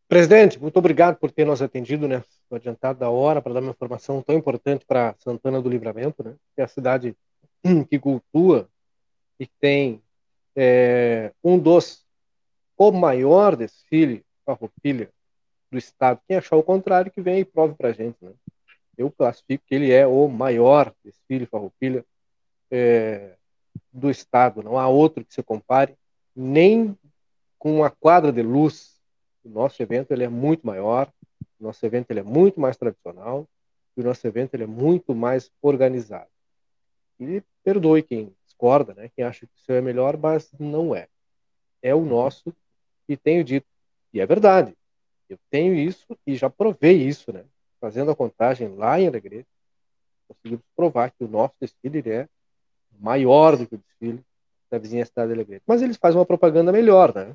Presidente, 0.09 0.61
muito 0.61 0.77
obrigado 0.79 1.17
por 1.17 1.31
ter 1.33 1.45
nos 1.45 1.61
atendido, 1.61 2.07
né? 2.07 2.23
No 2.51 2.57
adiantado 2.57 2.99
da 3.01 3.11
hora 3.11 3.43
para 3.43 3.55
dar 3.55 3.61
uma 3.61 3.73
informação 3.73 4.23
tão 4.23 4.37
importante 4.37 4.85
para 4.87 5.15
Santana 5.19 5.61
do 5.61 5.69
Livramento, 5.69 6.23
né? 6.23 6.35
Que 6.55 6.61
é 6.61 6.65
a 6.65 6.69
cidade 6.69 7.15
que 7.91 7.99
cultua 7.99 8.69
e 9.39 9.47
que 9.47 9.53
tem 9.61 10.01
é, 10.55 11.33
um 11.43 11.59
dos 11.59 12.07
o 12.79 12.93
maior 12.93 13.57
desfile 13.57 14.25
farroupilha 14.45 15.11
do 15.77 15.79
estado. 15.79 16.21
Quem 16.27 16.39
achar 16.39 16.57
o 16.57 16.63
contrário, 16.63 17.13
que 17.13 17.21
vem 17.21 17.41
e 17.41 17.45
prove 17.45 17.75
para 17.75 17.91
a 17.91 17.93
gente. 17.93 18.17
Né? 18.23 18.33
Eu 18.97 19.11
classifico 19.11 19.65
que 19.67 19.75
ele 19.75 19.93
é 19.93 20.07
o 20.07 20.27
maior 20.27 20.93
desfile 21.05 21.45
farroupilha 21.45 22.05
é, 22.71 23.37
do 23.93 24.11
estado. 24.11 24.63
Não 24.63 24.79
há 24.79 24.89
outro 24.89 25.25
que 25.25 25.35
se 25.35 25.43
compare, 25.43 25.95
nem 26.35 26.97
com 27.59 27.77
uma 27.77 27.91
quadra 27.91 28.33
de 28.33 28.43
luz. 28.43 28.99
O 29.45 29.51
nosso 29.51 29.81
evento 29.83 30.13
ele 30.13 30.25
é 30.25 30.29
muito 30.29 30.67
maior, 30.67 31.13
o 31.61 31.65
nosso 31.65 31.85
evento 31.85 32.11
ele 32.11 32.21
é 32.21 32.25
muito 32.25 32.59
mais 32.59 32.77
tradicional, 32.77 33.47
e 33.97 34.01
o 34.01 34.05
nosso 34.05 34.27
evento 34.27 34.55
ele 34.55 34.65
é 34.65 34.67
muito 34.67 35.15
mais 35.15 35.51
organizado. 35.63 36.29
E 37.21 37.43
perdoe 37.63 38.03
quem 38.03 38.35
discorda, 38.45 38.93
né? 38.95 39.11
quem 39.15 39.25
acha 39.25 39.47
que 39.47 39.53
o 39.55 39.59
seu 39.61 39.77
é 39.77 39.81
melhor, 39.81 40.17
mas 40.17 40.51
não 40.59 40.95
é. 40.95 41.07
É 41.81 41.95
o 41.95 42.05
nosso 42.05 42.53
e 43.09 43.17
tenho 43.17 43.45
dito, 43.45 43.67
e 44.13 44.21
é 44.21 44.27
verdade, 44.27 44.77
eu 45.29 45.39
tenho 45.51 45.75
isso 45.75 46.07
e 46.27 46.37
já 46.37 46.49
provei 46.49 46.97
isso, 46.97 47.33
né? 47.33 47.45
Fazendo 47.81 48.11
a 48.11 48.17
contagem 48.17 48.75
lá 48.75 49.01
em 49.01 49.07
Alegrete, 49.07 49.49
conseguimos 50.29 50.65
provar 50.75 51.11
que 51.11 51.25
o 51.25 51.29
nosso 51.29 51.55
desfile 51.61 52.03
é 52.11 52.29
maior 52.99 53.57
do 53.57 53.67
que 53.67 53.75
o 53.75 53.79
desfile 53.79 54.25
da 54.71 54.79
vizinha 54.79 55.05
cidade 55.05 55.29
de 55.29 55.35
Alegrete. 55.35 55.65
Mas 55.67 55.83
eles 55.83 55.97
fazem 55.97 56.19
uma 56.19 56.27
propaganda 56.27 56.73
melhor, 56.73 57.15
né? 57.15 57.35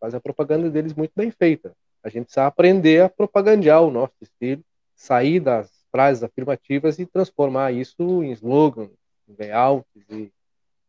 Fazem 0.00 0.18
a 0.18 0.20
propaganda 0.20 0.68
deles 0.70 0.92
muito 0.92 1.12
bem 1.14 1.30
feita. 1.30 1.74
A 2.02 2.08
gente 2.08 2.26
precisa 2.26 2.46
aprender 2.46 3.02
a 3.02 3.08
propagandear 3.08 3.82
o 3.82 3.90
nosso 3.90 4.12
desfile, 4.20 4.64
sair 4.94 5.40
das 5.40 5.70
frases 5.90 6.22
afirmativas 6.22 6.98
e 6.98 7.06
transformar 7.06 7.72
isso 7.72 8.22
em 8.22 8.30
slogan, 8.32 8.88
em 9.28 9.34
layouts 9.38 10.04
e 10.10 10.30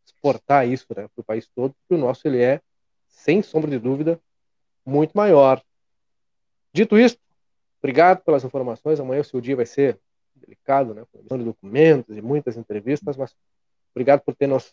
exportar 0.06 0.68
isso 0.68 0.86
né, 0.96 1.08
para 1.08 1.22
o 1.22 1.24
país 1.24 1.48
todo, 1.56 1.74
porque 1.74 1.96
o 1.96 1.98
nosso 1.98 2.28
ele 2.28 2.42
é 2.42 2.62
sem 3.08 3.42
sombra 3.42 3.72
de 3.72 3.80
dúvida, 3.80 4.20
muito 4.86 5.14
maior. 5.16 5.62
Dito 6.78 6.96
isso, 6.96 7.18
obrigado 7.80 8.24
pelas 8.24 8.44
informações. 8.44 9.00
Amanhã 9.00 9.22
o 9.22 9.24
seu 9.24 9.42
dia 9.42 9.56
vai 9.56 9.66
ser 9.66 10.00
delicado, 10.36 10.94
né? 10.94 11.04
Com 11.12 11.36
de 11.36 11.44
documentos 11.44 12.16
e 12.16 12.22
muitas 12.22 12.56
entrevistas, 12.56 13.18
mas 13.18 13.36
obrigado 13.96 14.22
por 14.22 14.36
ter 14.36 14.46
nos 14.46 14.72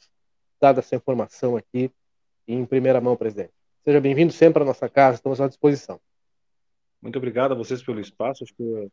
dado 0.61 0.81
essa 0.81 0.95
informação 0.95 1.57
aqui 1.57 1.91
em 2.47 2.67
primeira 2.67 3.01
mão, 3.01 3.17
presidente. 3.17 3.55
Seja 3.83 4.03
bem-vindo 4.03 4.35
sempre 4.35 4.63
à 4.63 4.67
nossa 4.67 4.87
casa, 4.87 5.17
estamos 5.17 5.41
à 5.41 5.49
disposição. 5.49 5.99
Muito 7.01 7.17
obrigado 7.17 7.53
a 7.53 7.55
vocês 7.55 7.83
pelo 7.83 8.01
espaço. 8.01 8.45
Acho 8.45 8.55
que 8.55 8.63
é 8.63 8.87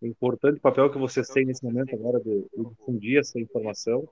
o 0.00 0.06
importante 0.06 0.58
papel 0.58 0.90
que 0.90 0.96
vocês 0.96 1.28
têm 1.28 1.44
nesse 1.44 1.62
momento 1.62 1.94
agora 1.94 2.18
de 2.20 2.42
difundir 2.56 3.20
essa 3.20 3.38
informação 3.38 4.08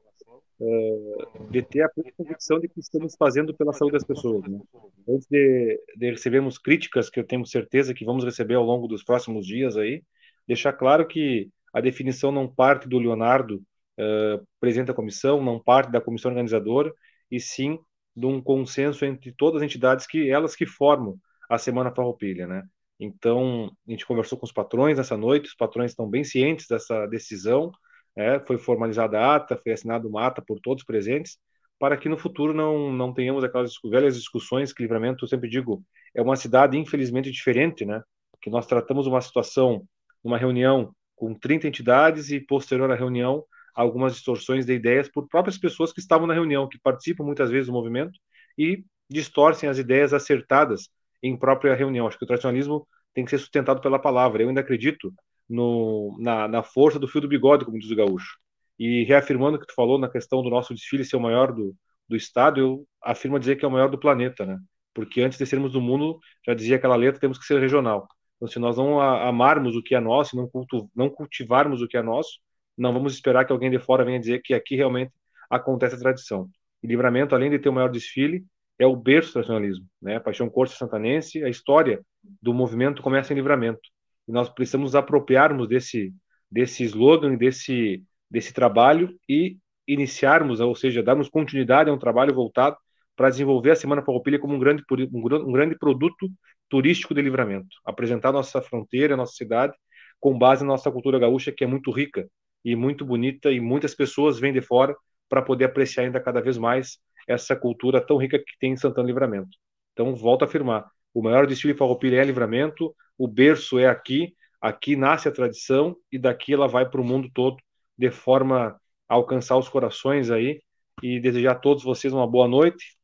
de 1.51 1.63
ter 1.63 1.83
a 1.83 1.91
convicção 2.17 2.61
de 2.61 2.69
que 2.69 2.81
estamos 2.81 3.17
fazendo 3.17 3.55
pela 3.55 3.73
saúde 3.73 3.95
das 3.95 4.05
pessoas. 4.05 4.47
Né? 4.49 4.61
Antes 5.09 5.27
de, 5.29 5.81
de 5.97 6.11
recebermos 6.11 6.59
críticas, 6.59 7.11
que 7.11 7.19
eu 7.19 7.25
tenho 7.25 7.45
certeza 7.45 7.95
que 7.95 8.05
vamos 8.05 8.25
receber 8.25 8.55
ao 8.55 8.65
longo 8.65 8.87
dos 8.87 9.03
próximos 9.03 9.47
dias 9.47 9.77
aí, 9.77 10.03
deixar 10.47 10.73
claro 10.73 11.07
que 11.07 11.51
a 11.73 11.81
definição 11.81 12.31
não 12.31 12.47
parte 12.47 12.89
do 12.89 12.99
Leonardo, 12.99 13.57
uh, 13.99 14.47
presidente 14.61 14.89
da 14.89 14.95
comissão, 14.95 15.43
não 15.43 15.61
parte 15.61 15.91
da 15.91 16.01
comissão 16.01 16.31
organizadora, 16.31 16.93
e 17.31 17.41
sim 17.41 17.79
de 18.17 18.27
um 18.27 18.41
consenso 18.41 19.05
entre 19.05 19.33
todas 19.33 19.61
as 19.61 19.67
entidades 19.67 20.07
que 20.07 20.31
elas 20.31 20.55
que 20.55 20.67
formam 20.67 21.19
a 21.51 21.59
Semana 21.59 21.93
Farroupilha, 21.93 22.47
né? 22.47 22.63
Então, 22.99 23.73
a 23.87 23.91
gente 23.91 24.07
conversou 24.07 24.39
com 24.39 24.47
os 24.47 24.53
patrões 24.53 25.01
essa 25.01 25.17
noite, 25.17 25.49
os 25.49 25.57
patrões 25.57 25.91
estão 25.91 26.09
bem 26.09 26.23
cientes 26.23 26.67
dessa 26.69 27.07
decisão, 27.07 27.73
é, 28.17 28.39
foi 28.41 28.59
formalizada 28.59 29.19
a 29.19 29.37
ata, 29.37 29.57
foi 29.57 29.73
assinada 29.73 30.07
uma 30.07 30.27
ata 30.27 30.43
por 30.43 30.61
todos 30.61 30.85
presentes, 30.85 31.39
para 31.79 31.97
que 31.97 32.09
no 32.09 32.17
futuro 32.17 32.55
não, 32.55 32.93
não 32.93 33.13
tenhamos 33.13 33.45
aquelas 33.45 33.75
velhas 33.85 34.17
discussões 34.17 34.73
que 34.73 34.83
Livramento, 34.83 35.25
eu 35.25 35.29
sempre 35.29 35.49
digo, 35.49 35.83
é 36.15 36.23
uma 36.23 36.37
cidade 36.37 36.79
infelizmente 36.79 37.31
diferente, 37.31 37.85
né? 37.85 38.03
Que 38.41 38.49
nós 38.51 38.67
tratamos 38.67 39.07
uma 39.07 39.21
situação, 39.21 39.85
uma 40.23 40.39
reunião 40.39 40.95
com 41.17 41.35
30 41.35 41.69
entidades 41.69 42.31
e 42.31 42.41
posterior 42.41 42.91
à 42.91 42.95
reunião 42.95 43.45
algumas 43.75 44.15
distorções 44.15 44.65
de 44.65 44.73
ideias 44.73 45.09
por 45.09 45.29
próprias 45.29 45.59
pessoas 45.59 45.93
que 45.93 46.01
estavam 46.01 46.27
na 46.27 46.35
reunião, 46.35 46.69
que 46.69 46.79
participam 46.79 47.25
muitas 47.25 47.51
vezes 47.51 47.67
do 47.67 47.73
movimento 47.73 48.19
e 48.57 48.85
distorcem 49.11 49.69
as 49.69 49.79
ideias 49.79 50.15
acertadas 50.15 50.89
em 51.23 51.37
própria 51.37 51.75
reunião. 51.75 52.07
Acho 52.07 52.17
que 52.17 52.25
o 52.25 52.27
tradicionalismo 52.27 52.87
tem 53.13 53.25
que 53.25 53.31
ser 53.31 53.39
sustentado 53.39 53.81
pela 53.81 53.99
palavra. 53.99 54.43
Eu 54.43 54.49
ainda 54.49 54.61
acredito 54.61 55.13
no, 55.49 56.17
na, 56.21 56.49
na, 56.49 56.63
força 56.63 56.99
do 56.99 57.09
fio 57.09 57.21
do 57.21 57.29
bigode, 57.29 57.65
como 57.65 57.79
diz 57.79 57.91
o 57.91 57.97
gaúcho. 57.97 58.39
E 58.79 59.05
reafirmando 59.05 59.57
o 59.57 59.61
que 59.61 59.67
tu 59.67 59.75
falou 59.75 59.99
na 59.99 60.09
questão 60.09 60.43
do 60.43 60.51
nosso 60.51 60.75
desfile 60.75 61.05
ser 61.05 61.17
o 61.17 61.21
maior 61.21 61.53
do, 61.53 61.77
do 62.09 62.17
estado, 62.17 62.61
eu 62.61 62.87
afirmo 63.03 63.39
dizer 63.39 63.57
que 63.57 63.65
é 63.65 63.69
o 63.69 63.71
maior 63.71 63.89
do 63.89 63.99
planeta, 63.99 64.45
né? 64.45 64.59
Porque 64.93 65.21
antes 65.21 65.39
de 65.39 65.47
sermos 65.47 65.73
do 65.73 65.81
mundo, 65.81 66.19
já 66.47 66.55
dizia 66.55 66.77
aquela 66.77 66.97
letra, 66.97 67.21
temos 67.21 67.39
que 67.39 67.45
ser 67.45 67.61
regional. 67.61 68.09
Então, 68.37 68.49
se 68.49 68.59
nós 68.59 68.77
não 68.77 69.01
amarmos 69.01 69.77
o 69.77 69.83
que 69.83 69.95
é 69.95 70.01
nosso, 70.01 70.37
não, 70.37 70.49
cultu, 70.49 70.91
não 70.95 71.09
cultivarmos 71.11 71.83
o 71.83 71.89
que 71.89 71.97
é 71.97 72.03
nosso, 72.03 72.39
não 72.77 72.93
vamos 72.93 73.15
esperar 73.15 73.45
que 73.45 73.53
alguém 73.53 73.71
de 73.71 73.79
fora 73.79 74.05
venha 74.05 74.19
dizer 74.19 74.41
que 74.43 74.55
aqui 74.55 74.77
realmente 74.77 75.13
acontece 75.51 75.95
a 75.97 75.99
tradição. 75.99 76.49
E 76.83 76.87
Livramento, 76.87 77.35
além 77.35 77.51
de 77.51 77.59
ter 77.59 77.69
o 77.69 77.73
maior 77.73 77.91
desfile, 77.91 78.45
é 78.79 78.87
o 78.87 78.97
berço 78.97 79.33
do 79.33 79.39
nacionalismo, 79.39 79.87
né? 80.03 80.19
Paixão 80.19 80.49
Corsa 80.51 80.77
Santanense, 80.77 81.43
a 81.45 81.49
história 81.49 82.05
do 82.43 82.53
movimento 82.53 83.03
começa 83.03 83.33
em 83.33 83.37
Livramento 83.37 83.81
e 84.27 84.33
nós 84.33 84.49
precisamos 84.49 84.95
apropriarmos 84.95 85.69
desse, 85.69 86.13
desse 86.51 86.85
slogan, 86.85 87.37
desse, 87.37 88.03
desse 88.31 88.53
trabalho 88.53 89.17
e 89.29 89.57
iniciarmos, 89.87 90.61
ou 90.61 90.75
seja, 90.75 91.03
darmos 91.03 91.29
continuidade 91.29 91.91
a 91.91 91.93
um 91.93 91.99
trabalho 91.99 92.35
voltado 92.35 92.77
para 93.17 93.31
desenvolver 93.31 93.71
a 93.71 93.77
Semana 93.77 94.03
Farroupilha 94.03 94.39
como 94.39 94.55
um 94.55 94.59
grande, 94.59 94.83
um 95.13 95.53
grande 95.53 95.79
produto 95.79 96.29
turístico 96.69 97.15
de 97.15 97.23
livramento, 97.23 97.69
apresentar 97.85 98.33
nossa 98.33 98.61
fronteira, 98.61 99.17
nossa 99.17 99.35
cidade, 99.35 99.75
com 100.19 100.37
base 100.37 100.63
na 100.63 100.69
nossa 100.69 100.91
cultura 100.91 101.19
gaúcha, 101.19 101.53
que 101.53 101.63
é 101.63 101.67
muito 101.67 101.91
rica 101.91 102.27
e 102.65 102.75
muito 102.75 103.05
bonita, 103.05 103.53
e 103.53 103.61
muitas 103.61 103.95
pessoas 103.95 104.39
vêm 104.39 104.53
de 104.53 104.63
fora 104.63 104.97
para 105.29 105.43
poder 105.43 105.67
apreciar 105.67 106.05
ainda 106.05 106.21
cada 106.21 106.41
vez 106.41 106.57
mais 106.57 106.99
essa 107.29 107.55
cultura 107.55 108.01
tão 108.01 108.17
rica 108.17 108.39
que 108.39 108.59
tem 108.59 108.73
em 108.73 108.77
Santana 108.77 109.07
Livramento. 109.07 109.57
Então, 109.93 110.15
volto 110.15 110.43
a 110.43 110.47
afirmar, 110.47 110.91
o 111.15 111.23
maior 111.23 111.47
desfile 111.47 111.75
farroupilha 111.75 112.21
é 112.21 112.25
livramento, 112.25 112.95
o 113.17 113.29
berço 113.29 113.79
é 113.79 113.87
aqui, 113.87 114.35
aqui 114.61 114.97
nasce 114.97 115.29
a 115.29 115.33
tradição 115.33 115.97
e 116.11 116.19
daqui 116.19 116.53
ela 116.53 116.67
vai 116.67 116.89
para 116.89 117.01
o 117.01 117.05
mundo 117.05 117.31
todo 117.33 117.57
de 117.97 118.11
forma 118.11 118.79
a 119.09 119.15
alcançar 119.15 119.57
os 119.57 119.69
corações 119.69 120.31
aí 120.31 120.61
e 121.03 121.21
desejar 121.21 121.53
a 121.53 121.59
todos 121.59 121.85
vocês 121.85 122.13
uma 122.13 122.27
boa 122.27 122.49
noite. 122.49 122.97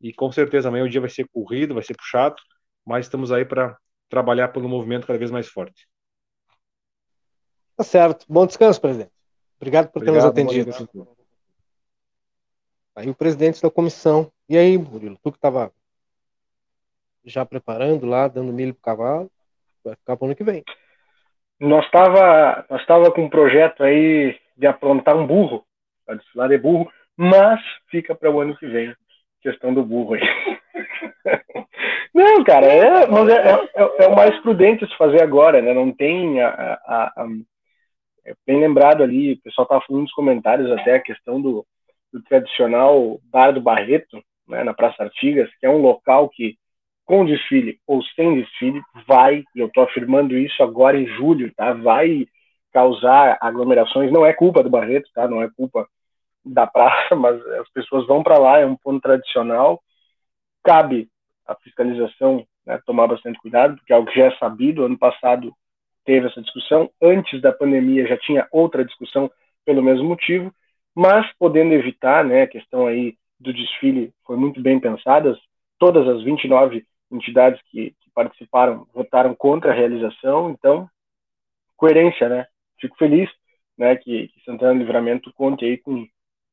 E 0.00 0.12
com 0.12 0.30
certeza 0.30 0.68
amanhã 0.68 0.84
o 0.84 0.88
dia 0.88 1.00
vai 1.00 1.08
ser 1.08 1.26
corrido, 1.32 1.72
vai 1.72 1.82
ser 1.82 1.96
puxado, 1.96 2.36
mas 2.84 3.06
estamos 3.06 3.32
aí 3.32 3.44
para 3.44 3.76
trabalhar 4.08 4.48
pelo 4.48 4.68
movimento 4.68 5.06
cada 5.06 5.18
vez 5.18 5.30
mais 5.30 5.48
forte. 5.48 5.88
Tá 7.76 7.82
certo. 7.82 8.26
Bom 8.28 8.46
descanso, 8.46 8.80
presidente. 8.80 9.10
Obrigado 9.56 9.90
por 9.90 10.02
Obrigado, 10.02 10.34
ter 10.34 10.44
nos 10.44 10.52
atendido. 10.52 11.08
Aí 12.94 13.08
o 13.08 13.14
presidente 13.14 13.62
da 13.62 13.70
comissão. 13.70 14.30
E 14.48 14.58
aí, 14.58 14.76
Murilo, 14.76 15.18
tu 15.22 15.32
que 15.32 15.38
estava 15.38 15.72
já 17.24 17.44
preparando 17.44 18.06
lá, 18.06 18.28
dando 18.28 18.52
milho 18.52 18.74
pro 18.74 18.82
cavalo, 18.82 19.30
vai 19.84 19.94
ficar 19.96 20.16
para 20.16 20.24
o 20.24 20.26
ano 20.26 20.36
que 20.36 20.44
vem. 20.44 20.62
Nós 21.60 21.84
estava 21.86 22.64
nós 22.68 22.84
tava 22.86 23.10
com 23.10 23.22
um 23.24 23.30
projeto 23.30 23.82
aí 23.82 24.38
de 24.56 24.66
aprontar 24.66 25.16
um 25.16 25.26
burro, 25.26 25.64
para 26.04 26.16
desfilar 26.16 26.48
de 26.48 26.58
burro, 26.58 26.90
mas 27.16 27.60
fica 27.90 28.14
para 28.14 28.30
o 28.30 28.40
ano 28.40 28.56
que 28.56 28.66
vem, 28.66 28.94
questão 29.40 29.72
do 29.72 29.84
burro 29.84 30.14
aí. 30.14 30.22
Não, 32.14 32.44
cara, 32.44 32.66
é, 32.66 33.06
mas 33.06 33.28
é, 33.28 33.50
é, 33.50 34.04
é, 34.04 34.06
o 34.06 34.14
mais 34.14 34.38
prudente 34.40 34.86
se 34.86 34.96
fazer 34.96 35.20
agora, 35.20 35.60
né? 35.60 35.74
Não 35.74 35.90
tem 35.90 36.40
a, 36.40 36.48
a, 36.48 37.12
a, 37.16 37.26
é 38.24 38.34
bem 38.46 38.60
lembrado 38.60 39.02
ali, 39.02 39.32
o 39.32 39.42
pessoal 39.42 39.64
estava 39.64 39.84
falando 39.86 40.02
nos 40.02 40.12
comentários 40.12 40.70
até 40.70 40.94
a 40.94 41.02
questão 41.02 41.42
do, 41.42 41.66
do 42.12 42.22
tradicional 42.22 43.20
Bar 43.24 43.52
do 43.52 43.60
Barreto, 43.60 44.22
né, 44.48 44.62
na 44.62 44.72
Praça 44.72 45.02
Artigas, 45.02 45.50
que 45.58 45.66
é 45.66 45.70
um 45.70 45.82
local 45.82 46.28
que, 46.28 46.56
com 47.04 47.24
desfile 47.24 47.78
ou 47.86 48.02
sem 48.14 48.40
desfile, 48.40 48.80
vai, 49.06 49.44
e 49.54 49.60
eu 49.60 49.66
estou 49.66 49.84
afirmando 49.84 50.36
isso 50.36 50.62
agora 50.62 50.98
em 50.98 51.06
julho, 51.06 51.52
tá? 51.54 51.72
Vai 51.72 52.26
causar 52.72 53.38
aglomerações. 53.40 54.10
Não 54.10 54.24
é 54.24 54.32
culpa 54.32 54.62
do 54.62 54.70
Barreto, 54.70 55.08
tá? 55.14 55.28
Não 55.28 55.42
é 55.42 55.50
culpa 55.56 55.86
da 56.44 56.66
praça, 56.66 57.14
mas 57.16 57.40
as 57.46 57.70
pessoas 57.70 58.06
vão 58.06 58.22
para 58.22 58.38
lá, 58.38 58.58
é 58.58 58.66
um 58.66 58.76
ponto 58.76 59.00
tradicional. 59.00 59.82
Cabe 60.62 61.08
a 61.46 61.54
fiscalização 61.56 62.46
né, 62.66 62.80
tomar 62.86 63.06
bastante 63.06 63.38
cuidado, 63.38 63.76
porque 63.76 63.92
é 63.92 63.96
algo 63.96 64.10
que 64.10 64.18
já 64.18 64.26
é 64.26 64.36
sabido. 64.38 64.84
Ano 64.84 64.98
passado 64.98 65.52
teve 66.04 66.26
essa 66.26 66.40
discussão, 66.42 66.90
antes 67.00 67.40
da 67.40 67.52
pandemia 67.52 68.06
já 68.06 68.16
tinha 68.18 68.46
outra 68.50 68.84
discussão 68.84 69.30
pelo 69.64 69.82
mesmo 69.82 70.06
motivo 70.06 70.52
mas 70.94 71.26
podendo 71.38 71.74
evitar, 71.74 72.24
né, 72.24 72.42
a 72.42 72.46
questão 72.46 72.86
aí 72.86 73.16
do 73.40 73.52
desfile 73.52 74.12
foi 74.24 74.36
muito 74.36 74.60
bem 74.60 74.78
pensada, 74.78 75.36
todas 75.78 76.06
as 76.06 76.22
29 76.22 76.86
entidades 77.10 77.60
que, 77.70 77.94
que 78.00 78.10
participaram 78.14 78.86
votaram 78.92 79.34
contra 79.34 79.72
a 79.72 79.74
realização, 79.74 80.50
então, 80.50 80.88
coerência, 81.76 82.28
né, 82.28 82.46
fico 82.80 82.96
feliz, 82.96 83.30
né, 83.76 83.96
que, 83.96 84.28
que 84.28 84.44
Santana 84.44 84.78
Livramento 84.78 85.32
conte 85.34 85.64
aí 85.64 85.78
com, 85.78 86.06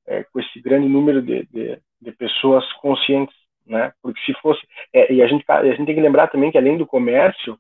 é, 0.07 0.23
com 0.23 0.39
esse 0.39 0.59
grande 0.61 0.87
número 0.87 1.21
de, 1.21 1.45
de, 1.45 1.79
de, 2.01 2.11
pessoas 2.13 2.69
conscientes, 2.73 3.35
né, 3.65 3.93
porque 4.01 4.19
se 4.21 4.33
fosse, 4.41 4.61
é, 4.93 5.13
e 5.13 5.21
a 5.21 5.27
gente, 5.27 5.43
a 5.47 5.63
gente 5.65 5.85
tem 5.85 5.95
que 5.95 6.01
lembrar 6.01 6.27
também 6.27 6.51
que 6.51 6.57
além 6.57 6.77
do 6.77 6.85
comércio, 6.85 7.57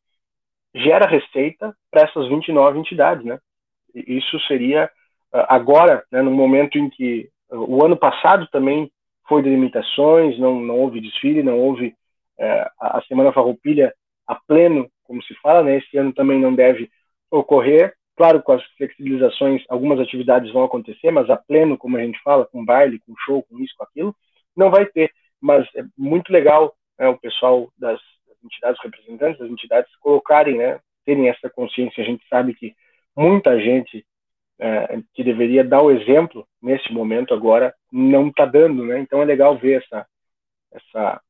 gera 0.73 1.05
receita 1.05 1.75
para 1.89 2.03
essas 2.03 2.27
29 2.29 2.79
entidades, 2.79 3.25
né, 3.25 3.39
isso 3.93 4.39
seria 4.47 4.89
agora, 5.33 6.03
né, 6.11 6.21
no 6.21 6.31
momento 6.31 6.77
em 6.77 6.89
que 6.89 7.29
o 7.49 7.83
ano 7.83 7.97
passado 7.97 8.47
também 8.47 8.91
foi 9.27 9.41
de 9.41 9.49
limitações, 9.49 10.37
não, 10.39 10.59
não 10.59 10.77
houve 10.79 10.99
desfile, 10.99 11.43
não 11.43 11.57
houve 11.59 11.95
é, 12.39 12.69
a 12.79 13.01
Semana 13.07 13.31
Farroupilha 13.31 13.93
a 14.27 14.35
pleno, 14.35 14.89
como 15.03 15.21
se 15.23 15.33
fala, 15.35 15.63
né, 15.63 15.77
esse 15.77 15.97
ano 15.97 16.13
também 16.13 16.39
não 16.39 16.55
deve 16.55 16.89
ocorrer. 17.29 17.93
Claro, 18.15 18.41
com 18.41 18.53
as 18.53 18.63
flexibilizações, 18.77 19.63
algumas 19.67 19.99
atividades 19.99 20.51
vão 20.51 20.63
acontecer, 20.63 21.11
mas 21.11 21.29
a 21.29 21.37
pleno, 21.37 21.77
como 21.77 21.97
a 21.97 22.01
gente 22.01 22.21
fala, 22.21 22.45
com 22.45 22.63
baile, 22.63 22.99
com 22.99 23.13
show, 23.25 23.43
com 23.43 23.59
isso, 23.59 23.73
com 23.77 23.83
aquilo, 23.83 24.15
não 24.55 24.69
vai 24.69 24.85
ter. 24.85 25.11
Mas 25.39 25.67
é 25.75 25.83
muito 25.97 26.31
legal 26.31 26.75
né, 26.99 27.07
o 27.07 27.17
pessoal 27.17 27.71
das, 27.77 27.99
das 28.27 28.37
entidades 28.43 28.81
representantes, 28.83 29.39
das 29.39 29.49
entidades 29.49 29.95
colocarem, 29.97 30.57
né, 30.57 30.79
terem 31.05 31.29
essa 31.29 31.49
consciência. 31.49 32.03
A 32.03 32.05
gente 32.05 32.23
sabe 32.27 32.53
que 32.53 32.75
muita 33.15 33.59
gente 33.59 34.05
é, 34.59 34.99
que 35.13 35.23
deveria 35.23 35.63
dar 35.63 35.81
o 35.81 35.91
exemplo 35.91 36.47
nesse 36.61 36.93
momento 36.93 37.33
agora 37.33 37.73
não 37.91 38.27
está 38.27 38.45
dando, 38.45 38.85
né? 38.85 38.99
Então 38.99 39.21
é 39.21 39.25
legal 39.25 39.57
ver 39.57 39.81
essa, 39.83 40.05
essa, 40.71 41.21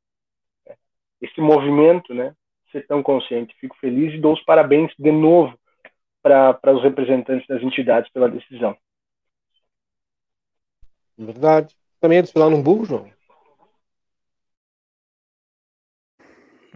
esse 1.22 1.40
movimento, 1.40 2.14
né? 2.14 2.36
Ser 2.72 2.86
tão 2.88 3.04
consciente. 3.04 3.56
Fico 3.60 3.78
feliz 3.78 4.14
e 4.14 4.20
dou 4.20 4.34
os 4.34 4.44
parabéns 4.44 4.94
de 4.98 5.12
novo 5.12 5.58
para 6.22 6.74
os 6.74 6.84
representantes 6.84 7.48
das 7.48 7.62
entidades 7.62 8.12
pela 8.12 8.30
decisão. 8.30 8.78
Verdade. 11.18 11.76
Também 12.00 12.18
ia 12.18 12.24
desfilar 12.24 12.50
num 12.50 12.64
burro, 12.64 12.86
João? 12.86 13.12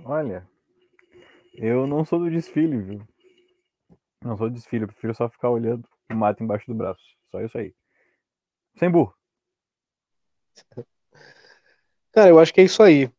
Olha, 0.04 0.48
eu 1.54 1.88
não 1.88 2.06
sou 2.06 2.20
do 2.20 2.30
desfile, 2.30 2.78
viu? 2.78 3.08
Não 4.22 4.38
sou 4.38 4.50
do 4.50 4.54
desfile, 4.54 4.84
eu 4.84 4.88
prefiro 4.88 5.16
só 5.16 5.28
ficar 5.28 5.50
olhando 5.50 5.88
o 6.12 6.16
mato 6.16 6.44
embaixo 6.44 6.68
do 6.68 6.76
braço. 6.76 7.02
Só 7.32 7.42
isso 7.42 7.58
aí. 7.58 7.74
Sem 8.78 8.92
burro. 8.92 9.16
Cara, 12.12 12.30
eu 12.30 12.40
acho 12.40 12.54
que 12.54 12.62
é 12.62 12.66
isso 12.66 12.84
aí. 12.84 13.10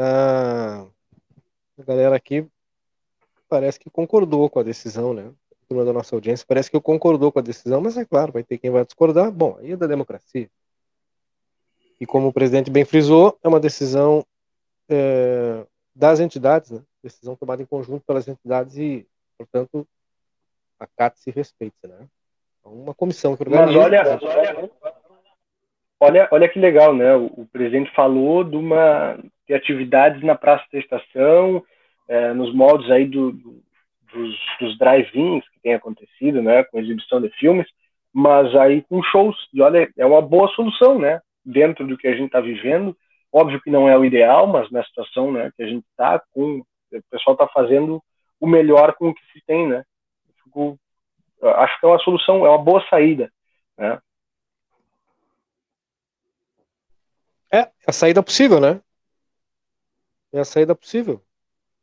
Ah, 0.00 0.86
a 1.76 1.82
galera 1.82 2.14
aqui 2.14 2.46
parece 3.48 3.80
que 3.80 3.90
concordou 3.90 4.48
com 4.48 4.60
a 4.60 4.62
decisão, 4.62 5.12
né? 5.12 5.32
A 5.50 5.66
turma 5.66 5.84
da 5.84 5.92
nossa 5.92 6.14
audiência 6.14 6.46
parece 6.46 6.70
que 6.70 6.80
concordou 6.80 7.32
com 7.32 7.40
a 7.40 7.42
decisão, 7.42 7.80
mas 7.80 7.96
é 7.96 8.04
claro, 8.04 8.30
vai 8.30 8.44
ter 8.44 8.58
quem 8.58 8.70
vai 8.70 8.84
discordar. 8.84 9.32
Bom, 9.32 9.56
aí 9.58 9.72
é 9.72 9.76
da 9.76 9.88
democracia. 9.88 10.48
E 12.00 12.06
como 12.06 12.28
o 12.28 12.32
presidente 12.32 12.70
bem 12.70 12.84
frisou, 12.84 13.36
é 13.42 13.48
uma 13.48 13.58
decisão 13.58 14.24
é, 14.88 15.66
das 15.92 16.20
entidades, 16.20 16.70
né? 16.70 16.80
Decisão 17.02 17.34
tomada 17.34 17.60
em 17.60 17.66
conjunto 17.66 18.04
pelas 18.06 18.28
entidades 18.28 18.76
e, 18.76 19.04
portanto, 19.36 19.84
acate-se 20.78 21.30
e 21.30 21.32
respeite, 21.32 21.76
né? 21.82 22.06
É 22.64 22.68
uma 22.68 22.94
comissão 22.94 23.36
que 23.36 23.42
organiza. 23.42 23.66
Mas 23.66 23.84
olha, 23.84 24.20
olha, 24.22 24.70
olha, 26.00 26.28
olha 26.30 26.48
que 26.48 26.58
legal, 26.58 26.94
né? 26.94 27.14
O, 27.14 27.26
o, 27.26 27.48
presidente 27.52 27.90
falou 27.94 28.44
de 28.44 28.56
uma 28.56 29.18
de 29.46 29.54
atividades 29.54 30.22
na 30.22 30.34
Praça 30.34 30.64
da 30.72 30.78
Estação, 30.78 31.64
é, 32.06 32.32
nos 32.32 32.54
moldes 32.54 32.90
aí 32.90 33.06
do, 33.06 33.32
do, 33.32 33.62
dos, 34.12 34.36
dos 34.60 34.78
drive-ins 34.78 35.48
que 35.48 35.60
tem 35.62 35.74
acontecido, 35.74 36.42
né? 36.42 36.64
Com 36.64 36.78
exibição 36.78 37.20
de 37.20 37.30
filmes, 37.30 37.66
mas 38.12 38.54
aí 38.56 38.82
com 38.82 39.02
shows. 39.02 39.36
E 39.52 39.62
olha, 39.62 39.90
é 39.96 40.06
uma 40.06 40.22
boa 40.22 40.48
solução, 40.48 40.98
né? 40.98 41.20
Dentro 41.44 41.86
do 41.86 41.96
que 41.96 42.08
a 42.08 42.12
gente 42.12 42.26
está 42.26 42.40
vivendo. 42.40 42.96
Óbvio 43.32 43.60
que 43.60 43.70
não 43.70 43.88
é 43.88 43.96
o 43.96 44.04
ideal, 44.04 44.46
mas 44.46 44.70
na 44.70 44.82
situação 44.84 45.30
né, 45.30 45.50
que 45.54 45.62
a 45.62 45.66
gente 45.66 45.84
está, 45.90 46.18
com 46.32 46.60
o 46.60 47.02
pessoal 47.10 47.34
está 47.34 47.46
fazendo 47.48 48.02
o 48.40 48.46
melhor 48.46 48.94
com 48.94 49.10
o 49.10 49.14
que 49.14 49.20
se 49.32 49.44
tem, 49.46 49.68
né? 49.68 49.84
fico, 50.48 50.78
acho 51.42 51.78
que 51.78 51.86
é 51.86 51.88
uma 51.88 51.98
solução, 51.98 52.46
é 52.46 52.48
uma 52.48 52.58
boa 52.58 52.84
saída. 52.88 53.30
Né? 53.76 53.98
É, 57.50 57.58
é 57.58 57.72
a 57.86 57.92
saída 57.92 58.22
possível, 58.22 58.60
né? 58.60 58.80
É 60.32 60.40
a 60.40 60.44
saída 60.44 60.74
possível. 60.74 61.24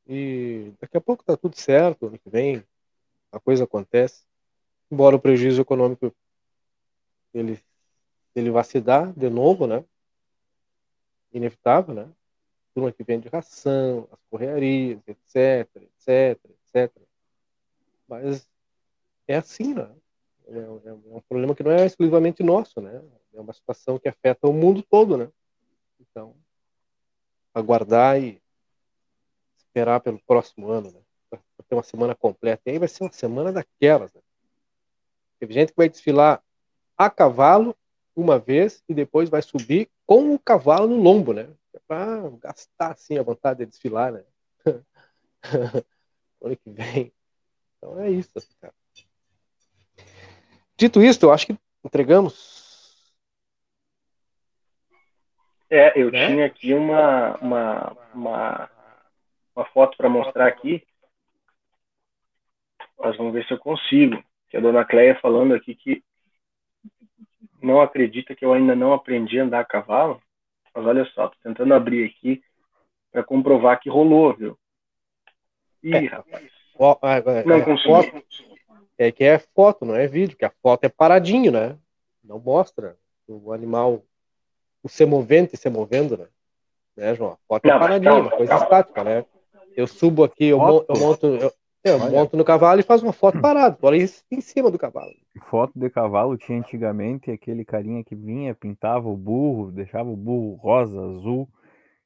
E 0.07 0.71
daqui 0.79 0.97
a 0.97 1.01
pouco 1.01 1.23
tá 1.23 1.35
tudo 1.35 1.55
certo, 1.59 2.07
ano 2.07 2.19
que 2.19 2.29
vem 2.29 2.63
a 3.31 3.39
coisa 3.39 3.63
acontece. 3.63 4.23
Embora 4.91 5.15
o 5.15 5.19
prejuízo 5.19 5.61
econômico 5.61 6.15
ele, 7.33 7.59
ele 8.35 8.51
vá 8.51 8.63
se 8.63 8.79
dar 8.79 9.11
de 9.13 9.29
novo, 9.29 9.67
né? 9.67 9.83
Inevitável, 11.33 11.93
né? 11.93 12.11
Turma 12.73 12.91
que 12.91 13.03
vende 13.03 13.27
ração, 13.27 14.07
as 14.11 14.19
correarias, 14.29 15.01
etc, 15.07 15.69
etc, 15.75 16.39
etc. 16.45 16.91
Mas 18.07 18.47
é 19.27 19.35
assim, 19.35 19.73
né? 19.73 19.89
É, 20.47 20.57
é, 20.59 20.93
um 20.93 21.21
problema 21.27 21.55
que 21.55 21.63
não 21.63 21.71
é 21.71 21.85
exclusivamente 21.85 22.43
nosso, 22.43 22.79
né? 22.79 23.03
É 23.33 23.39
uma 23.41 23.53
situação 23.53 23.97
que 23.97 24.07
afeta 24.07 24.47
o 24.47 24.53
mundo 24.53 24.83
todo, 24.83 25.17
né? 25.17 25.29
Então, 26.15 26.33
aguardar 27.53 28.17
e 28.17 28.41
esperar 29.57 29.99
pelo 29.99 30.17
próximo 30.25 30.69
ano, 30.69 30.89
né? 30.89 31.01
Para 31.29 31.41
ter 31.67 31.75
uma 31.75 31.83
semana 31.83 32.15
completa. 32.15 32.61
E 32.65 32.71
aí 32.71 32.79
vai 32.79 32.87
ser 32.87 33.03
uma 33.03 33.11
semana 33.11 33.51
daquelas, 33.51 34.13
né? 34.13 34.21
Teve 35.37 35.53
gente 35.53 35.73
que 35.73 35.77
vai 35.77 35.89
desfilar 35.89 36.41
a 36.97 37.09
cavalo 37.09 37.75
uma 38.15 38.39
vez 38.39 38.81
e 38.87 38.93
depois 38.93 39.29
vai 39.29 39.41
subir 39.41 39.89
com 40.05 40.33
o 40.33 40.39
cavalo 40.39 40.87
no 40.87 40.95
lombo, 40.95 41.33
né? 41.33 41.53
É 41.73 41.79
para 41.85 42.29
gastar 42.39 42.93
assim 42.93 43.17
a 43.17 43.23
vontade 43.23 43.59
de 43.59 43.65
desfilar, 43.65 44.13
né? 44.13 44.23
ano 46.41 46.55
que 46.55 46.69
vem. 46.69 47.11
Então 47.77 47.99
é 47.99 48.09
isso, 48.09 48.31
cara. 48.61 48.73
Dito 50.77 51.03
isso, 51.03 51.25
eu 51.25 51.33
acho 51.33 51.47
que 51.47 51.59
entregamos. 51.83 52.64
É, 55.69 55.99
eu 55.99 56.11
né? 56.11 56.27
tinha 56.27 56.45
aqui 56.45 56.73
uma, 56.73 57.37
uma, 57.37 57.97
uma, 58.13 58.69
uma 59.55 59.65
foto 59.65 59.97
para 59.97 60.09
mostrar 60.09 60.47
aqui. 60.47 60.83
Mas 62.99 63.17
vamos 63.17 63.33
ver 63.33 63.45
se 63.45 63.53
eu 63.53 63.57
consigo. 63.57 64.23
Que 64.49 64.57
a 64.57 64.59
dona 64.59 64.85
Cleia 64.85 65.19
falando 65.19 65.53
aqui 65.53 65.75
que 65.75 66.03
não 67.61 67.81
acredita 67.81 68.35
que 68.35 68.45
eu 68.45 68.53
ainda 68.53 68.75
não 68.75 68.93
aprendi 68.93 69.39
a 69.39 69.43
andar 69.43 69.61
a 69.61 69.65
cavalo, 69.65 70.21
mas 70.73 70.85
olha 70.85 71.05
só, 71.05 71.29
tô 71.29 71.35
tentando 71.43 71.73
abrir 71.73 72.05
aqui 72.05 72.43
para 73.11 73.23
comprovar 73.23 73.79
que 73.79 73.89
rolou, 73.89 74.33
viu? 74.33 74.57
Ih, 75.81 75.95
é, 75.95 76.05
rapaz. 76.05 76.51
Ó, 76.77 76.97
é, 77.01 77.43
não 77.43 77.55
é, 77.55 77.61
consegui. 77.61 78.23
É 78.97 79.11
que 79.11 79.23
é 79.23 79.39
foto, 79.39 79.85
não 79.85 79.95
é 79.95 80.07
vídeo, 80.07 80.37
que 80.37 80.45
a 80.45 80.53
foto 80.61 80.83
é 80.83 80.89
paradinho, 80.89 81.51
né? 81.51 81.77
Não 82.23 82.39
mostra 82.39 82.97
o 83.27 83.51
animal 83.51 84.03
o 84.85 84.87
semovente 84.87 85.57
se 85.57 85.67
movendo, 85.67 86.15
né? 86.15 86.27
né, 86.95 87.15
João? 87.15 87.35
Foto 87.47 87.67
não, 87.67 87.75
é 87.75 87.79
paradinha, 87.79 88.13
uma 88.13 88.29
coisa 88.29 88.53
estática, 88.53 89.03
né? 89.03 89.25
Eu 89.75 89.87
subo 89.87 90.23
aqui, 90.23 90.45
eu, 90.45 90.59
monto, 90.59 90.85
eu 90.87 90.99
monto, 90.99 91.25
eu, 91.25 91.51
eu 91.83 91.99
monto 92.11 92.37
no 92.37 92.45
cavalo 92.45 92.79
e 92.79 92.83
faço 92.83 93.03
uma 93.03 93.11
foto 93.11 93.41
parada, 93.41 93.75
olha 93.81 93.95
isso 93.95 94.23
em 94.31 94.39
cima 94.39 94.69
do 94.69 94.77
cavalo. 94.77 95.11
Foto 95.49 95.73
de 95.75 95.89
cavalo 95.89 96.37
tinha 96.37 96.59
antigamente 96.59 97.31
aquele 97.31 97.65
carinha 97.65 98.03
que 98.03 98.13
vinha, 98.13 98.53
pintava 98.53 99.09
o 99.09 99.17
burro, 99.17 99.71
deixava 99.71 100.07
o 100.07 100.15
burro 100.15 100.53
rosa, 100.57 101.01
azul, 101.01 101.49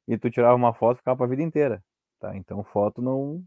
e 0.08 0.16
tu 0.16 0.30
tirava 0.30 0.56
uma 0.56 0.72
foto 0.72 0.96
e 0.96 1.00
ficava 1.00 1.18
pra 1.18 1.26
vida 1.26 1.42
inteira. 1.42 1.82
Tá? 2.18 2.34
Então 2.34 2.64
foto 2.64 3.02
não. 3.02 3.42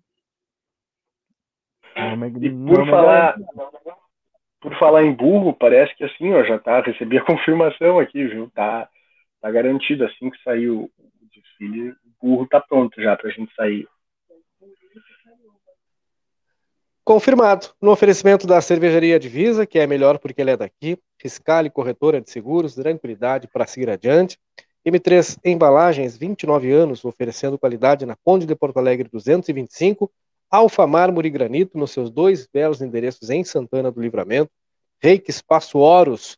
não, 1.95 2.23
é, 2.23 2.27
e 2.27 2.51
por 2.51 2.77
não 2.77 2.84
é 2.84 2.89
falar. 2.91 3.35
Por 4.61 4.80
falar 4.80 5.03
em 5.03 5.11
burro, 5.11 5.53
parece 5.53 5.93
que 5.95 6.03
assim, 6.03 6.31
ó, 6.31 6.43
já 6.43 6.60
tá, 6.60 6.81
recebi 6.81 7.18
a 7.18 7.26
confirmação 7.26 7.97
aqui, 7.97 8.26
viu? 8.27 8.49
Tá, 8.51 8.88
tá 9.43 9.51
garantido 9.51 10.05
assim 10.05 10.29
que 10.29 10.41
saiu 10.41 10.89
o 10.97 11.11
desfile, 11.35 11.89
o 11.91 11.95
burro 12.21 12.47
tá 12.47 12.61
pronto 12.61 13.01
já 13.01 13.13
pra 13.17 13.29
gente 13.29 13.53
sair. 13.53 13.85
Confirmado. 17.03 17.67
No 17.81 17.91
oferecimento 17.91 18.47
da 18.47 18.61
cervejaria 18.61 19.19
Divisa, 19.19 19.65
que 19.65 19.77
é 19.77 19.85
melhor 19.85 20.17
porque 20.17 20.39
ele 20.39 20.51
é 20.51 20.55
daqui, 20.55 20.97
fiscal 21.17 21.65
e 21.65 21.69
corretora 21.69 22.21
de 22.21 22.31
seguros, 22.31 22.73
tranquilidade 22.73 23.49
para 23.49 23.67
seguir 23.67 23.89
adiante. 23.89 24.39
M3 24.85 25.37
Embalagens, 25.43 26.15
29 26.15 26.71
anos, 26.71 27.03
oferecendo 27.03 27.59
qualidade 27.59 28.05
na 28.05 28.15
Conde 28.15 28.45
de 28.45 28.55
Porto 28.55 28.77
Alegre 28.77 29.09
225, 29.11 30.09
Alfa 30.49 30.87
Mármore 30.87 31.27
e 31.27 31.31
Granito, 31.31 31.77
nos 31.77 31.91
seus 31.91 32.09
dois 32.09 32.47
belos 32.47 32.81
endereços 32.81 33.29
em 33.29 33.43
Santana 33.43 33.91
do 33.91 33.99
Livramento, 33.99 34.51
Reiki 35.01 35.29
Espaço 35.29 35.79
Oros, 35.79 36.37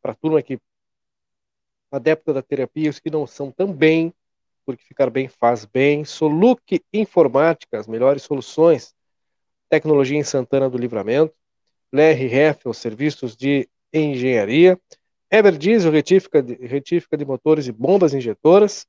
para 0.00 0.14
turma 0.14 0.40
que 0.40 0.58
adepta 1.90 2.32
da 2.32 2.42
terapia, 2.42 2.90
os 2.90 2.98
que 2.98 3.10
não 3.10 3.26
são 3.26 3.50
também, 3.50 4.12
porque 4.64 4.84
ficar 4.84 5.10
bem 5.10 5.28
faz 5.28 5.64
bem. 5.64 6.04
Soluc 6.04 6.82
Informática, 6.92 7.78
as 7.78 7.86
melhores 7.86 8.22
soluções. 8.22 8.94
Tecnologia 9.68 10.18
em 10.18 10.24
Santana 10.24 10.70
do 10.70 10.78
Livramento, 10.78 11.34
LR 11.92 12.24
Heffel, 12.34 12.72
serviços 12.72 13.36
de 13.36 13.68
engenharia, 13.92 14.78
Ever 15.30 15.56
Diesel, 15.56 15.90
retífica 15.90 16.42
de, 16.42 16.54
retífica 16.54 17.16
de 17.16 17.24
motores 17.24 17.66
e 17.66 17.72
bombas 17.72 18.14
injetoras, 18.14 18.86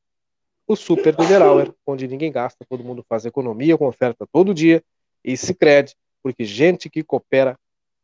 o 0.67 0.75
Super 0.75 1.17
Niederauer, 1.17 1.73
onde 1.85 2.07
ninguém 2.07 2.31
gasta, 2.31 2.65
todo 2.69 2.83
mundo 2.83 3.03
faz 3.07 3.25
economia 3.25 3.77
com 3.77 3.87
oferta 3.87 4.27
todo 4.31 4.53
dia, 4.53 4.83
e 5.23 5.35
Cicred, 5.35 5.95
porque 6.21 6.43
gente 6.43 6.89
que 6.89 7.03
coopera 7.03 7.57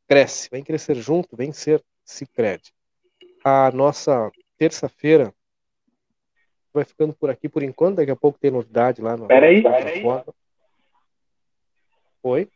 cresce, 0.08 0.50
vem 0.52 0.64
crescer 0.64 0.96
junto, 0.96 1.36
vem 1.36 1.52
ser 1.52 1.84
Cicred. 2.04 2.74
A 3.44 3.72
nossa 3.72 4.32
terça-feira 4.58 5.34
vai 6.74 6.84
ficando 6.84 7.14
por 7.14 7.30
aqui 7.30 7.48
por 7.48 7.62
enquanto, 7.62 7.98
daqui 7.98 8.12
a 8.12 8.16
pouco 8.16 8.40
tem 8.40 8.50
novidade 8.50 9.02
lá 9.02 9.16
no. 9.16 9.28
Peraí, 9.28 9.62
peraí. 9.62 10.04
Oi? 12.24 12.50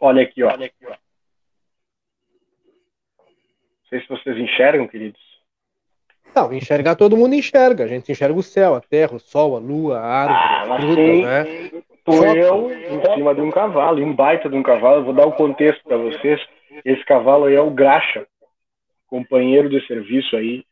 Olha 0.00 0.22
aqui, 0.22 0.42
ó. 0.42 0.52
Olha 0.52 0.66
aqui, 0.66 0.86
ó. 0.86 0.90
Não 3.20 3.88
sei 3.88 4.00
se 4.00 4.08
vocês 4.08 4.36
enxergam, 4.36 4.86
queridos. 4.86 5.20
Não, 6.34 6.52
enxergar 6.52 6.94
todo 6.94 7.16
mundo 7.16 7.34
enxerga. 7.34 7.84
A 7.84 7.88
gente 7.88 8.12
enxerga 8.12 8.38
o 8.38 8.42
céu, 8.42 8.74
a 8.74 8.80
terra, 8.80 9.16
o 9.16 9.20
sol, 9.20 9.56
a 9.56 9.58
lua, 9.58 9.98
a 9.98 10.06
árvore, 10.06 10.36
ah, 10.36 10.74
a 10.74 10.80
fruta, 10.80 11.02
né? 11.02 11.82
Tô 12.04 12.24
eu 12.24 12.70
em 12.72 13.14
cima 13.14 13.34
de 13.34 13.40
um 13.40 13.50
cavalo, 13.50 14.02
um 14.02 14.14
baita 14.14 14.48
de 14.48 14.56
um 14.56 14.62
cavalo. 14.62 15.00
Eu 15.00 15.04
vou 15.04 15.14
dar 15.14 15.26
o 15.26 15.30
um 15.30 15.32
contexto 15.32 15.82
para 15.84 15.96
vocês. 15.96 16.40
Esse 16.84 17.04
cavalo 17.04 17.46
aí 17.46 17.54
é 17.54 17.60
o 17.60 17.70
Graxa, 17.70 18.26
companheiro 19.06 19.68
de 19.68 19.84
serviço 19.86 20.36
aí 20.36 20.64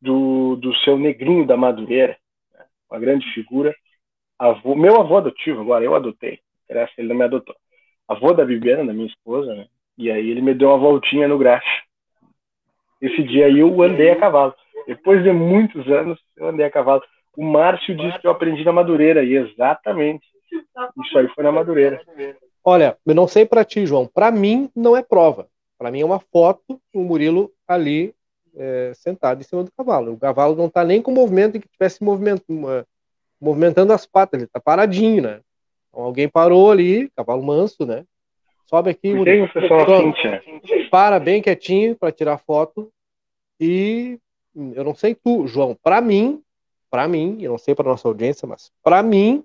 do, 0.00 0.56
do 0.56 0.74
seu 0.78 0.98
negrinho 0.98 1.46
da 1.46 1.56
Madureira. 1.56 2.16
Né? 2.52 2.64
Uma 2.90 3.00
grande 3.00 3.26
figura. 3.32 3.74
Avô, 4.38 4.74
meu 4.74 5.00
avô 5.00 5.16
adotivo, 5.16 5.62
agora 5.62 5.84
eu 5.84 5.94
adotei. 5.94 6.40
Graças 6.68 6.96
ele 6.98 7.08
não 7.08 7.16
me 7.16 7.24
adotou 7.24 7.54
avô 8.08 8.32
da 8.32 8.44
Bibiana, 8.44 8.86
da 8.86 8.92
minha 8.92 9.06
esposa, 9.06 9.54
né? 9.54 9.66
E 9.98 10.10
aí 10.10 10.30
ele 10.30 10.40
me 10.40 10.54
deu 10.54 10.68
uma 10.68 10.78
voltinha 10.78 11.26
no 11.26 11.38
graxa. 11.38 11.82
Esse 13.00 13.22
dia 13.22 13.46
aí 13.46 13.58
eu 13.58 13.82
andei 13.82 14.10
a 14.10 14.16
cavalo. 14.16 14.54
Depois 14.86 15.22
de 15.22 15.32
muitos 15.32 15.86
anos, 15.88 16.18
eu 16.36 16.48
andei 16.48 16.64
a 16.64 16.70
cavalo. 16.70 17.02
O 17.36 17.44
Márcio 17.44 17.96
disse 17.96 18.18
que 18.18 18.26
eu 18.26 18.30
aprendi 18.30 18.64
na 18.64 18.72
Madureira, 18.72 19.24
e 19.24 19.34
exatamente. 19.34 20.24
Isso 21.04 21.18
aí 21.18 21.28
foi 21.28 21.44
na 21.44 21.52
Madureira. 21.52 22.00
Olha, 22.64 22.96
eu 23.04 23.14
não 23.14 23.26
sei 23.26 23.44
para 23.44 23.64
ti, 23.64 23.86
João. 23.86 24.06
Para 24.06 24.30
mim, 24.30 24.70
não 24.74 24.96
é 24.96 25.02
prova. 25.02 25.48
Para 25.78 25.90
mim 25.90 26.00
é 26.00 26.04
uma 26.04 26.20
foto, 26.20 26.80
o 26.94 27.00
Murilo 27.00 27.50
ali 27.68 28.14
é, 28.56 28.92
sentado 28.94 29.40
em 29.40 29.44
cima 29.44 29.62
do 29.62 29.72
cavalo. 29.72 30.14
O 30.14 30.18
cavalo 30.18 30.56
não 30.56 30.66
está 30.66 30.84
nem 30.84 31.02
com 31.02 31.10
o 31.10 31.14
movimento 31.14 31.56
em 31.56 31.60
que 31.60 31.66
estivesse 31.66 32.02
movimentando, 32.02 32.86
movimentando 33.40 33.92
as 33.92 34.06
patas, 34.06 34.38
ele 34.38 34.46
está 34.46 34.60
paradinho, 34.60 35.22
né? 35.22 35.40
Então, 35.88 36.02
alguém 36.02 36.28
parou 36.28 36.70
ali, 36.70 37.10
cavalo 37.10 37.42
manso, 37.42 37.84
né? 37.84 38.04
Sobe 38.66 38.90
aqui, 38.90 39.12
Tem 39.24 39.42
um 39.42 39.48
pessoal 39.48 39.82
assim, 39.82 40.88
para 40.90 41.20
bem 41.20 41.40
quietinho 41.40 41.94
para 41.94 42.10
tirar 42.10 42.38
foto. 42.38 42.90
E 43.60 44.18
eu 44.74 44.82
não 44.82 44.94
sei 44.94 45.14
tu, 45.14 45.46
João, 45.46 45.76
para 45.80 46.00
mim, 46.00 46.42
para 46.90 47.06
mim, 47.06 47.38
eu 47.40 47.52
não 47.52 47.58
sei 47.58 47.74
para 47.74 47.88
nossa 47.88 48.08
audiência, 48.08 48.46
mas 48.46 48.72
para 48.82 49.02
mim 49.02 49.44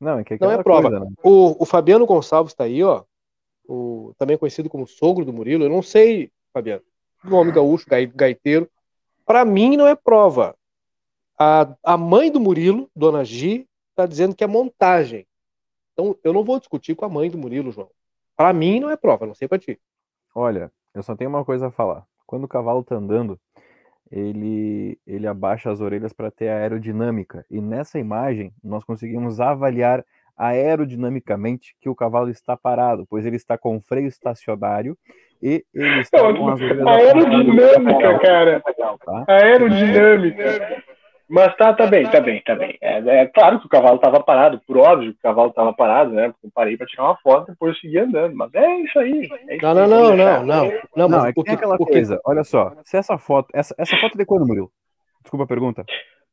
não, 0.00 0.18
é, 0.18 0.24
que 0.24 0.38
não 0.40 0.52
é 0.52 0.62
prova. 0.62 0.88
Coisa, 0.88 1.04
né? 1.04 1.12
o, 1.24 1.62
o 1.62 1.66
Fabiano 1.66 2.06
Gonçalves 2.06 2.52
está 2.52 2.64
aí, 2.64 2.82
ó, 2.82 3.02
o, 3.66 4.14
também 4.16 4.38
conhecido 4.38 4.70
como 4.70 4.86
sogro 4.86 5.24
do 5.24 5.32
Murilo. 5.32 5.64
Eu 5.64 5.70
não 5.70 5.82
sei, 5.82 6.30
Fabiano, 6.52 6.82
nome 7.24 7.52
gaúcho, 7.52 7.86
gaiteiro. 8.14 8.70
Para 9.24 9.44
mim 9.44 9.76
não 9.76 9.86
é 9.86 9.94
prova. 9.94 10.56
A, 11.38 11.74
a 11.84 11.96
mãe 11.96 12.30
do 12.30 12.40
Murilo, 12.40 12.90
Dona 12.94 13.24
Gi, 13.24 13.66
está 13.90 14.06
dizendo 14.06 14.34
que 14.34 14.44
é 14.44 14.46
montagem. 14.46 15.26
Então, 15.92 16.16
eu 16.24 16.32
não 16.32 16.44
vou 16.44 16.58
discutir 16.58 16.94
com 16.94 17.04
a 17.04 17.08
mãe 17.08 17.30
do 17.30 17.38
Murilo, 17.38 17.72
João. 17.72 17.90
Para 18.36 18.52
mim, 18.52 18.80
não 18.80 18.90
é 18.90 18.96
prova, 18.96 19.26
não 19.26 19.34
sei 19.34 19.46
para 19.46 19.58
ti. 19.58 19.78
Olha, 20.34 20.72
eu 20.94 21.02
só 21.02 21.14
tenho 21.14 21.30
uma 21.30 21.44
coisa 21.44 21.66
a 21.66 21.70
falar. 21.70 22.06
Quando 22.26 22.44
o 22.44 22.48
cavalo 22.48 22.82
tá 22.82 22.96
andando, 22.96 23.38
ele, 24.10 24.98
ele 25.06 25.26
abaixa 25.26 25.70
as 25.70 25.80
orelhas 25.80 26.12
para 26.12 26.30
ter 26.30 26.48
aerodinâmica. 26.48 27.44
E 27.50 27.60
nessa 27.60 27.98
imagem, 27.98 28.52
nós 28.62 28.82
conseguimos 28.84 29.40
avaliar 29.40 30.04
aerodinamicamente 30.36 31.76
que 31.80 31.88
o 31.88 31.94
cavalo 31.94 32.30
está 32.30 32.56
parado, 32.56 33.06
pois 33.06 33.26
ele 33.26 33.36
está 33.36 33.58
com 33.58 33.80
freio 33.80 34.08
estacionário 34.08 34.96
e 35.42 35.64
ele 35.74 36.00
está 36.00 36.20
com 36.20 36.48
as 36.48 36.60
orelhas 36.60 36.86
Aerodinâmica, 36.86 38.18
cara. 38.18 38.62
Tá? 39.04 39.24
Aerodinâmica. 39.28 40.82
Mas 41.28 41.56
tá, 41.56 41.72
tá 41.72 41.86
bem, 41.86 42.04
tá 42.10 42.20
bem, 42.20 42.42
tá 42.42 42.56
bem. 42.56 42.76
É, 42.80 42.98
é 43.22 43.26
claro 43.26 43.60
que 43.60 43.66
o 43.66 43.68
cavalo 43.68 43.96
estava 43.96 44.20
parado, 44.20 44.60
por 44.66 44.76
óbvio 44.76 45.12
que 45.12 45.18
o 45.20 45.22
cavalo 45.22 45.50
estava 45.50 45.72
parado, 45.72 46.10
né? 46.10 46.28
Porque 46.30 46.48
eu 46.48 46.50
parei 46.52 46.76
para 46.76 46.88
tirar 46.88 47.04
uma 47.04 47.16
foto, 47.18 47.52
depois 47.52 47.76
eu 47.76 47.80
segui 47.80 47.98
andando. 48.00 48.34
Mas 48.34 48.52
é 48.52 48.76
isso 48.80 48.98
aí. 48.98 49.28
É 49.48 49.56
isso 49.56 49.64
não, 49.64 49.74
não, 49.74 49.86
não, 49.86 50.16
não, 50.16 50.44
não, 50.44 50.72
não. 50.96 51.08
Não, 51.08 51.26
é 51.26 51.32
que 51.32 51.44
tem 51.44 51.54
aquela 51.54 51.78
coisa. 51.78 52.20
Olha 52.24 52.42
só, 52.42 52.72
se 52.84 52.96
essa 52.96 53.16
foto, 53.16 53.48
essa, 53.54 53.72
essa 53.78 53.96
foto 53.98 54.18
de 54.18 54.26
quando, 54.26 54.44
Murilo? 54.44 54.72
Desculpa 55.22 55.44
a 55.44 55.48
pergunta. 55.48 55.84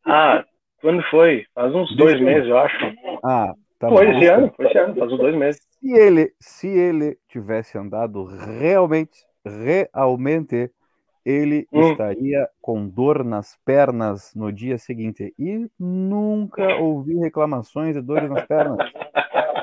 Ah, 0.03 0.43
quando 0.81 1.03
foi? 1.11 1.45
Faz 1.53 1.75
uns 1.75 1.95
dois 1.95 2.19
meses, 2.19 2.49
eu 2.49 2.57
acho. 2.57 2.75
Ah, 3.23 3.53
tá 3.79 3.89
Foi 3.89 4.09
esse 4.09 4.27
ano, 4.27 4.51
foi 4.55 4.65
esse 4.67 4.77
ano, 4.77 4.95
faz 4.95 5.11
uns 5.11 5.19
dois 5.19 5.35
meses. 5.35 5.61
Se 5.79 5.91
ele, 5.91 6.33
se 6.39 6.67
ele 6.67 7.17
tivesse 7.27 7.77
andado 7.77 8.23
realmente, 8.23 9.25
realmente 9.45 10.71
ele 11.25 11.67
hum. 11.73 11.91
estaria 11.91 12.47
com 12.61 12.87
dor 12.87 13.23
nas 13.23 13.57
pernas 13.65 14.33
no 14.33 14.51
dia 14.51 14.77
seguinte. 14.77 15.33
E 15.37 15.69
nunca 15.77 16.77
ouvi 16.77 17.15
reclamações 17.15 17.93
de 17.93 18.01
dores 18.01 18.29
nas 18.29 18.45
pernas. 18.45 18.77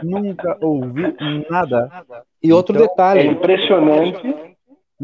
nunca 0.03 0.59
ouvi 0.61 1.03
nada. 1.49 2.05
E 2.43 2.53
outro 2.53 2.75
então, 2.77 2.87
detalhe. 2.87 3.21
É 3.21 3.27
impressionante. 3.27 4.54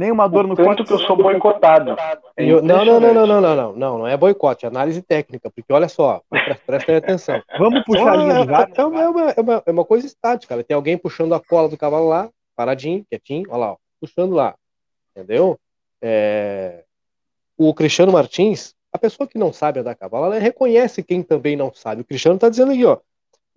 Nenhuma 0.00 0.26
dor 0.26 0.46
no 0.46 0.56
Tanto 0.56 0.82
que 0.82 0.94
eu 0.94 0.98
sou 1.00 1.14
boicotado. 1.14 1.94
não, 2.38 2.62
não, 2.62 2.98
não, 2.98 3.12
não, 3.12 3.26
não, 3.26 3.72
não, 3.74 3.98
não, 3.98 4.06
é 4.06 4.16
boicote, 4.16 4.64
é 4.64 4.68
análise 4.68 5.02
técnica, 5.02 5.50
porque 5.50 5.70
olha 5.70 5.90
só, 5.90 6.22
prestem 6.64 6.96
atenção. 6.96 7.42
Vamos 7.58 7.84
puxar 7.84 8.14
a 8.14 8.16
linha? 8.16 8.66
Então, 8.66 8.98
é, 8.98 9.06
uma, 9.06 9.30
é, 9.30 9.40
uma, 9.42 9.62
é 9.66 9.70
uma 9.70 9.84
coisa 9.84 10.06
estática, 10.06 10.56
né? 10.56 10.62
tem 10.62 10.74
alguém 10.74 10.96
puxando 10.96 11.34
a 11.34 11.40
cola 11.40 11.68
do 11.68 11.76
cavalo 11.76 12.08
lá, 12.08 12.30
paradinho, 12.56 13.04
quietinho, 13.10 13.44
olha 13.50 13.58
lá, 13.58 13.72
ó, 13.72 13.76
puxando 14.00 14.32
lá, 14.32 14.54
entendeu? 15.14 15.60
É... 16.00 16.82
O 17.58 17.74
Cristiano 17.74 18.10
Martins, 18.10 18.74
a 18.90 18.98
pessoa 18.98 19.28
que 19.28 19.36
não 19.36 19.52
sabe 19.52 19.80
andar 19.80 19.90
a 19.90 19.94
cavalo, 19.94 20.24
ela 20.24 20.38
reconhece 20.38 21.02
quem 21.02 21.22
também 21.22 21.56
não 21.56 21.74
sabe. 21.74 22.00
O 22.00 22.06
Cristiano 22.06 22.38
tá 22.38 22.48
dizendo 22.48 22.72
aqui, 22.72 22.86
ó, 22.86 22.96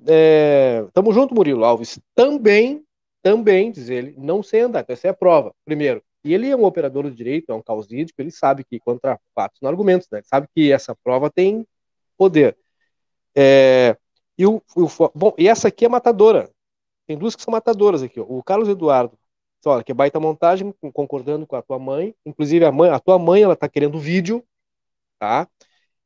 é... 0.05 0.83
tamo 0.93 1.13
junto, 1.13 1.33
Murilo 1.33 1.63
Alves, 1.63 2.01
também, 2.13 2.83
também, 3.21 3.71
diz 3.71 3.87
ele, 3.87 4.13
não 4.17 4.43
sei 4.43 4.59
andar, 4.59 4.81
então 4.81 4.93
essa 4.93 5.07
é 5.07 5.11
a 5.11 5.13
prova, 5.13 5.53
primeiro. 5.63 6.03
E 6.23 6.33
ele 6.33 6.49
é 6.49 6.55
um 6.55 6.63
operador 6.63 7.09
de 7.09 7.15
direito, 7.15 7.51
é 7.51 7.55
um 7.55 7.61
causídico, 7.61 8.21
ele 8.21 8.31
sabe 8.31 8.63
que 8.63 8.79
contra 8.79 9.19
fatos 9.35 9.59
não 9.61 9.69
argumentos, 9.69 10.07
né? 10.11 10.19
Ele 10.19 10.27
sabe 10.27 10.47
que 10.55 10.71
essa 10.71 10.95
prova 10.95 11.29
tem 11.29 11.67
poder. 12.17 12.57
É, 13.35 13.97
e, 14.37 14.45
o, 14.45 14.61
o, 14.75 14.87
bom, 15.13 15.33
e 15.37 15.47
essa 15.47 15.67
aqui 15.67 15.85
é 15.85 15.89
matadora. 15.89 16.49
Tem 17.05 17.17
duas 17.17 17.35
que 17.35 17.43
são 17.43 17.51
matadoras 17.51 18.01
aqui. 18.01 18.19
Ó. 18.19 18.23
O 18.23 18.41
Carlos 18.43 18.69
Eduardo, 18.69 19.17
olha, 19.65 19.83
que 19.83 19.93
baita 19.93 20.19
montagem, 20.19 20.73
concordando 20.93 21.45
com 21.45 21.55
a 21.55 21.61
tua 21.61 21.79
mãe. 21.79 22.15
Inclusive, 22.25 22.65
a, 22.65 22.71
mãe, 22.71 22.89
a 22.89 22.99
tua 22.99 23.19
mãe, 23.19 23.43
ela 23.43 23.55
tá 23.55 23.67
querendo 23.67 23.99
vídeo, 23.99 24.43
tá? 25.19 25.47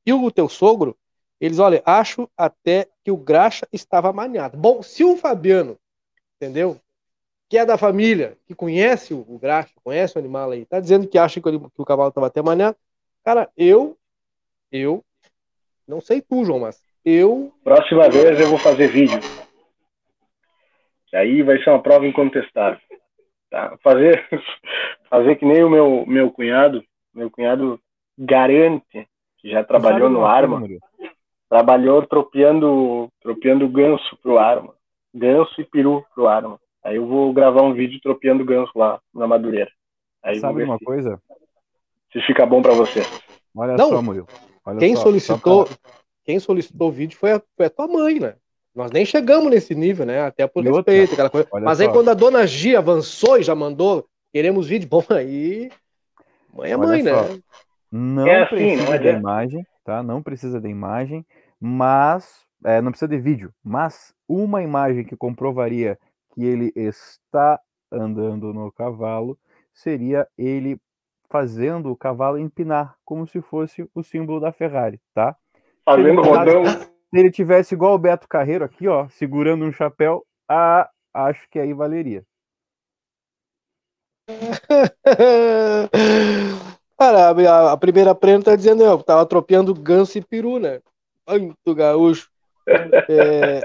E 0.05 0.13
o 0.13 0.31
teu 0.31 0.49
sogro, 0.49 0.97
eles, 1.39 1.59
olha, 1.59 1.83
acho 1.85 2.29
até 2.35 2.89
que 3.03 3.11
o 3.11 3.17
Graxa 3.17 3.67
estava 3.71 4.11
maniado. 4.11 4.57
Bom, 4.57 4.81
se 4.81 5.03
o 5.03 5.17
Fabiano, 5.17 5.77
entendeu? 6.35 6.79
Que 7.49 7.57
é 7.57 7.65
da 7.65 7.77
família, 7.77 8.37
que 8.45 8.53
conhece 8.53 9.13
o 9.13 9.39
Graxa, 9.39 9.73
conhece 9.83 10.17
o 10.17 10.19
animal 10.19 10.51
aí, 10.51 10.65
tá 10.65 10.79
dizendo 10.79 11.07
que 11.07 11.17
acha 11.17 11.39
que, 11.39 11.47
ele, 11.47 11.59
que 11.59 11.81
o 11.81 11.85
cavalo 11.85 12.09
estava 12.09 12.27
até 12.27 12.41
maniado. 12.41 12.75
Cara, 13.23 13.49
eu, 13.55 13.97
eu, 14.71 15.03
não 15.87 16.01
sei 16.01 16.21
tu, 16.21 16.43
João, 16.43 16.59
mas 16.59 16.81
eu. 17.05 17.53
Próxima 17.63 18.09
vez 18.09 18.39
eu 18.39 18.49
vou 18.49 18.57
fazer 18.57 18.87
vídeo. 18.87 19.19
Que 21.07 21.15
aí 21.15 21.41
vai 21.41 21.57
ser 21.63 21.69
uma 21.69 21.81
prova 21.81 22.05
incontestável. 22.05 22.79
Tá? 23.49 23.77
Fazer, 23.81 24.27
fazer 25.09 25.35
que 25.37 25.45
nem 25.45 25.63
o 25.63 25.69
meu, 25.69 26.05
meu 26.05 26.31
cunhado. 26.31 26.83
Meu 27.13 27.31
cunhado 27.31 27.79
garante 28.17 29.07
que 29.37 29.49
já 29.49 29.63
trabalhou 29.63 30.09
no 30.09 30.25
Arma. 30.25 30.61
Trabalhou 31.49 32.05
tropeando, 32.05 33.07
tropeando 33.21 33.69
ganso 33.69 34.17
pro 34.21 34.37
Arma. 34.37 34.73
Ganso 35.13 35.61
e 35.61 35.63
peru 35.63 36.05
pro 36.13 36.27
Arma. 36.27 36.59
Aí 36.87 36.95
eu 36.95 37.05
vou 37.05 37.33
gravar 37.33 37.63
um 37.63 37.73
vídeo 37.73 37.99
tropeando 38.01 38.45
ganso 38.45 38.71
lá 38.73 39.01
na 39.13 39.27
Madureira. 39.27 39.69
Aí 40.23 40.39
Sabe 40.39 40.63
uma 40.63 40.77
se, 40.77 40.85
coisa? 40.85 41.21
Se 42.13 42.21
fica 42.21 42.45
bom 42.45 42.61
para 42.61 42.73
você. 42.73 43.01
Olha 43.53 43.75
Não. 43.75 43.89
só, 43.89 44.01
Murilo. 44.01 44.25
Olha 44.65 44.79
Quem 44.79 44.95
só, 44.95 45.01
solicitou, 45.01 45.67
só 45.67 45.75
pra- 45.75 45.91
quem 46.23 46.39
solicitou 46.39 46.87
o 46.87 46.91
vídeo 46.91 47.17
foi 47.17 47.33
a, 47.33 47.41
foi 47.57 47.65
a 47.65 47.69
tua 47.69 47.89
mãe, 47.89 48.21
né? 48.21 48.35
Nós 48.73 48.89
nem 48.89 49.03
chegamos 49.05 49.51
nesse 49.51 49.75
nível, 49.75 50.05
né? 50.05 50.21
Até 50.21 50.47
por 50.47 50.63
E 50.63 50.69
outra, 50.69 50.93
respeito, 50.93 51.11
aquela 51.11 51.29
coisa. 51.29 51.49
olha 51.51 51.65
Mas 51.65 51.81
aí 51.81 51.87
só. 51.87 51.91
quando 51.93 52.07
a 52.09 52.13
dona 52.13 52.47
Gia 52.47 52.77
avançou 52.79 53.37
e 53.37 53.43
já 53.43 53.53
mandou, 53.53 54.07
queremos 54.31 54.65
vídeo, 54.65 54.87
bom, 54.89 55.03
aí. 55.09 55.69
Mãe 56.53 56.71
é 56.71 56.77
Olha 56.77 56.87
mãe, 56.87 57.03
só. 57.03 57.09
né? 57.09 57.39
Não 57.91 58.27
É 58.29 58.43
assim, 58.43 58.55
precisa 58.55 58.83
não 58.83 58.89
da 58.91 58.95
adianta. 58.95 59.19
imagem, 59.19 59.67
tá? 59.83 60.01
Não 60.01 60.23
precisa 60.23 60.61
da 60.61 60.69
imagem, 60.69 61.25
mas 61.59 62.45
é, 62.63 62.79
não 62.79 62.91
precisa 62.91 63.09
de 63.09 63.17
vídeo, 63.19 63.53
mas 63.61 64.15
uma 64.25 64.63
imagem 64.63 65.03
que 65.03 65.17
comprovaria 65.17 65.99
que 66.37 66.45
ele 66.45 66.71
está 66.75 67.59
andando 67.91 68.53
no 68.53 68.71
cavalo 68.71 69.35
seria 69.73 70.27
ele 70.37 70.79
fazendo 71.27 71.91
o 71.91 71.95
cavalo 71.95 72.37
empinar, 72.37 72.95
como 73.03 73.27
se 73.27 73.41
fosse 73.41 73.89
o 73.93 74.01
símbolo 74.03 74.39
da 74.39 74.51
Ferrari, 74.51 75.01
tá? 75.15 75.35
Fazendo 75.83 76.23
Se 76.23 76.29
ele 76.29 76.37
rodão. 76.37 76.63
Se 77.09 77.13
ele 77.13 77.31
tivesse 77.31 77.73
igual 77.73 77.95
o 77.95 77.97
Beto 77.97 78.27
Carreiro 78.27 78.63
aqui, 78.63 78.87
ó, 78.87 79.09
segurando 79.09 79.65
um 79.65 79.71
chapéu, 79.71 80.23
ah, 80.47 80.87
acho 81.11 81.49
que 81.49 81.57
aí 81.57 81.73
valeria. 81.73 82.23
Cara, 86.99 87.29
a, 87.29 87.71
a 87.71 87.77
primeira 87.77 88.13
prenda 88.13 88.45
tá 88.45 88.55
dizendo, 88.55 88.83
eu 88.83 89.01
tava 89.01 89.25
tropeando 89.25 89.73
ganso 89.73 90.19
e 90.19 90.21
peru, 90.21 90.59
né? 90.59 90.81
Muito 91.27 91.73
gaúcho. 91.73 92.29
É... 93.09 93.61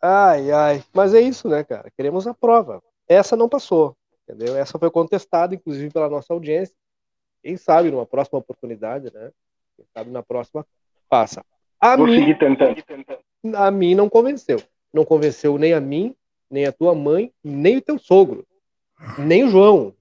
Ai, 0.00 0.50
ai. 0.50 0.84
Mas 0.92 1.14
é 1.14 1.20
isso, 1.20 1.48
né, 1.48 1.64
cara? 1.64 1.90
Queremos 1.96 2.26
a 2.26 2.34
prova. 2.34 2.82
Essa 3.08 3.36
não 3.36 3.48
passou, 3.48 3.96
entendeu? 4.22 4.56
Essa 4.56 4.78
foi 4.78 4.90
contestada, 4.90 5.54
inclusive, 5.54 5.90
pela 5.92 6.08
nossa 6.08 6.32
audiência. 6.32 6.74
Quem 7.42 7.56
sabe 7.56 7.90
numa 7.90 8.06
próxima 8.06 8.38
oportunidade, 8.38 9.12
né? 9.12 9.30
Quem 9.76 9.84
sabe 9.92 10.10
na 10.10 10.22
próxima 10.22 10.66
passa. 11.08 11.44
A 11.78 11.96
Vou 11.96 12.06
mim, 12.06 12.18
seguir 12.18 12.38
tentando. 12.38 12.76
a 13.54 13.70
mim 13.70 13.94
não 13.94 14.08
convenceu. 14.08 14.62
Não 14.92 15.04
convenceu 15.04 15.58
nem 15.58 15.74
a 15.74 15.80
mim, 15.80 16.14
nem 16.50 16.66
a 16.66 16.72
tua 16.72 16.94
mãe, 16.94 17.32
nem 17.42 17.76
o 17.76 17.82
teu 17.82 17.98
sogro, 17.98 18.46
nem 19.18 19.44
o 19.44 19.50
João 19.50 19.92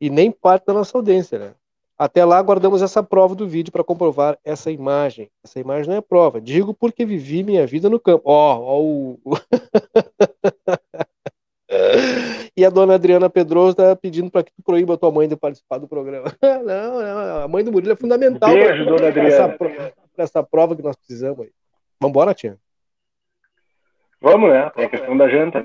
e 0.00 0.10
nem 0.10 0.30
parte 0.30 0.66
da 0.66 0.74
nossa 0.74 0.96
audiência, 0.96 1.38
né? 1.38 1.54
Até 1.96 2.24
lá 2.24 2.42
guardamos 2.42 2.82
essa 2.82 3.02
prova 3.02 3.34
do 3.36 3.46
vídeo 3.46 3.70
para 3.72 3.84
comprovar 3.84 4.36
essa 4.44 4.70
imagem. 4.70 5.30
Essa 5.44 5.60
imagem 5.60 5.88
não 5.90 5.96
é 5.96 6.00
prova. 6.00 6.40
Digo 6.40 6.74
porque 6.74 7.04
vivi 7.06 7.44
minha 7.44 7.64
vida 7.66 7.88
no 7.88 8.00
campo. 8.00 8.22
Ó, 8.24 8.58
ó 8.60 8.80
o 8.82 9.20
E 12.56 12.64
a 12.64 12.70
dona 12.70 12.94
Adriana 12.94 13.28
Pedroso 13.28 13.70
está 13.72 13.96
pedindo 13.96 14.30
para 14.30 14.44
que 14.44 14.52
tu 14.52 14.62
proíba 14.62 14.94
a 14.94 14.96
tua 14.96 15.10
mãe 15.10 15.28
de 15.28 15.36
participar 15.36 15.78
do 15.78 15.88
programa. 15.88 16.32
Não, 16.42 17.00
não, 17.00 17.42
a 17.44 17.48
mãe 17.48 17.64
do 17.64 17.72
Murilo 17.72 17.92
é 17.92 17.96
fundamental 17.96 18.50
pra 18.52 18.60
essa, 18.60 19.06
Adriana. 19.44 19.58
pro- 19.58 19.70
pra 20.14 20.24
essa 20.24 20.42
prova 20.42 20.76
que 20.76 20.82
nós 20.82 20.96
precisamos 20.96 21.40
aí. 21.40 21.50
Vambora, 22.00 22.34
tia. 22.34 22.58
Vamos, 24.20 24.50
né? 24.50 24.70
A 24.74 24.88
questão 24.88 25.16
da 25.16 25.28
janta. 25.28 25.64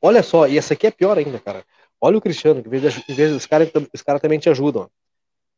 Olha 0.00 0.22
só, 0.22 0.46
e 0.46 0.58
essa 0.58 0.74
aqui 0.74 0.86
é 0.86 0.90
pior 0.90 1.16
ainda, 1.16 1.38
cara. 1.38 1.64
Olha 2.04 2.18
o 2.18 2.20
Cristiano, 2.20 2.60
que 2.62 2.68
em 2.68 2.70
vez 2.70 2.82
de, 2.94 3.04
em 3.08 3.14
vez 3.14 3.30
de- 3.30 3.36
os 3.36 3.46
caras 3.46 3.70
os 3.94 4.02
caras 4.02 4.20
também 4.20 4.38
te 4.40 4.50
ajudam. 4.50 4.90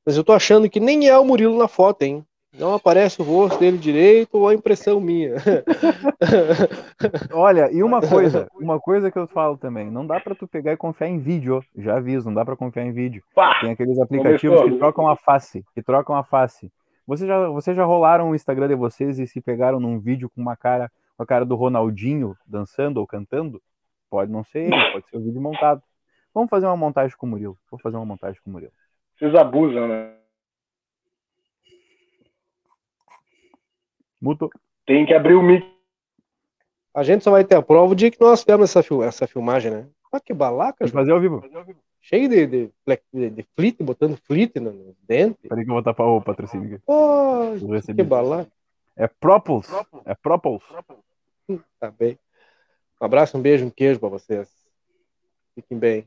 Mas 0.05 0.17
eu 0.17 0.23
tô 0.23 0.33
achando 0.35 0.69
que 0.69 0.79
nem 0.79 1.09
é 1.09 1.19
o 1.19 1.25
Murilo 1.25 1.57
na 1.57 1.67
foto, 1.67 2.03
hein? 2.03 2.23
Não 2.57 2.75
aparece 2.75 3.21
o 3.21 3.25
rosto 3.25 3.59
dele 3.59 3.79
direito 3.79 4.37
ou 4.39 4.47
a 4.47 4.55
impressão 4.55 5.01
minha. 5.01 5.35
Olha, 7.33 7.71
e 7.73 7.83
uma 7.83 8.01
coisa, 8.01 8.47
uma 8.55 8.79
coisa 8.79 9.11
que 9.11 9.19
eu 9.19 9.27
falo 9.27 9.57
também, 9.57 9.91
não 9.91 10.07
dá 10.07 10.21
pra 10.21 10.35
tu 10.35 10.47
pegar 10.47 10.73
e 10.73 10.77
confiar 10.77 11.09
em 11.09 11.19
vídeo, 11.19 11.65
já 11.77 11.97
aviso, 11.97 12.27
não 12.27 12.35
dá 12.35 12.45
pra 12.45 12.57
confiar 12.57 12.85
em 12.87 12.93
vídeo. 12.93 13.23
Pá! 13.35 13.59
Tem 13.61 13.71
aqueles 13.71 13.99
aplicativos 13.99 14.63
que 14.63 14.77
trocam 14.79 15.09
a 15.09 15.17
face, 15.17 15.65
que 15.75 15.83
trocam 15.83 16.15
a 16.17 16.23
face. 16.23 16.71
Vocês 17.07 17.27
já, 17.29 17.49
vocês 17.49 17.77
já 17.77 17.85
rolaram 17.85 18.31
o 18.31 18.35
Instagram 18.35 18.69
de 18.69 18.75
vocês 18.75 19.19
e 19.19 19.27
se 19.27 19.41
pegaram 19.41 19.81
num 19.81 19.99
vídeo 19.99 20.31
com 20.31 20.41
uma 20.41 20.57
cara, 20.57 20.91
com 21.17 21.23
a 21.23 21.27
cara 21.27 21.45
do 21.45 21.55
Ronaldinho 21.57 22.37
dançando 22.47 22.99
ou 22.99 23.07
cantando? 23.07 23.61
Pode 24.09 24.31
não 24.31 24.45
ser 24.45 24.65
ele, 24.73 24.93
pode 24.93 25.09
ser 25.09 25.17
o 25.17 25.21
vídeo 25.21 25.41
montado. 25.41 25.83
Vamos 26.35 26.51
fazer 26.51 26.67
uma 26.67 26.77
montagem 26.77 27.17
com 27.17 27.27
o 27.27 27.31
Murilo. 27.31 27.57
Vou 27.71 27.79
fazer 27.79 27.97
uma 27.97 28.05
montagem 28.05 28.41
com 28.43 28.51
o 28.51 28.53
Murilo. 28.53 28.73
Vocês 29.17 29.33
abusam, 29.35 29.87
né? 29.89 30.17
Muto. 34.21 34.51
Tem 34.87 35.07
que 35.07 35.15
abrir 35.15 35.35
o 35.35 35.43
mic. 35.43 35.65
A 36.95 37.03
gente 37.03 37.25
só 37.25 37.31
vai 37.31 37.45
ter 37.45 37.57
a 37.57 37.63
prova 37.63 37.93
o 37.93 37.97
dia 37.97 38.11
que 38.11 38.21
nós 38.21 38.41
fizermos 38.41 38.71
essa, 38.71 38.83
fil- 38.83 39.03
essa 39.03 39.27
filmagem, 39.27 39.71
né? 39.71 39.89
Olha 40.13 40.21
que 40.21 40.33
balaca, 40.33 40.87
João. 40.87 41.01
fazer 41.03 41.13
ao 41.13 41.21
vivo. 41.21 41.43
cheio 42.01 42.29
de, 42.29 42.47
de, 42.47 42.71
de, 43.13 43.31
de 43.31 43.43
flit, 43.57 43.83
botando 43.83 44.17
flit 44.17 44.59
no- 44.61 44.73
nos 44.73 44.97
dentes. 45.03 45.41
Peraí 45.49 45.65
que 45.65 45.71
eu 45.71 45.75
vou 45.75 45.83
tapar 45.83 46.07
o 46.07 46.21
patrocínio 46.23 46.77
aqui. 46.77 46.85
Os 46.87 47.87
que 47.87 48.03
balaca. 48.03 48.51
É 48.97 49.09
Propulse. 49.09 49.73
É 50.05 50.15
Propulse. 50.15 50.67
Tá 51.81 51.91
bem. 51.91 52.19
Um 53.01 53.05
abraço, 53.05 53.37
um 53.37 53.43
beijo, 53.43 53.67
um 53.67 53.71
queijo 53.71 53.99
pra 53.99 54.09
vocês. 54.09 54.49
Fiquem 55.57 55.77
bem. 55.79 56.07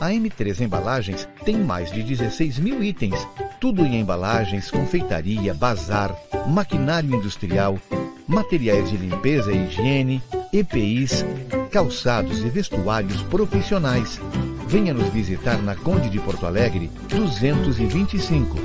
A 0.00 0.10
M3 0.10 0.60
Embalagens 0.60 1.28
tem 1.44 1.56
mais 1.56 1.90
de 1.92 2.02
16 2.02 2.58
mil 2.58 2.82
itens, 2.82 3.16
tudo 3.60 3.84
em 3.84 4.00
embalagens, 4.00 4.70
confeitaria, 4.70 5.54
bazar, 5.54 6.14
maquinário 6.48 7.14
industrial, 7.14 7.78
materiais 8.26 8.90
de 8.90 8.96
limpeza 8.96 9.52
e 9.52 9.66
higiene, 9.66 10.22
EPIs, 10.52 11.24
calçados 11.70 12.42
e 12.42 12.48
vestuários 12.48 13.22
profissionais. 13.24 14.20
Venha 14.66 14.94
nos 14.94 15.08
visitar 15.08 15.62
na 15.62 15.76
Conde 15.76 16.08
de 16.08 16.18
Porto 16.18 16.46
Alegre, 16.46 16.90
225. 17.08 18.56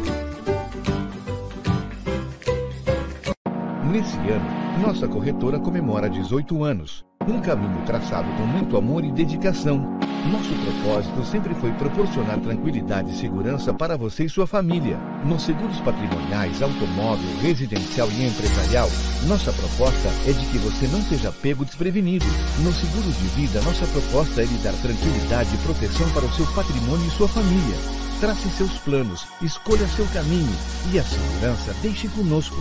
Nesse 3.92 4.18
ano, 4.18 4.67
nossa 4.78 5.08
corretora 5.08 5.60
comemora 5.60 6.10
18 6.10 6.64
anos. 6.64 7.06
Um 7.28 7.42
caminho 7.42 7.84
traçado 7.86 8.30
com 8.38 8.44
muito 8.44 8.78
amor 8.78 9.04
e 9.04 9.12
dedicação. 9.12 9.98
Nosso 10.32 10.54
propósito 10.54 11.26
sempre 11.26 11.54
foi 11.56 11.72
proporcionar 11.74 12.40
tranquilidade 12.40 13.12
e 13.12 13.18
segurança 13.18 13.74
para 13.74 13.98
você 13.98 14.26
e 14.26 14.30
sua 14.30 14.46
família. 14.48 14.98
Nos 15.26 15.44
seguros 15.44 15.80
patrimoniais, 15.82 16.62
automóvel, 16.62 17.30
residencial 17.42 18.08
e 18.12 18.28
empresarial, 18.28 18.90
nossa 19.28 19.52
proposta 19.52 20.10
é 20.26 20.32
de 20.32 20.46
que 20.48 20.58
você 20.60 20.88
não 20.88 21.02
seja 21.02 21.32
pego 21.32 21.66
desprevenido. 21.66 22.26
No 22.64 22.72
seguro 22.72 23.12
de 23.12 23.28
vida, 23.36 23.62
nossa 23.62 23.86
proposta 23.88 24.42
é 24.42 24.46
lhe 24.46 24.58
dar 24.60 24.74
tranquilidade 24.74 25.54
e 25.54 25.58
proteção 25.60 26.10
para 26.12 26.26
o 26.26 26.34
seu 26.34 26.46
patrimônio 26.54 27.08
e 27.08 27.12
sua 27.12 27.28
família. 27.28 27.78
Trace 28.20 28.50
seus 28.50 28.78
planos, 28.80 29.28
escolha 29.42 29.88
seu 29.88 30.06
caminho 30.08 30.56
e 30.94 31.00
a 31.00 31.04
segurança 31.04 31.76
deixe 31.82 32.08
conosco. 32.10 32.58